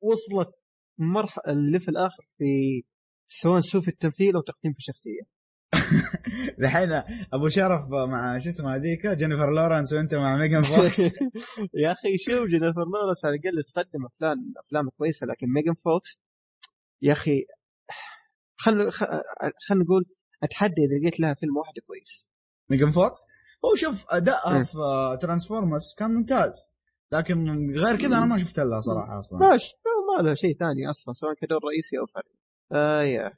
[0.00, 0.54] وصلت
[0.98, 2.82] مرحله اللي في الآخر في
[3.28, 5.37] سواء سواء في التمثيل أو تقديم في الشخصية.
[6.60, 6.92] الحين
[7.32, 11.00] ابو شرف مع شو اسمه هذيك جينيفر لورنس وانت مع ميجان فوكس.
[11.82, 16.20] يا أخي شوف جينيفر لورنس على الأقل تقدم أفلام أفلام كويسة لكن ميجان فوكس
[17.02, 17.44] يا أخي
[18.56, 20.04] خلينا خلينا نقول
[20.42, 22.30] أتحدى إذا لقيت لها فيلم واحد كويس.
[22.70, 23.20] ميجان فوكس؟
[23.64, 26.70] هو شوف ادائها في ترانسفورمرز كان ممتاز
[27.12, 27.34] لكن
[27.76, 29.38] غير كذا أنا ما شفت لها صراحة أصلا.
[29.38, 29.48] ما
[30.16, 32.34] ما لها شيء ثاني أصلا سواء كدور رئيسي أو فرعي
[32.72, 33.32] آه يا.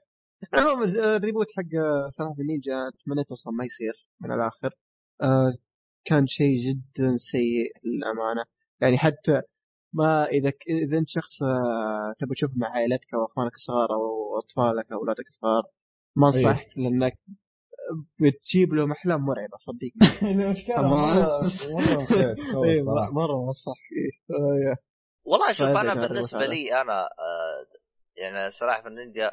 [0.55, 0.85] عموما
[1.17, 1.71] ال reboot حق
[2.09, 4.71] سلاحف النينجا تمنيت أصلا ما يصير من الآخر.
[5.23, 5.55] آه
[6.05, 8.45] كان شيء جدا سيء للأمانة.
[8.81, 9.43] يعني حتى
[9.93, 14.93] ما إذا إذا أنت شخص آه تبي تشوف مع عائلتك أو أخوانك الصغار أو أطفالك
[14.93, 15.63] أو أولادك الصغار
[16.17, 16.69] ما انصح أيه.
[16.77, 17.19] لأنك
[18.21, 19.93] بتجيب لهم أحلام مرعبة صدقني.
[20.43, 23.75] المشكلة مرة مرة مرة ما صح.
[23.89, 24.77] فيه
[25.25, 27.67] والله شوف أنا بالنسبة لي أنا آه
[28.17, 29.33] يعني صراحة في النينجا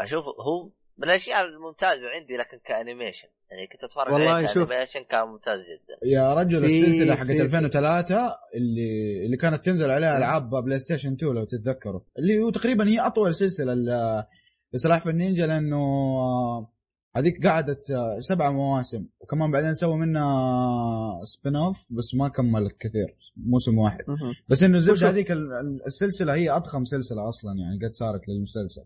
[0.00, 0.64] أشوف هو
[0.98, 3.28] من الأشياء الممتازة عندي لكن ك animation.
[3.50, 5.98] يعني كنت أتفرج والله عليه شوف ك animation كان ممتاز جدا.
[6.12, 11.12] يا رجل في- السلسلة حقت في- 2003 اللي اللي كانت تنزل عليها ألعاب بلاي ستيشن
[11.12, 12.00] 2 لو تتذكروا.
[12.18, 13.74] اللي هو تقريبا هي أطول سلسلة
[14.74, 15.78] لسلاحف النينجا لأنه
[17.16, 17.82] هذيك قعدت
[18.18, 20.24] سبع مواسم وكمان بعدين سووا منها
[21.24, 24.04] spin off بس ما كملت كثير موسم واحد.
[24.48, 28.84] بس إنه الزبده هذيك ال- ال- السلسلة هي أضخم سلسلة أصلا يعني قد صارت للمسلسل.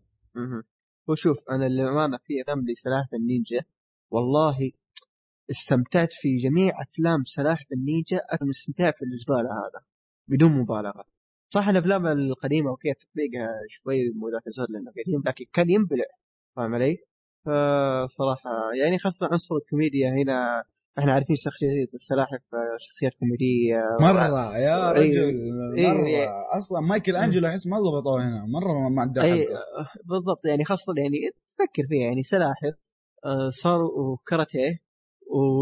[1.08, 3.60] وشوف أنا للأمانة في أفلام لسلاحف النينجا
[4.10, 4.72] والله
[5.50, 9.84] استمتعت في جميع أفلام سلاحف النينجا أكثر من استمتاع في الزبالة هذا
[10.28, 11.04] بدون مبالغة
[11.48, 16.04] صح الأفلام القديمة وكيف تطبيقها شوي مو ذاك لأنه قديم لكن كان ينبلع
[16.56, 16.98] فاهم علي؟
[17.44, 20.64] فصراحه يعني خاصة عنصر الكوميديا هنا
[20.98, 22.40] إحنا عارفين شخصية السلاحف
[22.88, 25.32] شخصيات كوميدية مرة يا أي- رجل
[25.76, 26.04] أي- مرة.
[26.06, 29.88] أي- أصلا مايكل أنجلو أحس ما ضبطوه هنا مرة ما عنده اي حقه.
[30.04, 30.46] بالضبط.
[30.46, 31.18] يعني خاصة يعني
[31.58, 32.74] تفكر فيها يعني سلاحف
[33.24, 34.78] آه، صاروا كاراتيه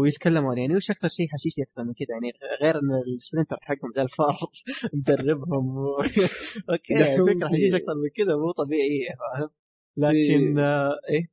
[0.01, 2.31] ويتكلمون يعني وش أكثر شيء حشيشي أكثر من كذا يعني
[2.63, 4.37] غير إن السبلنتر حقهم ذا الفار
[4.93, 5.95] مدربهم و...
[6.71, 6.95] okay
[7.35, 9.49] فكرة حشيش أكثر من كذا مو طبيعية فاهم؟
[9.97, 11.27] لكن آه إيه.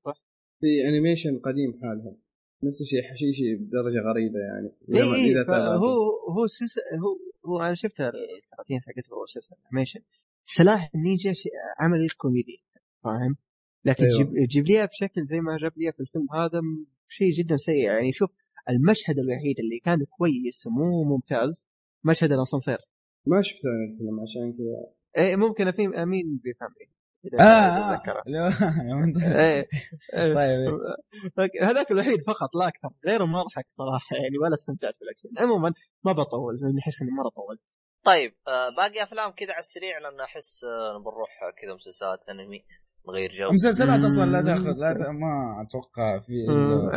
[0.61, 2.17] في animation قديم حالها
[2.65, 4.69] نفس الشيء حشيشي بدرجة غريبة يعني.
[4.89, 5.77] إذا- اي إذا تابعته.
[5.77, 10.01] هو هو سلسل هو هو أنا شفت الكراتين حقته هو سلسله animation
[10.45, 11.33] سلاحف النينجا
[11.81, 12.63] عمل كوميدي
[13.05, 13.37] فاهم؟
[13.85, 14.19] لكن أيوة.
[14.19, 16.61] جيب جيب ليها بشكل زي ما جاب ليها في الفيلم هذا
[17.09, 17.85] شيء جدا سيء.
[17.85, 18.31] يعني شوف
[18.71, 21.67] المشهد الوحيد اللي كان كويس مو ممتاز
[22.05, 22.79] مشهد الأسانسير.
[23.27, 24.93] ما شفت أنا الفيلم عشان كذا.
[25.25, 26.85] إيه ممكن في أمين بيفهمني.
[26.85, 27.02] اذا
[27.41, 28.03] آه
[29.41, 29.67] إيه.
[31.37, 32.89] طيب هذاك الوحيد فقط لا أكثر.
[33.07, 35.73] غيره ما اضحك صراحة يعني ولا استمتعت بالاكشن عموما
[36.05, 37.61] ما بطول لاني أحس إني مرة طولت.
[38.05, 41.31] طيب آه باقي أفلام كذا على السريع لأن أحس آه بنروح
[41.63, 42.65] كذا مسلسلات أنمي
[43.09, 43.53] نغير جو.
[43.53, 44.43] مسلسلات أصلا لا.
[44.43, 45.13] تأخذ لا.
[45.13, 46.33] ما أتوقع في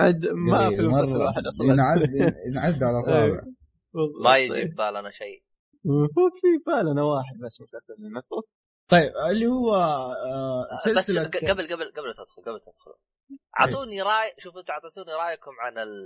[0.01, 1.01] عد ما في يعني مرة.
[1.01, 1.73] مسلسل واحد أصلا.
[1.73, 2.01] ينعد
[2.47, 3.41] ينعد على اصابع
[4.23, 5.43] ما يجي ببالنا شيء.
[5.87, 7.93] هو في بالنا واحد بس مسلسل
[8.87, 12.93] طيب اللي هو آه، بس سلسلة ق- قبل قبل قبل تدخل قبل تدخل
[13.59, 16.05] أعطوني رأي شوفوا أنتوا أعطيتوني رأيكم عن ال...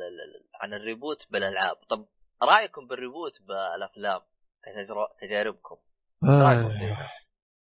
[0.61, 2.05] عن ال reboot بالألعاب طب
[2.43, 4.21] رأيكم بال reboot بالأفلام.
[5.21, 5.75] تجاربكم
[6.21, 7.09] فيها؟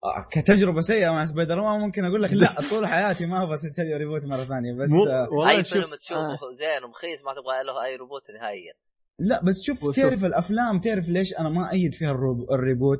[0.04, 3.96] آه، كتجربة سيئة مع سبايدر مان ممكن أقول لك لا طول حياتي ما أبغى ستيديو
[3.96, 6.52] reboot مرة ثانية بس مو آه، أي شوف، فيلم تشوفه آه.
[6.52, 8.72] زين ومخيس ما تبغى له أي reboot نهائيا
[9.18, 9.96] لا بس شوف.
[9.96, 12.98] تعرف الأفلام تعرف ليش أنا ما أيد فيها ال reb- ال reboot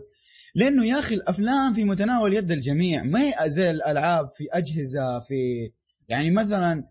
[0.55, 3.03] لأنه يا أخي الأفلام في متناول يد الجميع.
[3.03, 5.71] ما هي زي الالعاب في أجهزة في
[6.09, 6.85] يعني مثلا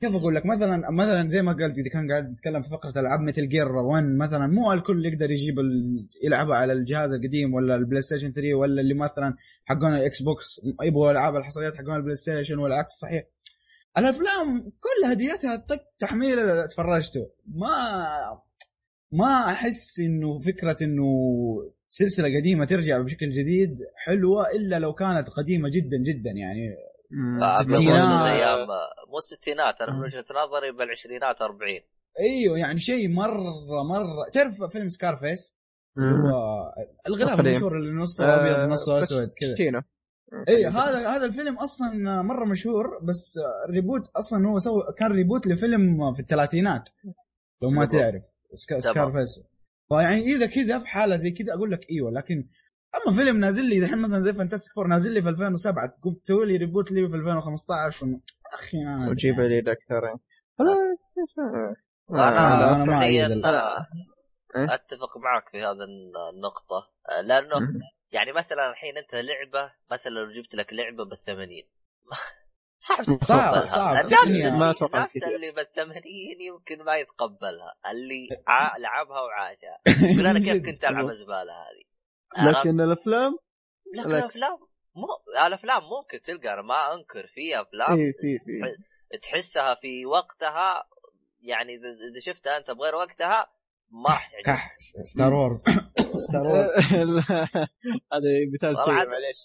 [0.00, 3.20] كيف أقول لك؟ مثلا مثلا زي ما قلت إذا كان قاعد نتكلم في فقرة ألعاب
[3.20, 5.54] مثل جير 1 مثلا مو الكل يقدر يجيب.
[6.24, 11.10] يلعبها على الجهاز القديم ولا البلاي ستيشن 3 ولا اللي مثلا حقون الاكس بوكس يبغوا
[11.10, 13.24] ألعاب الحصريات حقون البلاي ستيشن والعكس صحيح.
[13.98, 15.66] الأفلام كلها ديتها
[15.98, 17.30] تحميل تفرجته.
[17.46, 18.40] ما
[19.12, 21.04] ما أحس إنه فكرة إنه
[21.94, 26.76] سلسلة قديمة ترجع بشكل جديد حلوة إلا لو كانت قديمة جدا جدا يعني.
[27.74, 28.68] أيام
[29.10, 31.80] مو الستينات أنا من وجهة نظري بالعشرينات 40
[32.20, 34.30] أيوه يعني شيء مرة مرة.
[34.32, 35.54] تعرف فيلم Scarface.
[35.98, 36.72] هو
[37.06, 37.40] الغلاف.
[37.40, 39.82] المشهور اللي نصه أبيض ونصه بس أسود كذا.
[40.48, 43.38] اي هذا هذا الفيلم أصلا مرة مشهور بس
[43.70, 46.88] reboot أصلا هو سوى كان reboot لفيلم في الثلاثينات
[47.62, 47.86] لو ما.
[47.86, 48.22] تعرف.
[48.54, 48.94] سكا تمام.
[48.94, 49.51] Scarface
[49.98, 52.48] فيعني إذا كذا في حالة زي كذا أقول لك إيوه لكن
[52.94, 56.46] أما فيلم نازل لي دحين مثلا زي Fantastic Four نازل لي في 2007 تقوم تسوي
[56.46, 58.20] لي reboot لي في 2015 ون-
[58.54, 60.16] أخي ما وتجيب لي دكتورين
[60.58, 60.78] خلاص
[62.10, 67.56] أنا أنا ما؟ أتفق معك في هذا النقطة آه، لأنه.
[68.12, 71.48] يعني مثلا الحين أنت لعبة مثلا لو جبت لك لعبة بال 80
[72.88, 73.96] صعب صعب، تتقبلها صعب.
[73.96, 75.34] الناس ما اللي أتوقع الناس.
[75.34, 76.02] اللي بال 80
[76.40, 78.76] يمكن ما يتقبلها اللي ع...
[78.76, 79.78] لعبها وعاشها
[80.12, 81.84] يقول أنا كيف كنت ألعب الزبالة هذه؟
[82.50, 83.38] لكن الأفلام
[83.94, 84.10] لكن.
[84.10, 84.58] الأفلام
[84.94, 85.06] مو
[85.46, 90.84] الأفلام ممكن تلقى أنا ما أنكر في أفلام اي في في تحسها في وقتها
[91.40, 93.46] يعني إذا إذا شفتها أنت بغير وقتها
[93.92, 95.60] ما راح تعجبك كح Star Wars
[96.28, 96.70] Star Wars
[98.12, 99.04] هذا مثال سيء طبعاً.
[99.04, 99.36] معليش.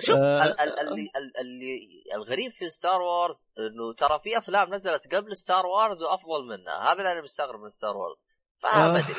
[0.06, 0.42] شوف آه.
[0.44, 1.78] ال- ال- اللي ال- اللي
[2.14, 6.74] الغريب في Star Wars إنه ترى في أفلام نزلت قبل Star Wars وأفضل منها.
[6.92, 8.16] هذا اللي أنا مستغرب من Star Wars
[8.64, 8.68] آه.
[8.68, 9.14] فما أدري.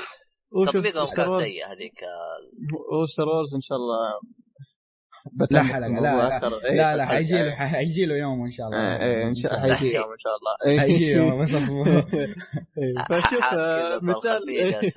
[0.51, 1.99] وشوف تطبيقهم كان سيء هذيك.
[2.93, 4.19] هو Star Wars إن شاء الله
[5.51, 6.65] لا حلقة لا لا.
[6.65, 7.55] إيه، لا لا الحلقة حيجي له.
[7.55, 9.01] حيجي له يوم إن شاء الله.
[9.01, 9.75] إيه إن شاء الله.
[9.75, 10.73] حيجي يوم إن شاء الله.
[10.73, 10.79] إيه.
[10.79, 11.87] حيجي يوم بس اصبر
[12.77, 14.95] إيه، فشوف آه، مثال جالس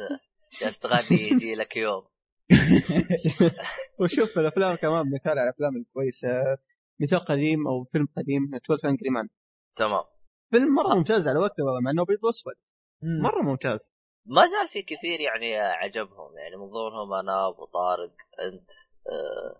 [0.62, 2.02] جالس تغني يجي لك يوم.
[4.01, 6.59] وشوف الأفلام كمان مثال على الأفلام الكويسة.
[7.01, 9.28] مثال قديم أو فيلم قديم 12 Angry Men
[9.76, 10.05] تمام.
[10.51, 12.55] فيلم مرة ممتاز على وقته والله مع إنه أبيض وأسود.
[13.02, 13.92] مرة ممتاز.
[14.26, 18.12] ما زال في كثير يعني عجبهم يعني من ضمنهم أنا أبو طارق
[18.47, 19.57] أنت آه، آه،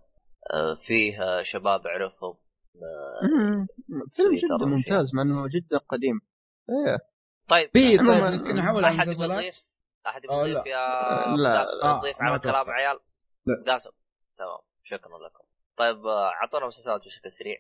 [0.87, 2.35] فيه آه، شباب اعرفهم
[2.77, 3.67] آه،.
[4.17, 6.21] فيلم في جدا ممتاز مع إنه جدا قديم.
[6.71, 6.99] إيه.
[7.49, 9.63] طيب في طيب يمكن نحول على احد المسلسلات يضيف
[10.07, 10.71] أحد آه، يضيف لا.
[10.71, 11.59] يا لا.
[11.59, 12.39] قاسم؟ آه، تضيف على.
[12.39, 12.99] كلام عيال؟
[13.47, 13.73] لا.
[13.73, 13.91] قاسم.
[14.39, 14.59] تمام.
[14.85, 15.45] شكرا لكم.
[15.77, 17.57] طيب آه، أعطونا مسلسلات بشكل سريع.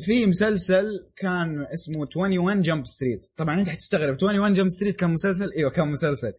[0.00, 4.14] في مسلسل كان اسمه 21 Jump Street طبعا أنت حتستغرب.
[4.22, 6.32] 21 Jump Street كان مسلسل؟ إيوه كان مسلسل.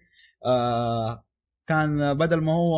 [0.46, 1.24] آه
[1.67, 2.75] كان بدل ما هو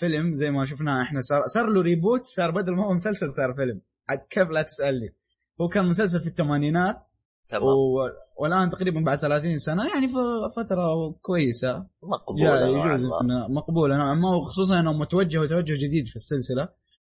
[0.00, 3.54] فيلم زي ما شفناه إحنا صار صار له ريبوت صار بدل ما هو مسلسل صار
[3.56, 3.80] فيلم.
[4.08, 5.14] عاد كيف لا تسألني.
[5.60, 7.04] هو كان مسلسل في الثمانينات
[7.48, 7.62] تمام.
[7.62, 7.96] و...
[8.40, 10.14] والآن تقريبا بعد 30 سنة يعني في
[10.56, 10.84] فترة
[11.22, 11.72] كويسة.
[11.72, 13.48] جاء مقبولة نوعاً ما.
[13.48, 16.64] مقبولة نوعا ما وخصوصا إنه متوجه وتوجه جديد في السلسلة.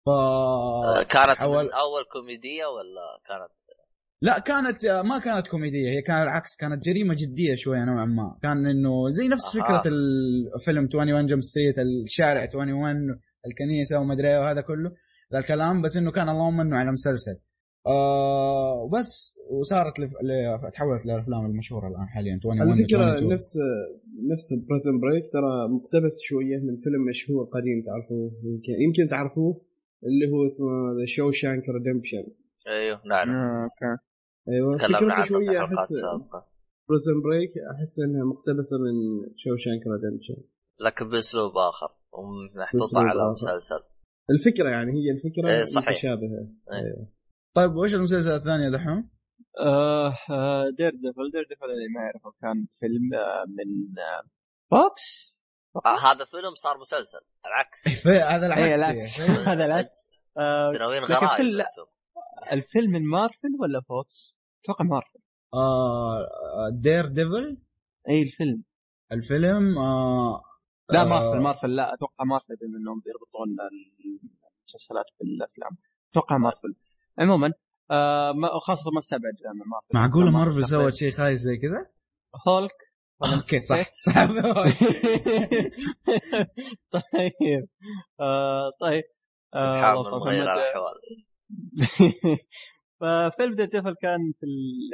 [0.06, 3.50] ف آه، كانت حول- من أول كوميدية ولا كانت
[4.24, 8.38] لا كانت ما كانت كوميدية هي كان العكس كانت جريمة جدية شوية نوعا ما.
[8.42, 9.64] كان إنه زي نفس أها.
[9.64, 9.82] فكرة
[10.56, 14.90] الفيلم 21 Jump Street الشارع 21 الكنيسة وما أدري إيه وهذا كله
[15.32, 17.36] ذا الكلام بس إنه كان اللهم إنه على مسلسل.
[17.86, 20.12] آه وبس وصارت لف...
[20.22, 20.30] ل...
[20.72, 23.32] تحولت للأفلام المشهورة الآن حاليا 21 الفكرة 22.
[23.34, 23.58] نفس
[24.32, 29.60] نفس Prison Break ترى مقتبس شوية من فيلم مشهور قديم تعرفوه يمكن يمكن تعرفوه
[30.06, 32.24] اللي هو اسمه The Shawshank Redemption
[32.68, 34.02] أيوه نعم آه، okay.
[34.48, 36.46] أيوه تكلمنا عنه في شوية حلقات أحس سابقة.
[36.88, 38.94] Prison Break أحس إنها مقتبسة من
[39.36, 40.48] Shawshank Redemption
[40.80, 43.32] لكن بأسلوب آخر ومحطوطة بأسلوب على.
[43.32, 43.80] مسلسل.
[44.30, 45.88] الفكرة يعني هي الفكرة إيه، صحيح.
[45.88, 46.48] متشابهة.
[47.56, 49.10] طيب وش المسلسل الثاني دحوم؟
[49.60, 54.22] آه آه، Daredevil Daredevil اللي ما يعرفه كان فيلم آه، من آه،
[54.70, 55.34] Fox
[55.76, 58.06] آه، هذا فيلم صار مسلسل العكس.
[58.34, 58.60] هذا العكس.
[58.62, 59.20] إيه العكس.
[59.50, 60.04] هذا العكس.
[60.38, 61.66] آه، تناوين لكن غرائب.
[62.52, 62.90] الفيلم.
[62.92, 64.33] من مارفل ولا Fox؟
[64.64, 65.18] أتوقع مارفل
[65.54, 66.28] آه
[66.72, 67.56] Daredevil؟
[68.08, 68.62] إي الفيلم.
[69.12, 70.42] الفيلم آه
[70.90, 73.48] لا آه، Marvel Marvel لا أتوقع مارفل بما إنهم بيربطون
[74.64, 75.70] المسلسلات بالأفلام.
[76.12, 76.74] أتوقع مارفل.
[77.18, 77.52] عموما
[77.90, 79.32] آه ما- خاصة ما استبعد
[79.66, 79.88] مارفل.
[79.94, 81.86] معقولة ما- مارفل ما- سوت شيء خايس زي كذا؟
[82.48, 82.70] Hulk.
[83.34, 83.92] okay صح.
[84.06, 84.26] صح.
[86.90, 87.68] طيب.
[88.20, 89.04] آه طيب.
[89.54, 89.82] آه،
[93.04, 94.90] ففيلم ذا ديفل كان في ال-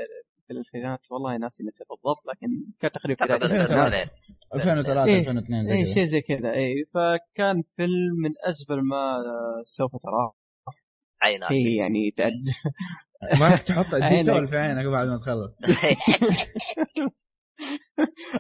[0.47, 2.49] في الألفينات والله ناسي متى بالضبط لكن
[2.81, 4.11] كان تقريبا في اعتقد الألفينات.
[4.55, 5.19] 2002 2003 إيه.
[5.19, 10.33] 2002 زي اي شيء زي كذا اي فكان فيلم من ازبل ما آه، سوف تراه.
[11.23, 12.33] عينك شيء يعني تعد
[13.41, 14.49] ما راح تحط الديتول.
[14.49, 15.53] في عينك بعد ما تخلص.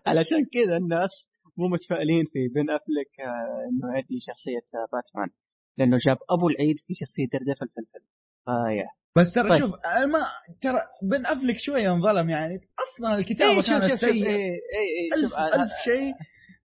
[0.06, 4.60] علشان كذا الناس مو متفائلين في بن أفلك آه، إنه يؤدي شخصية
[4.92, 5.28] باتمان
[5.78, 8.04] لأنه جاب أبو العيد في شخصية دردفل في الفيلم.
[8.44, 8.99] فيا.
[9.16, 9.58] بس ترى طيب.
[9.58, 9.70] شوف
[10.12, 10.26] ما
[10.60, 12.68] ترى بن أفلك شوية انظلم يعني.
[12.80, 14.28] أصلا الكتابة إيه، كانت سيئة.
[14.28, 16.14] اي اي ألف, شوف آه، ألف شيء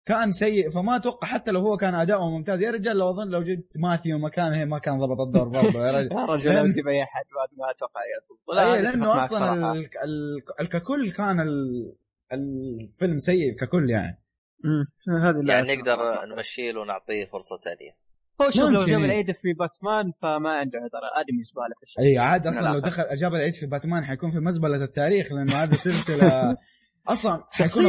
[0.05, 0.69] كان سيء.
[0.71, 2.61] فما أتوقع حتى لو هو كان أداؤه ممتاز.
[2.61, 5.85] يا رجال لو أظن لو جبت ماثيو مكانه ما كان ضبط الدور برضه.
[5.87, 6.11] يا رجل.
[6.17, 7.23] يا رجل لو تجيب أي أحد
[7.57, 8.57] ما أتوقع يضبط.
[8.57, 9.71] أتفق لأنه أصلا صراحة.
[9.71, 11.95] ال- ال- ال- ككل كان ال-
[12.33, 14.19] الفيلم سيء ككل يعني.
[14.65, 16.25] أمم، هذه يعني نقدر.
[16.35, 17.95] نمشيه ونعطيه فرصة ثانية.
[18.41, 19.05] هو شوف لو جاب إيه.
[19.05, 22.79] العيد في باتمان فما عنده عذر ادمي زباله في الشيء اي عاد أصلا لو.
[22.79, 26.57] دخل جاب العيد في باتمان حيكون في مزبلة التاريخ لأنه هذه سلسلة
[27.13, 27.85] أصلا حيكون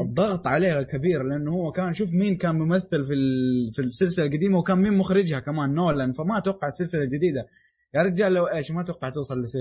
[0.00, 4.58] الضغط عليها كبير لأنه هو كان شوف مين كان ممثل في ال- في السلسلة القديمة
[4.58, 7.46] وكان مين مخرجها كمان نولان فما أتوقع السلسلة الجديدة
[7.94, 9.56] يا رجال لو إيش ما أتوقع توصل لس-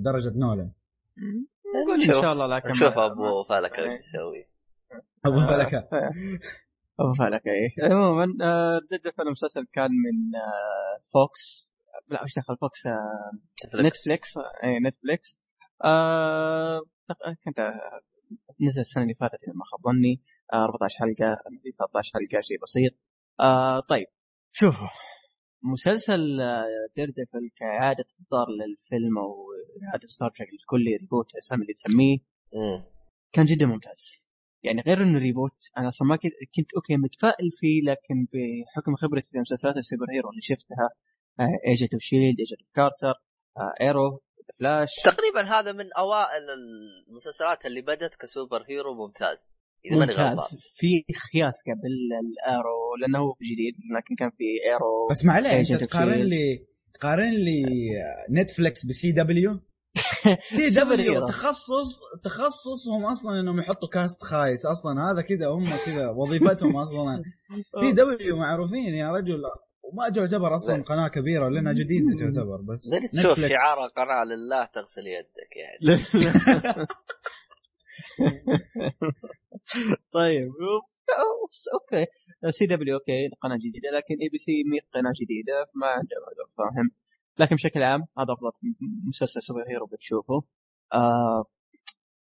[0.00, 0.70] لدرجة نولان
[1.84, 2.22] نقول إن.
[2.22, 3.90] شاء الله لكن نشوف ما- أبو فلك إيه.
[3.96, 4.46] إيش يسوي
[5.24, 5.88] أبو فلكة
[7.00, 7.92] أبو فلك إيه.
[7.92, 11.74] عموما آه، ديد فيلم مسلسل كان من آه، فوكس.
[12.08, 12.80] لا إيش دخل فوكس؟
[13.66, 15.40] نتفليكس اي نتفليكس
[17.44, 18.00] كنت آه،
[18.60, 20.22] نزل السنة اللي فاتت إذا ما خاب ظني.
[20.52, 21.38] آه 14 حلقة
[21.78, 22.92] 13 حلقة شيء بسيط.
[23.88, 24.06] طيب
[24.52, 24.88] شوفوا.
[25.62, 26.36] مسلسل
[26.96, 29.34] Daredevil كإعادة إصدار للفيلم أو
[29.88, 32.18] إعادة إصدار بشكل كلي reboot الاسم اللي تسميه.
[33.32, 34.23] كان جدا ممتاز.
[34.64, 39.30] يعني غير إنه reboot أنا أصلا ما كنت كنت okay متفائل فيه لكن بحكم خبرتي
[39.32, 40.88] في مسلسلات ال superhero اللي شفتها
[41.68, 43.14] Agent of Shield Agent of Carter
[43.80, 44.20] Arrow
[44.58, 46.42] Flash تقريبا هذا من أوائل
[47.08, 49.38] المسلسلات اللي بدت ك superhero ممتاز
[49.84, 50.30] إذا ماني غلطان.
[50.30, 51.92] ممتاز في خياس قبل
[52.24, 56.14] الايرو لأنه هو جديد لكن كان في ايرو بس ما عليه أنت Agent of تقارن
[56.14, 56.28] Shield.
[56.28, 57.62] لي تقارن لي
[58.30, 59.60] نتفلكس بسي دبليو
[60.24, 61.26] سوبر دبليو.
[61.26, 64.66] تخصص تخصصهم أصلا إنهم يحطوا كاست خايس.
[64.66, 67.22] أصلا هذا كذا هم كذا وظيفتهم أصلا.
[67.80, 69.42] سي دبليو معروفين يا رجل.
[69.82, 70.82] وما تعتبر أصلا لا.
[70.82, 73.40] قناة كبيرة لأنها جديدة تعتبر بس تشوف.
[73.40, 75.98] شعار قناة لله تغسل يدك يعني.
[80.12, 80.50] طيب
[81.74, 82.06] أوكي.
[82.50, 86.90] سي دبليو أوكي قناة جديدة لكن ABC مي قناة جديدة ما عنده هذا فاهم؟
[87.38, 88.52] لكن بشكل عام هذا أفضل
[89.08, 90.42] مسلسل superhero بتشوفه.
[90.92, 91.44] آه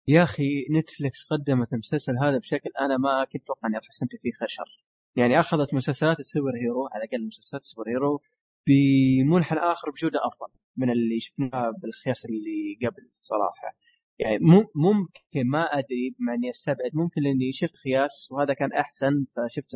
[0.08, 4.32] يا أخي Netflix قدمت المسلسل هذا بشكل أنا ما كنت أتوقع إني راح استمتع فيه
[4.32, 4.84] خير شر
[5.16, 8.20] يعني أخذت مسلسلات ال superhero على الأقل مسلسلات ال superhero
[8.66, 13.76] بمنحنى اخر بجودة أفضل من اللي شفناها بالخياس اللي قبل صراحة.
[14.18, 19.26] يعني مم- ممكن ما أدري مع إني أستبعد ممكن لاني شفت خياس وهذا كان أحسن
[19.36, 19.70] فشفت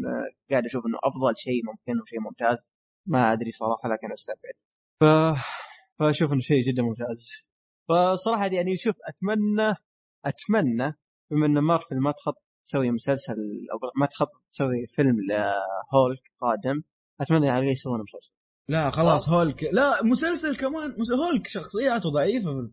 [0.50, 2.70] قاعد أشوف إنه أفضل شيء ممكن وشيء ممتاز.
[3.06, 4.54] ما أدري صراحة لكن أستبعد.
[5.00, 5.04] ف
[5.98, 7.28] فأشوف إنه شيء جدا ممتاز.
[7.88, 9.74] فصراحة يعني شوف أتمنى
[10.24, 10.96] أتمنى
[11.30, 13.36] بما إن مارفل ما تخط تسوي مسلسل
[13.72, 16.82] أو ما تخط تسوي فيلم لهولك قادم
[17.20, 18.32] أتمنى على الأقل يسوون مسلسل.
[18.68, 19.62] لا خلاص هولك.
[19.72, 22.70] لا مسلسل كمان هولك شخصياته ضعيفة.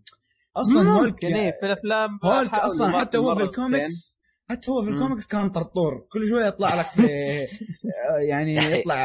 [0.57, 4.19] أصلا هولك ممكن إيه في الأفلام هولك أصلا حتى هو في الكوميكس
[4.49, 4.89] حتى هو في.
[4.89, 6.07] الكوميكس كان طرطور.
[6.11, 7.07] كل شوية يطلع لك في
[8.29, 8.97] يعني يطلع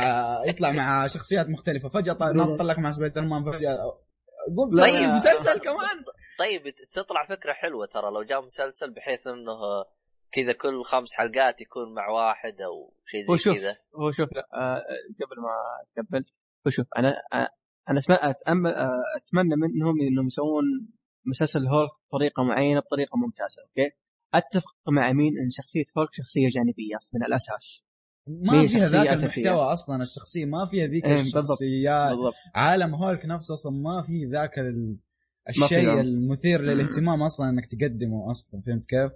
[0.47, 1.89] يطلع مع شخصيات مختلفة.
[1.89, 3.75] فجأة طلع نط لك مع سبايدر مان فجأة
[4.73, 5.09] لا، طيب.
[5.09, 6.05] مسلسل كمان.
[6.39, 8.11] طيب تطلع فكرة حلوة ترى.
[8.11, 9.85] لو جاء مسلسل بحيث إنه
[10.33, 13.77] كذا كل خمس حلقات يكون مع واحد أو شيء زي كذا.
[13.97, 14.83] هو شوف لا آه
[15.21, 15.55] قبل ما
[16.03, 16.25] تكمل.
[16.67, 17.49] هو شوف أنا آه
[17.91, 20.65] أنا أتأمل آه أتمنى منهم إنهم يسوون
[21.27, 23.95] مسلسل هولك بطريقة معينة بطريقة ممتازة أوكي؟
[24.35, 27.85] أتفق مع مين إن شخصية هولك شخصية جانبية أصلاً من الأساس
[28.29, 29.09] ما فيها ذاك.
[29.09, 31.21] المحتوى أصلا الشخصية ما فيها ذيك إيه،.
[31.21, 34.97] الشخصيات بالضبط عالم هولك نفسه أصلا ما في ذاك ال...
[35.49, 36.01] الشيء.
[36.01, 39.13] المثير للاهتمام أصلا إنك تقدمه أصلا فهمت كيف؟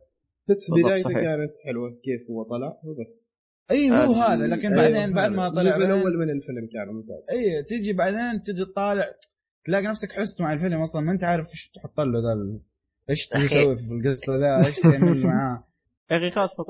[0.48, 1.12] بس بدايته.
[1.12, 3.32] كانت حلوة كيف هو طلع وبس
[3.70, 5.36] إي هو آه، هذا لكن أيوه، بعدين بعد هذا.
[5.36, 9.04] ما طلع الجزء الأول من الفيلم كان ممتاز إي تيجي بعدين تجي تطالع
[9.64, 12.60] تلاقي نفسك حست مع الفيلم أصلا ما أنت عارف إيش تحط له ذا
[13.10, 13.26] إيش.
[13.26, 15.64] تسوي في القصة ذا؟ إيش تعمل معاه؟
[16.10, 16.64] يا أخي خاصة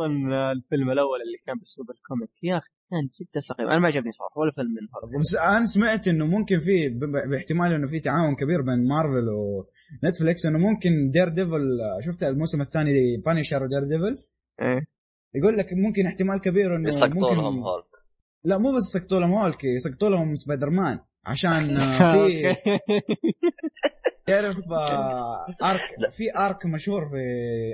[0.53, 4.13] الفيلم الأول اللي كان بأسلوب ال comic يا أخي كان جدا سخيف أنا ما عجبني
[4.13, 6.89] صراحة ولا فيلم من هولك بس أنا سمعت إنه ممكن في
[7.31, 13.63] باحتمال إنه في تعاون كبير بين مارفل ونتفليكس إنه ممكن Daredevil شفت الموسم الثاني Punisher
[13.63, 14.17] و Daredevil
[14.61, 14.81] إيه.
[15.35, 17.93] يقول لك ممكن احتمال كبير إنه يسقطوا لهم هولك
[18.45, 20.99] لا مو بس يسقطوا لهم هولك يسقطوا لهم سبايدر مان.
[21.25, 22.43] عشان في
[24.27, 27.17] تعرف آه، arc في arc مشهور في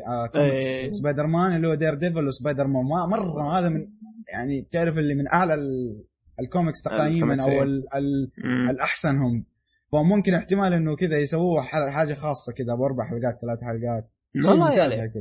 [0.07, 0.91] آه، كوميكس إيه.
[0.93, 3.89] سبايدر مان اللي هو Daredevil وسبايدر مان ما- مرة هذا من
[4.33, 6.05] يعني تعرف اللي من أعلى ال-
[6.41, 7.63] الكوميكس تقييما أو إيه.
[7.63, 8.71] ال- ال- مم.
[8.71, 9.45] الاحسن هم
[9.93, 11.63] فممكن احتمال إنه كذا يسووه
[11.93, 14.11] حاجة خاصة كذا بأربع حلقات ثلاث حلقات
[14.51, 15.03] والله يا.
[15.03, 15.13] هيك.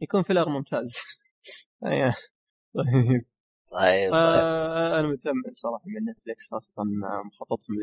[0.00, 0.92] يكون filler ممتاز.
[2.74, 3.24] طيب
[3.76, 4.12] طيب.
[4.12, 4.14] طيب.
[4.14, 6.72] آه، أنا متأمل صراحة من نتفلكس خاصة
[7.26, 7.82] مخططهم ل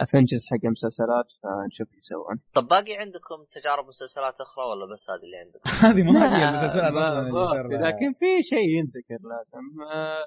[0.00, 2.36] Avengers حق المسلسلات فنشوف إيش يسوون.
[2.54, 6.92] طب باقي عندكم تجارب مسلسلات أخرى ولا بس هذه اللي عندكم؟ هذه ما هي المسلسلات
[6.92, 10.24] أصلا لكن في شيء ينذكر لازم آه،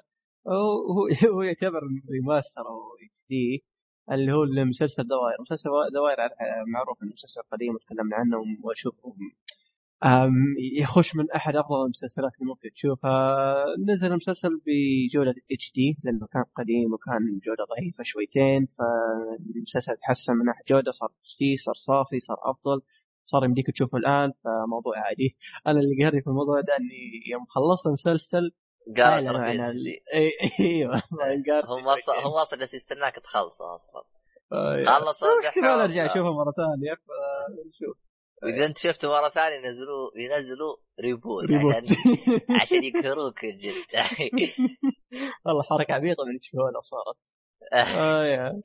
[0.48, 1.80] هو هو- هو يعتبر
[2.12, 2.80] remaster أو
[3.30, 3.64] دي
[4.12, 8.36] اللي هو المسلسل The Wire مسلسل The Wire آه، معروف إنه مسلسل قديم وتكلمنا عنه
[8.64, 9.14] وأشوفه.
[10.80, 13.64] يخش من أحد أفضل المسلسلات اللي ممكن تشوفها.
[13.88, 20.62] نزل المسلسل بجودة HD لأنه كان قديم وكان جودة ضعيفة شويتين فالمسلسل تحسن من ناحية
[20.68, 22.82] جودة صار HD صار صافي صار أفضل
[23.24, 25.36] صار يمديك تشوفه الآن فموضوع عادي.
[25.66, 28.50] أنا اللي قهرني في الموضوع ده إني يوم خلصت المسلسل
[28.96, 29.26] قال
[30.14, 31.02] إي- أيوه
[31.64, 34.02] هم أصلا هم أصلا جالس يستناك تخلصه أصلا.
[34.52, 37.96] آه، خلص احتمال ارجع اشوفها مرة ثانية فنشوف
[38.44, 41.74] إذا أنت شفته مرة ثانية ينزلوا ينزلوا reboot, reboot.
[41.74, 41.96] عشان
[42.60, 43.74] عشان يقهروك جد
[45.46, 46.38] والله حركة عبيطة من
[46.74, 47.16] لو صارت
[47.72, 48.62] آه يا.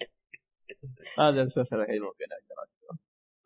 [1.19, 2.67] هذا المسلسل الوحيد ممكن أقدر.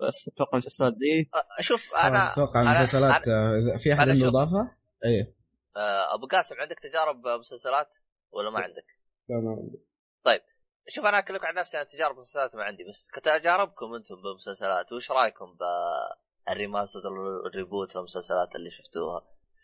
[0.07, 1.29] بس أتوقع المسلسلات دي
[1.59, 4.27] شوف أنا أتوقع المسلسلات آه، في أحد عنده.
[4.27, 4.71] إضافة؟
[5.05, 5.33] إيه
[5.75, 7.87] آه، أبو قاسم عندك تجارب مسلسلات
[8.31, 8.85] ولا ما عندك؟
[9.29, 9.90] لا ما عندي.
[10.87, 15.11] شوف أنا أكلمك عن نفسي أنا تجارب مسلسلات ما عندي بس كتجاربكم أنتم بالمسلسلات وش
[15.11, 15.45] رأيكم
[16.47, 16.99] بال remaster
[17.45, 19.21] ال reboot والمسلسلات اللي شفتوها؟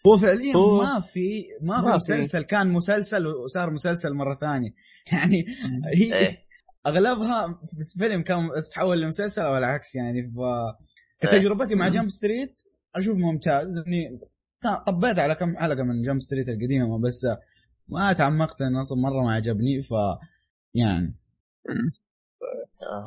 [0.08, 1.96] هو فعليا هو- ما في ما في ما في.
[1.96, 4.70] مسلسل كان مسلسل وصار مسلسل مرة ثانية
[5.14, 5.46] يعني
[5.96, 6.38] هي إيه
[6.88, 7.48] أغلبها
[7.94, 10.38] في فيلم كان تتحول لمسلسل أو العكس يعني ف
[11.22, 11.94] كتجربتي مع مم.
[11.94, 12.62] Jump Street
[12.96, 14.20] أشوف ممتاز إني
[14.88, 17.26] طبيت على كم حلقة من Jump Street القديمة بس
[17.88, 19.94] ما تعمقت انه أصلا مرة ما عجبني ف
[20.76, 21.16] يعني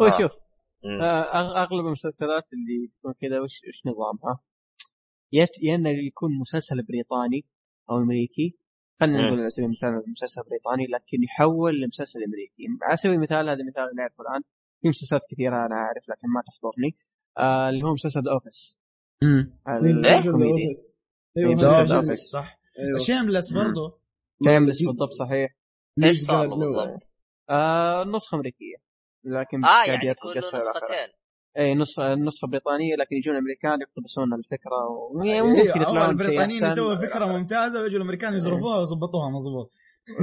[0.00, 0.18] هو أها.
[0.18, 0.32] شوف
[0.84, 1.02] مم.
[1.02, 4.40] آه، أغلب المسلسلات اللي تكون كذا وش وش نظامها؟
[5.32, 7.44] يا يا انه يكون مسلسل بريطاني
[7.90, 8.58] أو أمريكي
[9.00, 9.26] خلينا.
[9.26, 13.96] نقول على سبيل المثال مسلسل بريطاني لكن يحول لمسلسل أمريكي على سبيل المثال هذا مثال
[13.96, 14.42] نعرفه الآن
[14.82, 16.96] في مسلسلات كثيرة أنا أعرف لكن ما تحضرني
[17.38, 18.80] آه اللي هو مسلسل The Office
[19.22, 20.72] امم؟ الكوميدي.
[21.36, 21.52] أيوه.
[22.32, 24.00] صح أيوه Shameless برضه
[24.44, 25.56] Shameless بالضبط صحيح
[26.04, 26.48] إيش صار.
[26.48, 27.09] بالضبط؟
[27.50, 28.76] آه نسخة أمريكية
[29.24, 30.38] لكن آه يعني آخره.
[30.38, 31.08] نسختين
[31.58, 35.22] اي نسخة النسخه بريطانية لكن يجون الامريكان يقتبسون الفكرة و...
[35.22, 36.64] أيوه ممكن أول يطلعون البريطانيين.
[36.64, 39.70] يسووا فكرة ممتازة ويجوا الأمريكان يزرفوها ويظبطوها مظبوط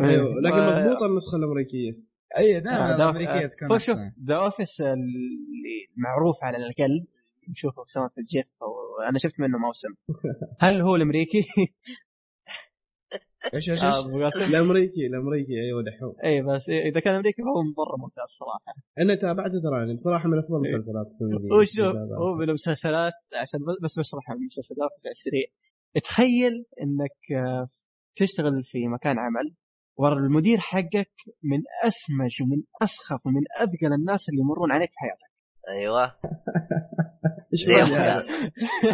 [0.04, 1.92] أيوه لكن مضبوطة النسخة الأمريكية
[2.38, 3.98] اي آه، دائما ذا- الأمريكية تكون هو شوف.
[4.28, 7.06] The Office اللي معروف على الاقل
[7.50, 8.68] نشوفه سواء في ال GIF أو
[9.10, 9.90] أنا شفت منه موسم
[10.64, 11.44] هل هو الأمريكي؟
[13.54, 16.16] إيش إيش آه، إيش قاسم؟ الأمريكي الأمريكي أيوه دحوم.
[16.24, 18.80] اي بس إذا كان أمريكي فهو مره ممتاز صراحة.
[19.00, 21.56] أنا تابعته ترى يعني بصراحة من أفضل المسلسلات الكوميدية.
[21.56, 25.46] هو شوف هو من المسلسلات عشان بس- بشرح المسلسلات على السريع
[26.04, 27.70] تخيل إنك آه،
[28.18, 29.54] تشتغل في مكان عمل
[29.98, 31.12] ورا المدير حقك
[31.44, 35.32] من أسمج ومن أسخف ومن اثقل الناس اللي يمرون عليك في حياتك.
[35.70, 36.06] أيوه.
[37.54, 38.34] إيش زي أبو قاسم.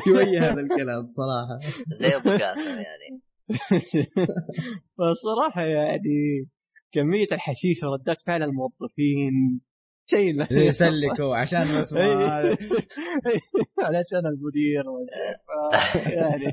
[0.05, 1.59] شوية هذا الكلام صراحة.
[1.99, 3.21] زي أبو قاسم يعني.
[4.97, 6.47] فصراحة يعني
[6.93, 9.61] كمية الحشيش وردات فعل الموظفين
[10.09, 12.05] شيء لا يسلكوا عشان بس إيه.
[13.85, 14.83] علشان المدير
[15.95, 16.51] يعني.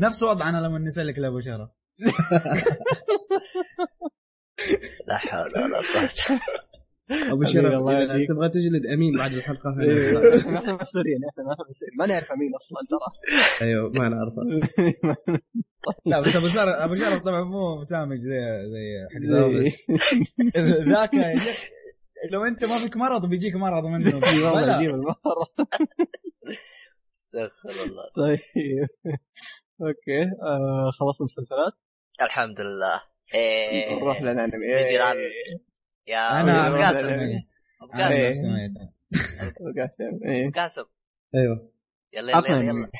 [0.00, 1.70] نفس وضعنا لما نسلك لأبو شرف.
[5.06, 6.40] لا حول ولا قوة.
[7.32, 8.26] أبو شرف الله.
[8.26, 10.18] تبغى تجلد أمين بعد الحلقة؟ إيه.
[10.38, 13.08] إحنا مسؤولين إحنا ما مسؤولين ما نعرف مين أصلا ترى.
[13.68, 14.42] أيوه ما نعرفه
[16.06, 18.40] لا بس أبو شرف أبو شرف طبعا مو سامج زي
[18.72, 19.20] زي حق
[20.88, 21.10] ذاك
[22.32, 24.14] لو أنت ما فيك مرض بيجيك مرض منه.
[24.44, 24.76] والله.
[24.80, 25.16] يجيب المهر
[27.16, 28.04] استغفر الله.
[28.16, 28.38] طيب.
[29.82, 31.72] أوكي آه خلصنا المسلسلات؟
[32.22, 33.02] الحمد لله.
[33.34, 33.94] إيه.
[34.00, 34.66] نروح للانمي.
[36.10, 37.08] يا أنا عن قاسم.
[37.80, 38.12] عن قاسم.
[38.12, 38.34] إيه.
[38.34, 38.72] سميت.
[39.76, 40.46] قاسم إيه.
[40.48, 40.84] أبو قاسم.
[41.34, 41.70] أيوه.
[42.12, 42.90] يلا يلا يلا, يلا.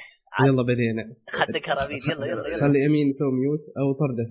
[0.47, 1.15] يلا بدينا.
[1.31, 2.61] خدك كراميل يلا يلا يلا.
[2.61, 4.27] خلي أمين يسوي mute أو طردة.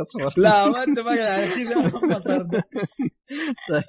[0.00, 0.34] أصبر.
[0.42, 1.76] لا ما أنت كذا
[2.08, 2.62] ما طرد.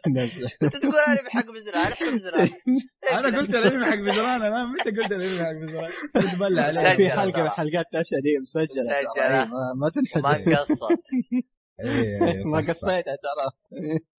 [0.07, 0.47] نزل.
[0.63, 2.49] أنت تقول أنا بحق بزران إحنا بزران
[3.25, 5.89] أنا قلت الانمي حق بزران أنا متى قلت الانمي حق بزران
[6.35, 6.95] تبلع عليه.
[6.95, 8.95] في حلقة من حلقات تاشا دي مسجلة.
[8.97, 9.91] إيه، ما- ما
[10.21, 10.81] ما قصرت.
[11.13, 11.60] إيه، إيه،
[12.51, 12.69] ما صح، صح.
[12.69, 13.51] قصيتها ترى.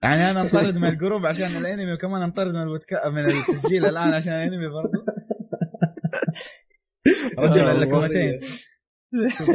[0.02, 3.08] يعني أنا انطرد من الجروب عشان الأنمي وكمان انطرد من البودكا...
[3.08, 5.04] من التسجيل الآن عشان الأنمي برضه
[7.38, 8.38] رجل آه، اللكمتين
[9.38, 9.50] شوف.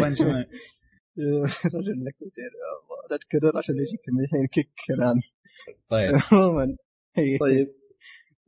[1.75, 5.21] رجل لك مدير يا الله لا تكرر عشان يجيك كلمتين كيك الآن.
[5.89, 6.11] طيب.
[6.31, 6.77] عموما.
[7.15, 7.73] طيب.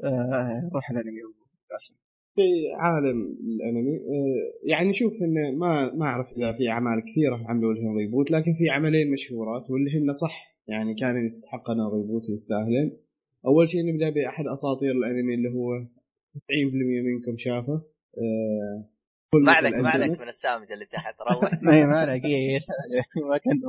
[0.04, 1.22] آه، روح الأنمي
[1.72, 1.96] قاسم.
[2.40, 7.74] في عالم الانمي آه، يعني شوف إنه ما ما أعرف إذا في أعمال كثيرة عملوا
[7.74, 12.92] لهم reboot لكن في عملين مشهورات واللي هن صح يعني كانوا يستحقون reboot ويستاهلن
[13.46, 15.86] أول شيء نبدأ بأحد أساطير الأنمي اللي هو 90%
[17.06, 17.82] منكم شافه
[18.18, 18.90] آه،
[19.36, 20.22] ما عليك ما عليك.
[20.22, 23.04] من السامج اللي تحت روح ما عليك إيه، يسأل عليه.
[23.30, 23.62] ما كان.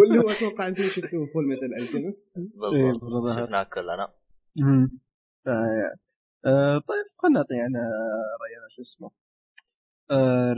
[0.00, 3.44] واللي هو أتوقع أنتم شفتوه Fullmetal Alchemist إيه، بالضبط بالضبط.
[3.44, 4.08] شفناه كلنا
[6.46, 7.74] آه طيب خلنا نعطي يعني
[8.42, 9.10] راينا شو اسمه؟
[10.10, 10.54] آه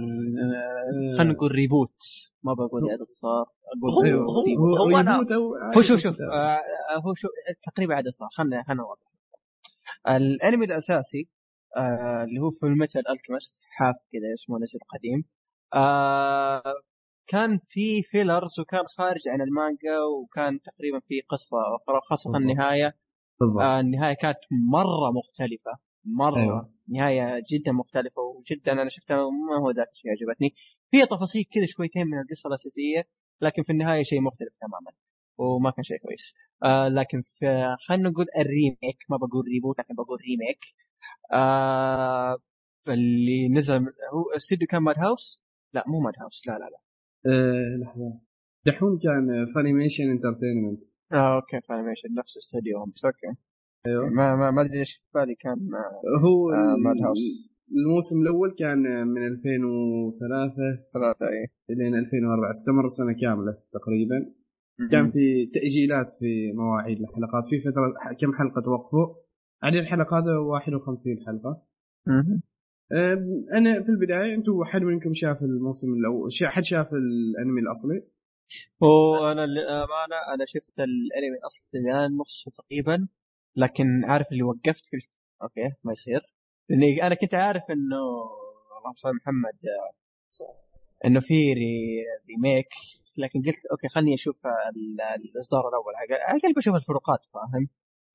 [1.19, 1.97] خلينا نقول reboot
[2.43, 3.45] ما بقول اعادة إصدار
[3.85, 4.79] هو- أقول هو- reboot.
[4.79, 5.33] هو أنا- reboot
[5.77, 6.61] هو شوف شوف آه
[7.07, 7.31] هو شوف
[7.73, 8.29] تقريبا اعادة إصدار.
[8.33, 9.11] خلنا خلنا نوضح
[10.09, 11.29] الأنمي الأساسي
[11.77, 15.25] آه اللي هو Fullmetal Alchemist حاف كذا اسمه نزل قديم.
[15.75, 16.63] آه
[17.27, 22.37] كان في fillers وكان خارج عن المانجا وكان تقريبا في قصة أخرى خاصة.
[22.37, 22.97] النهاية.
[23.41, 23.61] بالضبط.
[23.63, 24.39] آه النهاية كانت
[24.73, 25.71] مرة مختلفة
[26.05, 26.37] مرة.
[26.37, 26.71] أيوة.
[26.89, 30.55] نهاية جدا مختلفة وجدا أنا شفتها ما هو ذاك الشيء عجبتني.
[30.91, 33.09] فيها تفاصيل كذا شويتين من القصة الأساسية
[33.41, 34.93] لكن في النهاية شيء مختلف تماما
[35.39, 36.35] وما كان شيء كويس.
[36.65, 40.59] آه لكن في خلينا نقول ال remake ما بقول reboot لكن بقول remake
[41.33, 42.37] آه
[42.89, 43.75] اللي نزل
[44.13, 46.79] هو استوديو كان Madhouse؟ لا مو Madhouse لا لا لا.
[47.27, 48.21] آه، لحظة.
[48.67, 50.81] دحين كان Funimation Entertainment
[51.13, 53.39] آه أوكي Funimation نفس استوديو بس أوكي.
[53.87, 54.09] أيوه.
[54.09, 57.19] ما ما ما أدري إيش في بالي كان آه، هو آه، ال- Madhouse.
[57.73, 60.55] الموسم الأول كان من 2003
[60.95, 64.33] ثلاثة اي لين 2004 استمر سنه كاملة تقريبا.
[64.91, 69.15] كان في تأجيلات في مواعيد الحلقات في فترة كم حلقة توقفوا؟
[69.63, 71.63] عدد الحلقات 51 حلقة.
[73.57, 78.03] أنا في البداية أنتم حد منكم شاف الموسم الأول حد شاف الأنمي الأصلي؟
[78.81, 83.09] وأنا للامانه أنا شفت الأنمي الاصلي الان نصه تقريبا
[83.57, 85.09] لكن عارف اللي وقفت قلت
[85.43, 86.21] أوكي ما يصير.
[86.69, 87.97] لاني أنا كنت عارف إنه
[88.79, 89.59] اللهم صل محمد
[91.05, 92.05] إنه في re...
[92.29, 92.69] remake
[93.17, 95.95] لكن قلت أوكي خلني أشوف ال- الإصدار الأول.
[95.97, 96.07] على
[96.37, 97.69] الأقل بشوف الفروقات فاهم؟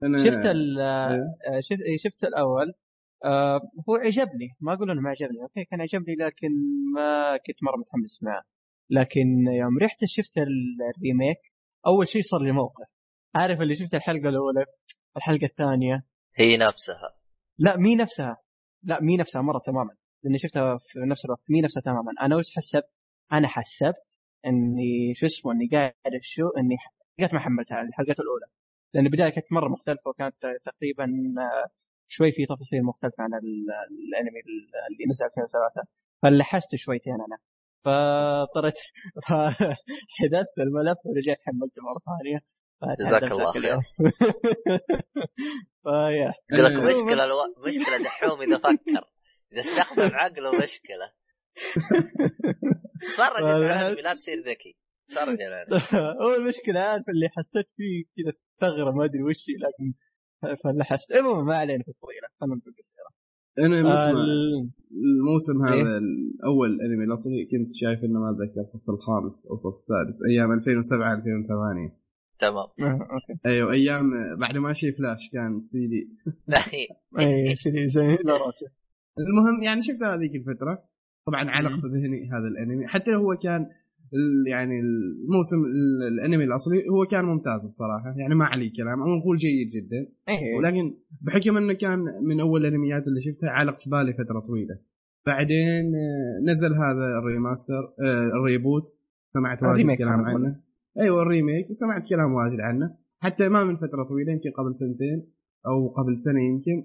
[0.04, 0.80] أنا شفت ال.
[0.82, 2.74] آه، شفت إيه، شفت الأول.
[3.26, 6.50] آه هو عجبني ما أقول إنه ما عجبني أوكي كان عجبني لكن
[6.96, 8.44] ما كنت مرة متحمس معه.
[8.90, 11.38] لكن يوم رحت شفت ال- ال remake
[11.88, 12.86] أول شيء صار لي موقف.
[13.36, 14.66] عارف اللي شفت الحلقة الأولى؟
[15.18, 16.04] الحلقة الثانية.
[16.36, 17.16] هي نفسها.
[17.58, 18.38] لا مي نفسها.
[18.84, 19.96] لا مي نفسها مرة تماما.
[20.24, 21.42] لأني شفتها في نفس الوقت.
[21.50, 22.12] مي نفسها تماما.
[22.22, 22.90] أنا وش حسبت؟
[23.34, 23.96] أنا حسبت
[24.46, 26.76] إني شو اسمه إني قاعد اشو إني
[27.20, 28.46] قاعد ما حملتها الحلقات الأولى.
[28.94, 31.08] لأن البدايه كانت مرة مختلفة وكانت تقريبا
[32.08, 33.72] شوي في تفاصيل مختلفة عن ال-
[34.10, 34.40] الأنمي
[34.90, 35.88] اللي نزل 2003
[36.22, 37.38] فلحست شويتين أنا.
[37.86, 38.74] فاضطريت
[40.18, 42.40] حذفت الملف ورجعت حملته مرة ثانية.
[43.00, 43.82] جزاك الله اليوم.
[45.84, 46.34] فيا.
[46.52, 47.36] يقول لك مشكلة ألو...
[47.68, 49.04] مشكلة دحوم إذا فكر.
[49.54, 51.12] إذا استخدم عقله مشكلة.
[53.20, 54.78] على الانمي لا تصير ذكي.
[55.10, 55.82] تفرج على الانمي
[56.22, 59.94] هو المشكلة عارف اللي حسيت فيه كذا ثغرة ما أدري وش لكن
[60.64, 62.95] فلحست المهم ما علينا في الطويله خلينا قصيره
[63.60, 63.80] أنا
[64.12, 69.56] ال- الموسم هذا إيه؟ الأول الانمي الاصلي كنت شايف إنه ما أتذكر الصف الخامس أو
[69.56, 71.96] الصف السادس أيام 2007 2008
[72.40, 72.56] تمام.
[72.80, 73.40] آه، أوكي.
[73.46, 74.04] أيوه أيام
[74.40, 76.10] بعد ما شي فلاش كان سي دي.
[77.20, 78.68] اي سيدي زي لا راجع
[79.20, 80.84] المهم يعني شفت هذيك الفترة.
[81.28, 82.88] طبعا علق في ذهني هذا الانمي.
[82.88, 83.68] حتى لو هو كان
[84.48, 88.14] يعني الموسم ال- الانمي الاصلي هو كان ممتاز بصراحة.
[88.18, 89.00] يعني ما عليه كلام.
[89.02, 90.12] أو نقول جيد جدا.
[90.30, 94.80] اي ولكن بحكم إنه كان من أول الأنميات اللي شفتها علق في بالي فترة طويلة.
[95.26, 98.84] بعدين آه، نزل هذا ال remaster آه، ال reboot.
[99.34, 100.20] سمعت واجد كلام.
[100.26, 100.56] عنه.
[101.02, 101.68] أيوه ال remake.
[101.74, 102.96] سمعت كلام واجد عنه.
[103.20, 105.28] حتى ما من فترة طويلة يمكن قبل سنتين
[105.68, 106.84] أو قبل سنة يمكن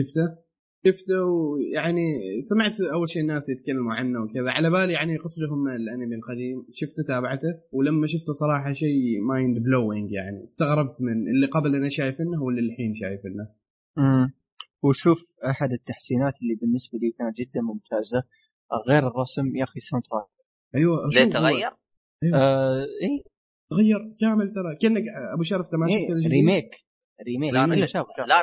[0.00, 0.49] شفته.
[0.86, 2.02] شفته ويعني
[2.40, 4.50] سمعت أول شيء الناس يتكلموا عنه وكذا.
[4.50, 6.66] على بالي يعني قصدهم الأنمي القديم.
[6.72, 7.60] شفته تابعته.
[7.72, 10.44] ولما شفته صراحة شيء mind blowing يعني.
[10.44, 13.48] استغربت من اللي قبل أنا شايف إنه واللي الحين شايف إنه.
[13.98, 14.32] امم
[14.82, 18.22] وشوف أحد التحسينات اللي بالنسبة لي كانت جدا ممتازة.
[18.88, 19.56] غير الرسم.
[19.56, 20.26] يا أخي ال soundtrack
[20.74, 21.70] أيوه ليه تغير؟
[22.34, 23.24] آه اي
[23.70, 24.76] تغير كامل ترى.
[24.80, 26.70] كأنك أبو شرف شفت إيه؟ remake.
[27.26, 27.52] remake.
[27.52, 27.86] لا أنا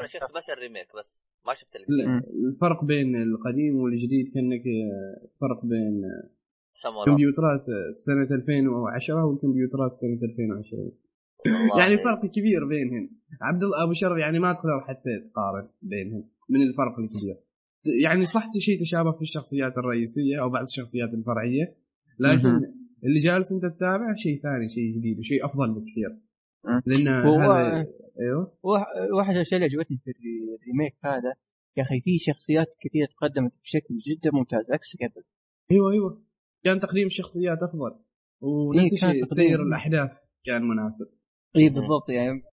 [0.07, 1.17] شفت بس ال remake بس.
[1.47, 1.75] ما شفت
[2.49, 6.01] الفرق بين القديم والجديد كأنك آه، فرق بين
[6.73, 10.91] ساموراي كمبيوترات سنة 2010 والكمبيوترات سنة 2020
[11.45, 11.79] والله.
[11.79, 13.09] يعني فرق كبير بينهم
[13.41, 17.37] عبد الله أبو شرف يعني ما تقدر حتى تقارن بينهم من الفرق الكبير
[18.03, 21.75] يعني صح شيء تشابه في الشخصيات الرئيسية أو بعض الشخصيات الفرعية
[22.19, 22.47] لكن.
[23.03, 26.17] اللي جالس أنت تتابع شيء ثاني شيء جديد وشيء أفضل بكثير.
[26.85, 27.87] لأن هو هذا
[28.19, 28.57] إيوه.
[29.17, 31.33] واحد الأشياء اللي عجبتني في الري- الريميك هذا
[31.77, 35.23] يا أخي في شخصيات كثير تقدمت بشكل جدا ممتاز عكس قبل.
[35.71, 36.23] أيوه أيوه.
[36.63, 37.99] كان تقديم الشخصيات أفضل.
[38.41, 39.25] ونفس إيه، الشيء تقديم.
[39.49, 40.11] سير الأحداث
[40.45, 41.07] كان مناسب.
[41.55, 41.75] اي مم.
[41.75, 42.43] بالضبط يعني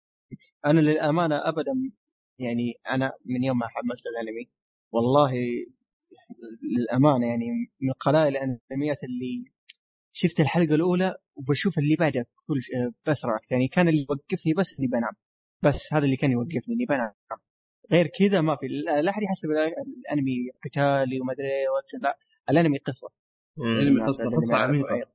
[0.66, 1.72] أنا للأمانة ابدا
[2.38, 4.48] يعني أنا من يوم ما حملت الأنمي
[4.92, 5.32] والله
[6.62, 7.46] للأمانة يعني
[7.80, 9.44] من قلائل الأنميات اللي
[10.12, 12.54] شفت الحلقة الأولى وبشوف اللي بعدها كل
[13.28, 15.12] وقت يعني كان اللي يوقفني بس إني بنام.
[15.64, 17.12] بس هذا اللي كان يوقفني إني بنام.
[17.92, 18.66] غير كذا ما في
[19.02, 22.18] لا أحد يحسب الأنمي قتالي وما أدري لا.
[22.50, 23.08] الأنمي قصة.
[23.58, 25.06] انمي الناس قصة قصة عميقة.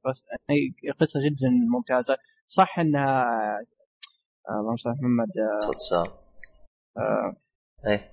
[1.00, 1.20] قصة.
[1.30, 2.18] جدا ممتازة.
[2.48, 3.24] صح انها
[4.50, 5.28] آه، اللهم صل على محمد
[5.60, 6.08] صوت
[6.98, 7.36] آه،
[7.88, 8.12] إيه.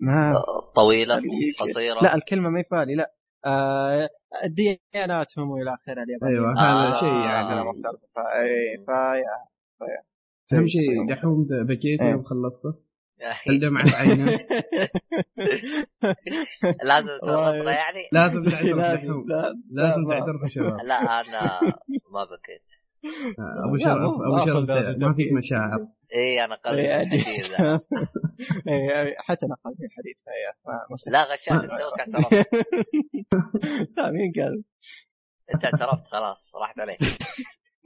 [0.00, 0.32] ما
[0.74, 1.20] طويلة
[1.60, 2.00] قصيرة.
[2.02, 3.12] لا الكلمة ما يفالي لا.
[3.46, 4.08] آه
[4.44, 6.88] الدياناتهم وإلى آخره اليابانيه أيوه آه.
[6.88, 7.64] هذا شيء يعني.
[7.64, 9.12] مختلفه فا إيه، فا
[10.52, 12.10] أهم شيء دحوم بكيت إيه.
[12.10, 12.74] يوم خلصته
[13.46, 14.24] هل دمعت عينه
[16.84, 19.24] لازم تربطنا يعني؟ لازم تعترف لازم دحوم.
[19.28, 20.80] لا لازم تعترف يا شباب.
[20.80, 21.60] لا أنا
[22.12, 22.62] ما بكيت.
[23.66, 25.32] أبو لا، شرف أبو ما شرف ما فيك.
[25.32, 25.86] مشاعر.
[26.14, 26.98] اي أنا قلبي إيه،.
[27.06, 27.20] حديد
[28.68, 31.12] إيه، حتى في الحديث فهي ما- مستحيل.
[31.12, 32.54] لا غشاش انت توك اعترفت.
[33.96, 34.64] لا مين قال؟
[35.54, 36.98] أنت اعترفت خلاص راحت عليك.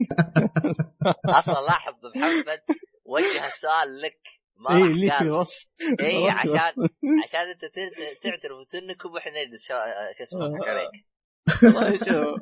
[1.39, 2.61] أصلا لاحظ محمد
[3.05, 4.19] وجه السؤال لك
[4.55, 5.67] ما اي اللي في وصف؟
[6.01, 6.29] اي.
[6.29, 6.73] عشان
[7.23, 7.65] عشان أنت
[8.23, 9.73] تعترف وتنكب وإحنا نجلس شو
[10.23, 10.89] اسمه نضحك عليك.
[11.75, 12.39] والله شوف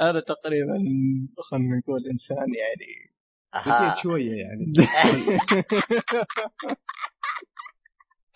[0.00, 0.78] أنا تقريبا
[1.50, 3.10] خلينا نقول إنسان يعني.
[3.66, 4.72] بكيت شوية يعني.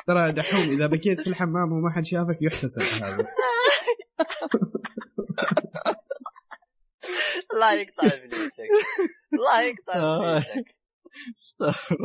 [0.06, 3.26] ترى دحوم إذا بكيت في الحمام وما حد شافك يحتسب هذا.
[7.54, 8.68] الله يقطع فلوسك
[9.32, 10.42] الله يقطع آه.
[11.38, 11.96] استغفر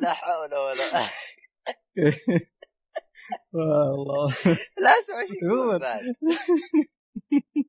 [0.00, 0.84] لا حول ولا
[3.54, 4.36] والله.
[4.78, 6.00] لا اسمع بعد.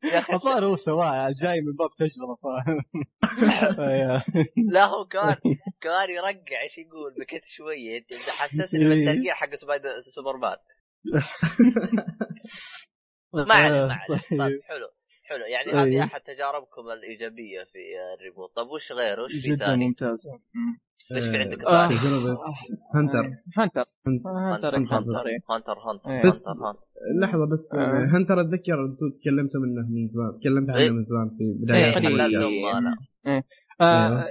[0.03, 2.81] يا أخي الظاهر هو سواها جاي من باب تجربه فاهم
[4.71, 5.35] لا هو كان
[5.81, 7.97] كان يرقع إيش يقول؟ بكيت شوية.
[7.97, 8.87] أنت حسسني إيه.
[8.89, 10.57] بالترقيع حق سبايدر سوبرمان.
[13.33, 14.19] ما عليه ما عليه.
[14.29, 14.39] طيب.
[14.39, 14.89] طيب حلو.
[15.29, 15.83] حلو يعني إيه.
[15.83, 17.79] هذه أحد تجاربكم الإيجابية في
[18.17, 20.77] ال reboot طيب وش غيره؟ وش في جدا ثاني؟ ممتازه مم.
[21.15, 21.87] إيش في عندك آه.
[21.87, 22.37] ثاني تجربه
[22.95, 23.25] Hunter
[23.57, 23.85] Hunter.
[24.07, 24.29] Hunter.
[24.55, 25.27] Hunter Hunter Hunter.
[25.27, 25.39] إيه.
[25.49, 26.09] Hunter Hunter.
[26.09, 26.21] إيه.
[26.21, 26.79] بس- Hunter Hunter.
[27.21, 28.17] لحظة بس آه.
[28.17, 30.89] Hunter أتذكر أنتم تكلمتوا منه من زمان تكلمت عنه إيه.
[30.89, 32.95] من زمان في إيه، أنا.
[33.81, 34.29] آه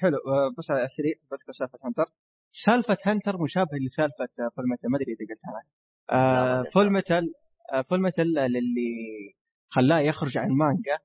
[0.00, 0.16] حلو.
[0.16, 2.04] آه بس على السريع بذكر سالفة Hunter.
[2.52, 5.62] سالفة Hunter مشابهة لسالفة Fullmetal ما أدري إذا قلتها.
[6.10, 6.64] آه.
[6.74, 7.32] Fullmetal
[7.72, 9.34] آه Fullmetal للي
[9.68, 10.98] خلاه يخرج عن المانجا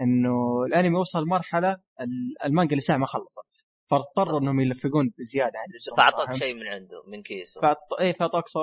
[0.00, 5.96] إنه الأنمي وصل مرحلة ال- المانجا لسه ما خلصت فاضطروا إنهم يلفقون بزيادة عن اللزوم
[5.96, 7.76] فأعطوك؟ شيء من عنده من كيسه فأعط...
[8.00, 8.60] إيه فأعطوك صو...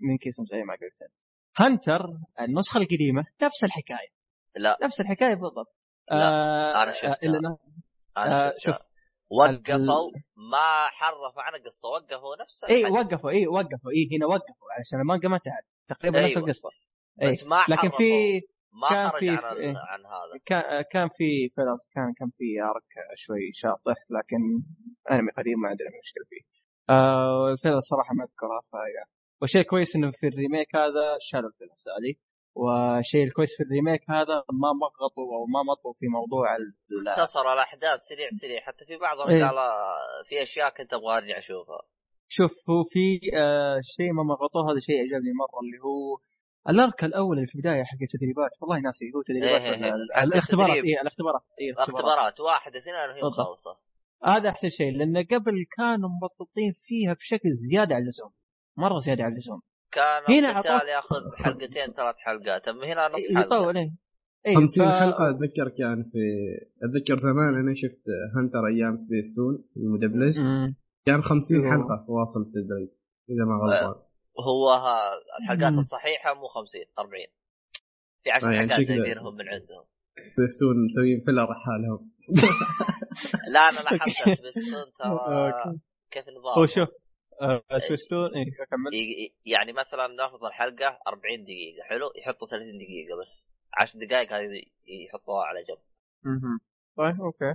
[0.00, 1.10] من كيسهم زي ما قلت
[1.56, 2.06] هنتر
[2.40, 4.08] النسخة القديمة نفس الحكاية
[4.56, 5.74] لا نفس الحكاية بالضبط
[6.10, 7.10] لا، آه أنا شفتها.
[7.10, 7.38] آه إلا
[8.18, 8.54] أنا آه،.
[8.58, 8.74] شوف.
[9.30, 12.84] وقفوا ما حرفوا عن القصة وقفوا نفس اي.
[12.84, 15.64] وقفوا اي وقفوا اي هنا وقفوا عشان المانجا ما انتهت
[15.98, 16.44] تقريبا نفس أيوة.
[16.44, 16.68] القصة
[17.22, 17.28] إيه.
[17.28, 18.40] بس ما لكن في
[18.72, 19.74] ما كان خرج في- عن إيه.
[19.76, 24.62] عن هذا كان كان في fillers كان كان في arc شوي شاطح لكن
[25.10, 26.42] انمي قديم ما عندنا مشكلة فيه.
[26.94, 29.04] آه ال filler صراحة ما اذكرها فيا
[29.40, 32.14] والشيء كويس إنه في ال remake هذا شالوا ال fillers هذه
[32.54, 37.52] والشيء الكويس في ال remake هذا ما مغطوا أو ما مطوا في موضوع ال- اختصروا
[37.52, 39.44] الاحداث سريع سريع حتى في بعضهم إيه.
[39.44, 39.56] قال
[40.28, 41.80] في أشياء كنت أبغى أرجع أشوفها
[42.28, 46.18] شوف هو في آه شيء ما مغطوه هذا شيء عجبني مرة اللي هو
[46.68, 50.22] الأرك الأول اللي في البداية حق التدريبات والله ناسي هو تدريبات إيه إيه إيه.
[50.24, 50.84] الاختبارات التدريب.
[50.84, 53.20] اي الاختبارات اي الاختبارات اختبارات واحد اثنين وهي.
[53.22, 53.76] مخلصة
[54.24, 58.30] هذا أحسن شيء لأن قبل كانوا مبططين فيها بشكل زيادة عن اللزوم
[58.76, 59.60] مرة زيادة عن اللزوم
[59.92, 63.90] كان هنا القتال ياخذ حلقتين ثلاث حلقات أما هنا نص يطول حلقة إيه
[64.46, 66.18] إيه 50 ف- حلقة اتذكر كان في
[66.82, 68.02] أتذكر زمان أنا شفت
[68.36, 70.36] Hunter أيام سبيس تون المدبلج.
[71.06, 71.72] كان 50 أيوه.
[71.72, 72.88] حلقة واصل التدريب
[73.30, 74.02] إذا ما غلطان
[74.40, 75.10] هو ها
[75.40, 75.72] الحلقات.
[75.72, 77.26] الصحيحة مو 50 40
[78.24, 79.84] في 10 آه، يعني حلقات جايبينهم من عندهم.
[80.36, 82.10] سبيس تون مسويين filler حالهم
[83.54, 84.54] لا أنا لاحظت بس
[84.98, 85.78] ترى.
[86.10, 86.88] كيف هو نظام شوف
[87.42, 92.78] آه، سبيس تون إيه أكمل؟ ي- يعني مثلا ناخذ الحلقة 40 دقيقة حلو؟ يحطوا 30
[92.78, 93.46] دقيقة بس.
[93.74, 95.78] 10 دقائق هذه يحطوها على جنب.
[96.24, 96.58] مهم.
[96.96, 97.54] طيب okay.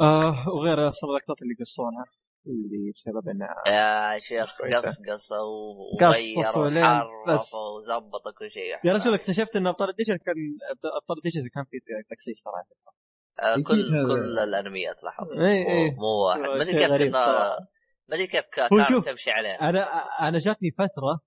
[0.00, 2.04] آه وغير أصلا اللقطات اللي قصونها
[2.46, 4.78] اللي بسبب انها يا شيخ كويسة.
[4.78, 7.54] قص قص قصصوا وغير لين وحرف بس.
[7.54, 10.34] وزبط كل شيء يا رجل اكتشفت إن أبطال ال digital كان
[11.02, 11.78] أبطال ال digital كان في
[12.10, 12.66] تكسيس صراحة
[13.40, 15.94] آه، كل كل الأنميات لاحظ إيه، إيه.
[15.94, 17.14] مو- واحد هو ما أدري كيف.
[18.08, 19.82] ما أدري كيف كانت تمشي عليه أنا
[20.28, 21.20] أنا جاتني فترة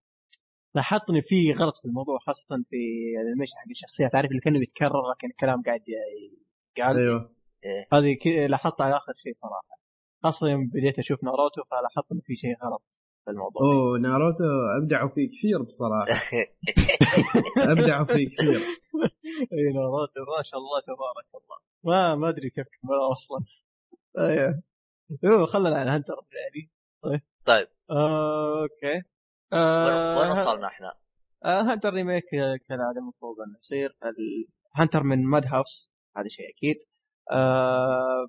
[0.76, 2.76] لاحظت ان في غلط في الموضوع خاصة في
[3.22, 7.36] ال animation حق الشخصيات تعرف اللي كانه يتكرر لكن الكلام قاعد ي- قال أيوه
[7.66, 7.88] إيه.
[7.94, 9.85] هذه لاحظت على آخر شيء صراحة
[10.26, 12.82] خاصه يوم بديت أشوف ناروتو فلاحظت إنه في شيء غلط
[13.26, 13.62] في الموضوع.
[13.62, 14.44] أوه ناروتو
[14.82, 16.22] أبدعوا فيه كثير بصراحة.
[17.72, 18.60] أبدعوا فيه كثير.
[19.54, 21.58] إي ناروتو ما شاء الله تبارك الله.
[21.84, 23.46] ما ما أدري كيف كملوا أصلا.
[24.20, 26.72] أيوه خلنا عن هنتر يعني
[27.46, 27.68] طيب.
[27.90, 28.94] آه، okay.
[28.94, 29.04] وين
[29.54, 30.94] آه، وين وصلنا إحنا؟
[31.46, 32.30] آه، هانتر remake
[32.70, 33.96] كالعاده المفروض إنه يصير.
[34.76, 36.76] هانتر من مادهاوس هذا شيء أكيد.
[37.32, 38.28] آه،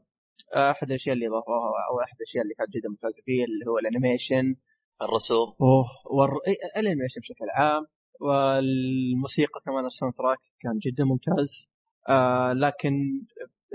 [0.56, 3.85] أحد الأشياء اللي ضافوها أو أحد الأشياء اللي كانت جدا ممتازة فيه اللي هو ال
[3.85, 4.56] animation.
[5.02, 5.54] الرسوم.
[5.60, 6.32] أوه والر...
[6.46, 7.86] إيه، ال animation بشكل عام.
[8.20, 11.66] والموسيقى كمان ال soundtrack كان جدا ممتاز.
[12.08, 12.92] آه لكن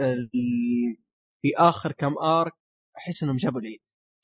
[0.02, 0.30] ال...
[1.42, 2.54] في آخر كم آرك
[2.98, 3.82] أحس إنهم جابوا العيد.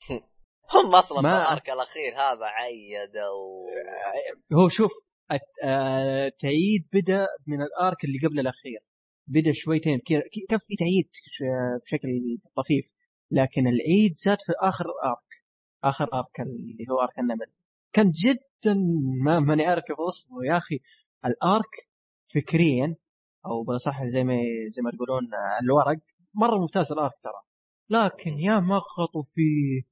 [0.74, 3.66] هم أصلا ما- الارك الأخير هذا عيدوا.
[4.52, 4.90] هو شوف
[5.32, 6.32] الت- آه،
[6.92, 8.80] بدأ من الآرك اللي قبل الأخير.
[9.28, 10.22] بدأ شويتين كذا
[10.66, 11.08] في تعيد
[11.84, 12.08] بشكل
[12.56, 12.90] طفيف
[13.30, 15.28] لكن العيد زاد في آخر ارك
[15.84, 17.46] آخر ارك اللي هو ارك النمل.
[17.92, 18.74] كان جدا
[19.24, 20.80] ما ماني عارف كيف اوصفه يا أخي
[21.24, 21.88] الارك
[22.34, 22.96] فكريا
[23.46, 24.34] أو بالأصح زي ما
[24.68, 25.98] زي ما تقولون آه، الورق
[26.34, 27.42] مرة ممتاز الارك ترى.
[27.90, 29.82] لكن يا مغطوا فيه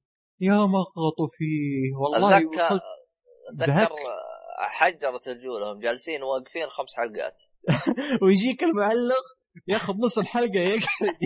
[0.41, 2.79] يا مغطوا فيه والله اتذكر
[3.65, 3.91] زهقت.
[4.59, 7.37] حجرة رجولهم جالسين واقفين خمس حلقات.
[8.23, 9.23] ويجيك المعلق
[9.67, 11.17] ياخذ نص الحلقة يقعد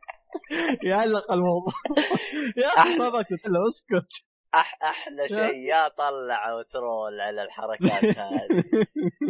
[0.90, 1.72] يعلق الموضوع.
[2.62, 4.26] يا أخي ما بكت الا اسكت.
[4.54, 5.56] أح أحلى شيء.
[5.68, 8.64] يا طلعوا troll على الحركات هذه.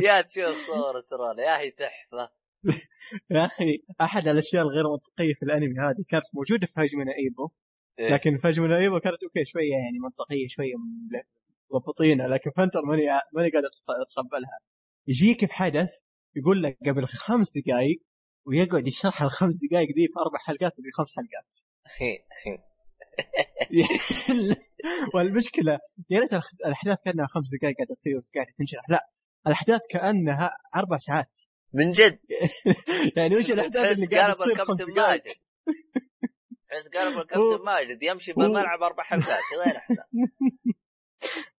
[0.03, 2.31] يا تشوف صورة troll يا هي تحفة.
[3.31, 6.05] يا أخي أحد الأشياء الغير منطقية في الأنمي هذه.
[6.09, 7.49] كانت موجودة في هاجمي نو ايبو
[7.99, 8.15] إيه.
[8.15, 10.75] لكن في هاجمي نو ايبو كانت okay شوية يعني منطقية شوية
[11.73, 13.03] مضبطينها لكن هانتر ماني
[13.33, 14.59] ماني أتق- أتقبلها.
[15.09, 15.89] يجيك بحدث
[16.37, 18.03] يقول لك قبل خمس دقائق
[18.47, 21.47] ويقعد يشرح الخمس دقائق دي في أربع حلقات وفي خمس حلقات.
[25.15, 25.79] والمشكلة
[26.11, 26.33] يا ريت
[26.67, 28.91] الأحداث كأنها خمس دقائق قاعدة تصير قاعدة تنشرح.
[28.91, 29.09] لا
[29.47, 31.33] الأحداث كأنها أربع ساعات.
[31.73, 32.19] من جد؟
[33.17, 35.37] يعني وش الأحداث اللي قاعدة قلب تصير خمس الكابتن دقائق ماجد.
[36.69, 40.05] تحس قلب الكابتن ماجد يمشي بالملعب أربع حلقات وين أحنا؟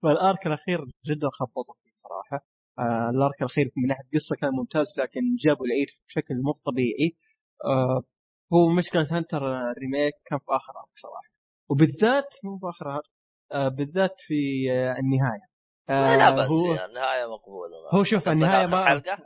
[0.04, 2.46] فالارك الأخير جدا خبطوا فيه صراحة.
[2.80, 7.16] آه الارك الاخير من ناحيه قصة كان ممتاز لكن جابوا العيد بشكل مو طبيعي.
[7.66, 8.04] آه
[8.54, 9.42] هو مشكلة هانتر
[9.82, 11.30] remake كان في آخر arc صراحة.
[11.70, 13.04] وبالذات مو في آخر arc
[13.54, 15.48] آه بالذات في آه النهاية.
[15.90, 17.76] آه لا بس هو فيها النهاية مقبولة.
[17.94, 19.18] هو شوف النهاية ما حلقة؟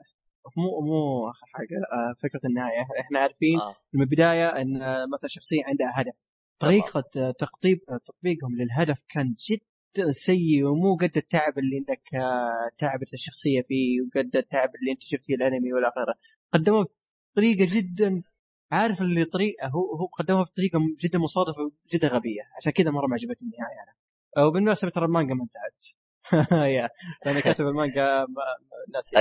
[0.57, 2.81] مو مو آخر حاجة آه فكرة النهاية.
[3.01, 3.75] إحنا عارفين آه.
[3.93, 6.13] من البداية إن آه، مثلا شخصية عندها هدف.
[6.59, 9.65] طريقة آه، تطبيق آه، تطبيقهم للهدف كان جدا
[10.11, 15.26] سيء ومو قد التعب اللي انك آه، تعبت الشخصية فيه وقد التعب اللي انت شفت
[15.26, 16.16] فيه الانمي والى آخره.
[16.53, 16.88] قدموه
[17.34, 18.24] بطريقة جدا
[18.72, 22.42] عارف اللي طريقة هو هو قدموها بطريقة جدا مصادفة جدا غبية.
[22.58, 24.48] عشان كذا مرة ما عجبتني النهاية أنا.
[24.48, 25.86] وبالمناسبه ترى المانجا ما انتهت.
[26.76, 26.90] يا
[27.26, 28.26] لأن كاتب المانجا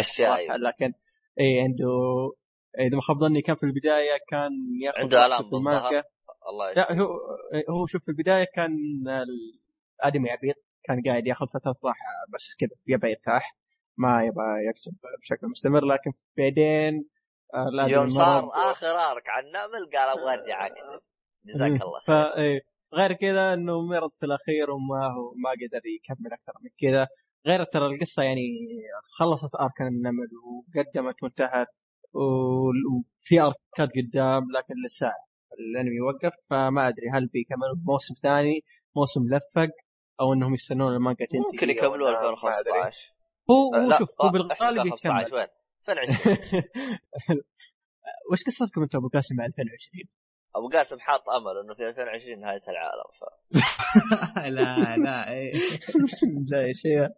[0.01, 0.49] الشايب.
[0.49, 0.93] صراحة، لكن
[1.41, 1.89] اي عنده
[2.79, 4.51] إذا ما خاب ظني كان في البداية كان
[4.83, 5.57] ياخذ عنده آلام في.
[5.57, 6.05] المانجا.
[6.49, 7.09] الله لا هو
[7.71, 8.77] هو شوف في البداية كان
[10.01, 10.55] الادمي عبيط
[10.85, 12.05] كان قاعد ياخذ فترة راحه
[12.35, 13.57] بس كذا يبغى يرتاح
[13.97, 17.09] ما يبغى يكتب بشكل مستمر لكن بعدين
[17.55, 18.49] آه، يوم صار.
[18.71, 21.01] آخر آرك على النمل قال أبغى أرجع اكتب
[21.45, 22.61] جزاك الله خير إيه.
[22.95, 27.09] غير كذا إنه مرض في الأخير وما هو ما قدر يكمل أكثر من كذا
[27.47, 28.43] غير ترى القصة يعني
[29.19, 31.67] خلصت آرك النمل وقدمت وانتهت
[32.15, 35.13] وفي آركات قدام لكن لسه
[35.61, 38.65] الأنمي وقف فما أدري هل بيكملوا موسم ثاني
[38.97, 39.71] موسم لفق
[40.21, 42.09] أو انهم يستنون المانجا تنتهي ممكن أدري.
[42.09, 45.47] 2015 هو هو شوف هو آه، بالغالب 2015 يكمل وين؟
[45.89, 46.37] 2020
[48.33, 50.05] وش قصتكم أنتم ابو قاسم مع 2020
[50.57, 53.25] ابو قاسم حاط امل انه في 2020 نهايه العالم ف...
[54.57, 55.53] لا لا إيه.
[56.51, 57.11] لا يا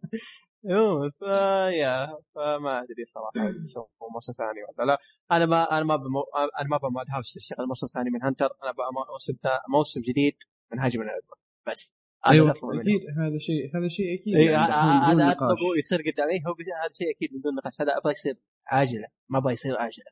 [0.65, 4.99] يوم فيا فما ادري صراحة يسوون موسم ثاني ولا لا
[5.33, 6.23] أنا ما أنا ما بمو...
[6.61, 8.75] أنا ما بماد هاوس تشتغل موسم ثاني من هانتر أنا
[9.13, 9.35] موسم.
[9.69, 10.37] موسم جديد
[10.73, 11.39] من هاجم الأدوار.
[11.67, 11.93] بس
[12.26, 12.51] أيوه.
[12.51, 15.33] أكيد هذا شيء هذا شيء أكيد دحين هذا.
[15.33, 16.52] اطلبه يصير قدامي هو
[16.84, 18.34] هذا شيء أكيد بدون نقاش هذا أبغى يصير
[18.67, 20.05] عاجلة ما أبغى يصير عاجلة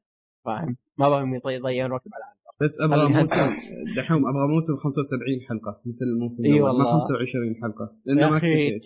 [0.44, 3.56] فاهم ما أبغى يضي- يضيعون وقت على بس أبغى موسم.
[3.96, 6.92] دحوم أبغى موسم 75 حلقة مثل الموسم إي الأول ما والله.
[6.92, 8.84] 25 حلقة لأنه يا ما اكتفيت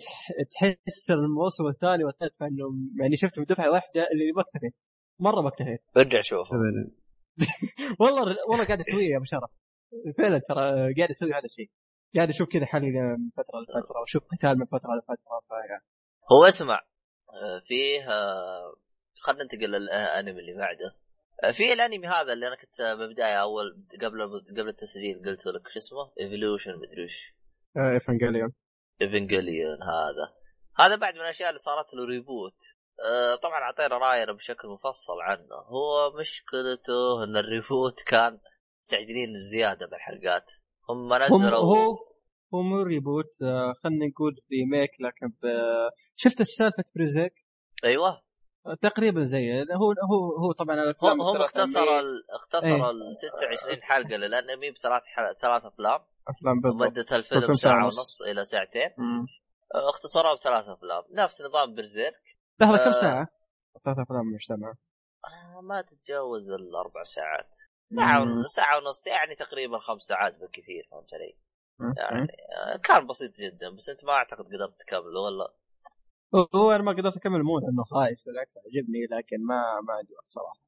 [0.51, 2.65] تحس الموسم الثاني والثالث انه
[3.01, 4.73] يعني شفت من دفعة واحدة اللي ما اكتفيت
[5.19, 6.91] مرة ما اكتفيت ارجع شوفه ابدا
[7.99, 9.49] والله والله قاعد أسويه يا أبو شرف
[10.17, 11.69] فعلا ترى قاعد أسوي هذا الشيء
[12.15, 15.81] قاعد أشوف كذا حلقه من فترة لفترة واشوف قتال من فترة لفترة فيا.
[16.31, 16.81] هو اسمع
[17.29, 18.75] آه، فيه آه،
[19.21, 20.95] خلينا ننتقل للانمي اللي بعده.
[21.43, 25.79] آه، في الانمي هذا اللي أنا كنت بالبدايه أول قبل قبل التسجيل قلت لك شو
[25.79, 27.35] اسمه؟ ايفولوشن مدري وش.
[27.77, 28.53] آه، ايفانجيليون
[29.01, 30.33] ايفنجليون هذا.
[30.79, 32.53] هذا بعد من الأشياء اللي صارت له reboot
[33.43, 35.55] طبعا أعطينا راينا بشكل مفصل عنه.
[35.55, 38.39] هو مشكلته إن ال reboot كان
[38.81, 40.45] مستعجلين زيادة بالحلقات.
[40.89, 41.97] هم هم نزلوا هو
[42.53, 45.45] هو مو reboot آه، خلينا نقول remake لكن ب...
[46.15, 47.33] شفت السالفة بريزك
[47.85, 48.21] أيوه
[48.81, 52.23] تقريبا زي هو هو هو طبعا هم هم الثلاثة اختصر اللي- ال...
[52.35, 52.89] اختصر إيه.
[52.91, 55.35] ال 26 حلقة للانمي بثلاث حل...
[55.41, 55.99] ثلاث أفلام
[56.29, 58.21] أفلام بالضبط مدة الفيلم ساعة ونص.
[58.21, 59.25] إلى ساعتين مم.
[59.89, 62.21] اختصروها بثلاث أفلام نفس نظام برزيرك
[62.61, 63.01] لحظه كم آه.
[63.01, 63.27] ساعة؟
[63.85, 64.73] ثلاث أفلام مجتمعه
[65.25, 67.47] آه، ما تتجاوز الأربع ساعات
[67.89, 68.25] ساعة.
[68.47, 71.35] ساعة ونص يعني تقريبا خمس ساعات بالكثير فهمت علي؟
[71.97, 72.27] يعني
[72.73, 75.53] آه، كان بسيط جدا بس أنت ما أعتقد قدرت تكمله ولا
[76.55, 80.25] هو أنا ما قدرت أكمل مو لأنه خايس بالعكس عجبني لكن ما ما عندي وقت
[80.27, 80.59] صراحة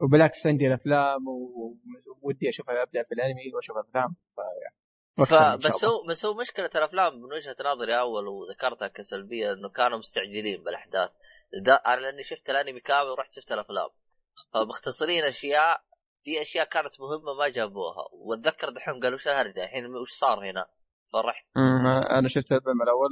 [0.00, 1.76] وبالعكس عندي الأفلام و-
[2.22, 4.40] وودي اشوفها أبدأ في الأنمي وأشوف الافلام ف
[5.66, 5.84] بس.
[5.84, 11.10] هو بس هو مشكلة الأفلام من وجهة نظري أول وذكرتها كسلبية إنه كانوا مستعجلين بالأحداث
[11.64, 11.74] دا...
[11.74, 13.88] أنا لأني شفت الأنمي كامل ورحت شفت الأفلام
[14.54, 15.80] فمختصرين أشياء
[16.24, 18.04] في أشياء كانت مهمة ما جابوها.
[18.12, 20.66] وأتذكر دحين قالوا وش الهرجة الحين وش صار هنا؟
[21.12, 21.44] فرحت.
[22.18, 23.08] أنا شفت الفيلم الأول.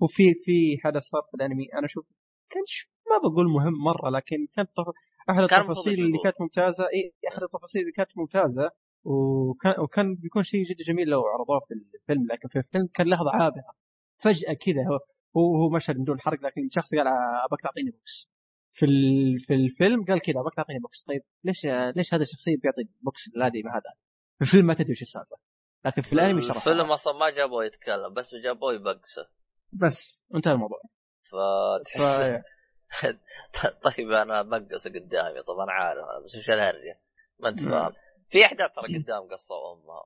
[0.00, 1.66] وفي في حدث صار في الأنمي.
[1.74, 2.06] أنا أشوف
[2.50, 2.62] كان
[3.10, 4.84] ما بقول مهم مرة لكن كانت طف...
[5.30, 6.18] أحد التفاصيل اللي.
[6.24, 6.84] كانت ممتازة.
[6.84, 8.70] إي أحد التفاصيل اللي كانت ممتازة.
[9.04, 12.26] وكان وكان بيكون شيء جدا جميل لو عرضوه في الفيلم.
[12.32, 13.74] لكن في الفيلم كان لحظة عابرة.
[14.18, 14.98] فجأة كذا هو
[15.36, 17.06] هو هو مشهد بدون حرق لكن شخص قال
[17.44, 18.33] ابغاك تعطيني بوكس.
[18.74, 18.86] في.
[19.38, 23.60] في الفيلم قال كذا ابغاك تعطيني بوكس طيب ليش ليش هذا الشخصية بيعطي بوكس لادي
[23.60, 23.94] هذا؟
[24.38, 25.36] في الفيلم ما تدري وش السالفه
[25.84, 29.26] لكن في الأنمي شرح الفيلم أصلا ما جابوه يتكلم بس جابوه يبقسه.
[29.72, 30.80] بس انتهى الموضوع.
[31.22, 32.42] فتحس ف...
[33.84, 37.00] طيب أنا بقص قدامي طب أنا عارف بس وش الهرجة؟
[37.40, 37.60] ما أنت.
[37.60, 37.92] فاهم.
[38.30, 40.04] في أحداث ترى قدام قصوا أمها.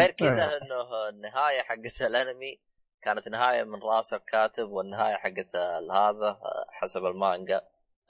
[0.00, 0.10] غير.
[0.10, 2.60] كذا إنه النهاية حقت الأنمي
[3.02, 5.56] كانت نهاية من رأس الكاتب والنهاية حقت
[5.90, 6.38] هذا
[6.70, 7.60] حسب المانجا.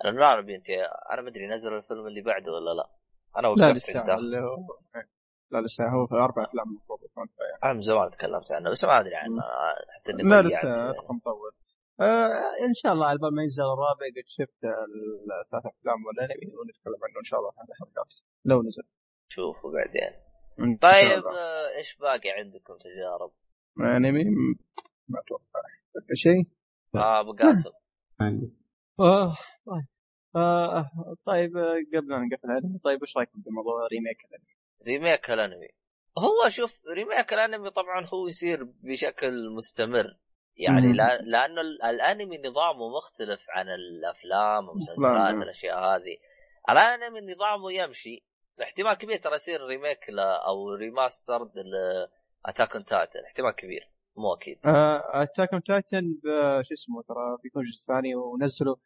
[0.04, 0.68] أنا ما أعرف انت
[1.12, 2.88] أنا ما أدري نزل الفيلم اللي بعده ولا لا.
[3.36, 4.56] أنا لا وقفت لسه عنده اللي هو
[5.50, 7.58] لا لسه هو في أربع أفلام المفروض يكون فيها.
[7.64, 9.42] أنا من زمان تكلمت عنه بس ما أدري عنه.
[10.00, 10.42] حتى إني لا.
[10.42, 11.50] لسه رقم مطول
[12.00, 12.28] آه
[12.68, 17.18] إن شاء الله على بال ما ينزل الرابع قد شفت الثلاث أفلام والأنمي ونتكلم عنه
[17.20, 18.14] إن شاء الله في الحلقات
[18.44, 18.82] لو نزل.
[19.28, 20.12] شوفوا بعدين.
[20.78, 21.24] طيب.
[21.26, 23.32] آه، إيش باقي عندكم تجارب؟
[23.80, 24.56] أنمي؟ م-
[25.08, 25.60] ما أتوقع.
[26.14, 26.44] شيء؟
[26.94, 27.70] آه أبو قاسم.
[28.20, 28.52] عندي
[29.00, 29.86] آه طيب.
[30.36, 30.90] آه
[31.26, 31.50] طيب
[31.94, 34.54] قبل أن نقفل الأنمي طيب إيش رايكم بموضوع ريميك الأنمي؟
[34.86, 35.68] ريميك الأنمي.
[36.18, 40.16] هو شوف remake الأنمي طبعا هو يصير بشكل مستمر.
[40.56, 40.92] يعني.
[40.92, 45.34] لا لأنه ال- الأنمي نظامه مختلف عن الأفلام والمسلسلات.
[45.42, 46.16] الاشياء هذه.
[46.70, 48.24] الأنمي نظامه يمشي.
[48.62, 53.88] احتمال كبير ترى يصير remake ل أو remastered لاتاك اون تايتن احتمال كبير.
[54.16, 54.58] مو أكيد.
[54.64, 56.18] أتاك أون تايتن
[56.62, 58.76] شو اسمه ترى بيكون جزء ثاني ونزلوا.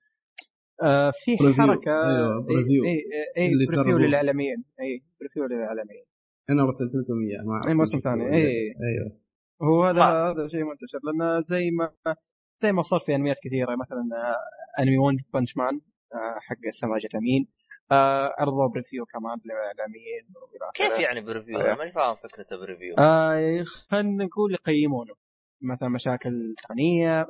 [0.82, 1.36] آه في.
[1.39, 2.85] حركة أيوة، preview.
[2.84, 3.02] إي
[3.39, 3.99] إي اللي preview.
[3.98, 4.65] للإعلاميين.
[4.81, 6.05] إي preview للإعلاميين.
[6.50, 8.74] أنا رسلت لكم إياه ما إي موسم ثاني إي.
[8.89, 9.18] أيوه.
[9.62, 12.15] هو هذا هذا شيء منتشر لأن زي ما
[12.62, 15.81] زي ما صار في أنميات كثيرة مثلا آه، أنمي ون بانش مان
[16.15, 17.48] آه، حق السماجة الامين
[17.92, 20.26] آه، عرضوا preview كمان للإعلاميين
[20.75, 20.99] كيف.
[21.00, 21.68] يعني preview؟ أيوة.
[21.70, 22.94] أنا ماني فاهم فكرته preview.
[22.99, 25.15] آه خلينا نقول يقيمونه.
[25.62, 27.26] مثلا مشاكل تقنية آه،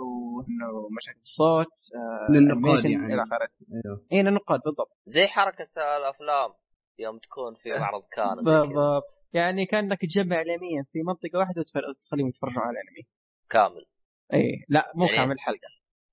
[0.00, 3.14] وإنه مشاكل الصوت آه للنقاد يعني.
[3.14, 3.48] إلى آخره.
[3.84, 4.06] أيوه.
[4.12, 4.96] اي للنقاد بالضبط.
[5.06, 6.50] زي حركة الأفلام
[6.98, 8.34] يوم تكون في معرض كان.
[8.44, 9.04] بالضبط.
[9.32, 13.06] يعني كأنك تجمع اعلاميا في منطقة واحدة وتخليهم يتفرجون على الأنمي.
[13.50, 13.86] كامل.
[14.34, 15.68] اي لا مو يعني- كامل حلقة.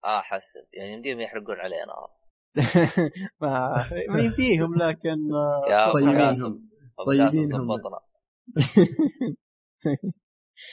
[0.06, 0.60] آه حسن.
[0.74, 1.94] يعني يمديهم يحرقون علينا.
[3.42, 5.18] ما ما يمديهم لكن
[5.70, 6.70] آه، طيبينهم.
[7.08, 7.68] طيبينهم.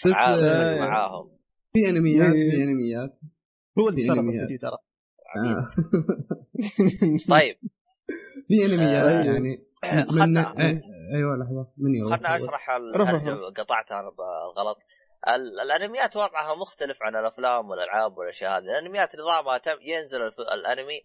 [0.07, 1.31] بس آه، معاهم.
[1.73, 2.51] في أنميات إيه.
[2.51, 3.19] في أنميات.
[3.79, 4.03] هو اللي.
[4.13, 4.77] الفيديو ترى.
[5.37, 5.71] آه.
[7.31, 7.57] طيب.
[8.49, 9.65] في أنميات يعني.
[10.11, 10.81] خلنا- إيه،
[11.17, 11.67] أيوه لحظة.
[11.77, 12.71] من يروح؟ خلنا أشرح
[13.57, 14.77] قطعتها أنا بالغلط
[15.29, 18.65] ال- الأنميات وضعها مختلف عن الأفلام والألعاب والأشياء هذه.
[18.65, 21.01] الأنميات نظامها تم ينزل الف- الأنمي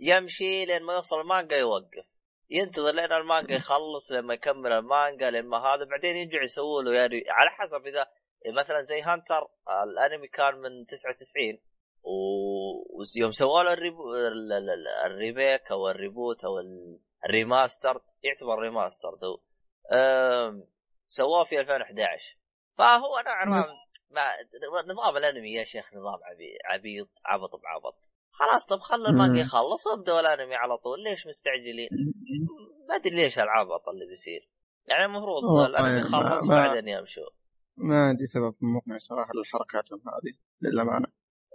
[0.00, 2.06] يمشي لين ما يوصل المانجا يوقف.
[2.50, 7.50] ينتظر لين المانجا يخلص لما يكمل المانجا لما هذا بعدين يرجع يسووا له يعني على
[7.50, 8.06] حسب إذا
[8.56, 9.48] مثلا زي Hunter
[9.84, 11.58] الأنمي كان من 99
[12.02, 14.14] و- ويوم سووا له ال rebo...
[14.14, 19.40] ال- ال- ال- ال remake أو ال reboot أو ال- ال remaster يعتبر remaster هو
[19.92, 20.64] أم،
[21.08, 22.36] سووه في 2011
[22.78, 23.44] فهو نوعا
[24.10, 24.30] ما
[24.86, 26.58] نظام الأنمي يا شيخ نظام عبي...
[26.64, 27.94] عبيط عبط بعبط.
[28.40, 29.40] خلاص طب خلوا المانجا.
[29.40, 31.02] يخلص وابدوا الانمي على طول.
[31.04, 31.88] ليش مستعجلين؟
[32.88, 34.48] ما أدري ليش العبط اللي بيصير.
[34.86, 37.30] يعني المفروض الأنمي ما- يخلص وبعدين يمشوا.
[37.76, 41.06] ما عندي سبب مقنع صراحة لحركاتهم هذه للأمانة.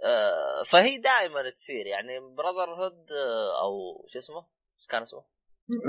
[0.04, 1.86] آه، فهي دائما تصير.
[1.86, 3.06] يعني Brotherhood
[3.62, 4.36] أو شو اسمه؟
[4.78, 5.24] إيش كان اسمه؟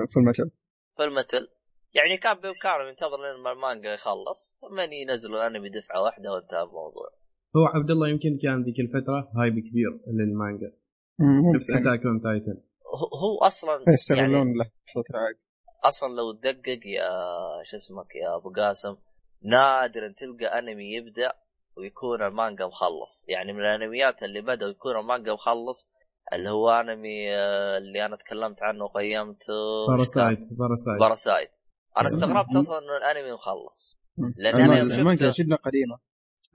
[0.10, 0.52] في المثل
[0.98, 1.48] فيلم مثل
[1.94, 7.10] يعني كان بامكانهم ينتظر لين ما المانجا يخلص ثم ينزلوا الأنمي دفعة واحدة وانتهى الموضوع.
[7.56, 10.72] هو عبد الله يمكن كان ذيك الفترة hype كبير للمانجا.
[11.56, 12.62] نفس Attack on Titan.
[12.96, 15.36] هو- هو أصلا يعني يستغلون لحظه رعاق
[15.84, 17.10] أصلا لو تدقق يا
[17.64, 18.96] شو اسمك يا أبو قاسم
[19.44, 21.32] نادرا تلقى أنمي يبدأ
[21.78, 23.26] ويكون المانجا مخلص.
[23.30, 25.88] يعني من الأنميات اللي بدأوا يكون المانجا مخلص
[26.34, 29.54] اللي هو أنمي آه، اللي أنا تكلمت عنه وقيمته.
[29.88, 31.50] Parasyte Parasyte Parasyte
[31.98, 32.56] أنا استغربت.
[32.56, 33.98] أصلا إنه الأنمي مخلص.
[34.56, 35.98] أنا يوم المانجا جدا قديمة.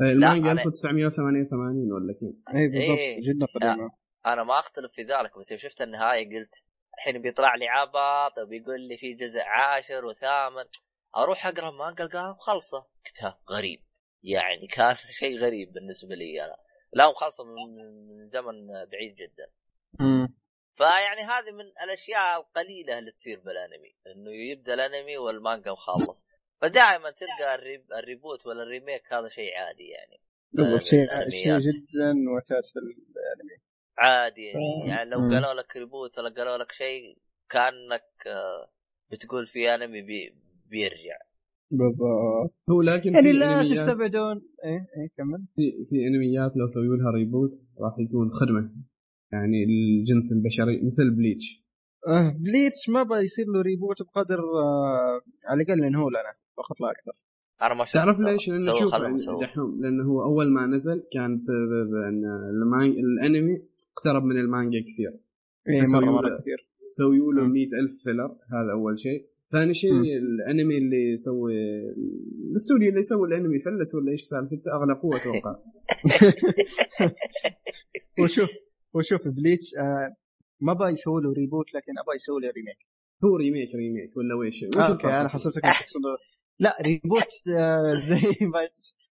[0.01, 2.99] المانجا أنا- 1988 ولا كيف؟ اي بالضبط.
[2.99, 3.21] إيه.
[3.21, 3.91] جدا قديمة.
[4.27, 6.55] أنا ما أختلف في ذلك بس يوم شفت النهايه قلت
[6.95, 10.65] الحين بيطلع لي عبط وبيقول لي في جزء عاشر وثامن.
[11.17, 12.79] أروح أقرأ مانجا القاها مخلصة.
[12.79, 13.83] قلت غريب.
[14.23, 16.57] يعني كان شيء غريب بالنسبة لي أنا.
[16.93, 17.77] لا مخلصة من
[18.09, 19.47] من زمن بعيد جدا.
[20.01, 20.35] مم.
[20.77, 26.11] فيعني هذه من الأشياء القليلة اللي تصير بالأنمي إنه يبدأ الأنمي والمانجا مخلص.
[26.61, 30.21] فدائما تلقى ال reb ال reboot ولا ال remake هذا شيء عادي يعني.
[30.53, 31.63] بالضبط شيء الأنميات.
[31.63, 33.72] شيء جدا معتاد في الأنمي.
[33.99, 35.19] عادي يعني, يعني لو.
[35.19, 37.19] قالوا لك reboot ولا قالوا لك شيء
[37.51, 38.69] كأنك آه،
[39.13, 40.35] بتقول في انمي بي
[40.71, 41.19] بيرجع.
[41.71, 42.55] بالضبط.
[42.71, 44.37] هو لكن يعني في لا تستبعدون.
[44.65, 45.47] إيه إيه كمل.
[45.57, 48.71] في, في انميات لو سووا لها reboot راح يكون خدمة.
[49.33, 51.63] يعني الجنس البشري مثل Bleach
[52.09, 56.33] آه Bleach ما بيصير له reboot بقدر آه على الأقل إنه لنا.
[56.57, 57.13] فقط لا أكثر.
[57.63, 59.41] أنا ما تعرف ليش؟ لأنه شوف يعني.
[59.41, 62.25] دحوم لأنه هو أول ما نزل كان بسبب إن
[63.21, 63.63] الأنمي
[63.97, 65.21] اقترب من المانجا كثير.
[65.69, 66.69] يسوي مره له- مرة كثير.
[66.99, 67.53] سووا له مم.
[67.53, 69.27] 100000 filler هذا أول شيء.
[69.53, 69.91] ثاني شيء.
[69.93, 71.53] الأنمي اللي يسوي
[72.51, 75.57] الاستوديو اللي يسوي الأنمي فلس ولا إيش سالفته اغلقوه أتوقع.
[78.23, 78.51] وشوف
[78.95, 80.17] وشوف Bleach آه
[80.61, 82.79] ما بقى يسوي له reboot لكن أبغى يسوي له remake
[83.25, 86.01] هو remake remake ولا ويش؟ آه okay أنا؟ حسبتك تقصد
[86.59, 88.61] لا reboot آه زي ما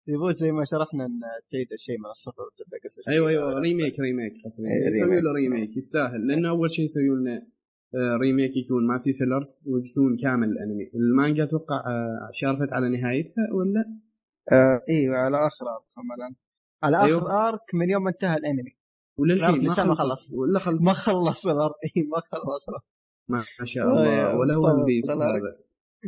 [0.10, 1.19] reboot زي ما شرحنا إن
[1.51, 4.34] تعيد الشيء من الصفر وتبدأ قصة أيوه أيوه remake remake.
[4.45, 5.24] قصدي إيه، يسوي remake.
[5.23, 6.27] له remake يستاهل.
[6.27, 7.48] لأنه أول شيء يسوي لنا
[7.95, 10.90] آه، remake يكون ما في fillers ويكون كامل الأنمي.
[10.95, 13.85] المانجا أتوقع آه، شارفت على نهايتها ولا؟
[14.51, 16.35] آه أيوه على آخر arc مثلا
[16.83, 17.48] على آخر أيوه.
[17.50, 18.75] arc من يوم ما انتهى الأنمي.
[19.17, 20.33] وللحين ما ما خلص.
[20.33, 20.85] ولا خلص.
[20.85, 21.74] ما خلص ال arc.
[21.98, 22.65] إيه، ما خلص.
[23.30, 24.32] ما ما شاء الله.
[24.32, 25.27] آه، ولا طبعاً، One Piece طبعاً.
[25.30, 25.57] هذا.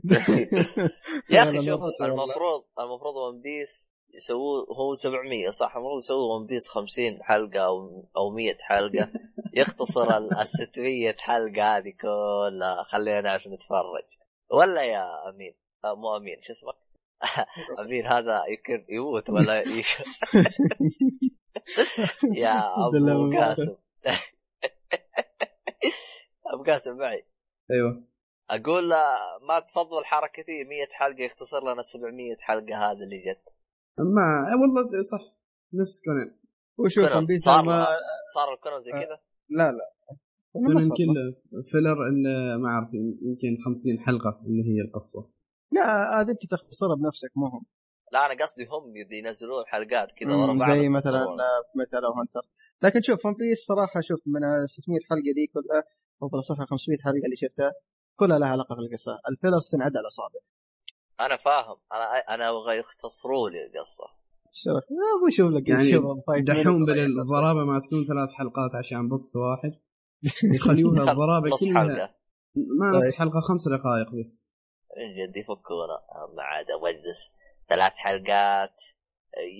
[1.33, 1.83] يا أخي شوف.
[2.01, 8.05] المفروض المفروض One Piece يسووه هو 700 صح؟ المفروض يسووا One Piece 50 حلقة أو
[8.17, 9.11] أو 100 حلقة.
[9.59, 12.83] يختصر ال ال 600 حلقة هذه كلها.
[12.83, 14.05] خلينا عشان نتفرج.
[14.51, 16.75] ولا يا أمين؟ آه، مو أمين شو اسمك؟
[17.85, 19.97] أمين هذا يمكن يموت ولا يش...
[22.33, 23.75] يا أبو قاسم.
[26.53, 27.25] أبو قاسم معي.
[27.71, 28.14] أيوه.
[28.49, 33.43] أقول آه، ما تفضل حركتي 100 حلقة يختصر لنا 700 حلقة هذا اللي جت.
[33.99, 35.35] ما آه، والله صح
[35.73, 36.35] نفس كونان
[36.79, 37.85] وشوف كونان ون بيس صار ما
[38.35, 39.05] صار الكونان زي آه.
[39.05, 39.95] كذا؟ لا لا.
[40.97, 41.25] كله
[41.71, 45.29] فيلر الا ما أعرف يمكن 50 حلقة اللي هي القصة.
[45.71, 47.65] لا هذا أنت تختصرها بنفسك مو هم.
[48.13, 50.71] لا أنا قصدي هم ينزلون حلقات كذا ورا بعض.
[50.71, 51.37] زي مثلا يختصرون.
[51.71, 52.41] في مثل أو Hunter.
[52.83, 55.83] لكن شوف One Piece صراحة شوف من ال 600 حلقة دي كلها
[56.21, 57.71] أو بصفها 500 حلقة اللي شفتها.
[58.15, 59.19] كلها لها علاقة بالقصة.
[59.29, 60.39] ال fillers تنعد على أصابع.
[61.19, 61.77] أنا فاهم.
[61.93, 64.03] أنا أنا أبغى يختصروا لي القصة.
[65.37, 65.91] شوف لك يعني
[66.41, 67.21] دحوم منك بدل وغير نفسك.
[67.21, 69.73] الضرابة ما تكون ثلاث حلقات عشان بوكس واحد.
[70.55, 72.15] يخليوها الضرابة نص كلها حلقة.
[72.79, 73.19] ما نص طيب.
[73.19, 74.53] حلقة خمس دقائق بس.
[74.97, 75.97] من جد يفكونا.
[76.35, 77.19] ما عاد اودس
[77.69, 78.83] ثلاث حلقات.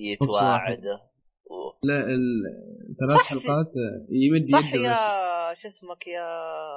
[0.03, 0.97] يتواعدوا
[1.83, 2.05] لا
[2.89, 3.71] الثلاث حلقات
[4.09, 6.27] يمد صح يده يا شو اسمك يا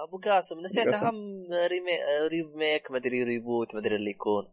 [0.03, 0.61] أبو قاسم.
[0.61, 0.87] نسيت.
[0.87, 4.45] أهم ريميك, ريميك مدري ريبوت مدري اللي يكون.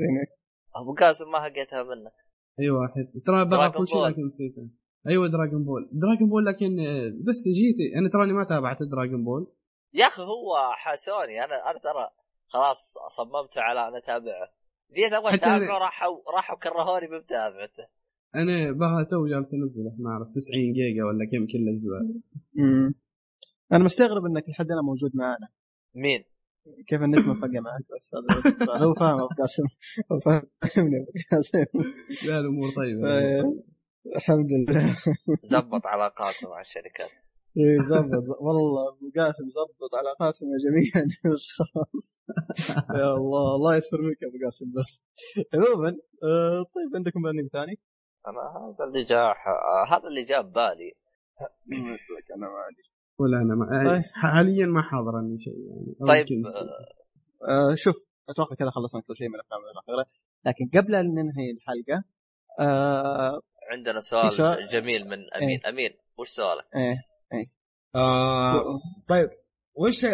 [0.00, 0.28] ريميك.
[0.76, 2.10] أبو قاسم ما هقيتها منه
[2.60, 4.10] اي واحد ترى دراغون كل شيء بول.
[4.10, 4.68] لكن نسيته.
[5.08, 9.52] أيوه دراجون بول دراجون بول لكن آه، بس جيت أنا تراني ما تابعت دراجون بول
[9.94, 12.10] يا أخي هو حاسوني أنا أنا ترى
[12.48, 14.48] خلاص صممت على أن أتابعه.
[14.96, 17.86] جيت أبغى أتابعه راحوا راحوا كرهوني بمتابعته.
[18.34, 22.02] أنا بها تو جالس انزله ما أعرف 90 جيجا ولا كم كل الاجزاء.
[23.72, 25.48] أنا مستغرب إنك لحد الآن موجود معنا
[25.94, 26.24] مين؟
[26.88, 29.62] كيف النت مفقع معك؟ بس هذا هو فاهم أبو قاسم.
[30.12, 31.64] هو فاهمني أبو قاسم.
[32.30, 33.08] لا الأمور طيبة.
[33.08, 33.54] آه،
[34.16, 34.96] الحمد لله.
[35.44, 37.10] زبط علاقاته مع الشركات.
[37.56, 42.20] إيه، ظبط ظ- والله أبو قاسم ظبط علاقاتنا جميعا بس خلاص.
[43.00, 45.04] يا الله الله يستر منك يا أبو قاسم بس.
[45.54, 45.88] عموما
[46.24, 47.78] آه، طيب عندكم انمي ثاني؟
[48.28, 49.36] أنا هذا اللي جاء
[49.88, 50.92] هذا اللي جاء ببالي.
[51.66, 52.82] مثلك أنا ما عندي
[53.18, 54.02] ولا أنا ما طيب.
[54.14, 55.94] حاليا ما حاضرني شيء يعني.
[56.00, 57.96] طيب آه، آه، شوف
[58.28, 60.06] أتوقع كذا خلصنا كل شيء من الأفلام الأخيرة.
[60.44, 62.04] لكن قبل أن ننهي الحلقة
[62.60, 63.40] آه
[63.70, 64.68] عندنا سؤال سؤال.
[64.72, 65.60] جميل من أمين.
[65.66, 67.46] أمين وش سؤالك؟ إيه
[67.94, 69.28] آه طيب
[69.74, 70.06] وش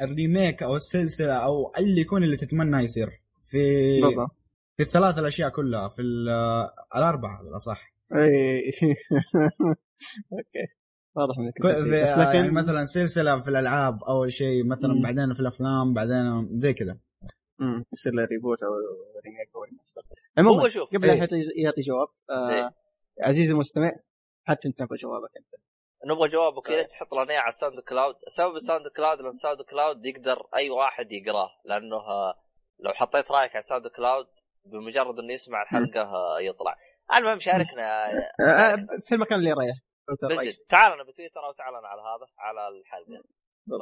[0.00, 3.08] ال remake أو السلسلة أو اللي يكون اللي تتمنى يصير
[3.46, 3.56] في
[4.00, 4.35] بالضبط.
[4.76, 6.28] في الثلاث الأشياء كلها في ال-
[6.96, 8.72] الأربعة بالاصح إيه
[10.32, 10.66] okay.
[11.16, 11.54] واضح إنك
[11.88, 15.02] بس لكن يعني مثلا سلسلة في الألعاب اول شيء مثلا مم.
[15.02, 16.98] بعدين في الأفلام بعدين زي كذا.
[17.58, 18.70] مم، يصير له reboot أو
[19.24, 20.02] remake أو remaster
[20.38, 21.06] عموما هو شوف قبل.
[21.06, 22.70] لا يعطي يعطي جواب آه إيه.
[23.22, 23.90] عزيزي المستمع
[24.44, 25.60] حتى أنت نبغى جوابك أنت.
[26.10, 28.14] نبغى جوابك يا ريت تحط لنا على ال SoundCloud.
[28.28, 32.34] سبب ال SoundCloud لأن ال SoundCloud يقدر أي واحد يقراه لأنه آه،
[32.80, 34.26] لو حطيت رأيك على ال SoundCloud
[34.66, 36.76] بمجرد إنه يسمع الحلقة آه، يطلع.
[37.14, 38.06] المهم شاركنا.
[38.06, 39.76] آه في المكان اللي رايح
[40.22, 43.22] بالجد تعال أنا بتويتر أو تعال أنا على هذا على الحلقة.
[43.66, 43.72] ف...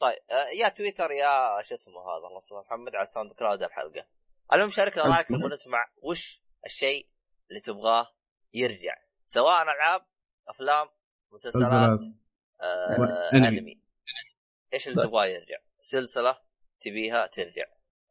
[0.00, 4.06] طيب آه، يا تويتر يا شو اسمه هذا الله محمد على ال SoundCloud الحلقة.
[4.52, 7.08] المهم شاركنا رايك نبغى نسمع وش الشيء
[7.50, 8.08] اللي تبغاه
[8.54, 8.94] يرجع.
[9.26, 10.00] سواء ألعاب
[10.48, 10.88] أفلام
[11.32, 12.00] مسلسلات
[12.60, 13.30] آه.
[13.34, 13.80] أنمي.
[14.74, 15.08] إيش اللي طيب.
[15.08, 16.38] تبغاه يرجع؟ سلسلة
[16.80, 17.66] تبيها ترجع.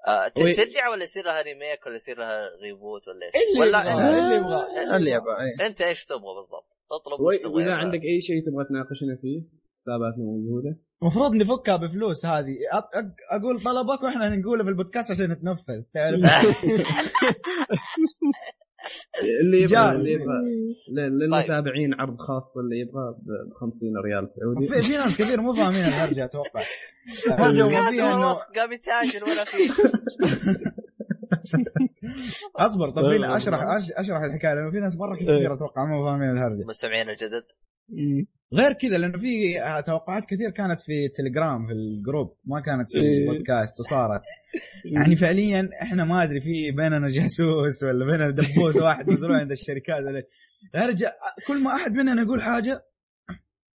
[0.07, 3.81] آه ترجع ولا يصير لها remake ولا يصير لها reboot ولا إيش؟ اللي ولا
[4.19, 4.95] اللي يبغاه.
[4.97, 6.67] اللي يبغى إيه إنت إيش تبغى بالضبط؟
[7.43, 7.73] تبغى وإذا.
[7.73, 9.41] عندك أي شيء تبغى تناقشنا فيه
[9.77, 15.31] حساباتنا موجودة المفروض نفكها بفلوس هذه أ- أ- أقول طلبك وإحنا نقوله في البودكاست عشان
[15.31, 16.19] نتنفذ تعرف
[19.41, 19.91] اللي يبغى.
[19.95, 20.25] اللي يبغى.
[20.91, 23.15] ل- للمتابعين عرض خاص اللي يبغى
[23.49, 24.67] ب 50 ريال سعودي.
[24.67, 26.61] في, في ناس كثير مو فاهمين الهرجة أتوقع.
[28.55, 29.69] قام يتاجر ولا فيه
[32.55, 33.01] أصبر طب
[33.35, 36.63] اشرح أش- أشرح الحكاية لأنه في ناس مرة كثير أتوقع مو فاهمين الهرجة.
[36.67, 37.43] مستمعين الجدد.
[38.53, 39.53] غير كذا لأنه في
[39.85, 42.37] توقعات كثير كانت في تليجرام في الجروب.
[42.45, 43.29] ما كانت في إيه.
[43.29, 44.21] البودكاست وصارت.
[44.85, 50.03] يعني فعليا إحنا ما أدري في بيننا جاسوس ولا بيننا دبوس واحد مزروع عند الشركات.
[50.05, 50.23] ولا
[50.75, 51.11] يا رجال
[51.47, 52.85] كل ما أحد مننا يقول حاجة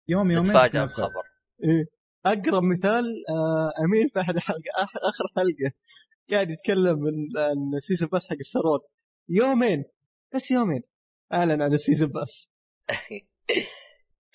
[0.08, 0.84] يوم يومين تتنفذ.
[0.84, 1.24] بخبر.
[1.64, 1.86] إيه.
[2.26, 5.76] أقرب مثال آه أمين في أحد الحلقة آخر حلقة
[6.32, 7.00] قاعد يتكلم
[7.38, 8.84] عن ال season pass حق Star Wars.
[9.30, 9.84] يومين
[10.36, 10.82] بس يومين.
[11.34, 12.50] أعلن عن السيزون باس.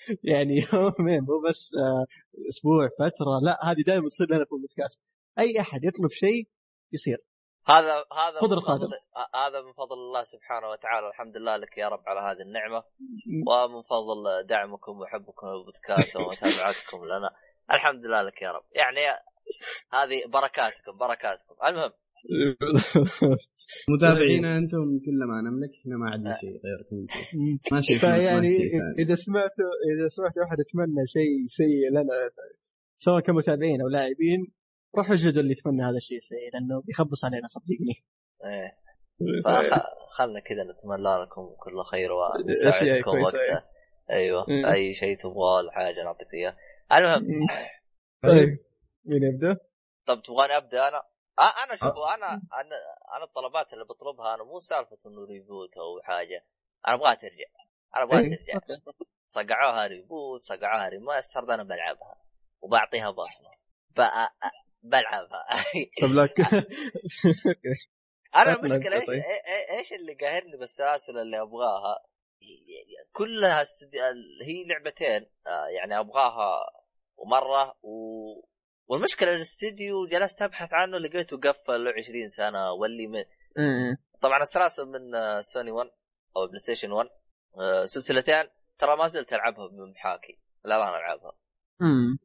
[0.31, 2.05] يعني يومين مو بس آه
[2.49, 5.03] أسبوع فترة لا هذه دائما تصير لنا في البودكاست.
[5.39, 6.47] أي أحد يطلب شيء
[6.93, 7.17] يصير.
[7.67, 8.61] هذا هذا خذ من.
[8.61, 8.93] فضل
[9.35, 12.83] هذا من فضل الله سبحانه وتعالى الحمد لله لك يا رب على هذه النعمة.
[13.47, 17.29] ومن فضل دعمكم وحبكم للبودكاست ومتابعتكم لنا.
[17.71, 18.63] الحمد لله لك يا رب.
[18.71, 18.99] يعني
[19.93, 21.55] هذه بركاتكم بركاتكم.
[21.65, 21.91] المهم
[23.93, 27.19] متابعينا أنتم كل ما نملك إحنا ما عندنا شيء غيركم أنتم.
[27.75, 28.53] ما شيء فيعني
[28.99, 32.15] إذا سمعتوا إذا سمعتوا احد يتمنى شيء سيء لنا
[32.97, 34.51] سواء كمتابعين أو لاعبين
[34.97, 37.95] روحوا اجلدوا اللي يتمنى هذا الشيء السيء لأنه بيخبص علينا صدقني.
[38.45, 38.85] إيه.
[39.45, 43.69] فخلنا كذا نتمنى لكم كل خير ونساعدكم وقتها.
[44.09, 44.45] أيوه.
[44.49, 44.73] إيه.
[44.73, 46.55] أي شيء تبغاه ولا حاجة نعطيك إياه.
[46.93, 47.47] المهم.
[48.23, 48.57] طيب.
[49.05, 49.57] مين يبدأ؟
[50.07, 51.01] طب تبغاني أبدأ أنا؟
[51.39, 52.75] آه أنا شوف أنا أنا
[53.15, 56.45] أنا الطلبات اللي بطلبها أنا مو سالفة إنه reboot أو حاجة
[56.87, 57.45] أنا أبغاها ترجع
[57.95, 58.37] أنا أبغاها إيه.
[58.37, 58.59] ترجع
[59.27, 62.15] صقعوها reboot صقعوها remaster أنا بلعبها
[62.61, 63.51] وبعطيها بصمة.
[64.83, 65.45] بلعبها
[66.01, 66.39] طب لك
[68.35, 69.21] أنا المشكلة إيش طيب.
[69.23, 72.03] إيه- إيش اللي قاهرني بالسلاسل اللي أبغاها
[73.11, 73.63] كلها.
[74.47, 76.71] هي لعبتين آه، يعني أبغاها
[77.17, 77.95] ومرة و...
[78.87, 83.23] والمشكلة الاستديو جلست أبحث عنه لقيته قفل له 20 سنة واللي من.
[84.21, 85.89] طبعا السلاسل من آه، سوني 1
[86.37, 87.09] أو PlayStation 1
[87.59, 88.43] آه، سلسلتين
[88.79, 91.31] ترى ما زلت العبها بمحاكي لا الآن العبها
[91.81, 92.17] أمم.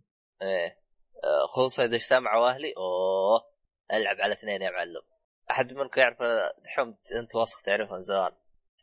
[0.43, 0.77] إيه
[1.25, 3.41] آه، خصوصا إذا اجتمعوا أهلي أوه
[3.93, 5.03] ألعب على اثنين يا معلم
[5.51, 6.19] أحد منكم يعرف
[6.67, 8.33] حمد أنت واثق تعرفها من زمان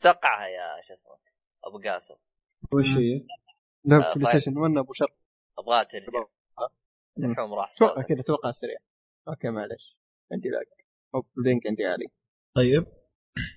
[0.02, 1.18] توقعها يا شو اسمه
[1.66, 2.16] أبو قاسم
[2.74, 3.26] وش هي؟
[3.86, 4.40] لا بلاي.
[4.40, 5.14] ستيشن 1 أبو شر
[5.60, 6.37] أبغاها ترجع.
[7.26, 8.02] الحوم راح أتوقع.
[8.02, 8.78] كذا أتوقع سريع.
[9.28, 9.98] أوكي معلش
[10.32, 10.66] عندي لاج
[11.16, 12.06] أو اللينك عندي عالي.
[12.56, 12.86] طيب.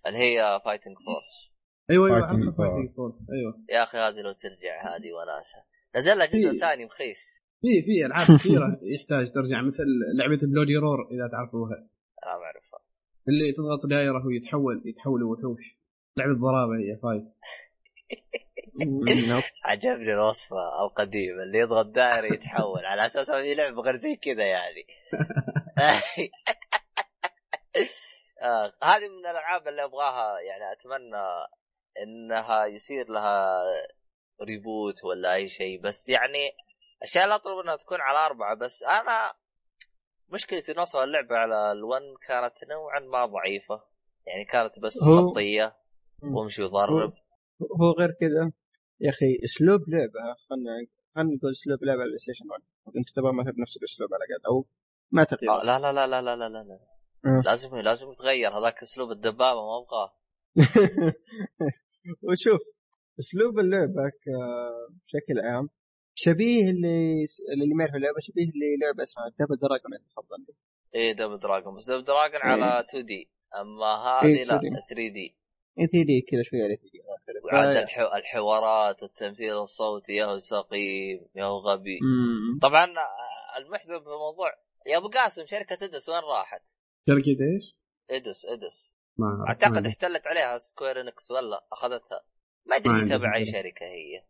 [0.07, 1.51] اللي هي فايتنج فورس
[1.91, 2.57] أيوه أيوه Fighting عارفه Force.
[2.57, 3.65] فايتنج فورس أيوه.
[3.71, 5.59] يا أخي هذه لو ترجع هذه وناسة.
[5.97, 7.19] نزل لها جزء ثاني مخيس.
[7.61, 9.85] في في ألعاب كثيرة يحتاج ترجع مثل
[10.19, 11.77] لعبة Bloody Roar إذا تعرفوها.
[12.25, 12.81] أنا ما أعرفها.
[13.29, 15.77] اللي تضغط دائرة ويتحول يتحولوا وحوش.
[16.17, 17.25] لعبة ضرابة هي fight.
[19.65, 24.87] عجبني الوصفة القديمه اللي يضغط دائرة يتحول على أساس في لعبة غير زي كذا يعني.
[28.43, 31.47] آه، هذه من الألعاب اللي أبغاها يعني أتمنى
[32.03, 33.63] إنها يصير لها
[34.43, 36.53] reboot ولا أي شيء بس يعني
[36.99, 39.33] الاشياء اللي أطلب إنها تكون على أربعة بس أنا
[40.29, 43.83] مشكلتي نوصل اللعبة على الون كانت نوعا ما ضعيفة
[44.27, 45.77] يعني كانت بس خطيه.
[46.23, 47.13] وأمشي وضرب
[47.81, 48.53] هو غير كذا.
[49.01, 52.63] يا أخي أسلوب لعبة خلنا خلنا نقول أسلوب لعبة على ستيشن 1
[52.97, 54.67] أنت تبغى مثلا بنفس الأسلوب على الاقل أو
[55.13, 56.79] ما تغيير آه لا لا لا لا لا لا لا, لا.
[57.25, 57.43] آه.
[57.45, 58.59] لازم لازم يتغير.
[58.59, 60.13] هذاك أسلوب الدبابة ما أبغاه.
[62.29, 62.61] وشوف
[63.21, 64.13] أسلوب اللعبة
[65.07, 65.69] بشكل عام
[66.15, 70.55] شبيه اللي اللي ما يعرف اللعبة شبيه اللي لعبه اسمها Double Dragon تفضل
[70.95, 72.65] إيه Double Dragon بس Double Dragon إيه.
[72.65, 74.61] على 2D اما هذه إيه، لا 2D.
[74.61, 75.37] 3D
[75.79, 77.01] اي 3D كذا شوية على 3 دي
[77.53, 78.07] وعاد الحو...
[78.17, 81.99] الحوارات والتمثيل الصوتي يا هو سقيم يا هو غبي
[82.63, 84.51] طبعا آه، المحزن في الموضوع
[84.87, 86.63] يا أبو قاسم شركة Eidos وين راحت؟
[87.07, 87.77] شركة إيش؟
[88.11, 89.27] Eidos Eidos ما.
[89.27, 89.89] ما أعتقد عندي.
[89.89, 92.21] احتلت عليها Square Enix ولا أخذتها
[92.67, 93.53] ما ما ادري تبع أي.
[93.53, 94.25] شركة هي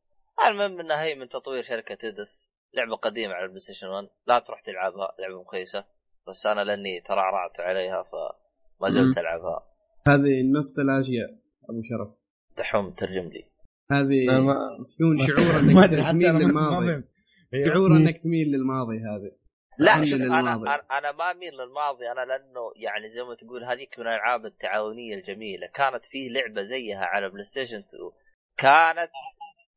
[0.49, 4.61] المهم إنها هي من تطوير شركة Eidos لعبة قديمة على ال PlayStation 1 لا تروح
[4.63, 5.85] تلعبها لعبة مخيسة
[6.29, 9.19] بس أنا لأني ترعرعت عليها فما زلت.
[9.19, 9.67] ألعبها
[10.07, 11.41] هذه النوستالجيا
[11.71, 12.20] أبو شرف
[12.59, 13.45] دحوم ترجم لي.
[13.93, 14.27] هذه
[14.97, 17.03] تكون شعور إنك تميل للماضي.
[17.67, 17.97] شعور.
[17.97, 19.33] إنك تميل للماضي هذه.
[19.79, 24.47] لا أنا أنا ما أميل للماضي أنا لأنه يعني زي ما تقول هذيك من الألعاب
[24.47, 25.67] التعاونية الجميلة.
[25.67, 28.11] كانت في لعبة زيها على PlayStation 2
[28.57, 29.11] كانت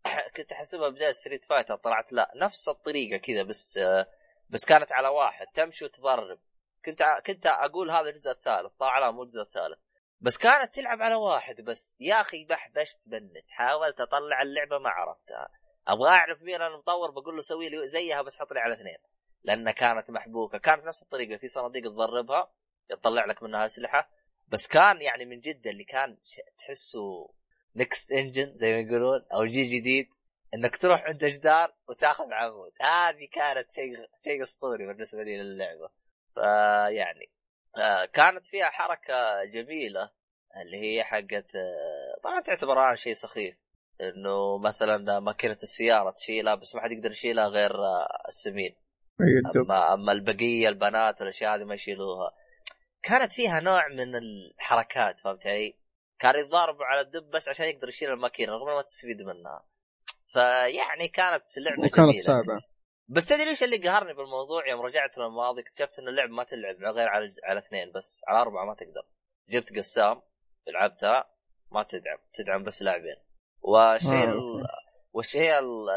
[0.37, 4.07] كنت أحسبها بداية Street Fighter طلعت لا نفس الطريقة كذا بس آه،
[4.49, 5.45] بس كانت على واحد.
[5.55, 6.39] تمشي وتضرب.
[6.85, 9.79] كنت كنت أقول هذا الجزء الثالث طلع لا مو الجزء الثالث.
[10.23, 11.97] بس كانت تلعب على واحد بس.
[11.99, 13.45] يا أخي بحبشت بنت.
[13.49, 15.49] حاولت أطلع اللعبة ما عرفتها.
[15.87, 18.97] أبغى أعرف مين المطور بقول له سوي لي زيها بس حط لي على اثنين.
[19.43, 20.57] لأنها كانت محبوكة.
[20.57, 21.37] كانت نفس الطريقة.
[21.37, 22.51] في صناديق تضربها
[22.91, 24.09] يطلع لك منها أسلحة.
[24.47, 26.17] بس كان يعني من جد اللي كان
[26.57, 27.33] تحسه
[27.75, 30.07] next gen زي ما يقولون أو جيل جديد.
[30.53, 32.71] إنك تروح عند جدار وتاخذ عمود.
[32.81, 35.89] هذه كانت شيء شيء أسطوري بالنسبة لي للعبة.
[36.33, 37.29] فيعني
[38.13, 40.09] كانت فيها حركة جميلة
[40.61, 43.55] اللي هي حقت آه، طبعا تعتبر الان شيء سخيف
[44.01, 48.75] إنه مثلا ماكينه السيارة تشيلها بس ما حد يقدر يشيلها غير آه، السمين.
[49.55, 52.31] أما أما البقية البنات والاشياء هذه ما يشيلوها.
[53.03, 55.77] كانت فيها نوع من الحركات فهمت علي؟
[56.19, 59.65] كان يتضاربوا على الدب بس عشان يقدر يشيل الماكينة رغم ما تستفيد منها.
[60.33, 62.21] فيعني كانت لعبة وكانت جميلة.
[62.21, 62.61] صعبه
[63.07, 67.07] بس تدري إيش اللي قهرني بالموضوع يوم رجعت للماضي اكتشفت ان اللعب ما تلعب غير
[67.07, 69.03] على على اثنين بس على أربعة ما تقدر.
[69.49, 70.21] جبت قسام
[70.67, 71.29] لعبتها
[71.71, 73.15] ما تدعم تدعم بس لاعبين.
[73.61, 74.65] والشيء آه، ال...
[75.13, 75.89] والشيء ال-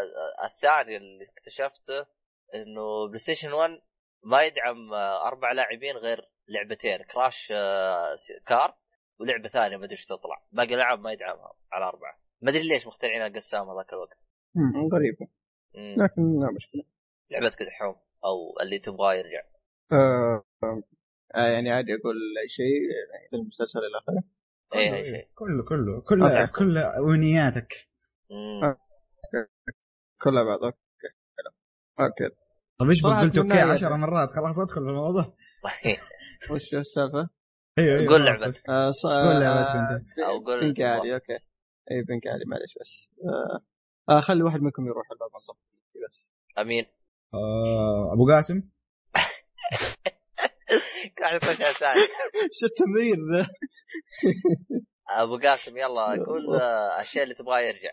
[0.45, 2.07] الثاني اللي اكتشفته
[2.55, 3.71] إنه PlayStation 1
[4.23, 8.77] ما يدعم آه، أربع لاعبين غير لعبتين Crash آه، car
[9.21, 10.43] ولعبة ثانية ما أدري إيش تطلع.
[10.53, 12.19] باقي الالعاب ما يدعمها على أربعة.
[12.43, 14.19] ما أدري ليش مخترعين القسام هذاك الوقت.
[14.93, 15.29] غريبة.
[15.75, 16.85] لكن لا مشكلة.
[17.31, 19.43] لعبتك دحوم أو اللي تبغاه يرجع؟
[19.93, 20.45] آه
[21.37, 24.23] آه يعني عادي أقول أي شيء يعني في المسلسل إلى آخره.
[24.75, 26.53] اي كله اي شيء كله كله كله أوكي.
[26.53, 27.89] كل أمنياتك.
[28.63, 28.77] آه.
[30.23, 30.59] كلها بعض.
[30.65, 30.77] أوكي
[32.01, 32.37] أوكي.
[32.79, 34.31] طيب إيش قلت أوكي أتمنى 10 مرات.
[34.31, 35.35] خلاص أدخل في الموضوع.
[36.51, 37.29] وش السالفة؟
[37.79, 38.25] أيوه أيوه قول.
[38.25, 38.69] لعبتك.
[38.69, 39.07] آه ص...
[39.07, 40.19] قول لعبتك آه أنت.
[40.19, 41.33] أو قول- بنك عالي أوكي.
[41.91, 43.11] اي بنك عالي معلش بس.
[43.25, 43.61] آه
[44.15, 45.57] آه خلي واحد منكم يروح الباب صف
[46.09, 46.27] بس.
[46.59, 46.87] أمين.
[47.37, 48.63] آه، أبو قاسم؟
[51.21, 52.01] قاعد يخش على ثاني.
[52.59, 53.47] شو التمرير ذا؟
[55.23, 57.93] أبو قاسم يلا قول آه، الشيء اللي تبغاه يرجع.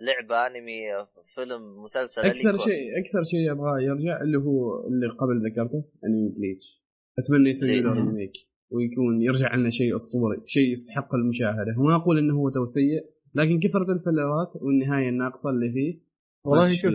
[0.00, 2.58] لعبة أنمي فيلم مسلسل أكثر.
[2.58, 6.82] شيء أكثر شيء ابغاه يرجع اللي هو اللي قبل ذكرته أنمي بليتش.
[7.18, 8.08] أتمنى يسوي له بليتش.
[8.08, 8.32] remake
[8.70, 11.74] ويكون يرجع لنا شيء أسطوري شيء يستحق المشاهدة.
[11.78, 13.04] وما أقول إنه هو تو سيء
[13.34, 16.00] لكن كثرة ال fillers والنهاية الناقصة اللي فيه
[16.44, 16.94] والله شوف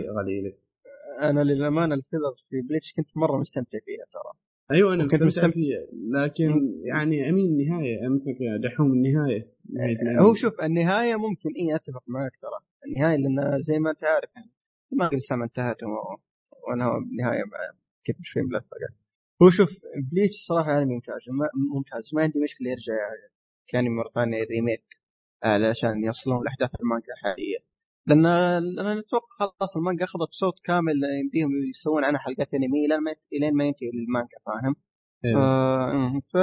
[1.22, 4.32] أنا للأمانة ال fillers في بليتش كنت مرة مستمتع فيها ترى.
[4.72, 5.52] أيوه أنا مستمتع مستمتع.
[5.52, 9.48] فيه لكن يعني أمين النهاية أمسك دحوم النهاية.
[9.74, 10.22] نهاية الأنمي.
[10.30, 12.60] هو شوف النهاية ممكن اي أتفق معك ترى.
[12.86, 14.52] النهاية لأن زي ما أنت عارف يعني
[14.92, 17.44] ما قد سما انتهت وأنا النهايه
[18.04, 18.90] كيف شوي ملفقة.
[19.42, 19.70] هو شوف
[20.12, 21.22] بليتش صراحة انمي ممتاز.
[21.30, 22.10] ما ممتاز.
[22.14, 22.94] ما عندي مشكلة يرجع
[23.68, 24.86] كان مرة ثانية remake
[25.44, 27.58] علشان يوصلون لأحداث المانجا الحقيقيه
[28.08, 33.16] لأن أنا أتوقع خلاص المانجا أخذت صوت كامل يمديهم يسوون عنها حلقات أنمي لين ما
[33.42, 34.76] لين ما ينتهي المانجا فاهم؟
[35.26, 35.34] إيه.
[35.34, 36.34] ف...
[36.34, 36.36] ف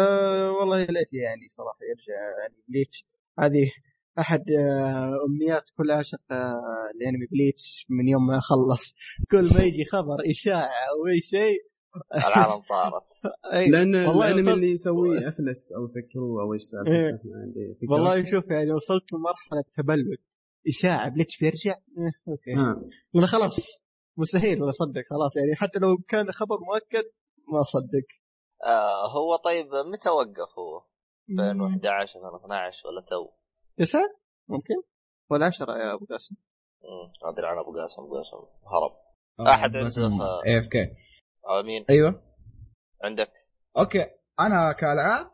[0.60, 3.05] والله يا ليت يعني صراحة يرجع يعني بليتش
[3.39, 3.70] هذه
[4.18, 8.94] أحد آه، أمنيات كل عاشق آه، لأنمي بليتش من يوم ما خلص
[9.31, 11.75] كل ما يجي خبر إشاعة أو أي شيء
[12.15, 13.05] العالم طارت
[13.73, 16.68] لأن والله الأنمي اللي يسويه أفلس أو سكروه أو إيش إيه.
[16.68, 17.93] سالفته فكرة.
[17.93, 20.18] والله شوف يعني وصلت لمرحلة تبلد
[20.68, 22.52] اشاعه بليتش بيرجع؟ إيه، أوكي.
[22.55, 22.83] ها.
[23.17, 23.57] أنا خلاص
[24.17, 27.05] مستحيل ولا اصدق خلاص يعني حتى لو كان خبر مؤكد
[27.52, 28.07] ما اصدق
[28.65, 30.83] آه هو طيب متى وقف هو؟
[31.31, 33.31] 2011 2012 ولا تو؟
[33.78, 34.02] تسعة
[34.49, 34.75] ممكن.
[35.31, 36.34] ولا عشرة يا أبو قاسم.
[36.83, 38.36] مم، ما أدري عن أبو قاسم ابو قاسم
[38.67, 38.93] هرب.
[39.41, 40.84] آه، أحد عنده AFK
[41.49, 42.23] آه مين؟ أيوه.
[43.05, 43.31] عندك؟
[43.78, 44.07] أوكي.
[44.41, 45.31] أنا كألعاب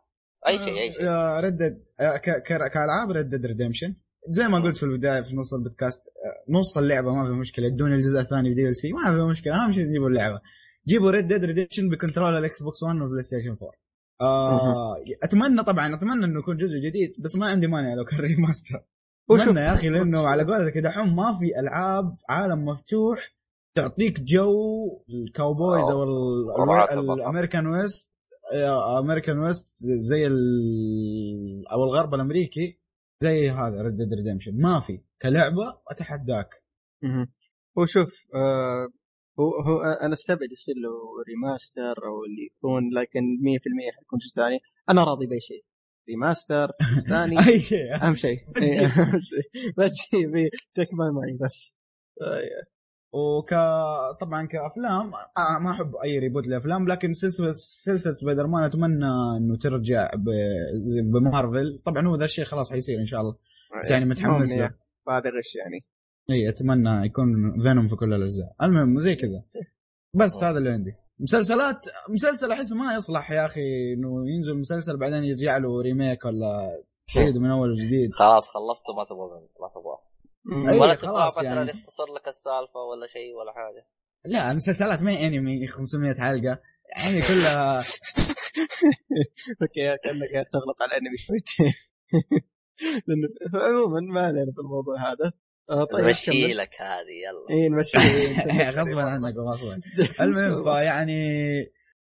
[0.47, 1.09] أي شيء أي شيء.
[1.45, 1.85] Red
[2.47, 3.97] كألعاب Red Redemption
[4.29, 7.95] زي ما قلت في البداية في نص البودكاست آه، نص اللعبة ما في مشكلة ادوني
[7.95, 10.41] الجزء الثاني ب DLC ما في مشكلة أهم شيء تجيبوا اللعبة.
[10.89, 13.71] جيبوا Red Dead Redemption ب control ال Xbox 1 وال PlayStation 4
[14.21, 18.85] آه أتمنى طبعا أتمنى إنه يكون جزء جديد بس ما عندي مانع لو كان remaster
[19.45, 23.35] أتمنى يا أخي لأنه على قولتك يا دحوم ما في ألعاب عالم مفتوح
[23.75, 24.53] تعطيك جو
[25.11, 26.51] ال cowboys أو ال-
[26.99, 27.21] البطل.
[27.21, 28.11] ال American West
[28.99, 29.67] American West
[30.01, 30.39] زي ال
[31.73, 32.80] أو الغرب الأمريكي.
[33.23, 35.01] زي هذا Red Dead Redemption ما في.
[35.23, 36.49] كلعبة أتحداك.
[37.79, 38.89] هو شوف آه
[39.41, 40.91] هو هو أنا أستبعد يصير له
[41.29, 44.59] remaster أو اللي يكون لكن 100% حيكون جزء ثاني.
[44.91, 45.65] أنا راضي بأي شيء.
[46.09, 46.71] remaster
[47.11, 47.39] ثاني.
[47.49, 47.95] أي شيء.
[47.95, 48.39] أهم شيء.
[49.79, 49.93] بس
[50.75, 51.79] تكمل معي بس.
[52.23, 52.43] آه،
[53.13, 53.51] أوك
[54.21, 59.07] طبعا كأفلام آه ما أحب أي reboot للأفلام لكن سلسله سلسلة سبايدر مان أتمنى
[59.37, 60.29] إنه ترجع ب...
[61.13, 63.37] بمارفل طبعا هو ذا الشيء خلاص حيصير إن شاء الله.
[63.83, 64.63] بس يعني متحمس له.
[64.63, 64.75] يا-
[65.09, 65.85] هذا غش يعني.
[66.31, 67.27] اي أتمنى يكون
[67.63, 68.55] Venom في كل الأجزاء.
[68.63, 69.45] المهم زي كذا.
[70.15, 70.95] بس هذا اللي عندي.
[71.21, 76.77] مسلسلات مسلسل أحس ما يصلح يا أخي إنه ينزل مسلسل بعدين يرجع له remake ولا
[77.07, 78.13] شيء من أول وجديد.
[78.13, 79.99] خلاص خلصت ما تبغى ما تبغى
[80.47, 81.71] ولا تبغى خلاص مثلا يعني.
[81.71, 83.87] يختصر لك السالفة ولا شيء ولا حاجة.
[84.25, 86.61] لا المسلسلات ما هي انمي 500 حلقة.
[86.97, 87.77] يعني كلها
[89.63, 91.75] أوكي كأنك قاعد تغلط على الأنمي شويتين.
[93.07, 93.29] لأنه
[93.65, 95.33] عموما ما علينا في الموضوع هذا.
[95.71, 96.57] آه، طيب مشي كمل.
[96.57, 97.63] لك هذه يلا.
[97.63, 97.99] اي نمشي.
[98.81, 99.81] غصبا عنك وغصبا
[100.21, 101.23] المهم فيعني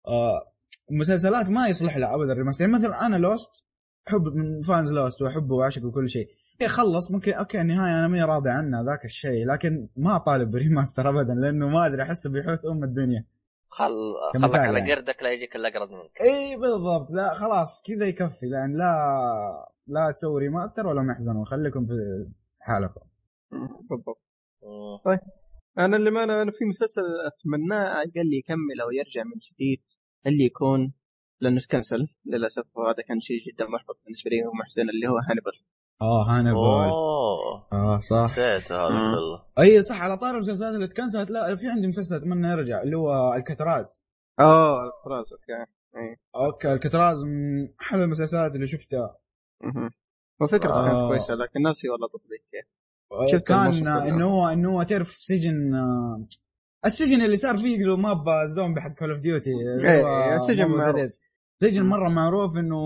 [0.06, 0.52] آه
[0.90, 3.64] مسلسلات ما يصلح لها ابدا ال remaster يعني مثلا أنا Lost
[4.08, 6.26] احب من fans Lost وأحبه وأعشقه وكل شيء.
[6.26, 9.46] إيه خلص ممكن أوكي النهايه أنا ماني راضي عنها ذاك الشيء.
[9.46, 13.24] لكن ما طالب ب remaster ابدا لأنه ما أدري احسه بيحوس أم الدنيا.
[13.68, 14.94] خل خلك على يعني.
[14.94, 16.20] قردك لا يجيك إلا اقرب منك.
[16.20, 17.10] إي بالضبط.
[17.10, 18.46] لا خلاص كذا يكفي.
[18.46, 18.92] لأن لا
[19.86, 21.94] لا تسوي remaster ولا محزنون خليكم في
[22.60, 23.00] حالكم.
[23.90, 24.22] بالضبط.
[24.62, 25.18] مم.
[25.78, 29.82] أنا اللي ما أنا أنا في مسلسل اتمناه قال لي يكمل أو يرجع من جديد
[30.26, 30.92] اللي يكون
[31.40, 35.52] لأنه تكنسل للأسف وهذا كان شيء جدا محبط بالنسبة لي ومحزن اللي هو هانيبال
[36.02, 37.66] آه هانيبال أوه.
[37.72, 38.24] آه صح.
[38.24, 38.88] نسيت هذا.
[38.88, 41.30] كله أي صح على طار المسلسلات اللي تكنسلت.
[41.30, 44.00] لا في عندي مسلسل اتمنى يرجع اللي هو Alcatraz
[44.40, 45.52] آه خلاص أوكي.
[45.96, 46.16] إي.
[46.36, 49.16] أوكي Alcatraz من أحلى المسلسلات اللي شفتها.
[50.40, 51.08] وفكرته كانت آه.
[51.08, 52.40] كويسة لكن ناسي والله تطبيق.
[52.50, 52.66] كيف
[53.32, 53.88] شفت كان.
[53.88, 56.26] إنه هو إنه هو تعرف السجن آه،
[56.86, 59.50] السجن اللي صار فيه له map الزومبي حق Call of Duty
[60.36, 60.64] السجن
[61.60, 61.82] سجن.
[61.82, 62.78] مره معروف إنه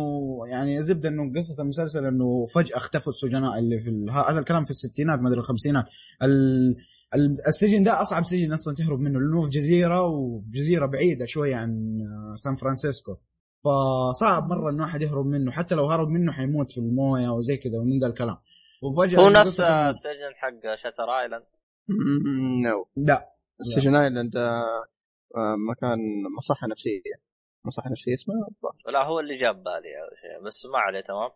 [0.51, 4.71] يعني زبدة إنه قصة المسلسل إنه فجأة اختفوا السجناء اللي في ال- هذا الكلام في
[4.71, 5.85] الستينات ما أدري الخمسينات.
[6.23, 6.77] ال-
[7.15, 11.99] ال- السجن ده أصعب سجن أصلا تهرب منه لأنه في جزيره وجزيرة بعيدة شوية عن
[12.35, 13.17] سان فرانسيسكو.
[13.65, 17.79] فصعب مرة إنه واحد يهرب منه حتى لو هرب منه حيموت في الموية وزي كذا
[17.79, 18.37] ومن ذا الكلام.
[18.83, 21.45] وفجأة هو نفس السجن حق Shutter Island؟
[22.65, 23.29] no لا.
[23.61, 24.63] السجن Island آه،
[25.37, 25.99] آه، مكان
[26.39, 27.32] مصحة نفسية.
[27.65, 28.93] مصحه نفسيه اسمها الظاهر.
[28.93, 31.31] لا هو اللي جاب بالي شيء بس ما عليه تمام؟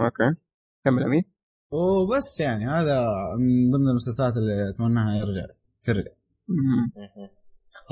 [0.00, 0.40] أوكي.
[0.84, 1.24] كمل أمين.
[1.70, 3.06] وبس يعني هذا
[3.38, 5.46] من ضمن المسلسلات اللي أتمناها يرجع
[5.84, 6.10] ترجع.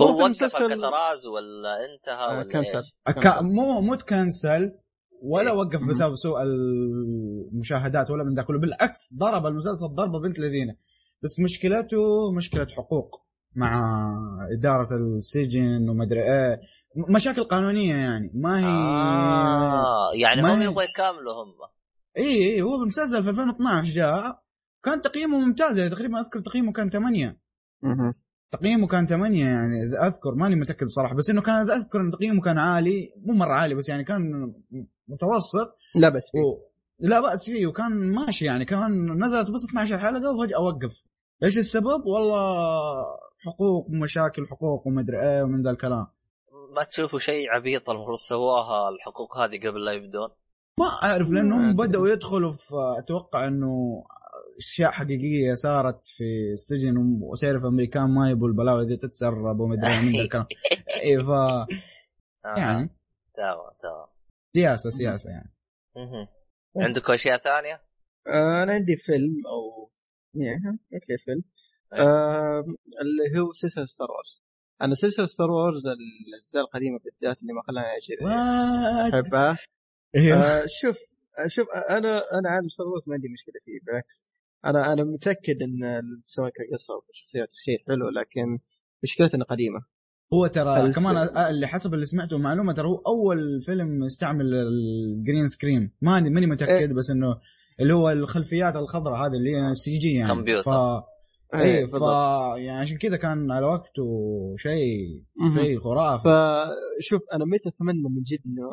[0.00, 2.82] هو وقف Alcatraz ولا انتهى آه، ولا cancel.
[3.06, 4.78] أكا مو مو تكنسل
[5.22, 5.58] ولا إيه.
[5.58, 10.76] وقف بسبب سوء المشاهدات ولا من ذا كله بالعكس ضرب المسلسل ضربة بنت لذينة.
[11.22, 13.22] بس مشكلته مشكلة حقوق
[13.56, 13.82] مع
[14.58, 16.60] إدارة السجن ومدري إيه.
[16.96, 21.54] مشاكل قانونية يعني ما هي آه يعني ما هم يبغوا يكملوا هم.
[22.18, 24.42] إي إي هو بالمسلسل في 2012 جاء
[24.82, 27.36] كان تقييمه ممتاز يعني تقريبا أذكر تقييمه كان 8
[27.82, 28.14] مهم.
[28.52, 32.40] تقييمه كان 8 يعني إذا أذكر ماني متأكد بصراحه بس إنه كان أذكر إن تقييمه
[32.40, 34.52] كان عالي مو مرة عالي بس يعني كان
[35.08, 35.76] متوسط.
[35.94, 36.40] لا بس فيه.
[36.40, 36.70] و...
[36.98, 41.02] لا بأس فيه وكان ماشي يعني كان نزلت بس 12 حلقة وفجأة وقف
[41.42, 43.04] إيش السبب؟ والله
[43.46, 46.06] حقوق ومشاكل حقوق ومدري إيه ومن ذا الكلام.
[46.70, 50.28] ما تشوفوا شيء عبيط المفروض سووها الحقوق هذه قبل لا يبدون
[50.78, 51.76] ما أعرف لأنهم.
[51.76, 54.04] بدأوا يدخلوا في أتوقع إنه
[54.58, 60.46] أشياء حقيقية صارت في السجن وتعرف أمريكان ما يبوا البلاوي دي تتسرب ومدري من الكلام
[61.04, 61.66] إي ف آه.
[62.44, 62.90] يعني
[63.34, 64.06] تمام تمام
[64.56, 65.52] سياسة سياسة يعني.
[66.76, 67.74] عندكم أشياء ثانية؟
[68.26, 69.90] آه، أنا عندي فيلم أو
[70.34, 71.42] يعني okay فيلم
[71.94, 72.00] إيه.
[72.00, 72.64] آه،
[73.00, 74.08] اللي هو سلسله Star
[74.82, 77.88] أنا سلسلة Star Wars الأجزاء القديمة بالذات اللي ما خلاني
[78.22, 79.58] وات أحبها.
[80.16, 80.96] أيوه آه شوف
[81.38, 84.26] آه، شوف آه، أنا أنا عالم Star Wars ما عندي مشكلة فيه بالعكس.
[84.66, 88.58] أنا أنا متأكد إن سواء كقصة أو كشخصيات شيء حلو لكن
[89.02, 89.80] مشكلته انه قديمة.
[90.34, 91.16] هو ترى كمان
[91.50, 96.46] اللي حسب اللي سمعته معلومة ترى هو أول فيلم استعمل ال green screen ماني ماني
[96.46, 97.40] متأكد بس إنه
[97.80, 100.34] اللي هو الخلفيات الخضراء هذه اللي هي CG يعني.
[100.34, 100.70] كمبيوتر.
[100.70, 100.74] ف...
[101.54, 101.92] اي إيه، ف.
[102.56, 104.04] يعني عشان كذا كان على وقته
[104.58, 105.22] شيء.
[105.56, 108.70] شيء خرافي فشوف أنا متى أتمنى من جد إنه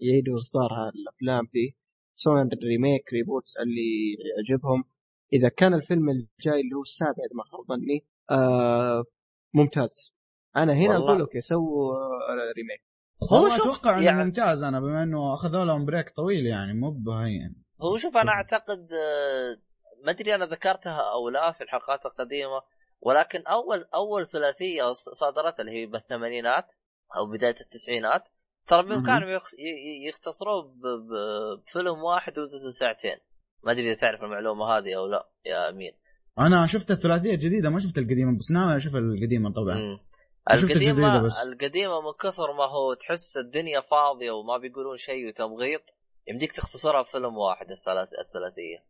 [0.00, 1.76] يعيدوا إصدار هالأفلام دي
[2.16, 4.84] سواء remake reboots اللي يعجبهم
[5.32, 9.04] إذا كان الفيلم الجاي اللي هو السابع إذا ما خاب ظني آه
[9.54, 10.14] ممتاز
[10.56, 10.96] أنا هنا.
[10.96, 12.82] أقول okay سووا آه، remake
[13.32, 17.62] هو أتوقع إنه يعني- ممتاز أنا بما إنه أخذوا لهم break طويل يعني مو بهين
[17.82, 19.69] هو شوف أنا أعتقد آه،
[20.04, 22.62] ما أدري أنا ذكرتها أو لا في الحلقات القديمة
[23.00, 26.66] ولكن أول أول ثلاثية صادرت اللي هي بالثمانينات
[27.16, 28.22] أو بداية التسعينات
[28.68, 29.40] ترى بامكانهم
[30.08, 33.16] يختصروه بفيلم واحد ومدته ساعتين
[33.64, 35.92] ما أدري إذا تعرف المعلومة هذه أو لا يا أمين.
[36.38, 39.74] أنا شفت الثلاثية الجديدة ما شفت القديمة بس ناوي أشوف القديمة طبعا.
[39.74, 39.98] مم.
[40.50, 41.42] القديمة بس.
[41.42, 45.82] القديمة من كثر ما هو تحس الدنيا فاضية وما بيقولون شيء وتمغيط
[46.28, 48.89] يمديك تختصرها بفيلم واحد الثلاث الثلاثية.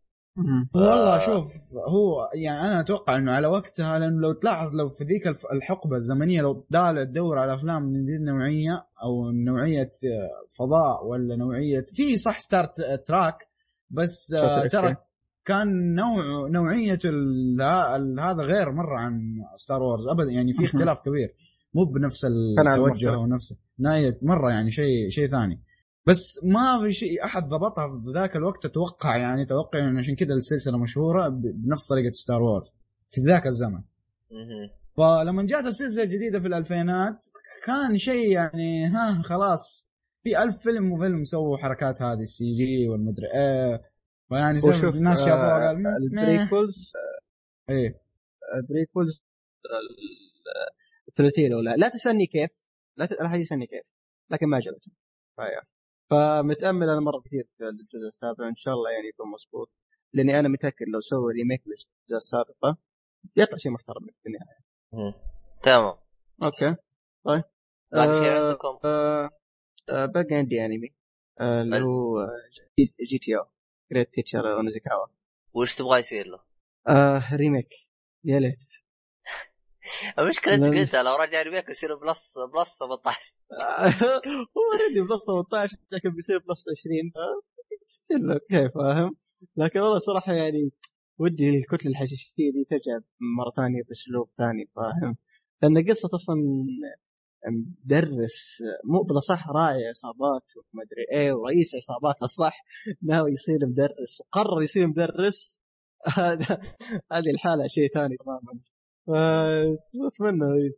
[0.74, 1.18] والله آه.
[1.18, 1.46] شوف
[1.88, 6.42] هو يعني أنا أتوقع إنه على وقتها لأنه لو تلاحظ لو في ذيك الحقبة الزمنية
[6.42, 12.16] لو دال تدور على أفلام من ذي النوعية أو نوعية آه، فضاء ولا نوعية في
[12.16, 12.66] صح Star
[13.06, 13.36] Trek
[13.90, 14.98] بس آه، ترى Trek.
[15.44, 16.98] كان نوع نوعية
[18.20, 19.20] هذا غير مرة عن
[19.56, 20.64] Star Wars ابدا يعني في.
[20.64, 21.34] اختلاف كبير
[21.74, 23.18] مو بنفس التوجه.
[23.18, 25.62] ونفس نهايه مرة يعني شيء شيء ثاني
[26.10, 29.42] بس ما في شيء أحد ضبطها في ذاك الوقت أتوقع يعني.
[29.42, 32.68] أتوقع إنه عشان كذا السلسلة مشهورة بنفس طريقة Star Wars
[33.10, 33.82] في ذاك الزمن.
[34.96, 37.26] فلما جات السلسلة الجديدة في الألفينات
[37.66, 39.86] كان شيء يعني ها خلاص
[40.22, 43.82] في ألف فيلم وفيلم سووا حركات هذه ال CG والمدري إيه.
[44.28, 44.58] فيعني
[44.94, 45.76] الناس شافوها آه قال.
[46.02, 46.92] البريكولز
[47.70, 48.00] إيه.
[48.62, 49.22] البريكولز
[49.64, 51.88] ال- الثلاثيه الاولى لا.
[51.88, 52.50] تسألني كيف.
[52.96, 53.82] لا ت- لا حد يسألني كيف.
[54.30, 54.92] لكن ما عجبتني.
[55.36, 55.69] فيا.
[56.10, 59.70] فمتأمل أنا مرة كثير في الجزء السابع وإن شاء الله يعني يكون مضبوط
[60.12, 62.76] لأني أنا متأكد لو سووا remake للاجزاء السابقة
[63.36, 65.14] يطلع شيء محترم في النهاية.
[65.62, 65.94] تمام.
[66.42, 66.76] okay.
[67.24, 67.42] طيب.
[67.92, 69.30] باقي شيء آه، عندكم؟ آه
[69.90, 70.94] آه باقي عندي انمي
[71.40, 72.28] آه اللي ال- هو آه،
[72.78, 75.06] G, GTO Great Teacher Onizuka
[75.54, 76.40] وش تبغى يصير له؟
[76.88, 77.68] آه remake
[78.24, 78.72] يا ليت.
[80.18, 83.18] المشكلة أنت قلتها لو رجع remake يصير plus plus 18
[84.56, 87.12] هو already plus 18 لكن بيصير plus 20
[87.84, 89.16] still okay فاهم؟
[89.56, 90.70] لكن والله صراحة يعني
[91.18, 92.98] ودي الكتلة الحشيشية دي ترجع
[93.38, 95.16] مرة ثانية باسلوب ثاني فاهم؟
[95.62, 96.36] لأن قصة أصلا
[97.84, 102.64] مدرس مو بالاصح راعي عصابات وما أدري إيه ورئيس عصابات اصح
[103.02, 105.60] ناوي يصير مدرس وقرر يصير مدرس.
[106.18, 106.58] هذا
[107.12, 108.60] هذه الحالة شيء ثاني تماما.
[109.10, 110.72] فأتمنى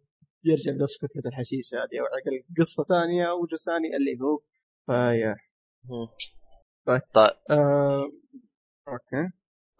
[0.44, 4.38] يرجع بنفس كتلة الحشيش هذه أو على قصة ثانية أو جزء ثاني اللي هو
[4.86, 5.36] فيا.
[6.86, 7.00] طيب.
[7.14, 7.30] طيب.
[7.50, 8.12] آه...
[8.88, 9.32] okay.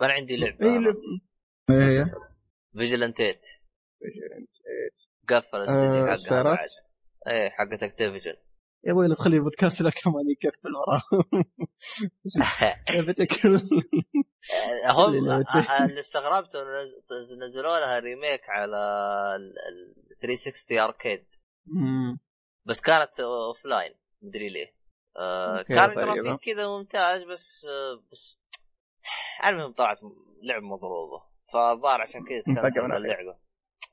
[0.02, 0.66] أنا عندي لعبة.
[0.66, 0.88] اي أنا.
[0.88, 1.20] ل-
[1.70, 2.04] إيه.
[2.72, 3.38] Vigilante 8 آه،
[5.38, 6.68] قفل الاستديو حقها سيارات؟ بعد.
[7.28, 8.34] إيه حقت Activision
[8.84, 11.24] يا أبوي لا تخلي البودكاست لا كمان يكفل وراه.
[13.08, 13.54] بتكل
[14.96, 18.76] هم اللي لو ت- اللي استغربت إنه نز- نزلوا لها remake على
[19.36, 19.54] ال
[20.20, 21.26] 360 Arcade.
[22.66, 24.74] بس كانت offline مدري ليه.
[25.16, 25.98] آه كان طيب.
[25.98, 28.38] جرافيك كذا ممتاز بس آه بس
[29.46, 29.98] المهم طلعت
[30.42, 31.22] لعبة مضروبة.
[31.52, 32.96] فالظاهر عشان كذا تكنسلت منافع.
[32.96, 33.38] اللعبة.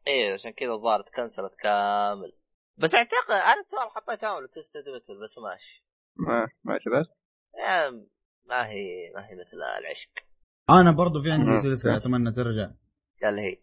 [0.07, 2.33] إيه عشان كذا الظاهر تكنسلت كامل.
[2.79, 5.83] بس أعتقد أنا ترى حطيتها تستد مثل بس ماشي
[6.17, 7.09] ما ما عجبت
[7.57, 8.07] يعني
[8.45, 10.09] ما هي ما هي مثل العشق
[10.69, 11.57] أنا برضو في عندي مم.
[11.57, 12.71] سلسلة أتمنى ترجع
[13.23, 13.57] اللي هي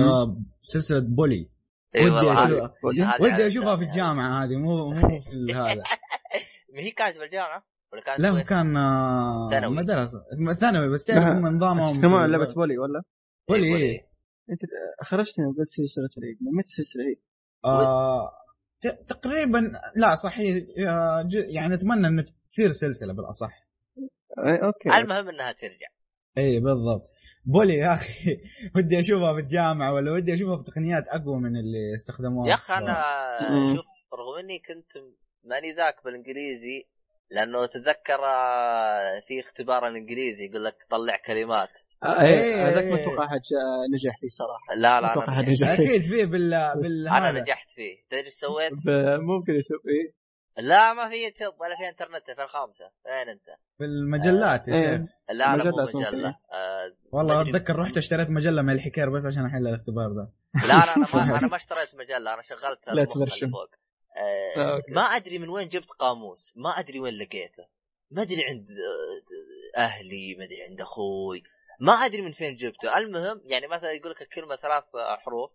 [0.00, 1.50] آه سلسلة بولي
[1.96, 2.72] اي ودي هذه
[3.20, 3.46] ودي.
[3.46, 5.82] أشوفها في الجامعة هذه مو مو في هذا
[6.74, 9.76] ما هي كانت بالجامعة ولا كانت لا هو؟ كان آه، ثانوي.
[9.76, 10.24] مدرسة
[10.60, 11.38] ثانوي بس تعرف لا.
[11.38, 13.02] هم نظامهم كمان لعبة بولي ولا
[13.48, 14.08] بولي إيه، إيه.
[14.50, 14.60] أنت
[15.04, 16.08] خرجتني وقلت سلسلة
[16.40, 17.16] متى السلسله هي؟
[17.64, 18.30] آه
[19.08, 23.52] تقريبا لا صحيح آه، ج- يعني أتمنى إنه تصير سلسلة بالأصح.
[24.46, 24.88] اي okay.
[24.98, 25.86] المهم إنها ترجع.
[26.38, 27.10] اي بالضبط.
[27.44, 28.10] Bully يا أخي
[28.76, 32.94] ودي أشوفها في الجامعة ولا ودي أشوفها بتقنيات أقوى من اللي استخدموها؟ يا أخي أنا.
[33.76, 33.84] شوف
[34.14, 35.04] رغم إني كنت
[35.44, 36.84] ماني ذاك بالإنجليزي
[37.30, 41.68] لأنه تتذكر آه، في اختبار الإنجليزي يقول لك طلع كلمات.
[42.04, 43.02] إيه إيه، هذاك ما.
[43.02, 45.48] أتوقع احد جا- نجح فيه صراحة لا لا أتوقع أنا احد.
[45.50, 46.50] نجح فيه أكيد فيه بال
[46.82, 47.32] بال أنا.
[47.40, 48.72] نجحت فيه تدري إيش سويت؟
[49.20, 50.18] ممكن أشوف إيه
[50.64, 53.42] لا ما في يوتيوب ولا في إنترنت في الخامسة وين أنت؟
[53.80, 54.96] بالمجلات يا إيه.
[54.96, 56.00] شيخ لا لا مو.
[56.00, 57.40] مجلة آه والله.
[57.40, 60.28] أتذكر رحت اشتريت مجلة من الحكاير بس عشان أحل الاختبار ده
[60.62, 63.50] لا لا أنا ما أنا ما اشتريت مجلة أنا شغلت لا تبرشم.
[63.50, 63.70] فوق
[64.16, 64.82] آه، آه.
[64.88, 67.64] ما أدري من وين جبت قاموس ما أدري وين لقيته
[68.10, 71.42] ما أدري عند آه، أهلي ما أدري عند أخوي
[71.80, 72.98] ما أدري من فين جبته.
[72.98, 74.84] المهم يعني مثلا يقول لك الكلمة ثلاث
[75.24, 75.50] حروف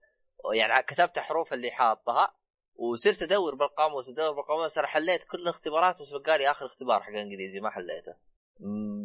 [0.55, 2.33] يعني كتبت حروف اللي حاطها
[2.75, 7.09] وصرت أدور بالقاموس أدور بالقاموس أنا حليت كل الاختبارات بس بقى لي آخر اختبار حق
[7.09, 8.13] إنجليزي ما حليته.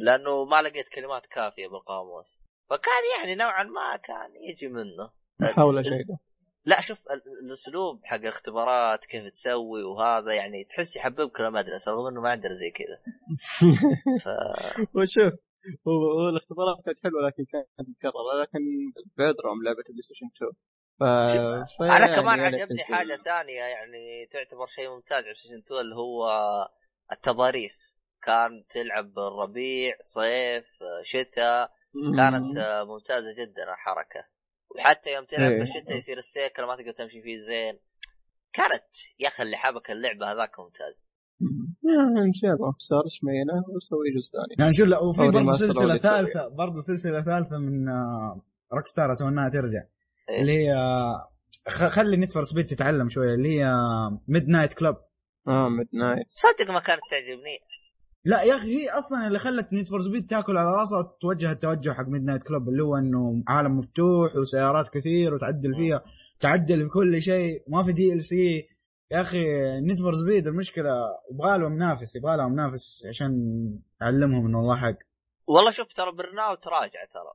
[0.01, 2.39] لأنه ما لقيت كلمات كافية بالقاموس.
[2.71, 5.11] فكان يعني نوعا ما كان يجي منه.
[5.57, 6.19] حاول شيء ده.
[6.65, 12.21] لا شوف ال- الأسلوب حق الاختبارات كيف تسوي وهذا يعني تحس يحببك المدرسة رغم إنه
[12.21, 12.99] ما عندنا زي كذا.
[14.25, 14.29] ف...
[14.97, 15.41] وشوف
[15.89, 18.61] هو الاختبارات كانت حلوة لكن كانت مكرره لكن
[19.17, 20.53] بيدرم لعبة بلاي ستيشن 2
[20.99, 21.05] ف...
[21.79, 21.83] ف...
[21.83, 22.85] أنا يعني كمان عجبني.
[22.85, 26.29] حاجة ثانية يعني تعتبر شيء ممتاز على ستيشن 2 اللي هو
[27.13, 30.67] التضاريس كان تلعب بالربيع صيف
[31.03, 31.73] شتاء
[32.17, 32.89] كانت مم.
[32.89, 34.25] ممتازة جدا الحركة
[34.71, 35.59] وحتى يوم تلعب إيه.
[35.59, 37.79] بالشتاء يصير السيكل ما تقدر تمشي فيه زين
[38.53, 38.85] كانت
[39.19, 41.08] يا أخي اللي حبك اللعبة هذاك ممتاز
[41.99, 44.55] يعني نجيبه صار شمينا ونسوي جزء ثاني.
[44.59, 45.97] يعني شوف لا وفي برضه سلسلة.
[45.97, 47.89] ثالثة برضه سلسلة ثالثة من
[48.73, 49.83] Rockstar أتمناها ترجع.
[50.31, 50.41] إيه.
[50.41, 50.75] اللي هي
[51.69, 53.73] خ- خلي Need for Speed تتعلم شوية اللي هي
[54.29, 54.97] Midnight Club
[55.49, 57.59] آه Midnight صدق ما كانت تعجبني.
[58.25, 61.91] لا يا أخي هي أصلا اللي خلت Need for Speed تاكل على راسها وتوجه التوجه
[61.91, 66.03] حق Midnight Club اللي هو إنه عالم مفتوح وسيارات كثير وتعدل فيها
[66.41, 68.69] تعدل في كل شيء ما في DLC
[69.11, 69.39] يا أخي
[69.81, 70.91] Need for Speed المشكلة
[71.33, 73.33] يبغى له منافس يبغى له منافس عشان
[74.01, 74.99] يعلمهم إنه الله حق.
[75.47, 77.33] والله شوف ترى Burnout تراجع ترى.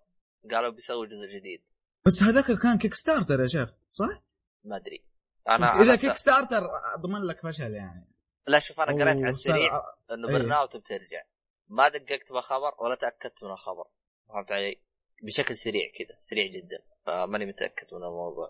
[0.51, 1.61] قالوا بيسوي جزء جديد.
[2.05, 4.23] بس هذاك كان Kickstarter يا شيخ صح؟
[4.63, 5.03] ما أدري.
[5.49, 6.61] أنا إذا أنا- Kickstarter
[6.99, 8.07] أضمن لك فشل يعني.
[8.47, 10.33] لا شوف أنا قريت على السريع سر- إنه إيه.
[10.37, 11.23] Burnout بترجع.
[11.69, 13.85] ما دققت بخبر ولا تأكدت من الخبر.
[14.29, 14.75] فهمت علي؟
[15.23, 16.79] بشكل سريع كذا سريع جدا.
[17.05, 18.47] فماني متأكد من الموضوع.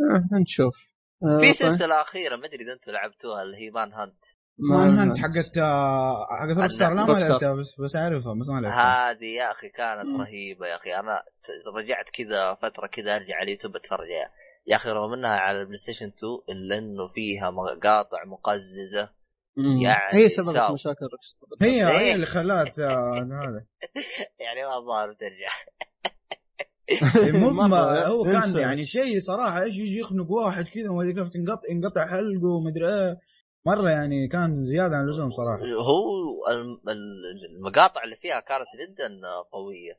[0.00, 0.93] آه نشوف.
[1.20, 1.52] في طيب.
[1.52, 4.14] سلسلة أخيرة ما أدري إذا أنتم لعبتوها اللي هي Manhunt
[4.58, 7.18] Manhunt حقت آه، حقت Rockstar لا ما روك.
[7.18, 11.22] لعبتها بس بس أعرفها بس ما لعبتها هذه يا أخي كانت رهيبة يا أخي أنا
[11.76, 14.30] رجعت كذا فترة كذا أرجع على اليوتيوب أتفرج عليها
[14.66, 16.14] يا أخي رغم إنها على ال PlayStation 2
[16.48, 19.10] إلا إنه فيها مقاطع مقززة
[19.56, 19.82] مم.
[19.82, 20.48] يعني هي سبب.
[20.48, 21.68] مشاكل Rockstar.
[21.68, 21.98] هي إيه.
[21.98, 23.66] هي اللي خلات آه، هذا
[24.38, 25.50] يعني ما الظاهر ترجع
[27.30, 28.58] المهم مرة هو كان.
[28.60, 32.88] يعني شيء صراحة إيش يجي يخنق واحد كذا وما أدري كيف تنقطع ينقطع حلقه ومدري
[32.88, 33.16] إيه.
[33.66, 35.62] مرة يعني كان زيادة عن اللزوم صراحة.
[35.64, 39.08] هو الم- ال- المقاطع اللي فيها كانت جدا
[39.52, 39.94] قوية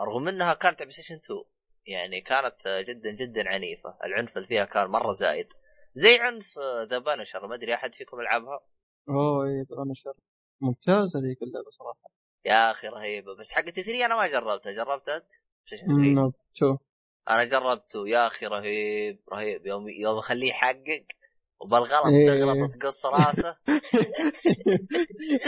[0.00, 1.40] رغم إنها كانت على PlayStation 2
[1.86, 2.56] يعني كانت
[2.88, 3.96] جدا جدا عنيفة.
[4.04, 5.46] العنف اللي فيها كان مرة زايد.
[5.94, 6.58] زي عنف
[6.90, 8.60] The Punisher ما أدري أحد فيكم لعبها
[9.08, 10.12] أوه اي طبعا Punisher
[10.60, 12.10] ممتازة ذيك اللعبة صراحة.
[12.44, 13.36] يا أخي رهيبة.
[13.36, 14.72] بس حق 3 أنا ما جربتها.
[14.72, 15.24] جربتها؟ انت؟
[15.68, 16.80] PlayStation 3 مم، شوف
[17.30, 19.66] أنا جربته يا أخي رهيب رهيب.
[19.66, 21.04] يوم يوم أخليه يحقق
[21.60, 22.26] وبالغلط إيه.
[22.26, 23.56] تغلط وتقص راسه.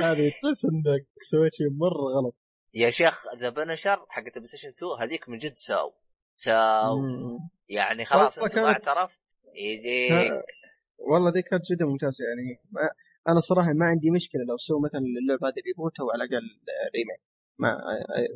[0.04, 2.34] هذه تحس إنك سويت شيء مرة غلط.
[2.74, 5.94] يا شيخ The Punisher حقت ال PlayStation 2 هذيك من جد Saw.
[6.36, 6.98] Saw.
[7.68, 9.18] يعني خلاص أنت ما اعترفت
[9.54, 10.32] يجيك.
[10.98, 12.60] والله دي كانت جدا ممتازة يعني.
[13.28, 16.46] أنا صراحة ما عندي مشكلة لو سووا مثلا اللعبة هذه reboot أو على الأقل
[16.94, 17.20] remake
[17.58, 17.68] ما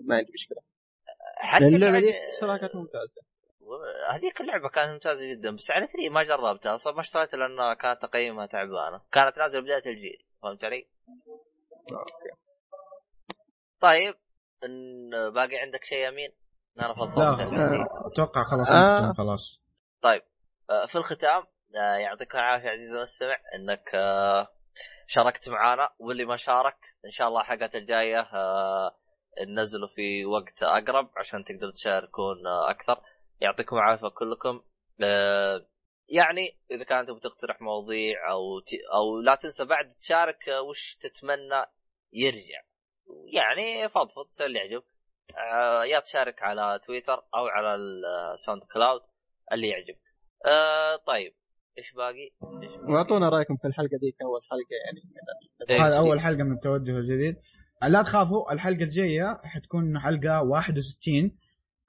[0.09, 0.74] ما عندي مشكلة.
[1.45, 3.23] حتى اللعبة دي كانت ممتازة
[4.11, 8.03] هذيك اللعبة كانت ممتازة جدا بس على 3 ما جربتها أصلا ما اشتريتها لأن كانت
[8.03, 10.87] تقييمها تعبانة كانت نازلة بداية الجيل فهمت علي؟
[11.93, 12.41] okay
[13.81, 14.15] طيب
[14.65, 16.33] إن باقي عندك شيء يمين؟
[16.81, 17.87] أنا فضلت لا الحديث.
[18.13, 19.13] أتوقع خلاص آه.
[19.13, 19.63] خلاص
[20.03, 20.23] طيب
[20.71, 21.43] آه، في الختام
[21.77, 24.49] آه، يعطيك العافية عزيزي المستمع إنك آه،
[25.07, 28.97] شاركت معنا واللي ما شارك إن شاء الله حلقات الجاية آه،
[29.49, 33.01] ننزله في وقت أقرب عشان تقدروا تشاركون أكثر.
[33.41, 34.63] يعطيكم العافية كلكم.
[35.03, 35.67] آه،
[36.09, 38.69] يعني إذا كان تبغى تقترح مواضيع أو ت...
[38.95, 41.65] أو لا تنسى بعد تشارك آه، وش تتمنى
[42.13, 42.63] يرجع.
[43.33, 44.85] يعني فضفض سوي اللي يعجبك.
[45.53, 49.01] آه، يا تشارك على تويتر أو على ال SoundCloud
[49.53, 50.05] اللي يعجبك.
[51.07, 51.35] طيب
[51.79, 52.31] إيش باقي؟
[52.89, 55.01] وأعطونا رأيكم في الحلقة دي كاول حلقة يعني.
[55.71, 55.87] إيه.
[55.87, 57.37] هذا أول حلقة من التوجه الجديد
[57.83, 61.37] لا تخافوا الحلقة الجاية حتكون حلقة 61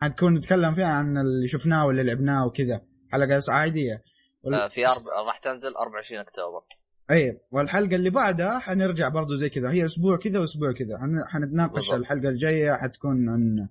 [0.01, 2.81] حتكون نتكلم فيها عن اللي شفناه واللي لعبناه وكذا.
[3.11, 4.03] حلقة عادية.
[4.43, 6.61] وال- آه في أربع راح تنزل 24 أكتوبر.
[7.11, 9.71] اي والحلقة اللي بعدها حنرجع برضو زي كذا.
[9.71, 10.97] هي أسبوع كذا وأسبوع كذا.
[10.97, 11.93] حن- حنتناقش بالضبط.
[11.93, 13.67] الحلقة الجاية حتكون عن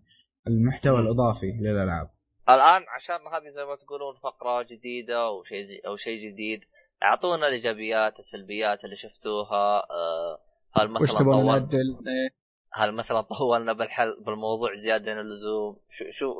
[0.47, 2.11] المحتوى الإضافي للألعاب.
[2.49, 6.61] الآن عشان هذه زي ما تقولون فقرة جديدة أو شيء زي- أو شيء جديد
[7.03, 10.39] أعطونا الإيجابيات السلبيات اللي شفتوها آه،
[10.77, 12.45] هل وش مثلا تبغى طول نعدل؟ إيه.
[12.73, 16.35] هل مثلا طولنا بالحل بالموضوع زيادة عن اللزوم؟ شو شو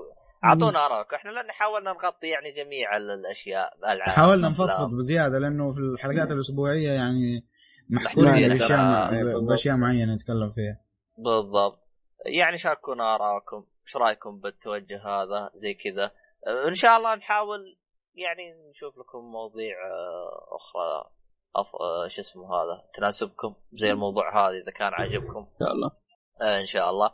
[0.45, 4.49] أعطونا ارائكم إحنا لأن حاولنا نغطي يعني جميع ال- الأشياء الألعاب حاولنا.
[4.49, 7.45] نفضفض بزيادة لأنه في الحلقات الأسبوعية يعني
[7.91, 8.49] محدودين
[9.49, 10.81] بأشياء معينة نتكلم فيها.
[11.19, 11.79] بالضبط.
[12.27, 16.11] يعني شاركونا ارائكم إيش رأيكم بالتوجه هذا؟ زي كذا.
[16.69, 17.77] إن شاء الله نحاول
[18.15, 21.11] يعني نشوف لكم مواضيع آه، أخرى.
[21.57, 21.77] أف...
[21.81, 25.39] آه، شو اسمه هذا تناسبكم زي الموضوع هذا إذا كان عجبكم.
[25.39, 25.91] إن شاء الله.
[26.41, 27.11] آه، إن شاء الله.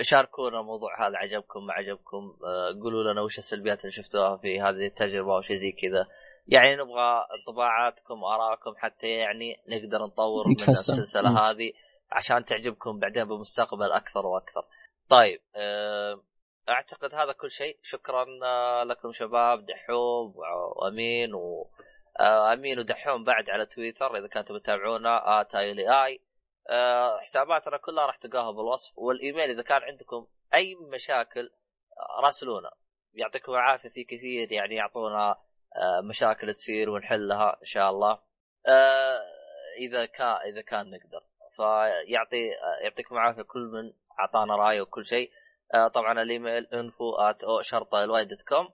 [0.00, 2.36] شاركونا الموضوع هذا عجبكم ما عجبكم.
[2.44, 6.06] آه، قولوا لنا وش السلبيات اللي شفتوها في هذه التجربة أو شيء زي كذا.
[6.46, 10.70] يعني نبغى انطباعاتكم وارائكم حتى يعني نقدر نطور من.
[10.70, 11.38] السلسلة مم.
[11.38, 11.72] هذه
[12.12, 14.64] عشان تعجبكم بعدين بالمستقبل أكثر وأكثر.
[15.08, 16.20] طيب آه،
[16.68, 17.78] أعتقد هذا كل شيء.
[17.82, 21.66] شكرا آه، لكم شباب دحوم وأمين و
[22.20, 26.20] امين ودحوم بعد على تويتر إذا كنتم تتابعونا اتايلي آي
[26.70, 31.50] آه، حساباتنا كلها راح تلقاها بالوصف والإيميل إذا كان عندكم أي مشاكل
[31.98, 32.70] آه، راسلونا.
[33.14, 35.36] يعطيكم العافية في كثير يعني يعطونا
[35.76, 38.18] آه، مشاكل تصير ونحلها إن شاء الله.
[38.66, 39.22] آه،
[39.78, 41.22] إذا كان إذا كان نقدر.
[41.56, 45.30] فيعطي آه، يعطيكم العافية كل من أعطانا رأي وكل شيء.
[45.74, 48.68] آه، طبعا ال email info شرطة الواي dot com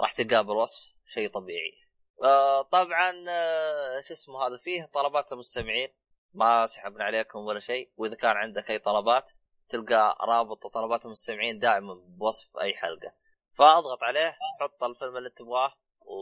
[0.00, 0.82] راح تلقاه بالوصف
[1.14, 1.85] شيء طبيعي.
[2.24, 5.88] آه، طبعا آه، شو اسمه هذا فيه طلبات المستمعين
[6.34, 7.88] ما سحبنا عليكم ولا شيء.
[7.96, 9.24] وإذا كان عندك أي طلبات
[9.70, 13.12] تلقى رابط طلبات المستمعين دائما بوصف أي حلقة.
[13.58, 16.16] فأضغط عليه حط الفيلم اللي تبغاه و...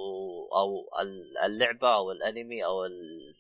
[0.61, 3.35] أو ال- اللعبة أو الأنمي أو ال-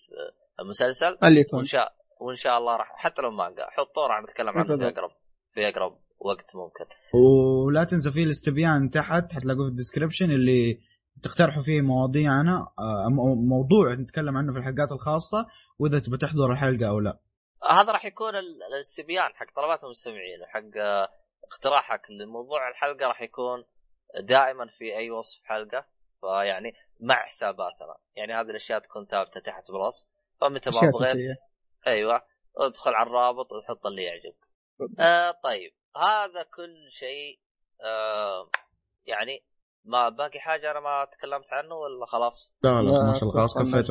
[0.61, 1.19] المسلسل.
[1.25, 1.59] اللي يكون.
[1.59, 3.67] وإن شاء وإن شاء الله راح حتى لو مانجا.
[3.71, 4.89] حطه راح نتكلم عنه في.
[4.89, 5.11] اقرب
[5.55, 6.85] في أقرب وقت ممكن.
[7.15, 10.79] ولا تنسى في الاستبيان تحت حتلاقوه في الديسكربشن اللي
[11.23, 15.47] تقترحوا فيه مواضيعنا آه، مو- موضوع نتكلم عنه في الحلقات الخاصة
[15.79, 17.19] وإذا تبي تحضر الحلقة أو لا.
[17.71, 21.09] هذا راح يكون ال- الاستبيان حق طلبات المستمعين وحق آه،
[21.53, 23.65] اقتراحك لموضوع الحلقة راح يكون
[24.29, 25.85] دائما في أي وصف حلقة.
[26.21, 27.97] فيعني مع حساباتنا.
[28.17, 30.07] يعني هذه الأشياء تكون ثابتة تحت بالوصف
[30.41, 31.37] فمتى ما بغيت
[31.87, 32.23] أيوه.
[32.59, 34.45] ادخل على الرابط وحط اللي يعجبك.
[35.01, 35.73] آه طيب.
[35.97, 37.39] هذا كل شيء
[37.85, 38.51] آه
[39.07, 39.43] يعني
[39.85, 43.59] ما باقي حاجة أنا ما تكلمت عنه ولا خلاص؟ لا لا ما شاء الله خلاص
[43.59, 43.87] كفيت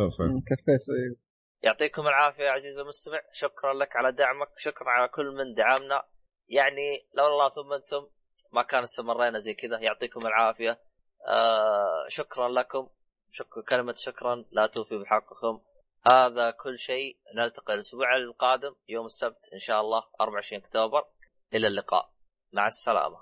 [0.50, 1.34] كفيت إيه.
[1.64, 3.22] يعطيكم العافية يا عزيزي المستمع.
[3.34, 6.04] شكرا لك على دعمك شكرا على كل من دعمنا.
[6.50, 8.08] يعني لولا الله ثم أنتم
[8.52, 9.80] ما كان استمرينا زي كذا.
[9.80, 10.80] يعطيكم العافية.
[11.28, 12.88] آه شكرا لكم.
[13.32, 15.62] شكرا كلمة شكرا لا توفي بحقكم
[16.08, 17.18] هذا كل شيء.
[17.36, 21.06] نلتقي الأسبوع القادم يوم السبت إن شاء الله 24 أكتوبر.
[21.54, 22.10] إلى اللقاء.
[22.54, 23.18] مع السلامة.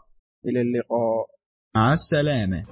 [0.45, 1.40] إلى اللقاء.
[1.75, 2.65] مع السلامة.